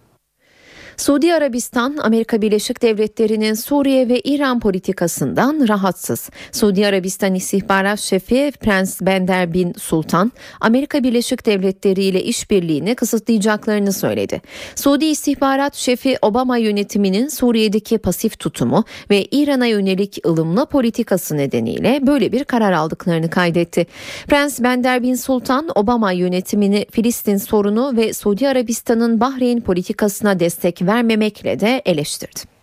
Suudi 0.99 1.34
Arabistan, 1.34 1.97
Amerika 1.97 2.41
Birleşik 2.41 2.81
Devletleri'nin 2.81 3.53
Suriye 3.53 4.09
ve 4.09 4.19
İran 4.19 4.59
politikasından 4.59 5.65
rahatsız. 5.67 6.30
Suudi 6.51 6.88
Arabistan 6.88 7.35
İstihbarat 7.35 7.99
Şefi 7.99 8.51
Prens 8.59 9.01
Bender 9.01 9.53
bin 9.53 9.73
Sultan, 9.73 10.31
Amerika 10.61 11.03
Birleşik 11.03 11.45
Devletleri 11.45 12.03
ile 12.03 12.23
işbirliğini 12.23 12.95
kısıtlayacaklarını 12.95 13.93
söyledi. 13.93 14.41
Suudi 14.76 15.05
İstihbarat 15.05 15.76
Şefi 15.76 16.17
Obama 16.21 16.57
yönetiminin 16.57 17.27
Suriye'deki 17.27 17.97
pasif 17.97 18.39
tutumu 18.39 18.84
ve 19.09 19.26
İran'a 19.31 19.65
yönelik 19.65 20.17
ılımlı 20.26 20.65
politikası 20.65 21.38
nedeniyle 21.38 21.99
böyle 22.07 22.31
bir 22.31 22.43
karar 22.43 22.71
aldıklarını 22.71 23.30
kaydetti. 23.30 23.88
Prens 24.27 24.59
Bender 24.59 25.03
bin 25.03 25.15
Sultan, 25.15 25.69
Obama 25.76 26.11
yönetimini 26.11 26.85
Filistin 26.91 27.38
sorunu 27.38 27.97
ve 27.97 28.13
Suudi 28.13 28.49
Arabistan'ın 28.49 29.19
Bahreyn 29.19 29.61
politikasına 29.61 30.39
destek 30.39 30.89
vermemekle 30.90 31.60
de 31.60 31.82
eleştirdi. 31.86 32.59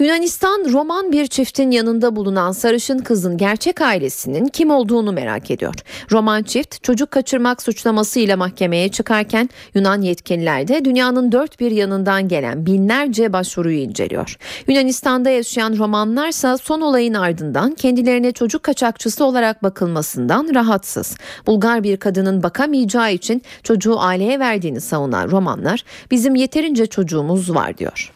Yunanistan 0.00 0.72
Roman 0.72 1.12
bir 1.12 1.26
çiftin 1.26 1.70
yanında 1.70 2.16
bulunan 2.16 2.52
sarışın 2.52 2.98
kızın 2.98 3.36
gerçek 3.36 3.80
ailesinin 3.80 4.46
kim 4.46 4.70
olduğunu 4.70 5.12
merak 5.12 5.50
ediyor. 5.50 5.74
Roman 6.12 6.42
çift 6.42 6.82
çocuk 6.82 7.10
kaçırmak 7.10 7.62
suçlamasıyla 7.62 8.36
mahkemeye 8.36 8.88
çıkarken 8.88 9.50
Yunan 9.74 10.02
yetkililer 10.02 10.68
de 10.68 10.84
dünyanın 10.84 11.32
dört 11.32 11.60
bir 11.60 11.70
yanından 11.70 12.28
gelen 12.28 12.66
binlerce 12.66 13.32
başvuruyu 13.32 13.78
inceliyor. 13.78 14.36
Yunanistan'da 14.68 15.30
yaşayan 15.30 15.78
Romanlarsa 15.78 16.58
son 16.58 16.80
olayın 16.80 17.14
ardından 17.14 17.74
kendilerine 17.74 18.32
çocuk 18.32 18.62
kaçakçısı 18.62 19.24
olarak 19.24 19.62
bakılmasından 19.62 20.54
rahatsız. 20.54 21.16
Bulgar 21.46 21.82
bir 21.82 21.96
kadının 21.96 22.42
bakamayacağı 22.42 23.12
için 23.12 23.42
çocuğu 23.62 24.00
aileye 24.00 24.38
verdiğini 24.38 24.80
savunan 24.80 25.30
Romanlar 25.30 25.84
bizim 26.10 26.34
yeterince 26.34 26.86
çocuğumuz 26.86 27.54
var 27.54 27.78
diyor. 27.78 28.12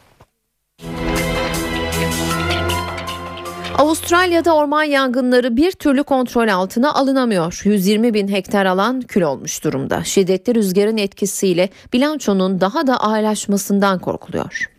Avustralya'da 3.79 4.55
orman 4.57 4.85
yangınları 4.85 5.57
bir 5.57 5.73
türlü 5.73 6.03
kontrol 6.03 6.49
altına 6.49 6.95
alınamıyor. 6.95 7.61
120 7.65 8.15
bin 8.15 8.29
hektar 8.29 8.67
alan 8.67 9.01
kül 9.01 9.23
olmuş 9.23 9.65
durumda. 9.65 10.05
Şiddetli 10.05 10.55
rüzgarın 10.55 10.97
etkisiyle 10.97 11.69
bilançonun 11.93 12.61
daha 12.61 12.87
da 12.87 12.97
ağırlaşmasından 13.01 13.99
korkuluyor. 13.99 14.71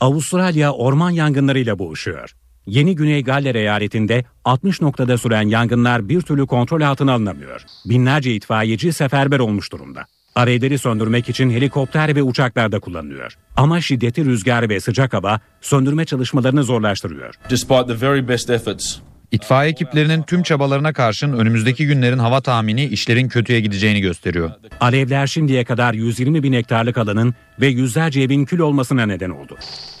Avustralya 0.00 0.72
orman 0.72 1.10
yangınlarıyla 1.10 1.78
boğuşuyor. 1.78 2.34
Yeni 2.66 2.94
Güney 2.96 3.24
Galler 3.24 3.54
eyaletinde 3.54 4.24
60 4.44 4.80
noktada 4.80 5.18
süren 5.18 5.48
yangınlar 5.48 6.08
bir 6.08 6.20
türlü 6.20 6.46
kontrol 6.46 6.80
altına 6.80 7.12
alınamıyor. 7.12 7.64
Binlerce 7.84 8.34
itfaiyeci 8.34 8.92
seferber 8.92 9.38
olmuş 9.38 9.72
durumda. 9.72 10.04
Alevleri 10.36 10.78
söndürmek 10.78 11.28
için 11.28 11.50
helikopter 11.50 12.16
ve 12.16 12.22
uçaklar 12.22 12.72
da 12.72 12.80
kullanılıyor. 12.80 13.36
Ama 13.56 13.80
şiddetli 13.80 14.24
rüzgar 14.24 14.68
ve 14.68 14.80
sıcak 14.80 15.12
hava 15.12 15.40
söndürme 15.60 16.04
çalışmalarını 16.04 16.64
zorlaştırıyor. 16.64 17.34
Despite 17.50 17.86
the 17.86 18.06
very 18.06 18.28
best 18.28 18.50
efforts, 18.50 18.96
İtfaiye 19.32 19.70
ekiplerinin 19.70 20.22
tüm 20.22 20.42
çabalarına 20.42 20.92
karşın 20.92 21.32
önümüzdeki 21.32 21.86
günlerin 21.86 22.18
hava 22.18 22.40
tahmini 22.40 22.84
işlerin 22.84 23.28
kötüye 23.28 23.60
gideceğini 23.60 24.00
gösteriyor. 24.00 24.50
Alevler 24.80 25.26
şimdiye 25.26 25.64
kadar 25.64 25.94
120 25.94 26.42
bin 26.42 26.52
hektarlık 26.52 26.98
alanın 26.98 27.34
ve 27.60 27.66
yüzlerce 27.66 28.20
evin 28.20 28.44
kül 28.44 28.58
olmasına 28.58 29.06
neden 29.06 29.30
oldu. 29.30 29.56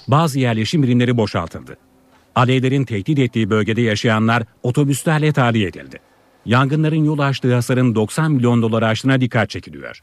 Bazı 0.08 0.38
yerleşim 0.38 0.82
birimleri 0.82 1.16
boşaltıldı. 1.16 1.76
Alevlerin 2.34 2.84
tehdit 2.84 3.18
ettiği 3.18 3.50
bölgede 3.50 3.80
yaşayanlar 3.80 4.42
otobüslerle 4.62 5.32
tahliye 5.32 5.68
edildi. 5.68 5.98
Yangınların 6.46 7.04
yol 7.04 7.18
açtığı 7.18 7.54
hasarın 7.54 7.94
90 7.94 8.32
milyon 8.32 8.62
dolar 8.62 8.82
aştığına 8.82 9.20
dikkat 9.20 9.50
çekiliyor. 9.50 10.02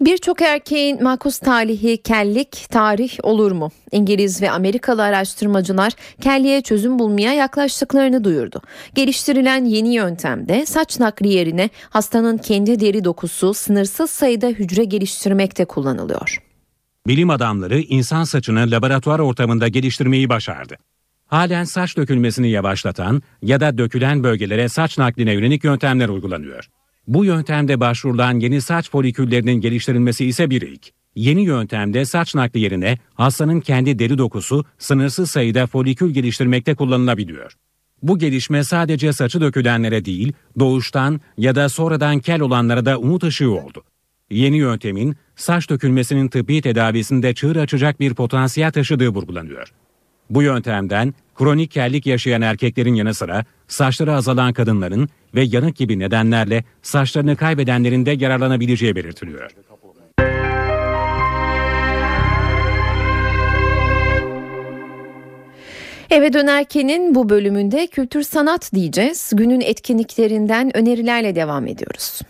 Birçok 0.00 0.42
erkeğin 0.42 1.02
makus 1.02 1.38
talihi 1.38 2.02
kellik 2.02 2.66
tarih 2.70 3.10
olur 3.22 3.52
mu? 3.52 3.70
İngiliz 3.92 4.42
ve 4.42 4.50
Amerikalı 4.50 5.02
araştırmacılar 5.02 5.92
kelliğe 6.20 6.62
çözüm 6.62 6.98
bulmaya 6.98 7.32
yaklaştıklarını 7.32 8.24
duyurdu. 8.24 8.62
Geliştirilen 8.94 9.64
yeni 9.64 9.94
yöntemde 9.94 10.66
saç 10.66 11.00
nakli 11.00 11.28
yerine 11.28 11.70
hastanın 11.90 12.38
kendi 12.38 12.80
deri 12.80 13.04
dokusu 13.04 13.54
sınırsız 13.54 14.10
sayıda 14.10 14.46
hücre 14.46 14.84
geliştirmekte 14.84 15.64
kullanılıyor. 15.64 16.42
Bilim 17.06 17.30
adamları 17.30 17.80
insan 17.80 18.24
saçını 18.24 18.70
laboratuvar 18.70 19.18
ortamında 19.18 19.68
geliştirmeyi 19.68 20.28
başardı. 20.28 20.76
Halen 21.26 21.64
saç 21.64 21.96
dökülmesini 21.96 22.50
yavaşlatan 22.50 23.22
ya 23.42 23.60
da 23.60 23.78
dökülen 23.78 24.22
bölgelere 24.24 24.68
saç 24.68 24.98
nakline 24.98 25.32
yönelik 25.32 25.64
yöntemler 25.64 26.08
uygulanıyor. 26.08 26.68
Bu 27.06 27.24
yöntemde 27.24 27.80
başvurulan 27.80 28.40
yeni 28.40 28.60
saç 28.60 28.90
foliküllerinin 28.90 29.60
geliştirilmesi 29.60 30.26
ise 30.26 30.50
bir 30.50 30.62
ilk. 30.62 30.90
Yeni 31.14 31.42
yöntemde 31.42 32.04
saç 32.04 32.34
nakli 32.34 32.60
yerine 32.60 32.98
hastanın 33.14 33.60
kendi 33.60 33.98
deri 33.98 34.18
dokusu 34.18 34.64
sınırsız 34.78 35.30
sayıda 35.30 35.66
folikül 35.66 36.10
geliştirmekte 36.10 36.74
kullanılabiliyor. 36.74 37.52
Bu 38.02 38.18
gelişme 38.18 38.64
sadece 38.64 39.12
saçı 39.12 39.40
dökülenlere 39.40 40.04
değil, 40.04 40.32
doğuştan 40.58 41.20
ya 41.38 41.54
da 41.54 41.68
sonradan 41.68 42.18
kel 42.18 42.40
olanlara 42.40 42.84
da 42.84 42.98
umut 42.98 43.24
ışığı 43.24 43.50
oldu. 43.50 43.84
Yeni 44.30 44.56
yöntemin 44.56 45.16
saç 45.36 45.70
dökülmesinin 45.70 46.28
tıbbi 46.28 46.62
tedavisinde 46.62 47.34
çığır 47.34 47.56
açacak 47.56 48.00
bir 48.00 48.14
potansiyel 48.14 48.72
taşıdığı 48.72 49.08
vurgulanıyor. 49.08 49.72
Bu 50.30 50.42
yöntemden 50.42 51.14
kronik 51.34 51.70
kellik 51.70 52.06
yaşayan 52.06 52.42
erkeklerin 52.42 52.94
yanı 52.94 53.14
sıra 53.14 53.44
saçları 53.68 54.14
azalan 54.14 54.52
kadınların 54.52 55.08
ve 55.34 55.42
yanık 55.42 55.76
gibi 55.76 55.98
nedenlerle 55.98 56.64
saçlarını 56.82 57.36
kaybedenlerin 57.36 58.06
de 58.06 58.10
yararlanabileceği 58.10 58.96
belirtiliyor. 58.96 59.50
Eve 66.10 66.32
dönerkenin 66.32 67.14
bu 67.14 67.28
bölümünde 67.28 67.86
kültür 67.86 68.22
sanat 68.22 68.72
diyeceğiz. 68.74 69.32
Günün 69.34 69.60
etkinliklerinden 69.60 70.76
önerilerle 70.76 71.34
devam 71.34 71.66
ediyoruz. 71.66 72.20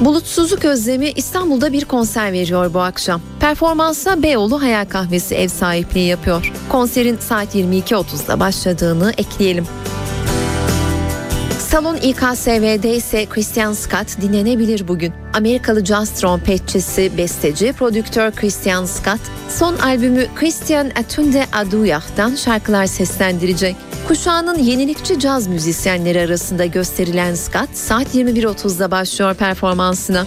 Bulutsuzluk 0.00 0.64
Özlemi 0.64 1.10
İstanbul'da 1.10 1.72
bir 1.72 1.84
konser 1.84 2.32
veriyor 2.32 2.74
bu 2.74 2.80
akşam. 2.80 3.20
Performansa 3.40 4.22
Beyoğlu 4.22 4.62
Hayal 4.62 4.84
Kahvesi 4.84 5.34
ev 5.34 5.48
sahipliği 5.48 6.08
yapıyor. 6.08 6.52
Konserin 6.68 7.16
saat 7.16 7.54
22.30'da 7.54 8.40
başladığını 8.40 9.12
ekleyelim. 9.18 9.66
Salon 11.74 11.96
İKSV'de 11.96 12.94
ise 12.94 13.26
Christian 13.26 13.72
Scott 13.72 14.20
dinlenebilir 14.20 14.88
bugün. 14.88 15.12
Amerikalı 15.32 15.84
jazz 15.84 16.10
trompetçisi, 16.10 17.12
besteci, 17.18 17.72
prodüktör 17.72 18.32
Christian 18.32 18.84
Scott 18.84 19.20
son 19.48 19.76
albümü 19.76 20.26
Christian 20.34 20.90
Atunde 20.98 21.46
Aduyah'tan 21.52 22.34
şarkılar 22.34 22.86
seslendirecek. 22.86 23.76
Kuşağının 24.08 24.58
yenilikçi 24.58 25.20
caz 25.20 25.46
müzisyenleri 25.46 26.20
arasında 26.20 26.66
gösterilen 26.66 27.34
Scott 27.34 27.68
saat 27.76 28.14
21.30'da 28.14 28.90
başlıyor 28.90 29.34
performansına. 29.34 30.26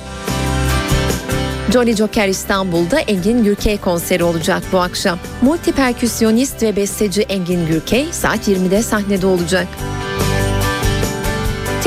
Jolly 1.73 1.95
Joker 1.95 2.27
İstanbul'da 2.27 2.99
Engin 2.99 3.43
Gürkey 3.43 3.77
konseri 3.77 4.23
olacak 4.23 4.63
bu 4.71 4.79
akşam. 4.79 5.19
Multi 5.41 5.71
perküsyonist 5.71 6.63
ve 6.63 6.75
besteci 6.75 7.21
Engin 7.21 7.67
Gürkey 7.67 8.07
saat 8.11 8.47
20'de 8.47 8.83
sahnede 8.83 9.25
olacak. 9.27 9.67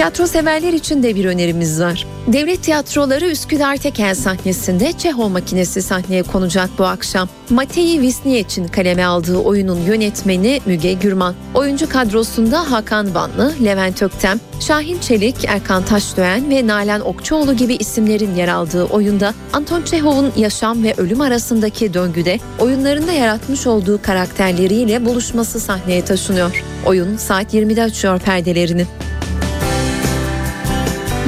Tiyatro 0.01 0.27
severler 0.27 0.73
için 0.73 1.03
de 1.03 1.15
bir 1.15 1.25
önerimiz 1.25 1.81
var. 1.81 2.07
Devlet 2.27 2.63
tiyatroları 2.63 3.27
Üsküdar 3.27 3.77
Tekel 3.77 4.15
sahnesinde 4.15 4.93
Çehov 4.93 5.29
makinesi 5.29 5.83
sahneye 5.83 6.23
konacak 6.23 6.71
bu 6.79 6.85
akşam. 6.85 7.29
Matei 7.51 8.01
Visniyeç'in 8.01 8.69
kaleme 8.69 9.05
aldığı 9.05 9.37
oyunun 9.37 9.81
yönetmeni 9.81 10.61
Müge 10.67 10.93
Gürman. 10.93 11.35
Oyuncu 11.55 11.89
kadrosunda 11.89 12.71
Hakan 12.71 13.15
Vanlı, 13.15 13.55
Levent 13.65 14.03
Öktem, 14.03 14.41
Şahin 14.61 14.99
Çelik, 14.99 15.45
Erkan 15.45 15.85
Taşdöğen 15.85 16.51
ve 16.51 16.67
Nalan 16.67 17.01
Okçuoğlu 17.01 17.57
gibi 17.57 17.75
isimlerin 17.75 18.35
yer 18.35 18.49
aldığı 18.49 18.85
oyunda 18.85 19.35
Anton 19.53 19.83
Çehov'un 19.83 20.33
yaşam 20.37 20.85
ve 20.85 20.95
ölüm 20.97 21.21
arasındaki 21.21 21.95
döngüde 21.95 22.39
oyunlarında 22.59 23.13
yaratmış 23.13 23.67
olduğu 23.67 24.03
karakterleriyle 24.03 25.05
buluşması 25.05 25.61
sahneye 25.61 26.05
taşınıyor. 26.05 26.65
Oyun 26.87 27.17
saat 27.17 27.55
20'de 27.55 27.83
açıyor 27.83 28.19
perdelerini. 28.19 28.87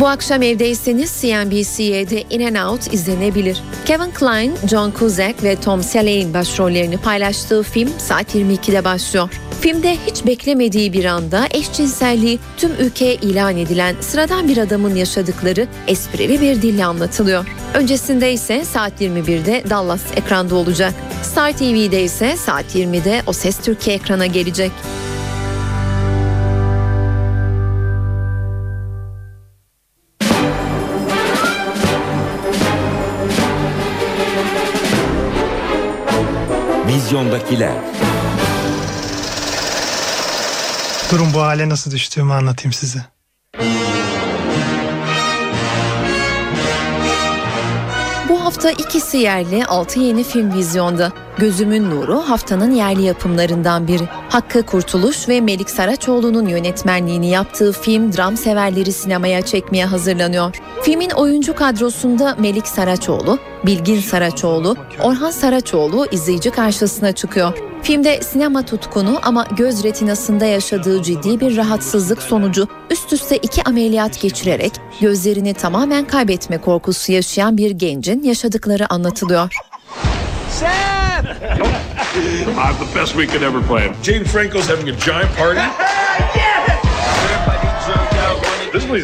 Bu 0.02 0.08
akşam 0.08 0.42
evdeyseniz 0.42 1.20
CNBC'de 1.20 2.22
In 2.22 2.54
and 2.54 2.70
Out 2.70 2.94
izlenebilir. 2.94 3.62
Kevin 3.86 4.10
Kline, 4.10 4.52
John 4.70 4.92
Cusack 4.98 5.42
ve 5.42 5.56
Tom 5.56 5.82
Selleck'in 5.82 6.34
başrollerini 6.34 6.96
paylaştığı 6.96 7.62
film 7.62 7.88
saat 7.98 8.34
22'de 8.34 8.84
başlıyor. 8.84 9.30
Filmde 9.60 9.96
hiç 10.06 10.26
beklemediği 10.26 10.92
bir 10.92 11.04
anda 11.04 11.46
eşcinselliği 11.50 12.38
tüm 12.56 12.72
ülkeye 12.80 13.14
ilan 13.14 13.56
edilen 13.56 13.96
sıradan 14.00 14.48
bir 14.48 14.56
adamın 14.56 14.94
yaşadıkları 14.94 15.66
esprili 15.86 16.40
bir 16.40 16.62
dille 16.62 16.84
anlatılıyor. 16.84 17.46
Öncesinde 17.74 18.32
ise 18.32 18.64
saat 18.64 19.00
21'de 19.00 19.64
Dallas 19.70 20.02
ekranda 20.16 20.54
olacak. 20.54 20.94
Star 21.22 21.52
TV'de 21.52 22.02
ise 22.02 22.36
saat 22.36 22.74
20'de 22.74 23.22
O 23.26 23.32
Ses 23.32 23.58
Türkiye 23.58 23.96
ekrana 23.96 24.26
gelecek. 24.26 24.72
Vizyondakiler. 37.22 37.72
Durun 41.12 41.26
bu 41.34 41.40
hale 41.40 41.68
nasıl 41.68 41.90
düştüğümü 41.90 42.32
anlatayım 42.32 42.72
size. 42.72 42.98
Bu 48.28 48.44
hafta 48.44 48.70
ikisi 48.70 49.18
yerli, 49.18 49.64
altı 49.64 50.00
yeni 50.00 50.24
film 50.24 50.54
vizyonda. 50.54 51.12
Gözümün 51.38 51.90
Nuru 51.90 52.18
haftanın 52.18 52.70
yerli 52.70 53.02
yapımlarından 53.02 53.88
biri. 53.88 54.08
Hakkı 54.28 54.62
Kurtuluş 54.62 55.28
ve 55.28 55.40
Melik 55.40 55.70
Saraçoğlu'nun 55.70 56.46
yönetmenliğini 56.46 57.30
yaptığı 57.30 57.72
film 57.72 58.12
dram 58.12 58.36
severleri 58.36 58.92
sinemaya 58.92 59.42
çekmeye 59.42 59.86
hazırlanıyor. 59.86 60.56
Filmin 60.82 61.10
oyuncu 61.10 61.54
kadrosunda 61.54 62.36
Melik 62.38 62.66
Saraçoğlu, 62.66 63.38
Bilgin 63.66 64.00
Saraçoğlu, 64.00 64.76
Orhan 65.02 65.30
Saraçoğlu 65.30 66.06
izleyici 66.10 66.50
karşısına 66.50 67.12
çıkıyor. 67.12 67.58
Filmde 67.82 68.22
sinema 68.22 68.62
tutkunu 68.62 69.20
ama 69.22 69.46
göz 69.56 69.84
retinasında 69.84 70.46
yaşadığı 70.46 71.02
ciddi 71.02 71.40
bir 71.40 71.56
rahatsızlık 71.56 72.22
sonucu 72.22 72.68
üst 72.90 73.12
üste 73.12 73.36
iki 73.36 73.62
ameliyat 73.62 74.20
geçirerek 74.20 74.72
gözlerini 75.00 75.54
tamamen 75.54 76.04
kaybetme 76.04 76.58
korkusu 76.58 77.12
yaşayan 77.12 77.56
bir 77.56 77.70
gencin 77.70 78.22
yaşadıkları 78.22 78.92
anlatılıyor. 78.92 79.48
I'm 82.12 82.76
the 82.78 83.00
best 83.00 83.14
we 83.14 83.26
could 83.26 83.42
ever 83.42 83.62
plan. 83.62 83.94
James 84.02 84.28
Franco's 84.28 84.68
having 84.68 84.88
a 84.88 84.92
giant 84.92 85.36
party. 85.38 85.81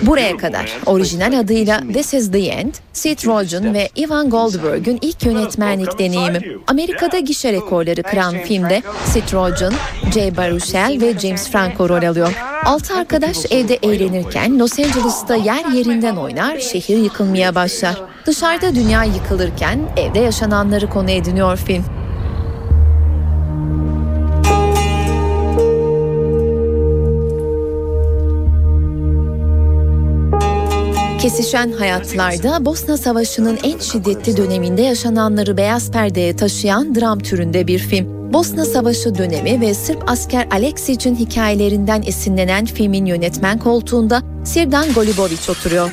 Buraya 0.02 0.36
kadar 0.36 0.78
orijinal 0.86 1.38
adıyla 1.38 1.80
This 1.92 2.14
is 2.14 2.32
the 2.32 2.38
End, 2.38 2.74
Seth 2.92 3.26
Rogen 3.26 3.74
ve 3.74 3.88
Ivan 3.96 4.30
Goldberg'ün 4.30 4.98
ilk 5.02 5.24
yönetmenlik 5.24 5.98
deneyimi. 5.98 6.40
Amerika'da 6.66 7.18
gişe 7.18 7.52
rekorları 7.52 8.02
kıran 8.02 8.34
filmde 8.38 8.82
Seth 9.04 9.34
Rogen, 9.34 9.72
Jay 10.14 10.36
Baruchel 10.36 10.98
ve 11.00 11.18
James 11.18 11.50
Franco 11.50 11.88
rol 11.88 12.02
alıyor. 12.08 12.32
Altı 12.64 12.94
arkadaş 12.94 13.36
evde 13.50 13.74
eğlenirken 13.74 14.58
Los 14.58 14.78
Angeles'ta 14.78 15.34
yer 15.34 15.64
yerinden 15.72 16.16
oynar, 16.16 16.58
şehir 16.58 16.96
yıkılmaya 16.96 17.54
başlar. 17.54 18.02
Dışarıda 18.26 18.74
dünya 18.74 19.04
yıkılırken 19.04 19.80
evde 19.96 20.18
yaşananları 20.18 20.90
konu 20.90 21.10
ediniyor 21.10 21.56
film. 21.56 21.97
Kesişen 31.28 31.72
hayatlarda 31.72 32.64
Bosna 32.64 32.96
Savaşı'nın 32.96 33.58
en 33.62 33.78
şiddetli 33.78 34.36
döneminde 34.36 34.82
yaşananları 34.82 35.56
beyaz 35.56 35.90
perdeye 35.90 36.36
taşıyan 36.36 36.94
dram 36.94 37.18
türünde 37.18 37.66
bir 37.66 37.78
film. 37.78 38.32
Bosna 38.32 38.64
Savaşı 38.64 39.18
dönemi 39.18 39.60
ve 39.60 39.74
Sırp 39.74 40.10
asker 40.10 40.48
Aleksic'in 40.50 41.16
hikayelerinden 41.16 42.02
esinlenen 42.06 42.64
filmin 42.64 43.06
yönetmen 43.06 43.58
koltuğunda 43.58 44.22
Sirdan 44.44 44.92
Golibovic 44.92 45.50
oturuyor. 45.50 45.92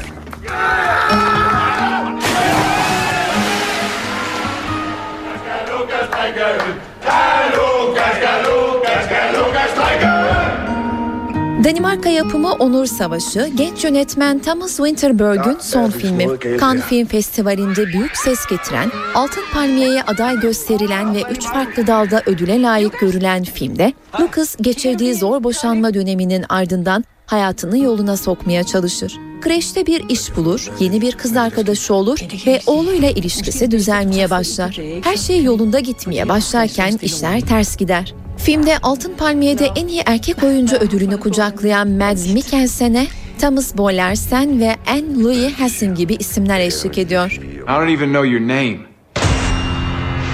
Danimarka 11.66 12.10
yapımı 12.10 12.52
Onur 12.52 12.86
Savaşı, 12.86 13.52
genç 13.56 13.84
yönetmen 13.84 14.40
Thomas 14.40 14.78
Winterberg'ün 14.78 15.58
son 15.60 15.90
filmi. 15.90 16.28
Cannes 16.60 16.84
Film 16.84 17.06
Festivali'nde 17.08 17.86
büyük 17.86 18.18
ses 18.18 18.40
getiren, 18.50 18.92
Altın 19.16 19.44
Palmiye'ye 19.54 20.04
aday 20.04 20.40
gösterilen 20.40 21.16
ve 21.16 21.22
üç 21.32 21.44
farklı 21.44 21.88
dalda 21.88 22.22
ödüle 22.26 22.62
layık 22.62 23.00
görülen 23.00 23.44
filmde, 23.44 23.94
Lucas 24.20 24.56
geçirdiği 24.62 25.16
zor 25.16 25.44
boşanma 25.44 25.94
döneminin 25.94 26.46
ardından 26.50 27.06
hayatını 27.26 27.78
yoluna 27.78 28.18
sokmaya 28.18 28.64
çalışır. 28.64 29.18
Kreşte 29.42 29.86
bir 29.86 30.10
iş 30.10 30.36
bulur, 30.36 30.72
yeni 30.80 31.02
bir 31.02 31.12
kız 31.12 31.38
arkadaşı 31.38 31.94
olur 31.94 32.20
ve 32.48 32.62
oğluyla 32.68 33.10
ilişkisi 33.10 33.72
düzelmeye 33.72 34.30
başlar. 34.30 34.80
Her 35.04 35.18
şey 35.18 35.44
yolunda 35.44 35.80
gitmeye 35.80 36.30
başlarken 36.30 37.00
işler 37.02 37.42
ters 37.42 37.78
gider. 37.78 38.14
Filmde 38.38 38.78
Altın 38.84 39.14
Palmiye'de 39.18 39.66
en 39.76 39.88
iyi 39.88 40.03
erkek 40.06 40.44
oyuncu 40.44 40.76
ödülünü 40.76 41.20
kucaklayan 41.20 41.90
Mads 41.90 42.34
Mikkelsen'e 42.34 43.07
Thomas 43.41 43.78
Boylersen 43.78 44.60
ve 44.60 44.76
Anne 44.88 45.24
Louis 45.24 45.53
Hassan 45.53 45.95
gibi 45.95 46.14
isimler 46.14 46.60
eşlik 46.60 46.98
ediyor. 46.98 47.32
I 47.32 47.68
don't 47.68 47.90
even 47.90 48.10
know 48.10 48.28
your 48.30 48.41
name. 48.41 48.78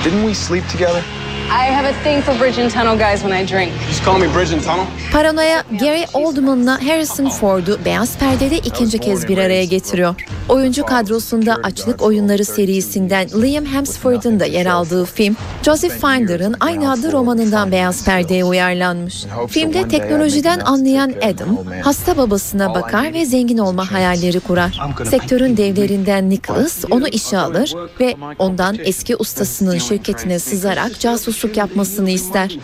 Didn't 0.05 0.21
we 0.27 0.33
sleep 0.33 0.63
together? 0.71 1.20
I 1.51 1.65
have 1.65 1.85
a 1.85 1.93
thing 2.03 2.21
for 2.21 2.39
bridge 2.39 2.61
and 2.61 2.71
tunnel 2.71 2.97
guys 2.97 3.21
when 3.21 3.43
I 3.43 3.47
drink. 3.47 3.71
Just 3.87 4.05
call 4.05 4.19
me 4.19 4.27
Bridge 4.35 4.53
and 4.53 4.63
Tunnel. 4.63 4.85
Paranoya 5.11 5.63
Gary 5.79 6.05
Oldman'la 6.13 6.87
Harrison 6.87 7.29
Ford'u 7.29 7.85
beyaz 7.85 8.17
perdede 8.17 8.57
ikinci 8.57 8.99
kez 8.99 9.27
bir 9.27 9.37
araya 9.37 9.65
getiriyor. 9.65 10.15
Oyuncu 10.49 10.85
kadrosunda 10.85 11.57
Açlık 11.63 12.01
Oyunları 12.01 12.45
serisinden 12.45 13.29
Liam 13.29 13.65
Hemsworth'ın 13.65 14.39
da 14.39 14.45
yer 14.45 14.65
aldığı 14.65 15.05
film, 15.05 15.35
Joseph 15.63 15.93
Finder'ın 15.93 16.55
aynı 16.59 16.91
adlı 16.91 17.11
romanından 17.11 17.71
beyaz 17.71 18.05
perdeye 18.05 18.45
uyarlanmış. 18.45 19.25
Filmde 19.49 19.87
teknolojiden 19.87 20.59
anlayan 20.59 21.13
Adam, 21.23 21.57
hasta 21.83 22.17
babasına 22.17 22.75
bakar 22.75 23.13
ve 23.13 23.25
zengin 23.25 23.57
olma 23.57 23.91
hayalleri 23.91 24.39
kurar. 24.39 24.79
Sektörün 25.09 25.57
devlerinden 25.57 26.29
Nicholas 26.29 26.85
onu 26.91 27.07
işe 27.07 27.37
alır 27.37 27.73
ve 27.99 28.15
ondan 28.39 28.77
eski 28.83 29.15
ustasının 29.15 29.77
şirketine 29.77 30.39
sızarak 30.39 30.99
casusluk 31.41 31.57
yapmasını 31.57 32.09
ister. 32.09 32.57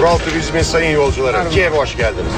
Ural 0.00 0.18
Turizm'in 0.18 0.62
sayın 0.62 0.94
yolcuları, 0.94 1.50
Kiev'e 1.50 1.76
hoş 1.76 1.96
geldiniz. 1.96 2.32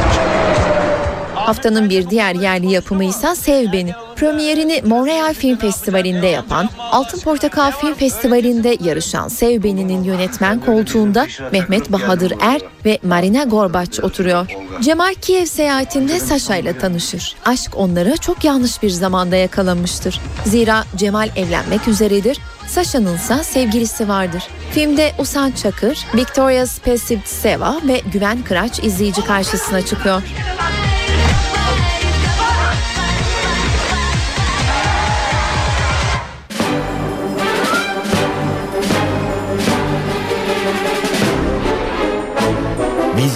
Haftanın 1.47 1.91
bir 1.91 2.11
diğer 2.11 2.35
yerli 2.35 2.73
yapımı 2.73 3.05
ise 3.05 3.35
Sev 3.35 3.73
Beni. 3.73 3.93
Premierini 4.17 4.83
Montreal 4.87 5.35
Film 5.35 5.57
Festivali'nde 5.57 6.27
yapan, 6.27 6.71
Altın 6.79 7.21
Portakal 7.21 7.71
Film 7.71 7.95
Festivali'nde 7.95 8.77
yarışan 8.81 9.29
Sev 9.29 9.63
Beni'nin 9.63 10.05
yönetmen 10.05 10.61
koltuğunda 10.61 11.27
Mehmet 11.53 11.93
Bahadır 11.93 12.33
Er 12.41 12.61
ve 12.85 12.99
Marina 13.03 13.45
Gorbaç 13.45 14.01
oturuyor. 14.01 14.47
Cemal 14.81 15.15
Kiev 15.15 15.45
seyahatinde 15.45 16.21
Sasha 16.21 16.57
ile 16.57 16.79
tanışır. 16.79 17.37
Aşk 17.45 17.73
onları 17.77 18.17
çok 18.17 18.45
yanlış 18.45 18.83
bir 18.83 18.91
zamanda 18.91 19.37
yakalamıştır. 19.37 20.21
Zira 20.45 20.85
Cemal 20.97 21.29
evlenmek 21.37 21.89
üzeredir 21.89 22.39
Sasha'nın 22.67 23.17
ise 23.17 23.45
sevgilisi 23.45 24.09
vardır. 24.09 24.43
Filmde 24.71 25.13
Usan 25.19 25.51
Çakır, 25.51 26.07
Victoria 26.15 26.67
Spesivtseva 26.67 27.81
ve 27.89 28.01
Güven 28.13 28.43
Kıraç 28.43 28.79
izleyici 28.79 29.25
karşısına 29.25 29.83
çıkıyor. 29.83 30.23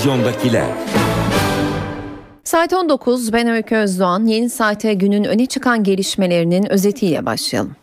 Vizyondakiler. 0.00 0.64
Saat 2.44 2.72
19 2.72 3.32
ben 3.32 3.48
Öykü 3.48 3.76
Özdoğan. 3.76 4.26
Yeni 4.26 4.50
saate 4.50 4.94
günün 4.94 5.24
öne 5.24 5.46
çıkan 5.46 5.84
gelişmelerinin 5.84 6.72
özetiyle 6.72 7.26
başlayalım. 7.26 7.76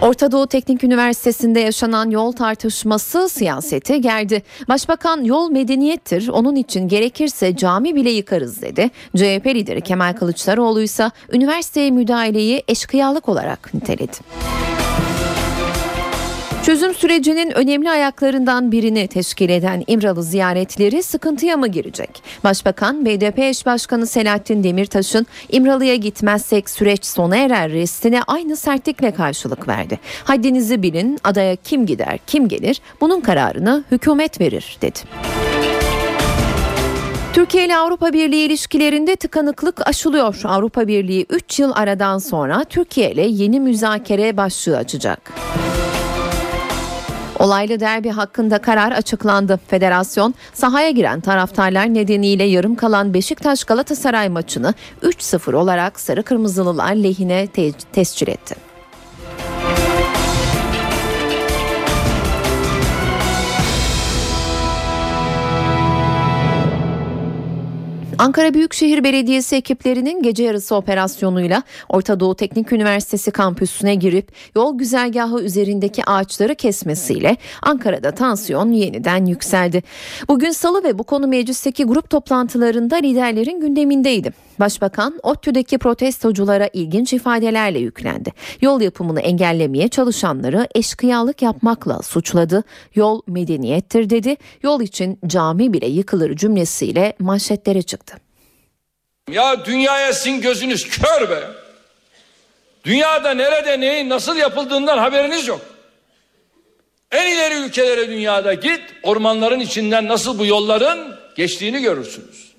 Orta 0.00 0.32
Doğu 0.32 0.46
Teknik 0.46 0.84
Üniversitesi'nde 0.84 1.60
yaşanan 1.60 2.10
yol 2.10 2.32
tartışması 2.32 3.28
siyasete 3.28 3.98
gerdi. 3.98 4.42
Başbakan 4.68 5.24
yol 5.24 5.50
medeniyettir, 5.50 6.28
onun 6.28 6.56
için 6.56 6.88
gerekirse 6.88 7.56
cami 7.56 7.94
bile 7.94 8.10
yıkarız 8.10 8.62
dedi. 8.62 8.90
CHP 9.16 9.46
lideri 9.46 9.80
Kemal 9.80 10.12
Kılıçdaroğlu 10.12 10.82
ise 10.82 11.10
üniversiteye 11.32 11.90
müdahaleyi 11.90 12.62
eşkıyalık 12.68 13.28
olarak 13.28 13.74
niteledi. 13.74 14.16
Çözüm 16.62 16.94
sürecinin 16.94 17.50
önemli 17.50 17.90
ayaklarından 17.90 18.72
birini 18.72 19.08
teşkil 19.08 19.48
eden 19.48 19.84
İmralı 19.86 20.22
ziyaretleri 20.22 21.02
sıkıntıya 21.02 21.56
mı 21.56 21.68
girecek? 21.68 22.22
Başbakan 22.44 23.06
BDP 23.06 23.38
eş 23.38 23.66
başkanı 23.66 24.06
Selahattin 24.06 24.64
Demirtaş'ın 24.64 25.26
İmralı'ya 25.48 25.94
gitmezsek 25.94 26.70
süreç 26.70 27.04
sona 27.04 27.36
erer 27.36 27.70
restine 27.72 28.22
aynı 28.26 28.56
sertlikle 28.56 29.10
karşılık 29.10 29.68
verdi. 29.68 30.00
Haddinizi 30.24 30.82
bilin 30.82 31.18
adaya 31.24 31.56
kim 31.56 31.86
gider 31.86 32.18
kim 32.26 32.48
gelir 32.48 32.80
bunun 33.00 33.20
kararını 33.20 33.84
hükümet 33.90 34.40
verir 34.40 34.78
dedi. 34.82 34.98
Türkiye 37.32 37.66
ile 37.66 37.76
Avrupa 37.76 38.12
Birliği 38.12 38.46
ilişkilerinde 38.46 39.16
tıkanıklık 39.16 39.88
aşılıyor. 39.88 40.40
Avrupa 40.44 40.86
Birliği 40.88 41.26
3 41.30 41.60
yıl 41.60 41.72
aradan 41.74 42.18
sonra 42.18 42.64
Türkiye 42.64 43.12
ile 43.12 43.26
yeni 43.26 43.60
müzakere 43.60 44.36
başlığı 44.36 44.76
açacak. 44.76 45.32
Olaylı 47.42 47.80
derbi 47.80 48.10
hakkında 48.10 48.58
karar 48.58 48.92
açıklandı. 48.92 49.60
Federasyon 49.66 50.34
sahaya 50.54 50.90
giren 50.90 51.20
taraftarlar 51.20 51.94
nedeniyle 51.94 52.44
yarım 52.44 52.74
kalan 52.74 53.14
Beşiktaş 53.14 53.64
Galatasaray 53.64 54.28
maçını 54.28 54.74
3-0 55.02 55.54
olarak 55.54 56.00
sarı 56.00 56.22
kırmızılılar 56.22 56.94
lehine 56.94 57.46
te- 57.46 57.72
tescil 57.72 58.28
etti. 58.28 58.71
Ankara 68.22 68.54
Büyükşehir 68.54 69.04
Belediyesi 69.04 69.56
ekiplerinin 69.56 70.22
gece 70.22 70.44
yarısı 70.44 70.74
operasyonuyla 70.74 71.62
Orta 71.88 72.20
Doğu 72.20 72.34
Teknik 72.34 72.72
Üniversitesi 72.72 73.30
kampüsüne 73.30 73.94
girip 73.94 74.32
yol 74.56 74.78
güzergahı 74.78 75.42
üzerindeki 75.42 76.04
ağaçları 76.04 76.54
kesmesiyle 76.54 77.36
Ankara'da 77.62 78.10
tansiyon 78.10 78.72
yeniden 78.72 79.26
yükseldi. 79.26 79.82
Bugün 80.28 80.50
salı 80.50 80.84
ve 80.84 80.98
bu 80.98 81.04
konu 81.04 81.26
meclisteki 81.26 81.84
grup 81.84 82.10
toplantılarında 82.10 82.96
liderlerin 82.96 83.60
gündemindeydi. 83.60 84.32
Başbakan 84.62 85.20
ODTÜ'deki 85.22 85.78
protestoculara 85.78 86.68
ilginç 86.72 87.12
ifadelerle 87.12 87.78
yüklendi. 87.78 88.32
Yol 88.60 88.80
yapımını 88.80 89.20
engellemeye 89.20 89.88
çalışanları 89.88 90.68
eşkıyalık 90.74 91.42
yapmakla 91.42 92.02
suçladı. 92.02 92.64
Yol 92.94 93.22
medeniyettir 93.26 94.10
dedi. 94.10 94.36
Yol 94.62 94.80
için 94.80 95.18
cami 95.26 95.72
bile 95.72 95.86
yıkılır 95.86 96.36
cümlesiyle 96.36 97.16
manşetlere 97.18 97.82
çıktı. 97.82 98.16
Ya 99.30 99.64
dünyaya 99.64 100.12
sizin 100.12 100.40
gözünüz 100.40 100.88
kör 100.88 101.30
be. 101.30 101.40
Dünyada 102.84 103.34
nerede 103.34 103.80
neyin 103.80 104.08
nasıl 104.08 104.36
yapıldığından 104.36 104.98
haberiniz 104.98 105.48
yok. 105.48 105.60
En 107.10 107.32
ileri 107.32 107.54
ülkelere 107.54 108.08
dünyada 108.08 108.54
git 108.54 108.82
ormanların 109.02 109.60
içinden 109.60 110.08
nasıl 110.08 110.38
bu 110.38 110.46
yolların 110.46 111.18
geçtiğini 111.36 111.82
görürsünüz. 111.82 112.51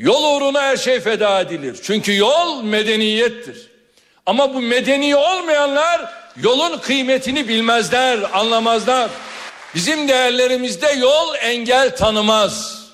Yol 0.00 0.36
uğruna 0.36 0.62
her 0.62 0.76
şey 0.76 1.00
feda 1.00 1.40
edilir. 1.40 1.76
Çünkü 1.82 2.16
yol 2.16 2.62
medeniyettir. 2.62 3.70
Ama 4.26 4.54
bu 4.54 4.60
medeni 4.60 5.16
olmayanlar 5.16 6.12
yolun 6.42 6.78
kıymetini 6.78 7.48
bilmezler, 7.48 8.18
anlamazlar. 8.32 9.10
Bizim 9.74 10.08
değerlerimizde 10.08 10.88
yol 10.88 11.34
engel 11.34 11.96
tanımaz. 11.96 12.84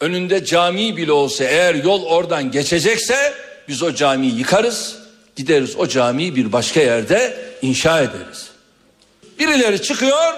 Önünde 0.00 0.44
cami 0.44 0.96
bile 0.96 1.12
olsa 1.12 1.44
eğer 1.44 1.74
yol 1.74 2.04
oradan 2.04 2.50
geçecekse 2.50 3.34
biz 3.68 3.82
o 3.82 3.94
camiyi 3.94 4.38
yıkarız. 4.38 4.96
Gideriz 5.36 5.76
o 5.76 5.86
camiyi 5.86 6.36
bir 6.36 6.52
başka 6.52 6.80
yerde 6.80 7.36
inşa 7.62 8.00
ederiz. 8.00 8.48
Birileri 9.38 9.82
çıkıyor 9.82 10.34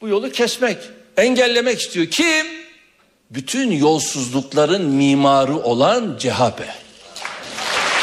bu 0.00 0.08
yolu 0.08 0.30
kesmek, 0.30 0.78
engellemek 1.16 1.80
istiyor. 1.80 2.06
Kim? 2.06 2.61
Bütün 3.34 3.70
yolsuzlukların 3.70 4.84
mimarı 4.84 5.56
olan 5.56 6.16
CHP. 6.18 6.62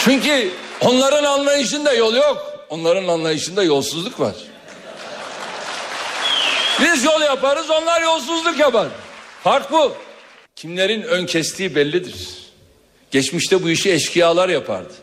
Çünkü 0.04 0.52
onların 0.82 1.24
anlayışında 1.24 1.94
yol 1.94 2.16
yok. 2.16 2.66
Onların 2.70 3.08
anlayışında 3.08 3.64
yolsuzluk 3.64 4.20
var. 4.20 4.36
Biz 6.82 7.04
yol 7.04 7.22
yaparız, 7.22 7.70
onlar 7.70 8.02
yolsuzluk 8.02 8.60
yapar. 8.60 8.88
Fark 9.44 9.72
bu. 9.72 9.94
Kimlerin 10.56 11.02
ön 11.02 11.26
kestiği 11.26 11.76
bellidir. 11.76 12.28
Geçmişte 13.12 13.64
bu 13.64 13.70
işi 13.70 13.92
eşkıyalar 13.92 14.50
yapardı. 14.50 14.94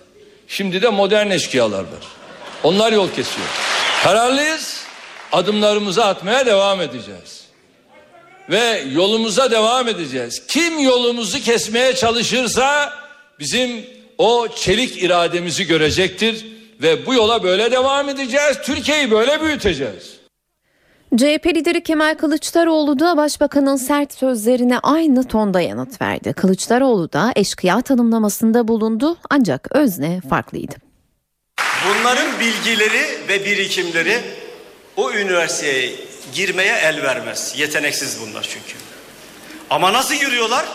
Şimdi 0.49 0.83
de 0.83 0.89
modern 0.89 1.31
eşkıyalar 1.31 1.81
var. 1.81 2.07
Onlar 2.63 2.93
yol 2.93 3.09
kesiyor. 3.09 3.47
Kararlıyız. 4.03 4.87
Adımlarımızı 5.33 6.05
atmaya 6.05 6.47
devam 6.47 6.81
edeceğiz 6.81 7.46
ve 8.51 8.85
yolumuza 8.93 9.51
devam 9.51 9.89
edeceğiz. 9.89 10.43
Kim 10.49 10.79
yolumuzu 10.79 11.41
kesmeye 11.41 11.95
çalışırsa 11.95 12.93
bizim 13.39 13.87
o 14.19 14.49
çelik 14.57 15.03
irademizi 15.03 15.67
görecektir 15.67 16.47
ve 16.83 17.07
bu 17.07 17.15
yola 17.15 17.43
böyle 17.43 17.71
devam 17.71 18.09
edeceğiz. 18.09 18.59
Türkiye'yi 18.63 19.11
böyle 19.11 19.41
büyüteceğiz. 19.41 20.17
CHP 21.17 21.47
lideri 21.47 21.83
Kemal 21.83 22.15
Kılıçdaroğlu 22.15 22.99
da 22.99 23.17
başbakanın 23.17 23.77
sert 23.77 24.15
sözlerine 24.15 24.79
aynı 24.79 25.29
tonda 25.29 25.61
yanıt 25.61 26.01
verdi. 26.03 26.33
Kılıçdaroğlu 26.33 27.13
da 27.13 27.33
eşkıya 27.37 27.81
tanımlamasında 27.81 28.69
bulundu 28.69 29.17
ancak 29.31 29.69
özne 29.77 30.21
farklıydı. 30.31 30.75
Bunların 31.85 32.41
bilgileri 32.41 33.03
ve 33.29 33.45
birikimleri 33.45 34.21
o 34.97 35.13
üniversiteye 35.13 35.93
girmeye 36.37 36.79
el 36.79 37.03
vermez. 37.03 37.53
Yeteneksiz 37.57 38.21
bunlar 38.21 38.43
çünkü. 38.43 38.77
Ama 39.71 39.93
nasıl 39.93 40.15
giriyorlar? 40.15 40.67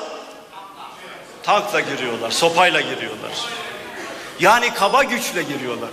Tankla 1.43 1.79
giriyorlar, 1.79 2.31
sopayla 2.31 2.81
giriyorlar. 2.81 3.31
Yani 4.39 4.73
kaba 4.73 5.03
güçle 5.03 5.43
giriyorlar. 5.43 5.89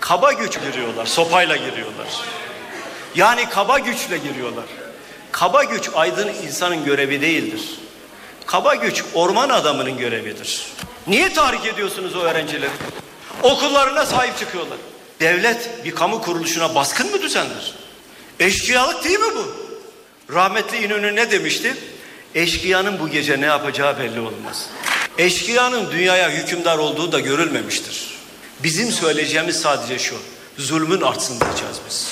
Kaba 0.00 0.32
güç 0.32 0.60
giriyorlar, 0.60 1.06
sopayla 1.06 1.56
giriyorlar. 1.56 2.08
Yani 3.14 3.48
kaba 3.48 3.78
güçle 3.78 4.18
giriyorlar. 4.18 4.64
Kaba 5.32 5.64
güç 5.64 5.90
aydın 5.94 6.28
insanın 6.28 6.84
görevi 6.84 7.20
değildir. 7.20 7.62
Kaba 8.46 8.74
güç 8.74 9.04
orman 9.14 9.48
adamının 9.48 9.98
görevidir. 9.98 10.66
Niye 11.06 11.32
tahrik 11.32 11.66
ediyorsunuz 11.66 12.16
o 12.16 12.20
öğrencileri? 12.20 12.70
Okullarına 13.42 14.06
sahip 14.06 14.38
çıkıyorlar. 14.38 14.78
Devlet 15.20 15.84
bir 15.84 15.94
kamu 15.94 16.22
kuruluşuna 16.22 16.74
baskın 16.74 17.10
mı 17.10 17.22
düzenler? 17.22 17.83
Eşkıyalık 18.40 19.04
değil 19.04 19.18
mi 19.18 19.34
bu? 19.34 19.54
Rahmetli 20.34 20.84
İnönü 20.84 21.16
ne 21.16 21.30
demişti? 21.30 21.76
Eşkıyanın 22.34 22.98
bu 22.98 23.08
gece 23.08 23.40
ne 23.40 23.46
yapacağı 23.46 23.98
belli 23.98 24.20
olmaz. 24.20 24.66
Eşkıyanın 25.18 25.92
dünyaya 25.92 26.30
hükümdar 26.30 26.78
olduğu 26.78 27.12
da 27.12 27.20
görülmemiştir. 27.20 28.14
Bizim 28.62 28.92
söyleyeceğimiz 28.92 29.60
sadece 29.60 29.98
şu. 29.98 30.16
Zulmün 30.58 31.00
artsın 31.00 31.40
diyeceğiz 31.40 31.76
biz. 31.88 32.08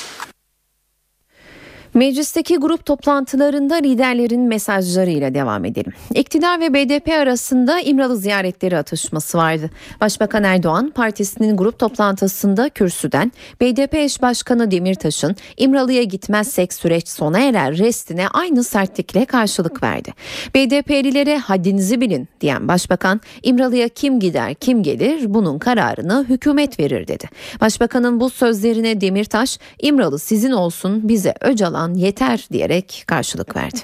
Meclisteki 1.94 2.56
grup 2.56 2.86
toplantılarında 2.86 3.74
liderlerin 3.74 4.40
mesajlarıyla 4.40 5.34
devam 5.34 5.64
edelim. 5.64 5.92
İktidar 6.14 6.60
ve 6.60 6.74
BDP 6.74 7.08
arasında 7.08 7.80
İmralı 7.80 8.16
ziyaretleri 8.16 8.76
atışması 8.76 9.38
vardı. 9.38 9.70
Başbakan 10.00 10.44
Erdoğan 10.44 10.90
partisinin 10.90 11.56
grup 11.56 11.78
toplantısında 11.78 12.68
kürsüden 12.68 13.32
BDP 13.60 13.94
eş 13.94 14.22
başkanı 14.22 14.70
Demirtaş'ın 14.70 15.36
İmralı'ya 15.56 16.02
gitmezsek 16.02 16.72
süreç 16.72 17.08
sona 17.08 17.38
erer 17.38 17.78
restine 17.78 18.28
aynı 18.28 18.64
sertlikle 18.64 19.24
karşılık 19.24 19.82
verdi. 19.82 20.12
BDP'lilere 20.54 21.38
haddinizi 21.38 22.00
bilin 22.00 22.28
diyen 22.40 22.68
başbakan 22.68 23.20
İmralı'ya 23.42 23.88
kim 23.88 24.20
gider 24.20 24.54
kim 24.54 24.82
gelir 24.82 25.34
bunun 25.34 25.58
kararını 25.58 26.26
hükümet 26.28 26.80
verir 26.80 27.08
dedi. 27.08 27.28
Başbakanın 27.60 28.20
bu 28.20 28.30
sözlerine 28.30 29.00
Demirtaş 29.00 29.58
İmralı 29.82 30.18
sizin 30.18 30.52
olsun 30.52 31.08
bize 31.08 31.34
Öcalan 31.40 31.81
yeter 31.90 32.46
diyerek 32.52 33.04
karşılık 33.06 33.56
verdi. 33.56 33.78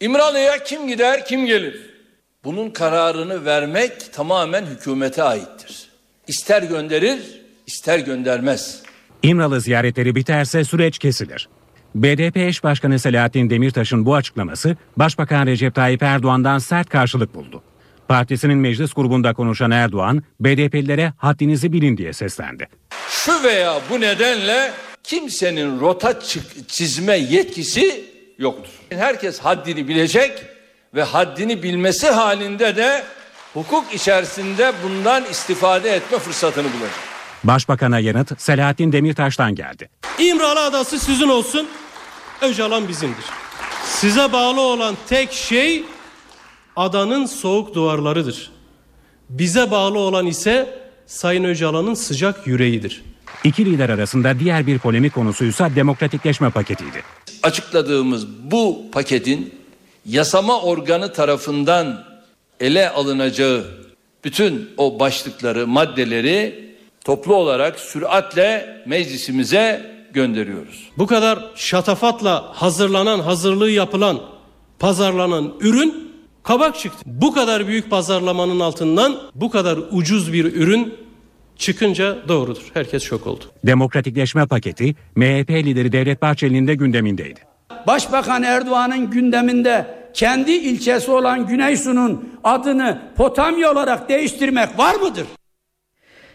İmralı'ya 0.00 0.64
kim 0.64 0.88
gider 0.88 1.26
kim 1.26 1.46
gelir? 1.46 1.90
Bunun 2.44 2.70
kararını 2.70 3.44
vermek 3.44 4.12
tamamen 4.12 4.66
hükümete 4.66 5.22
aittir. 5.22 5.90
İster 6.28 6.62
gönderir 6.62 7.42
ister 7.66 7.98
göndermez. 7.98 8.82
İmralı 9.22 9.60
ziyaretleri 9.60 10.14
biterse 10.14 10.64
süreç 10.64 10.98
kesilir. 10.98 11.48
BDP 11.94 12.36
eş 12.36 12.64
başkanı 12.64 12.98
Selahattin 12.98 13.50
Demirtaş'ın 13.50 14.06
bu 14.06 14.14
açıklaması 14.14 14.76
Başbakan 14.96 15.46
Recep 15.46 15.74
Tayyip 15.74 16.02
Erdoğan'dan 16.02 16.58
sert 16.58 16.88
karşılık 16.88 17.34
buldu. 17.34 17.62
Partisinin 18.08 18.58
meclis 18.58 18.92
grubunda 18.92 19.34
konuşan 19.34 19.70
Erdoğan, 19.70 20.22
BDP'lilere 20.40 21.12
haddinizi 21.16 21.72
bilin 21.72 21.96
diye 21.96 22.12
seslendi. 22.12 22.68
Şu 23.08 23.42
veya 23.42 23.80
bu 23.90 24.00
nedenle 24.00 24.72
kimsenin 25.04 25.80
rota 25.80 26.20
çizme 26.68 27.16
yetkisi 27.16 28.04
yoktur. 28.38 28.70
Herkes 28.90 29.38
haddini 29.38 29.88
bilecek 29.88 30.32
ve 30.94 31.02
haddini 31.02 31.62
bilmesi 31.62 32.10
halinde 32.10 32.76
de 32.76 33.04
hukuk 33.54 33.94
içerisinde 33.94 34.72
bundan 34.84 35.24
istifade 35.24 35.90
etme 35.90 36.18
fırsatını 36.18 36.64
bulacak. 36.64 36.90
Başbakan'a 37.44 37.98
yanıt 37.98 38.40
Selahattin 38.40 38.92
Demirtaş'tan 38.92 39.54
geldi. 39.54 39.88
İmralı 40.18 40.60
Adası 40.60 40.98
sizin 40.98 41.28
olsun, 41.28 41.68
Öcalan 42.42 42.88
bizimdir. 42.88 43.24
Size 43.84 44.32
bağlı 44.32 44.60
olan 44.60 44.96
tek 45.08 45.32
şey 45.32 45.84
adanın 46.76 47.26
soğuk 47.26 47.74
duvarlarıdır. 47.74 48.52
Bize 49.28 49.70
bağlı 49.70 49.98
olan 49.98 50.26
ise 50.26 50.78
Sayın 51.06 51.44
Öcalan'ın 51.44 51.94
sıcak 51.94 52.46
yüreğidir. 52.46 53.02
İki 53.44 53.64
lider 53.64 53.88
arasında 53.88 54.38
diğer 54.38 54.66
bir 54.66 54.78
polemik 54.78 55.14
konusuysa 55.14 55.70
demokratikleşme 55.76 56.50
paketiydi. 56.50 57.02
Açıkladığımız 57.42 58.26
bu 58.28 58.84
paketin 58.92 59.54
yasama 60.06 60.60
organı 60.60 61.12
tarafından 61.12 62.04
ele 62.60 62.90
alınacağı 62.90 63.64
bütün 64.24 64.70
o 64.76 65.00
başlıkları, 65.00 65.66
maddeleri 65.66 66.72
toplu 67.04 67.34
olarak 67.34 67.80
süratle 67.80 68.82
meclisimize 68.86 69.92
gönderiyoruz. 70.12 70.88
Bu 70.98 71.06
kadar 71.06 71.38
şatafatla 71.54 72.44
hazırlanan, 72.54 73.20
hazırlığı 73.20 73.70
yapılan, 73.70 74.20
pazarlanan 74.78 75.54
ürün 75.60 76.12
kabak 76.42 76.78
çıktı. 76.78 76.98
Bu 77.06 77.32
kadar 77.32 77.66
büyük 77.66 77.90
pazarlamanın 77.90 78.60
altından 78.60 79.20
bu 79.34 79.50
kadar 79.50 79.78
ucuz 79.90 80.32
bir 80.32 80.44
ürün 80.44 80.94
çıkınca 81.56 82.28
doğrudur. 82.28 82.62
Herkes 82.74 83.02
şok 83.02 83.26
oldu. 83.26 83.44
Demokratikleşme 83.66 84.46
paketi 84.46 84.94
MHP 85.16 85.50
lideri 85.50 85.92
Devlet 85.92 86.22
Bahçeli'nin 86.22 86.66
de 86.66 86.74
gündemindeydi. 86.74 87.40
Başbakan 87.86 88.42
Erdoğan'ın 88.42 89.10
gündeminde 89.10 90.02
kendi 90.14 90.52
ilçesi 90.52 91.10
olan 91.10 91.46
Güneysu'nun 91.46 92.38
adını 92.44 92.98
Potamya 93.16 93.72
olarak 93.72 94.08
değiştirmek 94.08 94.78
var 94.78 94.94
mıdır? 94.94 95.26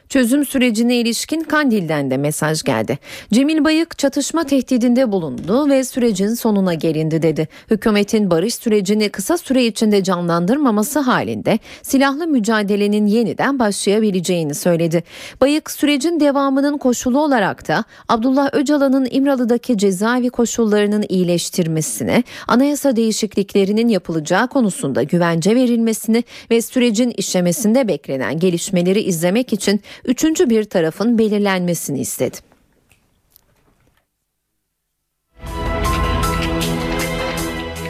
Çözüm 0.10 0.46
sürecine 0.46 0.96
ilişkin 0.96 1.42
Kandil'den 1.42 2.12
de 2.12 2.18
mesaj 2.18 2.64
geldi. 2.64 3.00
Cemil 3.34 3.64
Bayık 3.64 3.98
çatışma 3.98 4.44
tehdidinde 4.44 5.12
bulundu 5.12 5.70
ve 5.70 5.84
sürecin 5.84 6.34
sonuna 6.34 6.74
gelindi 6.74 7.22
dedi. 7.22 7.48
Hükümetin 7.72 8.32
barış 8.32 8.56
sürecini 8.56 9.10
kısa 9.10 9.38
süre 9.38 9.66
içinde 9.66 10.04
canlandırmaması 10.04 11.00
halinde 11.00 11.60
silahlı 11.82 12.28
mücadelenin 12.28 13.06
yeniden 13.06 13.60
başlayabileceğini 13.60 14.56
söyledi. 14.56 15.04
Bayık 15.42 15.72
sürecin 15.72 16.20
devamının 16.20 16.78
koşulu 16.78 17.20
olarak 17.20 17.68
da 17.68 17.84
Abdullah 18.10 18.50
Öcalan'ın 18.54 19.08
İmralı'daki 19.12 19.78
cezaevi 19.78 20.30
koşullarının 20.30 21.06
iyileştirmesine, 21.10 22.24
anayasa 22.48 22.96
değişikliklerinin 22.96 23.88
yapılacağı 23.88 24.48
konusunda 24.48 25.04
güvence 25.04 25.56
verilmesini 25.56 26.24
ve 26.52 26.62
sürecin 26.62 27.14
işlemesinde 27.18 27.88
beklenen 27.88 28.40
gelişmeleri 28.40 29.02
izlemek 29.02 29.54
için 29.54 29.82
üçüncü 30.06 30.50
bir 30.50 30.64
tarafın 30.64 31.18
belirlenmesini 31.18 32.00
istedi. 32.00 32.38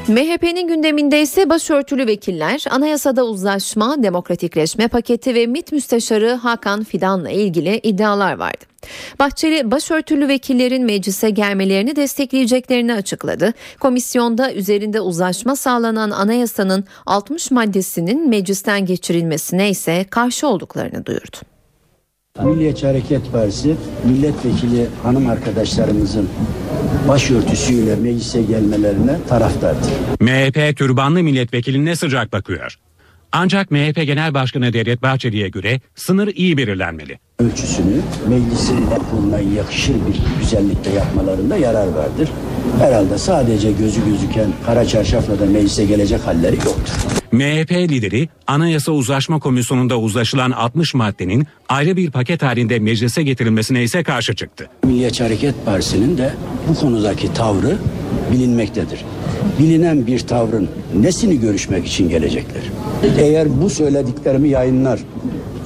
MHP'nin 0.07 0.67
gündeminde 0.67 1.21
ise 1.21 1.49
başörtülü 1.49 2.07
vekiller, 2.07 2.65
anayasada 2.69 3.23
uzlaşma, 3.23 4.03
demokratikleşme 4.03 4.87
paketi 4.87 5.35
ve 5.35 5.47
MİT 5.47 5.71
müsteşarı 5.71 6.31
Hakan 6.31 6.83
Fidan'la 6.83 7.29
ilgili 7.29 7.79
iddialar 7.83 8.33
vardı. 8.33 8.65
Bahçeli 9.19 9.71
başörtülü 9.71 10.27
vekillerin 10.27 10.85
meclise 10.85 11.29
gelmelerini 11.29 11.95
destekleyeceklerini 11.95 12.93
açıkladı. 12.93 13.53
Komisyonda 13.79 14.53
üzerinde 14.53 15.01
uzlaşma 15.01 15.55
sağlanan 15.55 16.11
anayasanın 16.11 16.85
60 17.05 17.51
maddesinin 17.51 18.29
meclisten 18.29 18.85
geçirilmesine 18.85 19.69
ise 19.69 20.05
karşı 20.09 20.47
olduklarını 20.47 21.05
duyurdu. 21.05 21.37
Milliyetçi 22.43 22.87
Hareket 22.87 23.31
Partisi 23.31 23.75
milletvekili 24.05 24.87
hanım 25.03 25.29
arkadaşlarımızın 25.29 26.29
başörtüsüyle 27.07 27.95
meclise 27.95 28.41
gelmelerine 28.41 29.17
taraftardır. 29.29 29.91
MHP 30.19 30.77
türbanlı 30.77 31.23
milletvekiline 31.23 31.95
sıcak 31.95 32.33
bakıyor. 32.33 32.77
Ancak 33.31 33.71
MHP 33.71 33.95
Genel 33.95 34.33
Başkanı 34.33 34.73
Devlet 34.73 35.01
Bahçeli'ye 35.01 35.49
göre 35.49 35.81
sınır 35.95 36.27
iyi 36.27 36.57
belirlenmeli. 36.57 37.19
Ölçüsünü 37.39 38.01
meclisin 38.27 38.85
aklına 38.87 39.39
yakışır 39.39 39.93
bir 39.93 40.39
güzellikte 40.41 40.89
yapmalarında 40.89 41.57
yarar 41.57 41.87
vardır. 41.87 42.29
Herhalde 42.79 43.17
sadece 43.17 43.71
gözü 43.71 44.05
gözüken 44.05 44.47
kara 44.65 44.85
çarşafla 44.85 45.39
da 45.39 45.45
meclise 45.45 45.85
gelecek 45.85 46.27
halleri 46.27 46.55
yoktur. 46.55 46.93
MHP 47.31 47.71
lideri 47.71 48.29
Anayasa 48.47 48.91
Uzlaşma 48.91 49.39
Komisyonu'nda 49.39 49.99
uzlaşılan 49.99 50.51
60 50.51 50.93
maddenin 50.93 51.47
ayrı 51.69 51.97
bir 51.97 52.11
paket 52.11 52.43
halinde 52.43 52.79
meclise 52.79 53.23
getirilmesine 53.23 53.83
ise 53.83 54.03
karşı 54.03 54.35
çıktı. 54.35 54.69
Milliyetçi 54.83 55.23
Hareket 55.23 55.65
Partisi'nin 55.65 56.17
de 56.17 56.33
bu 56.69 56.75
konudaki 56.75 57.33
tavrı 57.33 57.77
bilinmektedir. 58.31 59.05
Bilinen 59.59 60.07
bir 60.07 60.19
tavrın 60.19 60.69
nesini 60.95 61.39
görüşmek 61.39 61.87
için 61.87 62.09
gelecekler? 62.09 62.63
Eğer 63.19 63.61
bu 63.61 63.69
söylediklerimi 63.69 64.49
yayınlar 64.49 64.99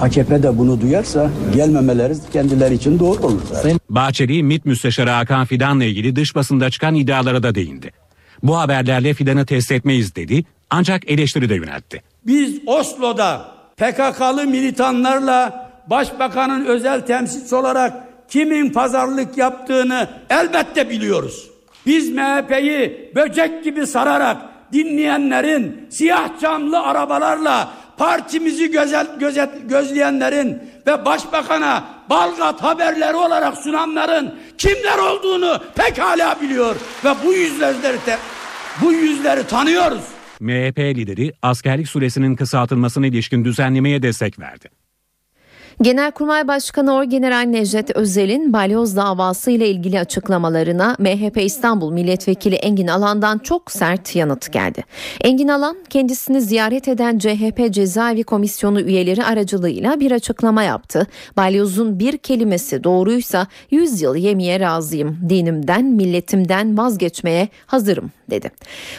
AKP 0.01 0.43
de 0.43 0.57
bunu 0.57 0.81
duyarsa 0.81 1.31
gelmemeleri 1.55 2.13
kendileri 2.33 2.73
için 2.73 2.99
doğru 2.99 3.23
olur. 3.23 3.41
Zaten. 3.53 3.79
Bahçeli, 3.89 4.43
MİT 4.43 4.65
Müsteşarı 4.65 5.09
Hakan 5.09 5.45
Fidan'la 5.45 5.83
ilgili 5.83 6.15
dış 6.15 6.35
basında 6.35 6.69
çıkan 6.69 6.95
iddialara 6.95 7.43
da 7.43 7.55
değindi. 7.55 7.91
Bu 8.43 8.57
haberlerle 8.59 9.13
Fidan'ı 9.13 9.45
test 9.45 9.71
etmeyiz 9.71 10.15
dedi 10.15 10.43
ancak 10.69 11.11
eleştiri 11.11 11.49
de 11.49 11.55
yöneltti. 11.55 12.01
Biz 12.27 12.59
Oslo'da 12.65 13.45
PKK'lı 13.77 14.47
militanlarla 14.47 15.69
başbakanın 15.87 16.65
özel 16.65 17.01
temsilcisi 17.01 17.55
olarak 17.55 17.93
kimin 18.29 18.69
pazarlık 18.69 19.37
yaptığını 19.37 20.09
elbette 20.29 20.89
biliyoruz. 20.89 21.50
Biz 21.85 22.09
MHP'yi 22.09 23.11
böcek 23.15 23.63
gibi 23.63 23.87
sararak 23.87 24.37
dinleyenlerin 24.73 25.87
siyah 25.89 26.39
camlı 26.41 26.79
arabalarla 26.79 27.71
partimizi 27.97 28.71
gözet, 28.71 29.19
gözet, 29.19 29.49
gözleyenlerin 29.69 30.61
ve 30.87 31.05
başbakana 31.05 31.83
Balgat 32.09 32.63
haberleri 32.63 33.15
olarak 33.15 33.57
sunanların 33.57 34.35
kimler 34.57 34.97
olduğunu 34.97 35.59
pekala 35.75 36.41
biliyor 36.41 36.75
ve 37.05 37.09
bu 37.25 37.33
yüzleri 37.33 37.97
bu 38.81 38.93
yüzleri 38.93 39.47
tanıyoruz. 39.47 40.01
MHP 40.39 40.79
lideri 40.79 41.33
askerlik 41.41 41.89
süresinin 41.89 42.35
kısaltılmasına 42.35 43.07
ilişkin 43.07 43.45
düzenlemeye 43.45 44.03
destek 44.03 44.39
verdi. 44.39 44.80
Genelkurmay 45.81 46.47
Başkanı 46.47 46.93
Orgeneral 46.93 47.41
Necdet 47.41 47.95
Özel'in 47.95 48.53
balyoz 48.53 48.95
davası 48.95 49.51
ile 49.51 49.69
ilgili 49.69 49.99
açıklamalarına 49.99 50.95
MHP 50.99 51.37
İstanbul 51.37 51.91
Milletvekili 51.91 52.55
Engin 52.55 52.87
Alan'dan 52.87 53.37
çok 53.37 53.71
sert 53.71 54.15
yanıt 54.15 54.53
geldi. 54.53 54.83
Engin 55.21 55.47
Alan 55.47 55.77
kendisini 55.89 56.41
ziyaret 56.41 56.87
eden 56.87 57.17
CHP 57.17 57.73
Cezaevi 57.73 58.23
Komisyonu 58.23 58.81
üyeleri 58.81 59.23
aracılığıyla 59.23 59.99
bir 59.99 60.11
açıklama 60.11 60.63
yaptı. 60.63 61.07
Balyozun 61.37 61.99
bir 61.99 62.17
kelimesi 62.17 62.83
doğruysa 62.83 63.47
100 63.71 64.01
yıl 64.01 64.15
yemeye 64.15 64.59
razıyım. 64.59 65.17
Dinimden, 65.29 65.85
milletimden 65.85 66.77
vazgeçmeye 66.77 67.49
hazırım 67.65 68.11
dedi. 68.31 68.51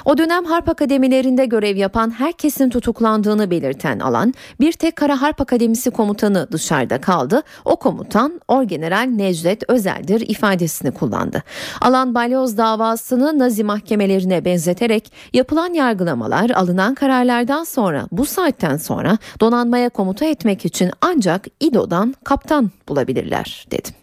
O 0.04 0.18
dönem 0.18 0.44
harp 0.44 0.68
akademilerinde 0.68 1.46
görev 1.46 1.76
yapan 1.76 2.10
herkesin 2.10 2.70
tutuklandığını 2.70 3.50
belirten 3.50 3.98
Alan, 3.98 4.34
bir 4.60 4.72
tek 4.72 4.96
Kara 4.96 5.22
Harp 5.22 5.40
Akademisi 5.40 5.90
komutanı 5.90 6.48
dışarıda 6.52 7.00
kaldı. 7.00 7.42
O 7.64 7.76
komutan 7.76 8.40
Orgeneral 8.48 9.08
Necdet 9.08 9.70
Özel'dir 9.70 10.20
ifadesini 10.20 10.90
kullandı. 10.90 11.42
Alan 11.80 12.14
balyoz 12.14 12.58
davasını 12.58 13.38
Nazi 13.38 13.64
mahkemelerine 13.64 14.44
benzeterek 14.44 15.12
yapılan 15.32 15.74
yargılamalar 15.74 16.50
alınan 16.50 16.94
kararlardan 16.94 17.64
sonra 17.64 18.06
bu 18.12 18.24
saatten 18.24 18.76
sonra 18.76 19.18
donanmaya 19.40 19.88
komuta 19.88 20.24
etmek 20.24 20.64
için 20.64 20.90
ancak 21.00 21.46
İDO'dan 21.60 22.14
kaptan 22.24 22.70
bulabilirler 22.88 23.66
dedi. 23.70 24.01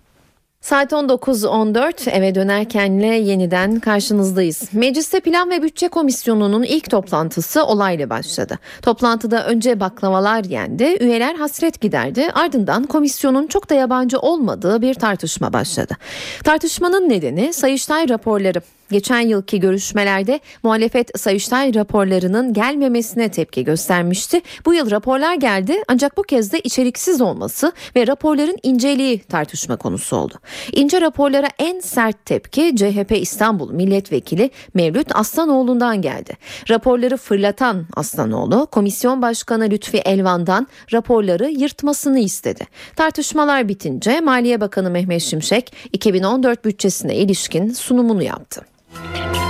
Saat 0.61 0.91
19.14 0.91 2.10
eve 2.10 2.36
dönerkenle 2.36 3.07
yeniden 3.07 3.80
karşınızdayız. 3.80 4.73
Mecliste 4.73 5.19
Plan 5.19 5.49
ve 5.49 5.64
Bütçe 5.64 5.88
Komisyonu'nun 5.88 6.64
ilk 6.64 6.90
toplantısı 6.91 7.65
olayla 7.65 8.10
başladı. 8.10 8.60
Toplantıda 8.81 9.48
önce 9.48 9.80
baklavalar 9.80 10.44
yendi, 10.44 10.98
üyeler 10.99 11.36
hasret 11.36 11.81
giderdi. 11.81 12.31
Ardından 12.34 12.84
komisyonun 12.84 13.48
çok 13.48 13.69
da 13.69 13.73
yabancı 13.73 14.19
olmadığı 14.19 14.81
bir 14.81 14.94
tartışma 14.94 15.53
başladı. 15.53 15.98
Tartışmanın 16.44 17.10
nedeni 17.10 17.53
Sayıştay 17.53 18.10
raporları. 18.10 18.61
Geçen 18.91 19.20
yılki 19.20 19.60
görüşmelerde 19.60 20.40
muhalefet 20.64 21.20
Sayıştay 21.20 21.76
raporlarının 21.76 22.53
gelmemesine 22.53 23.30
tepki 23.32 23.64
göstermişti. 23.64 24.41
Bu 24.66 24.74
yıl 24.74 24.91
raporlar 24.91 25.36
geldi 25.36 25.84
ancak 25.88 26.18
bu 26.18 26.24
kez 26.24 26.53
de 26.53 26.60
içeriksiz 26.60 27.22
olması 27.22 27.72
ve 27.95 28.07
raporların 28.07 28.57
inceliği 28.64 29.20
tartışma 29.20 29.78
konusu 29.78 30.16
oldu. 30.16 30.34
İnce 30.72 31.02
raporlara 31.02 31.48
en 31.60 31.80
sert 31.80 32.26
tepki 32.26 32.76
CHP 32.76 33.11
İstanbul 33.11 33.72
Milletvekili 33.72 34.52
Mevlüt 34.74 35.16
Aslanoğlu'ndan 35.16 36.02
geldi. 36.02 36.34
Raporları 36.70 37.18
fırlatan 37.18 37.86
Aslanoğlu 37.94 38.66
komisyon 38.66 39.22
başkanı 39.22 39.70
Lütfi 39.70 39.98
Elvan'dan 39.98 40.68
raporları 40.94 41.49
yırtmasını 41.49 42.20
istedi. 42.20 42.66
Tartışmalar 42.95 43.68
bitince 43.68 44.20
Maliye 44.20 44.61
Bakanı 44.61 44.90
Mehmet 44.90 45.22
Şimşek 45.22 45.74
2014 45.94 46.66
bütçesine 46.66 47.16
ilişkin 47.16 47.70
sunumunu 47.70 48.24
yaptı. 48.24 48.78
Thank 48.91 49.36
you. 49.36 49.48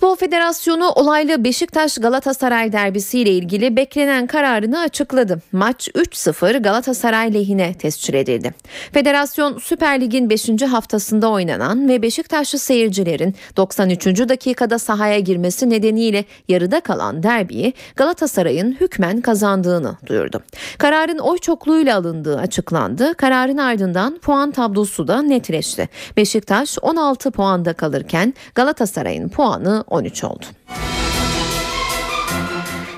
Futbol 0.00 0.16
Federasyonu 0.16 0.88
olaylı 0.88 1.44
Beşiktaş 1.44 1.98
Galatasaray 1.98 2.72
derbisiyle 2.72 3.30
ilgili 3.30 3.76
beklenen 3.76 4.26
kararını 4.26 4.78
açıkladı. 4.78 5.42
Maç 5.52 5.88
3-0 5.88 6.62
Galatasaray 6.62 7.34
lehine 7.34 7.74
tescil 7.74 8.14
edildi. 8.14 8.54
Federasyon 8.92 9.58
Süper 9.58 10.00
Lig'in 10.00 10.30
5. 10.30 10.62
haftasında 10.62 11.30
oynanan 11.30 11.88
ve 11.88 12.02
Beşiktaşlı 12.02 12.58
seyircilerin 12.58 13.34
93. 13.56 14.06
dakikada 14.06 14.78
sahaya 14.78 15.18
girmesi 15.18 15.70
nedeniyle 15.70 16.24
yarıda 16.48 16.80
kalan 16.80 17.22
derbiyi 17.22 17.72
Galatasaray'ın 17.96 18.72
hükmen 18.80 19.20
kazandığını 19.20 19.96
duyurdu. 20.06 20.42
Kararın 20.78 21.18
oy 21.18 21.38
çokluğuyla 21.38 21.96
alındığı 21.96 22.38
açıklandı. 22.38 23.14
Kararın 23.14 23.58
ardından 23.58 24.18
puan 24.18 24.50
tablosu 24.50 25.08
da 25.08 25.22
netleşti. 25.22 25.88
Beşiktaş 26.16 26.78
16 26.82 27.30
puanda 27.30 27.72
kalırken 27.72 28.34
Galatasaray'ın 28.54 29.28
puanı 29.28 29.84
13 29.90 30.24
oldu. 30.24 30.44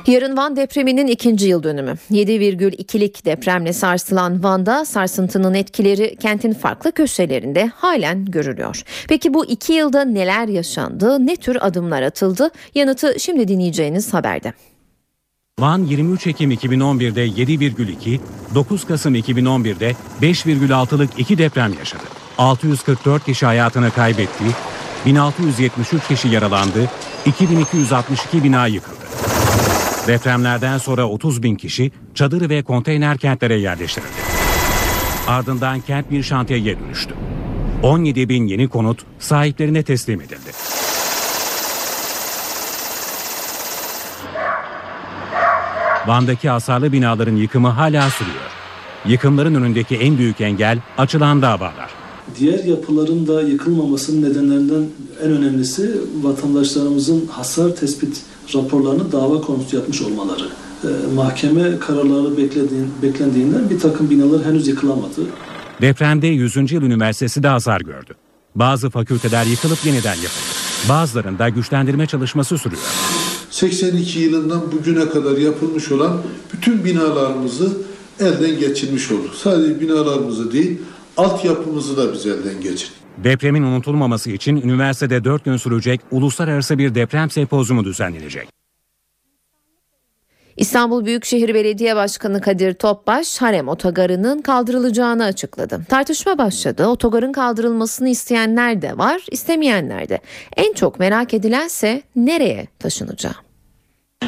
Yarın 0.06 0.36
Van 0.36 0.56
depreminin 0.56 1.06
ikinci 1.06 1.46
yıl 1.48 1.62
dönümü. 1.62 1.94
7,2'lik 2.10 3.24
depremle 3.24 3.72
sarsılan 3.72 4.42
Van'da 4.42 4.84
sarsıntının 4.84 5.54
etkileri 5.54 6.16
kentin 6.16 6.52
farklı 6.52 6.92
köşelerinde 6.92 7.66
halen 7.66 8.24
görülüyor. 8.24 8.82
Peki 9.08 9.34
bu 9.34 9.46
iki 9.46 9.72
yılda 9.72 10.04
neler 10.04 10.48
yaşandı, 10.48 11.26
ne 11.26 11.36
tür 11.36 11.58
adımlar 11.60 12.02
atıldı? 12.02 12.50
Yanıtı 12.74 13.20
şimdi 13.20 13.48
dinleyeceğiniz 13.48 14.14
haberde. 14.14 14.52
Van 15.58 15.84
23 15.84 16.26
Ekim 16.26 16.50
2011'de 16.50 17.26
7,2, 17.26 18.20
9 18.54 18.84
Kasım 18.84 19.14
2011'de 19.14 19.94
5,6'lık 20.22 21.10
iki 21.18 21.38
deprem 21.38 21.72
yaşadı. 21.78 22.02
644 22.38 23.24
kişi 23.24 23.46
hayatını 23.46 23.90
kaybetti, 23.90 24.44
1673 25.06 26.08
kişi 26.08 26.28
yaralandı, 26.28 26.90
2262 27.26 28.44
bina 28.44 28.66
yıkıldı. 28.66 28.96
Depremlerden 30.06 30.78
sonra 30.78 31.08
30 31.08 31.42
bin 31.42 31.54
kişi 31.54 31.92
çadır 32.14 32.50
ve 32.50 32.62
konteyner 32.62 33.18
kentlere 33.18 33.54
yerleştirildi. 33.54 34.12
Ardından 35.28 35.80
kent 35.80 36.10
bir 36.10 36.22
şantiyeye 36.22 36.80
dönüştü. 36.80 37.14
17 37.82 38.28
bin 38.28 38.46
yeni 38.46 38.68
konut 38.68 39.02
sahiplerine 39.18 39.82
teslim 39.82 40.20
edildi. 40.20 40.52
Van'daki 46.06 46.48
hasarlı 46.48 46.92
binaların 46.92 47.36
yıkımı 47.36 47.68
hala 47.68 48.10
sürüyor. 48.10 48.50
Yıkımların 49.04 49.54
önündeki 49.54 49.96
en 49.96 50.18
büyük 50.18 50.40
engel 50.40 50.78
açılan 50.98 51.42
davalar. 51.42 52.01
Diğer 52.38 52.64
yapıların 52.64 53.26
da 53.26 53.42
yıkılmamasının 53.42 54.30
nedenlerinden 54.30 54.86
en 55.22 55.30
önemlisi 55.30 56.00
vatandaşlarımızın 56.22 57.26
hasar 57.26 57.76
tespit 57.76 58.22
raporlarını 58.54 59.12
dava 59.12 59.40
konusu 59.40 59.76
yapmış 59.76 60.02
olmaları. 60.02 60.44
Ee, 60.84 61.14
mahkeme 61.14 61.78
kararları 61.78 62.36
beklediğin, 62.36 62.90
beklendiğinden 63.02 63.70
bir 63.70 63.80
takım 63.80 64.10
binalar 64.10 64.44
henüz 64.44 64.68
yıkılamadı. 64.68 65.26
Depremde 65.80 66.26
100. 66.26 66.72
Yıl 66.72 66.82
Üniversitesi 66.82 67.42
de 67.42 67.48
hasar 67.48 67.80
gördü. 67.80 68.14
Bazı 68.54 68.90
fakülteler 68.90 69.44
yıkılıp 69.46 69.78
yeniden 69.86 70.14
yapıldı. 70.14 70.52
Bazılarında 70.88 71.48
güçlendirme 71.48 72.06
çalışması 72.06 72.58
sürüyor. 72.58 72.82
82 73.50 74.18
yılından 74.18 74.72
bugüne 74.72 75.08
kadar 75.08 75.36
yapılmış 75.36 75.92
olan 75.92 76.22
bütün 76.52 76.84
binalarımızı 76.84 77.72
elden 78.20 78.60
geçirmiş 78.60 79.10
olduk. 79.10 79.34
Sadece 79.34 79.80
binalarımızı 79.80 80.52
değil, 80.52 80.78
altyapımızı 81.16 81.96
da 81.96 82.12
biz 82.12 82.26
elden 82.26 82.60
geçirdik. 82.60 83.02
Depremin 83.16 83.62
unutulmaması 83.62 84.30
için 84.30 84.56
üniversitede 84.56 85.24
4 85.24 85.44
gün 85.44 85.56
sürecek 85.56 86.00
uluslararası 86.10 86.78
bir 86.78 86.94
deprem 86.94 87.30
sempozyumu 87.30 87.84
düzenlenecek. 87.84 88.48
İstanbul 90.56 91.04
Büyükşehir 91.04 91.54
Belediye 91.54 91.96
Başkanı 91.96 92.40
Kadir 92.40 92.74
Topbaş 92.74 93.42
harem 93.42 93.68
otogarının 93.68 94.42
kaldırılacağını 94.42 95.24
açıkladı. 95.24 95.84
Tartışma 95.88 96.38
başladı. 96.38 96.86
Otogarın 96.86 97.32
kaldırılmasını 97.32 98.08
isteyenler 98.08 98.82
de 98.82 98.98
var, 98.98 99.26
istemeyenler 99.30 100.08
de. 100.08 100.20
En 100.56 100.72
çok 100.72 100.98
merak 100.98 101.34
edilense 101.34 102.02
nereye 102.16 102.68
taşınacağı. 102.78 103.34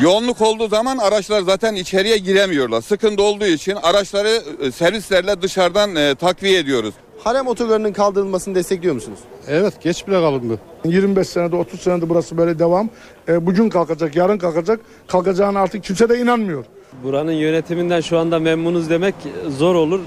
Yoğunluk 0.02 0.40
olduğu 0.40 0.68
zaman 0.68 0.98
araçlar 0.98 1.42
zaten 1.42 1.74
içeriye 1.74 2.18
giremiyorlar. 2.18 2.80
Sıkıntı 2.80 3.22
olduğu 3.22 3.46
için 3.46 3.76
araçları 3.82 4.42
e, 4.62 4.70
servislerle 4.72 5.42
dışarıdan 5.42 5.96
e, 5.96 6.14
takviye 6.14 6.58
ediyoruz. 6.58 6.94
Harem 7.24 7.46
otogarının 7.46 7.92
kaldırılmasını 7.92 8.54
destekliyor 8.54 8.94
musunuz? 8.94 9.18
Evet 9.48 9.82
geç 9.82 10.06
bile 10.06 10.14
kalındı. 10.20 10.58
25 10.84 11.28
senede 11.28 11.56
30 11.56 11.80
senede 11.80 12.08
burası 12.08 12.36
böyle 12.36 12.58
devam. 12.58 12.88
E, 13.28 13.46
bugün 13.46 13.68
kalkacak 13.68 14.16
yarın 14.16 14.38
kalkacak. 14.38 14.80
Kalkacağına 15.08 15.60
artık 15.60 15.84
kimse 15.84 16.08
de 16.08 16.18
inanmıyor. 16.18 16.64
Buranın 17.04 17.32
yönetiminden 17.32 18.00
şu 18.00 18.18
anda 18.18 18.38
memnunuz 18.38 18.90
demek 18.90 19.14
zor 19.58 19.74
olur. 19.74 20.00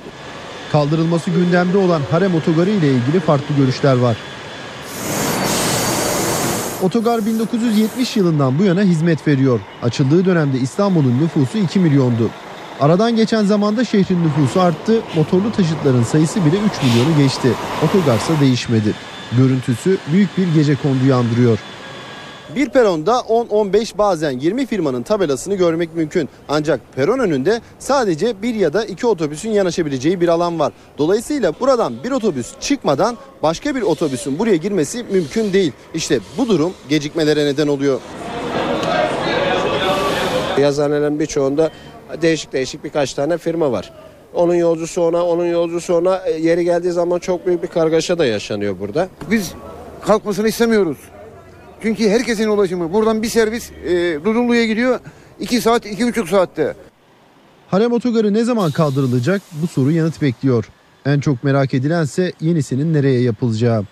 Kaldırılması 0.72 1.32
gündemde 1.32 1.78
olan 1.78 2.02
harem 2.12 2.36
otogarı 2.36 2.70
ile 2.70 2.88
ilgili 2.88 3.20
farklı 3.20 3.56
görüşler 3.56 3.98
var. 3.98 4.18
Otogar 6.84 7.26
1970 7.26 8.18
yılından 8.18 8.60
bu 8.60 8.64
yana 8.64 8.82
hizmet 8.82 9.28
veriyor. 9.28 9.60
Açıldığı 9.84 10.26
dönemde 10.26 10.60
İstanbul'un 10.60 11.22
nüfusu 11.22 11.58
2 11.58 11.80
milyondu. 11.80 12.30
Aradan 12.80 13.16
geçen 13.16 13.46
zamanda 13.46 13.86
şehrin 13.86 14.24
nüfusu 14.24 14.62
arttı, 14.62 15.02
motorlu 15.16 15.52
taşıtların 15.52 16.04
sayısı 16.04 16.46
bile 16.46 16.56
3 16.56 16.62
milyonu 16.84 17.18
geçti. 17.18 17.48
Otogarsa 17.86 18.34
değişmedi. 18.42 18.94
Görüntüsü 19.38 19.98
büyük 20.12 20.38
bir 20.38 20.54
gece 20.54 20.76
konduyu 20.76 21.16
andırıyor. 21.16 21.60
Bir 22.56 22.70
peronda 22.70 23.12
10-15 23.12 23.98
bazen 23.98 24.32
20 24.32 24.66
firmanın 24.66 25.04
tabelasını 25.04 25.56
görmek 25.56 25.96
mümkün. 25.96 26.30
Ancak 26.50 26.80
peron 26.96 27.20
önünde 27.20 27.62
sadece 27.80 28.42
bir 28.42 28.56
ya 28.56 28.74
da 28.74 28.86
iki 28.86 29.08
otobüsün 29.08 29.50
yanaşabileceği 29.50 30.22
bir 30.22 30.28
alan 30.28 30.60
var. 30.60 30.74
Dolayısıyla 30.98 31.54
buradan 31.60 31.94
bir 32.04 32.12
otobüs 32.12 32.54
çıkmadan 32.60 33.18
başka 33.44 33.76
bir 33.76 33.82
otobüsün 33.82 34.40
buraya 34.40 34.56
girmesi 34.56 35.04
mümkün 35.12 35.54
değil. 35.54 35.72
İşte 35.94 36.20
bu 36.38 36.48
durum 36.48 36.74
gecikmelere 36.90 37.46
neden 37.46 37.68
oluyor. 37.68 38.00
Yazıhanelerin 40.58 41.20
birçoğunda 41.20 41.70
değişik 42.22 42.54
değişik 42.54 42.84
birkaç 42.84 43.14
tane 43.14 43.38
firma 43.38 43.72
var. 43.72 43.94
Onun 44.34 44.56
yolcusu 44.56 45.02
ona, 45.02 45.26
onun 45.26 45.46
yolcusu 45.46 45.96
ona 45.96 46.18
E, 46.18 46.32
yeri 46.32 46.64
geldiği 46.64 46.92
zaman 46.92 47.20
çok 47.20 47.46
büyük 47.46 47.64
bir 47.64 47.68
kargaşa 47.68 48.18
da 48.18 48.26
yaşanıyor 48.26 48.80
burada. 48.80 49.08
Biz 49.32 49.54
kalkmasını 50.02 50.48
istemiyoruz. 50.48 50.98
Çünkü 51.82 52.10
herkesin 52.10 52.48
ulaşımı. 52.48 52.94
Buradan 52.94 53.24
bir 53.24 53.28
servis 53.28 53.72
e, 53.72 54.20
Dudullu'ya 54.26 54.66
gidiyor. 54.66 55.00
2 55.40 55.62
saat, 55.62 55.86
iki 55.86 56.08
buçuk 56.08 56.30
saatte. 56.30 56.76
Harem 57.68 57.92
otogarı 57.92 58.34
ne 58.34 58.44
zaman 58.44 58.72
kaldırılacak 58.72 59.42
bu 59.62 59.68
soru 59.68 59.92
yanıt 59.92 60.22
bekliyor. 60.22 60.70
En 61.06 61.20
çok 61.20 61.44
merak 61.44 61.74
edilense 61.74 62.34
yenisinin 62.42 62.94
nereye 62.94 63.22
yapılacağı. 63.22 63.84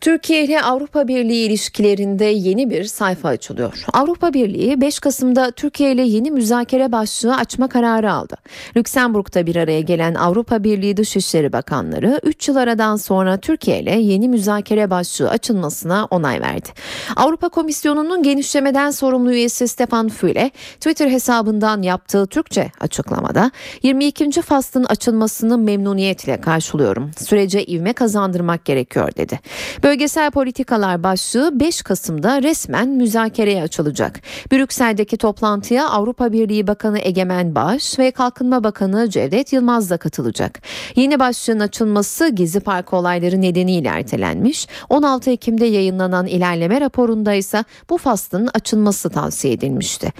Türkiye 0.00 0.44
ile 0.44 0.62
Avrupa 0.62 1.08
Birliği 1.08 1.46
ilişkilerinde 1.46 2.24
yeni 2.24 2.70
bir 2.70 2.84
sayfa 2.84 3.28
açılıyor. 3.28 3.84
Avrupa 3.92 4.32
Birliği 4.32 4.80
5 4.80 4.98
Kasım'da 4.98 5.50
Türkiye 5.50 5.92
ile 5.92 6.02
yeni 6.02 6.30
müzakere 6.30 6.92
başlığı 6.92 7.36
açma 7.36 7.68
kararı 7.68 8.12
aldı. 8.12 8.36
Lüksemburg'da 8.76 9.46
bir 9.46 9.56
araya 9.56 9.80
gelen 9.80 10.14
Avrupa 10.14 10.64
Birliği 10.64 10.96
Dışişleri 10.96 11.52
Bakanları 11.52 12.20
3 12.22 12.48
yıl 12.48 12.56
aradan 12.56 12.96
sonra 12.96 13.36
Türkiye 13.36 13.80
ile 13.80 14.00
yeni 14.00 14.28
müzakere 14.28 14.90
başlığı 14.90 15.30
açılmasına 15.30 16.04
onay 16.10 16.40
verdi. 16.40 16.68
Avrupa 17.16 17.48
Komisyonu'nun 17.48 18.22
genişlemeden 18.22 18.90
sorumlu 18.90 19.32
üyesi 19.32 19.68
Stefan 19.68 20.08
Füle 20.08 20.50
Twitter 20.74 21.10
hesabından 21.10 21.82
yaptığı 21.82 22.26
Türkçe 22.26 22.70
açıklamada 22.80 23.50
22. 23.82 24.42
faslın 24.42 24.84
açılmasını 24.84 25.58
memnuniyetle 25.58 26.40
karşılıyorum. 26.40 27.10
Sürece 27.18 27.64
ivme 27.64 27.92
kazandırmak 27.92 28.64
gerekiyor 28.64 29.10
dedi. 29.16 29.40
Bölgesel 29.86 30.30
politikalar 30.30 31.02
başlığı 31.02 31.60
5 31.60 31.82
Kasım'da 31.82 32.42
resmen 32.42 32.88
müzakereye 32.88 33.62
açılacak. 33.62 34.20
Brüksel'deki 34.52 35.16
toplantıya 35.16 35.88
Avrupa 35.88 36.32
Birliği 36.32 36.66
Bakanı 36.66 36.98
Egemen 36.98 37.54
Bağış 37.54 37.98
ve 37.98 38.10
Kalkınma 38.10 38.64
Bakanı 38.64 39.10
Cevdet 39.10 39.52
Yılmaz 39.52 39.90
da 39.90 39.96
katılacak. 39.96 40.60
Yeni 40.96 41.18
başlığın 41.18 41.60
açılması 41.60 42.28
Gezi 42.28 42.60
Parkı 42.60 42.96
olayları 42.96 43.40
nedeniyle 43.40 43.88
ertelenmiş. 43.88 44.68
16 44.88 45.30
Ekim'de 45.30 45.66
yayınlanan 45.66 46.26
ilerleme 46.26 46.80
raporunda 46.80 47.34
ise 47.34 47.64
bu 47.90 47.98
faslın 47.98 48.48
açılması 48.54 49.10
tavsiye 49.10 49.54
edilmişti. 49.54 50.12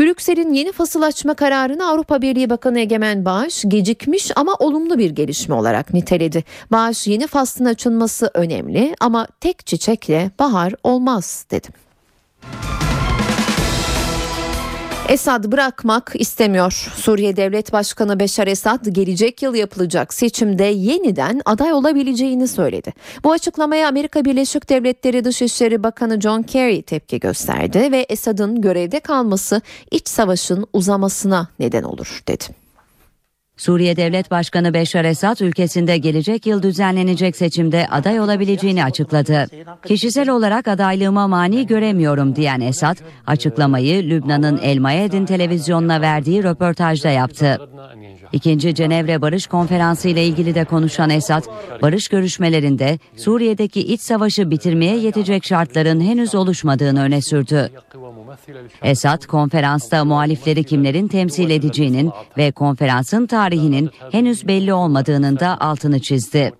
Brüksel'in 0.00 0.52
yeni 0.52 0.72
fasıl 0.72 1.02
açma 1.02 1.34
kararını 1.34 1.88
Avrupa 1.88 2.22
Birliği 2.22 2.50
Bakanı 2.50 2.80
Egemen 2.80 3.24
Bağış 3.24 3.64
gecikmiş 3.68 4.30
ama 4.36 4.54
olumlu 4.58 4.98
bir 4.98 5.10
gelişme 5.10 5.54
olarak 5.54 5.94
niteledi. 5.94 6.44
Bağış 6.72 7.06
yeni 7.06 7.26
faslın 7.26 7.64
açılması 7.64 8.30
önemli 8.34 8.94
ama 9.00 9.26
tek 9.40 9.66
çiçekle 9.66 10.30
bahar 10.38 10.74
olmaz 10.84 11.46
dedim. 11.50 11.72
Esad 15.10 15.44
bırakmak 15.52 16.12
istemiyor. 16.14 16.72
Suriye 16.96 17.36
Devlet 17.36 17.72
Başkanı 17.72 18.20
Beşar 18.20 18.46
Esad 18.46 18.86
gelecek 18.86 19.42
yıl 19.42 19.54
yapılacak 19.54 20.14
seçimde 20.14 20.64
yeniden 20.64 21.40
aday 21.44 21.72
olabileceğini 21.72 22.48
söyledi. 22.48 22.92
Bu 23.24 23.32
açıklamaya 23.32 23.88
Amerika 23.88 24.24
Birleşik 24.24 24.68
Devletleri 24.68 25.24
Dışişleri 25.24 25.82
Bakanı 25.82 26.20
John 26.20 26.42
Kerry 26.42 26.82
tepki 26.82 27.20
gösterdi 27.20 27.92
ve 27.92 28.06
Esad'ın 28.08 28.60
görevde 28.60 29.00
kalması 29.00 29.60
iç 29.90 30.08
savaşın 30.08 30.66
uzamasına 30.72 31.48
neden 31.58 31.82
olur 31.82 32.22
dedi. 32.28 32.59
Suriye 33.60 33.96
Devlet 33.96 34.30
Başkanı 34.30 34.74
Beşar 34.74 35.04
Esad 35.04 35.38
ülkesinde 35.40 35.98
gelecek 35.98 36.46
yıl 36.46 36.62
düzenlenecek 36.62 37.36
seçimde 37.36 37.86
aday 37.90 38.20
olabileceğini 38.20 38.84
açıkladı. 38.84 39.46
Kişisel 39.86 40.28
olarak 40.28 40.68
adaylığıma 40.68 41.28
mani 41.28 41.66
göremiyorum 41.66 42.36
diyen 42.36 42.60
Esad, 42.60 42.96
açıklamayı 43.26 44.02
Lübnan'ın 44.02 44.58
El 44.62 44.78
Mayedin 44.78 45.26
televizyonuna 45.26 46.00
verdiği 46.00 46.42
röportajda 46.42 47.08
yaptı. 47.08 47.58
İkinci 48.32 48.74
Cenevre 48.74 49.22
Barış 49.22 49.46
Konferansı 49.46 50.08
ile 50.08 50.24
ilgili 50.24 50.54
de 50.54 50.64
konuşan 50.64 51.10
Esad, 51.10 51.44
barış 51.82 52.08
görüşmelerinde 52.08 52.98
Suriye'deki 53.16 53.80
iç 53.80 54.00
savaşı 54.00 54.50
bitirmeye 54.50 54.96
yetecek 54.96 55.44
şartların 55.44 56.00
henüz 56.00 56.34
oluşmadığını 56.34 57.02
öne 57.02 57.22
sürdü. 57.22 57.70
Esad 58.82 59.26
konferansta 59.26 60.04
muhalifleri 60.04 60.64
kimlerin 60.64 61.08
temsil 61.08 61.50
edeceğinin 61.50 62.10
ve 62.38 62.52
konferansın 62.52 63.26
tarihinin 63.26 63.90
henüz 64.12 64.48
belli 64.48 64.74
olmadığının 64.74 65.38
da 65.38 65.60
altını 65.60 66.00
çizdi. 66.00 66.52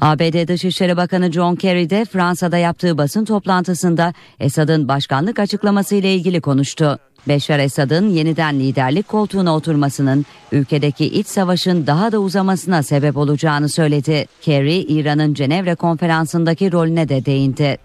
ABD 0.00 0.48
Dışişleri 0.48 0.96
Bakanı 0.96 1.32
John 1.32 1.54
Kerry 1.54 1.90
de 1.90 2.04
Fransa'da 2.04 2.58
yaptığı 2.58 2.98
basın 2.98 3.24
toplantısında 3.24 4.14
Esad'ın 4.40 4.88
başkanlık 4.88 5.38
açıklaması 5.38 5.94
ile 5.94 6.14
ilgili 6.14 6.40
konuştu. 6.40 6.98
Beşar 7.28 7.58
Esad'ın 7.58 8.08
yeniden 8.08 8.60
liderlik 8.60 9.08
koltuğuna 9.08 9.56
oturmasının 9.56 10.26
ülkedeki 10.52 11.06
iç 11.06 11.26
savaşın 11.26 11.86
daha 11.86 12.12
da 12.12 12.18
uzamasına 12.18 12.82
sebep 12.82 13.16
olacağını 13.16 13.68
söyledi. 13.68 14.26
Kerry, 14.40 14.78
İran'ın 14.78 15.34
Cenevre 15.34 15.74
konferansındaki 15.74 16.72
rolüne 16.72 17.08
de 17.08 17.24
değindi. 17.24 17.78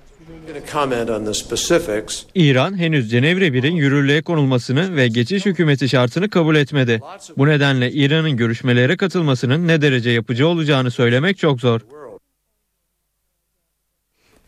İran 2.35 2.77
henüz 2.77 3.11
Cenevre 3.11 3.47
1'in 3.47 3.75
yürürlüğe 3.75 4.21
konulmasını 4.21 4.95
ve 4.95 5.07
geçiş 5.07 5.45
hükümeti 5.45 5.89
şartını 5.89 6.29
kabul 6.29 6.55
etmedi. 6.55 7.01
Bu 7.37 7.47
nedenle 7.47 7.91
İran'ın 7.91 8.37
görüşmelere 8.37 8.97
katılmasının 8.97 9.67
ne 9.67 9.81
derece 9.81 10.09
yapıcı 10.09 10.47
olacağını 10.47 10.91
söylemek 10.91 11.37
çok 11.37 11.61
zor. 11.61 11.81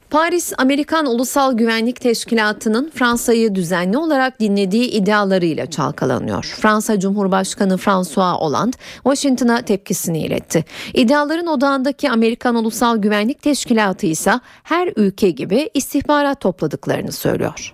Paris 0.10 0.54
Amerikan 0.58 1.06
Ulusal 1.06 1.58
Güvenlik 1.58 2.02
Teşkilatı'nın 2.02 2.92
Fransa'yı 2.96 3.56
düzenli 3.56 3.98
olarak 3.98 4.40
dinlediği 4.40 4.90
iddialarıyla 4.92 5.66
çalkalanıyor. 5.66 6.44
Fransa 6.44 7.00
Cumhurbaşkanı 7.00 7.78
François 7.78 8.40
Hollande 8.40 8.78
Washington'a 8.94 9.62
tepkisini 9.62 10.20
iletti. 10.20 10.66
İddiaların 10.94 11.48
odağındaki 11.48 12.10
Amerikan 12.10 12.56
Ulusal 12.56 12.98
Güvenlik 12.98 13.42
Teşkilatı 13.42 14.06
ise 14.06 14.40
her 14.64 14.94
ülke 14.96 15.30
gibi 15.30 15.70
istihbarat 15.74 16.42
topladıklarını 16.42 17.12
söylüyor. 17.12 17.74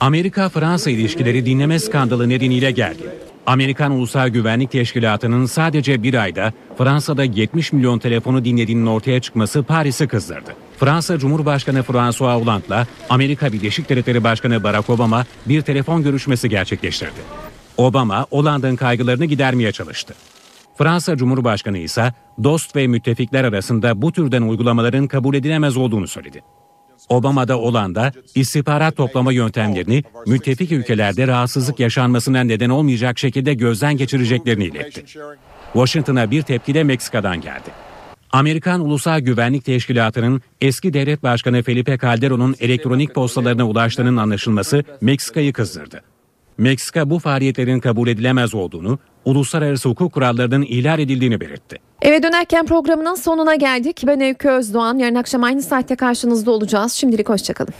Amerika-Fransa 0.00 0.90
ilişkileri 0.90 1.46
dinleme 1.46 1.78
skandalı 1.78 2.28
nedeniyle 2.28 2.70
gergin. 2.70 3.31
Amerikan 3.46 3.92
Ulusal 3.92 4.28
Güvenlik 4.28 4.70
Teşkilatı'nın 4.70 5.46
sadece 5.46 6.02
bir 6.02 6.14
ayda 6.14 6.52
Fransa'da 6.78 7.24
70 7.24 7.72
milyon 7.72 7.98
telefonu 7.98 8.44
dinlediğinin 8.44 8.86
ortaya 8.86 9.20
çıkması 9.20 9.62
Paris'i 9.62 10.08
kızdırdı. 10.08 10.54
Fransa 10.78 11.18
Cumhurbaşkanı 11.18 11.82
François 11.82 12.42
Hollande'la 12.42 12.86
Amerika 13.10 13.52
Birleşik 13.52 13.88
Devletleri 13.88 14.24
Başkanı 14.24 14.62
Barack 14.62 14.90
Obama 14.90 15.26
bir 15.46 15.62
telefon 15.62 16.02
görüşmesi 16.02 16.48
gerçekleştirdi. 16.48 17.20
Obama, 17.76 18.26
Hollande'ın 18.30 18.76
kaygılarını 18.76 19.24
gidermeye 19.24 19.72
çalıştı. 19.72 20.14
Fransa 20.78 21.16
Cumhurbaşkanı 21.16 21.78
ise 21.78 22.12
dost 22.44 22.76
ve 22.76 22.86
müttefikler 22.86 23.44
arasında 23.44 24.02
bu 24.02 24.12
türden 24.12 24.42
uygulamaların 24.42 25.06
kabul 25.06 25.34
edilemez 25.34 25.76
olduğunu 25.76 26.08
söyledi. 26.08 26.42
Obama 27.08 27.48
da 27.48 27.54
Hollanda 27.54 28.12
istihbarat 28.34 28.96
toplama 28.96 29.32
yöntemlerini 29.32 30.02
müttefik 30.26 30.72
ülkelerde 30.72 31.26
rahatsızlık 31.26 31.80
yaşanmasına 31.80 32.40
neden 32.40 32.70
olmayacak 32.70 33.18
şekilde 33.18 33.54
gözden 33.54 33.96
geçireceklerini 33.96 34.64
iletti. 34.64 35.04
Washington'a 35.72 36.30
bir 36.30 36.42
tepki 36.42 36.74
de 36.74 36.84
Meksika'dan 36.84 37.40
geldi. 37.40 37.70
Amerikan 38.32 38.80
Ulusal 38.80 39.20
Güvenlik 39.20 39.64
Teşkilatı'nın 39.64 40.42
eski 40.60 40.92
devlet 40.92 41.22
başkanı 41.22 41.62
Felipe 41.62 41.98
Calderon'un 41.98 42.56
elektronik 42.60 43.14
postalarına 43.14 43.68
ulaştığının 43.68 44.16
anlaşılması 44.16 44.84
Meksika'yı 45.00 45.52
kızdırdı. 45.52 46.02
Meksika 46.58 47.10
bu 47.10 47.18
faaliyetlerin 47.18 47.80
kabul 47.80 48.08
edilemez 48.08 48.54
olduğunu, 48.54 48.98
uluslararası 49.24 49.88
hukuk 49.88 50.12
kurallarının 50.12 50.62
ihlal 50.62 50.98
edildiğini 50.98 51.40
belirtti. 51.40 51.76
Eve 52.02 52.22
dönerken 52.22 52.66
programının 52.66 53.14
sonuna 53.14 53.54
geldik. 53.54 54.02
Ben 54.06 54.20
Öykü 54.20 54.48
Özdoğan. 54.48 54.98
Yarın 54.98 55.14
akşam 55.14 55.44
aynı 55.44 55.62
saatte 55.62 55.96
karşınızda 55.96 56.50
olacağız. 56.50 56.92
Şimdilik 56.92 57.28
hoşçakalın. 57.28 57.74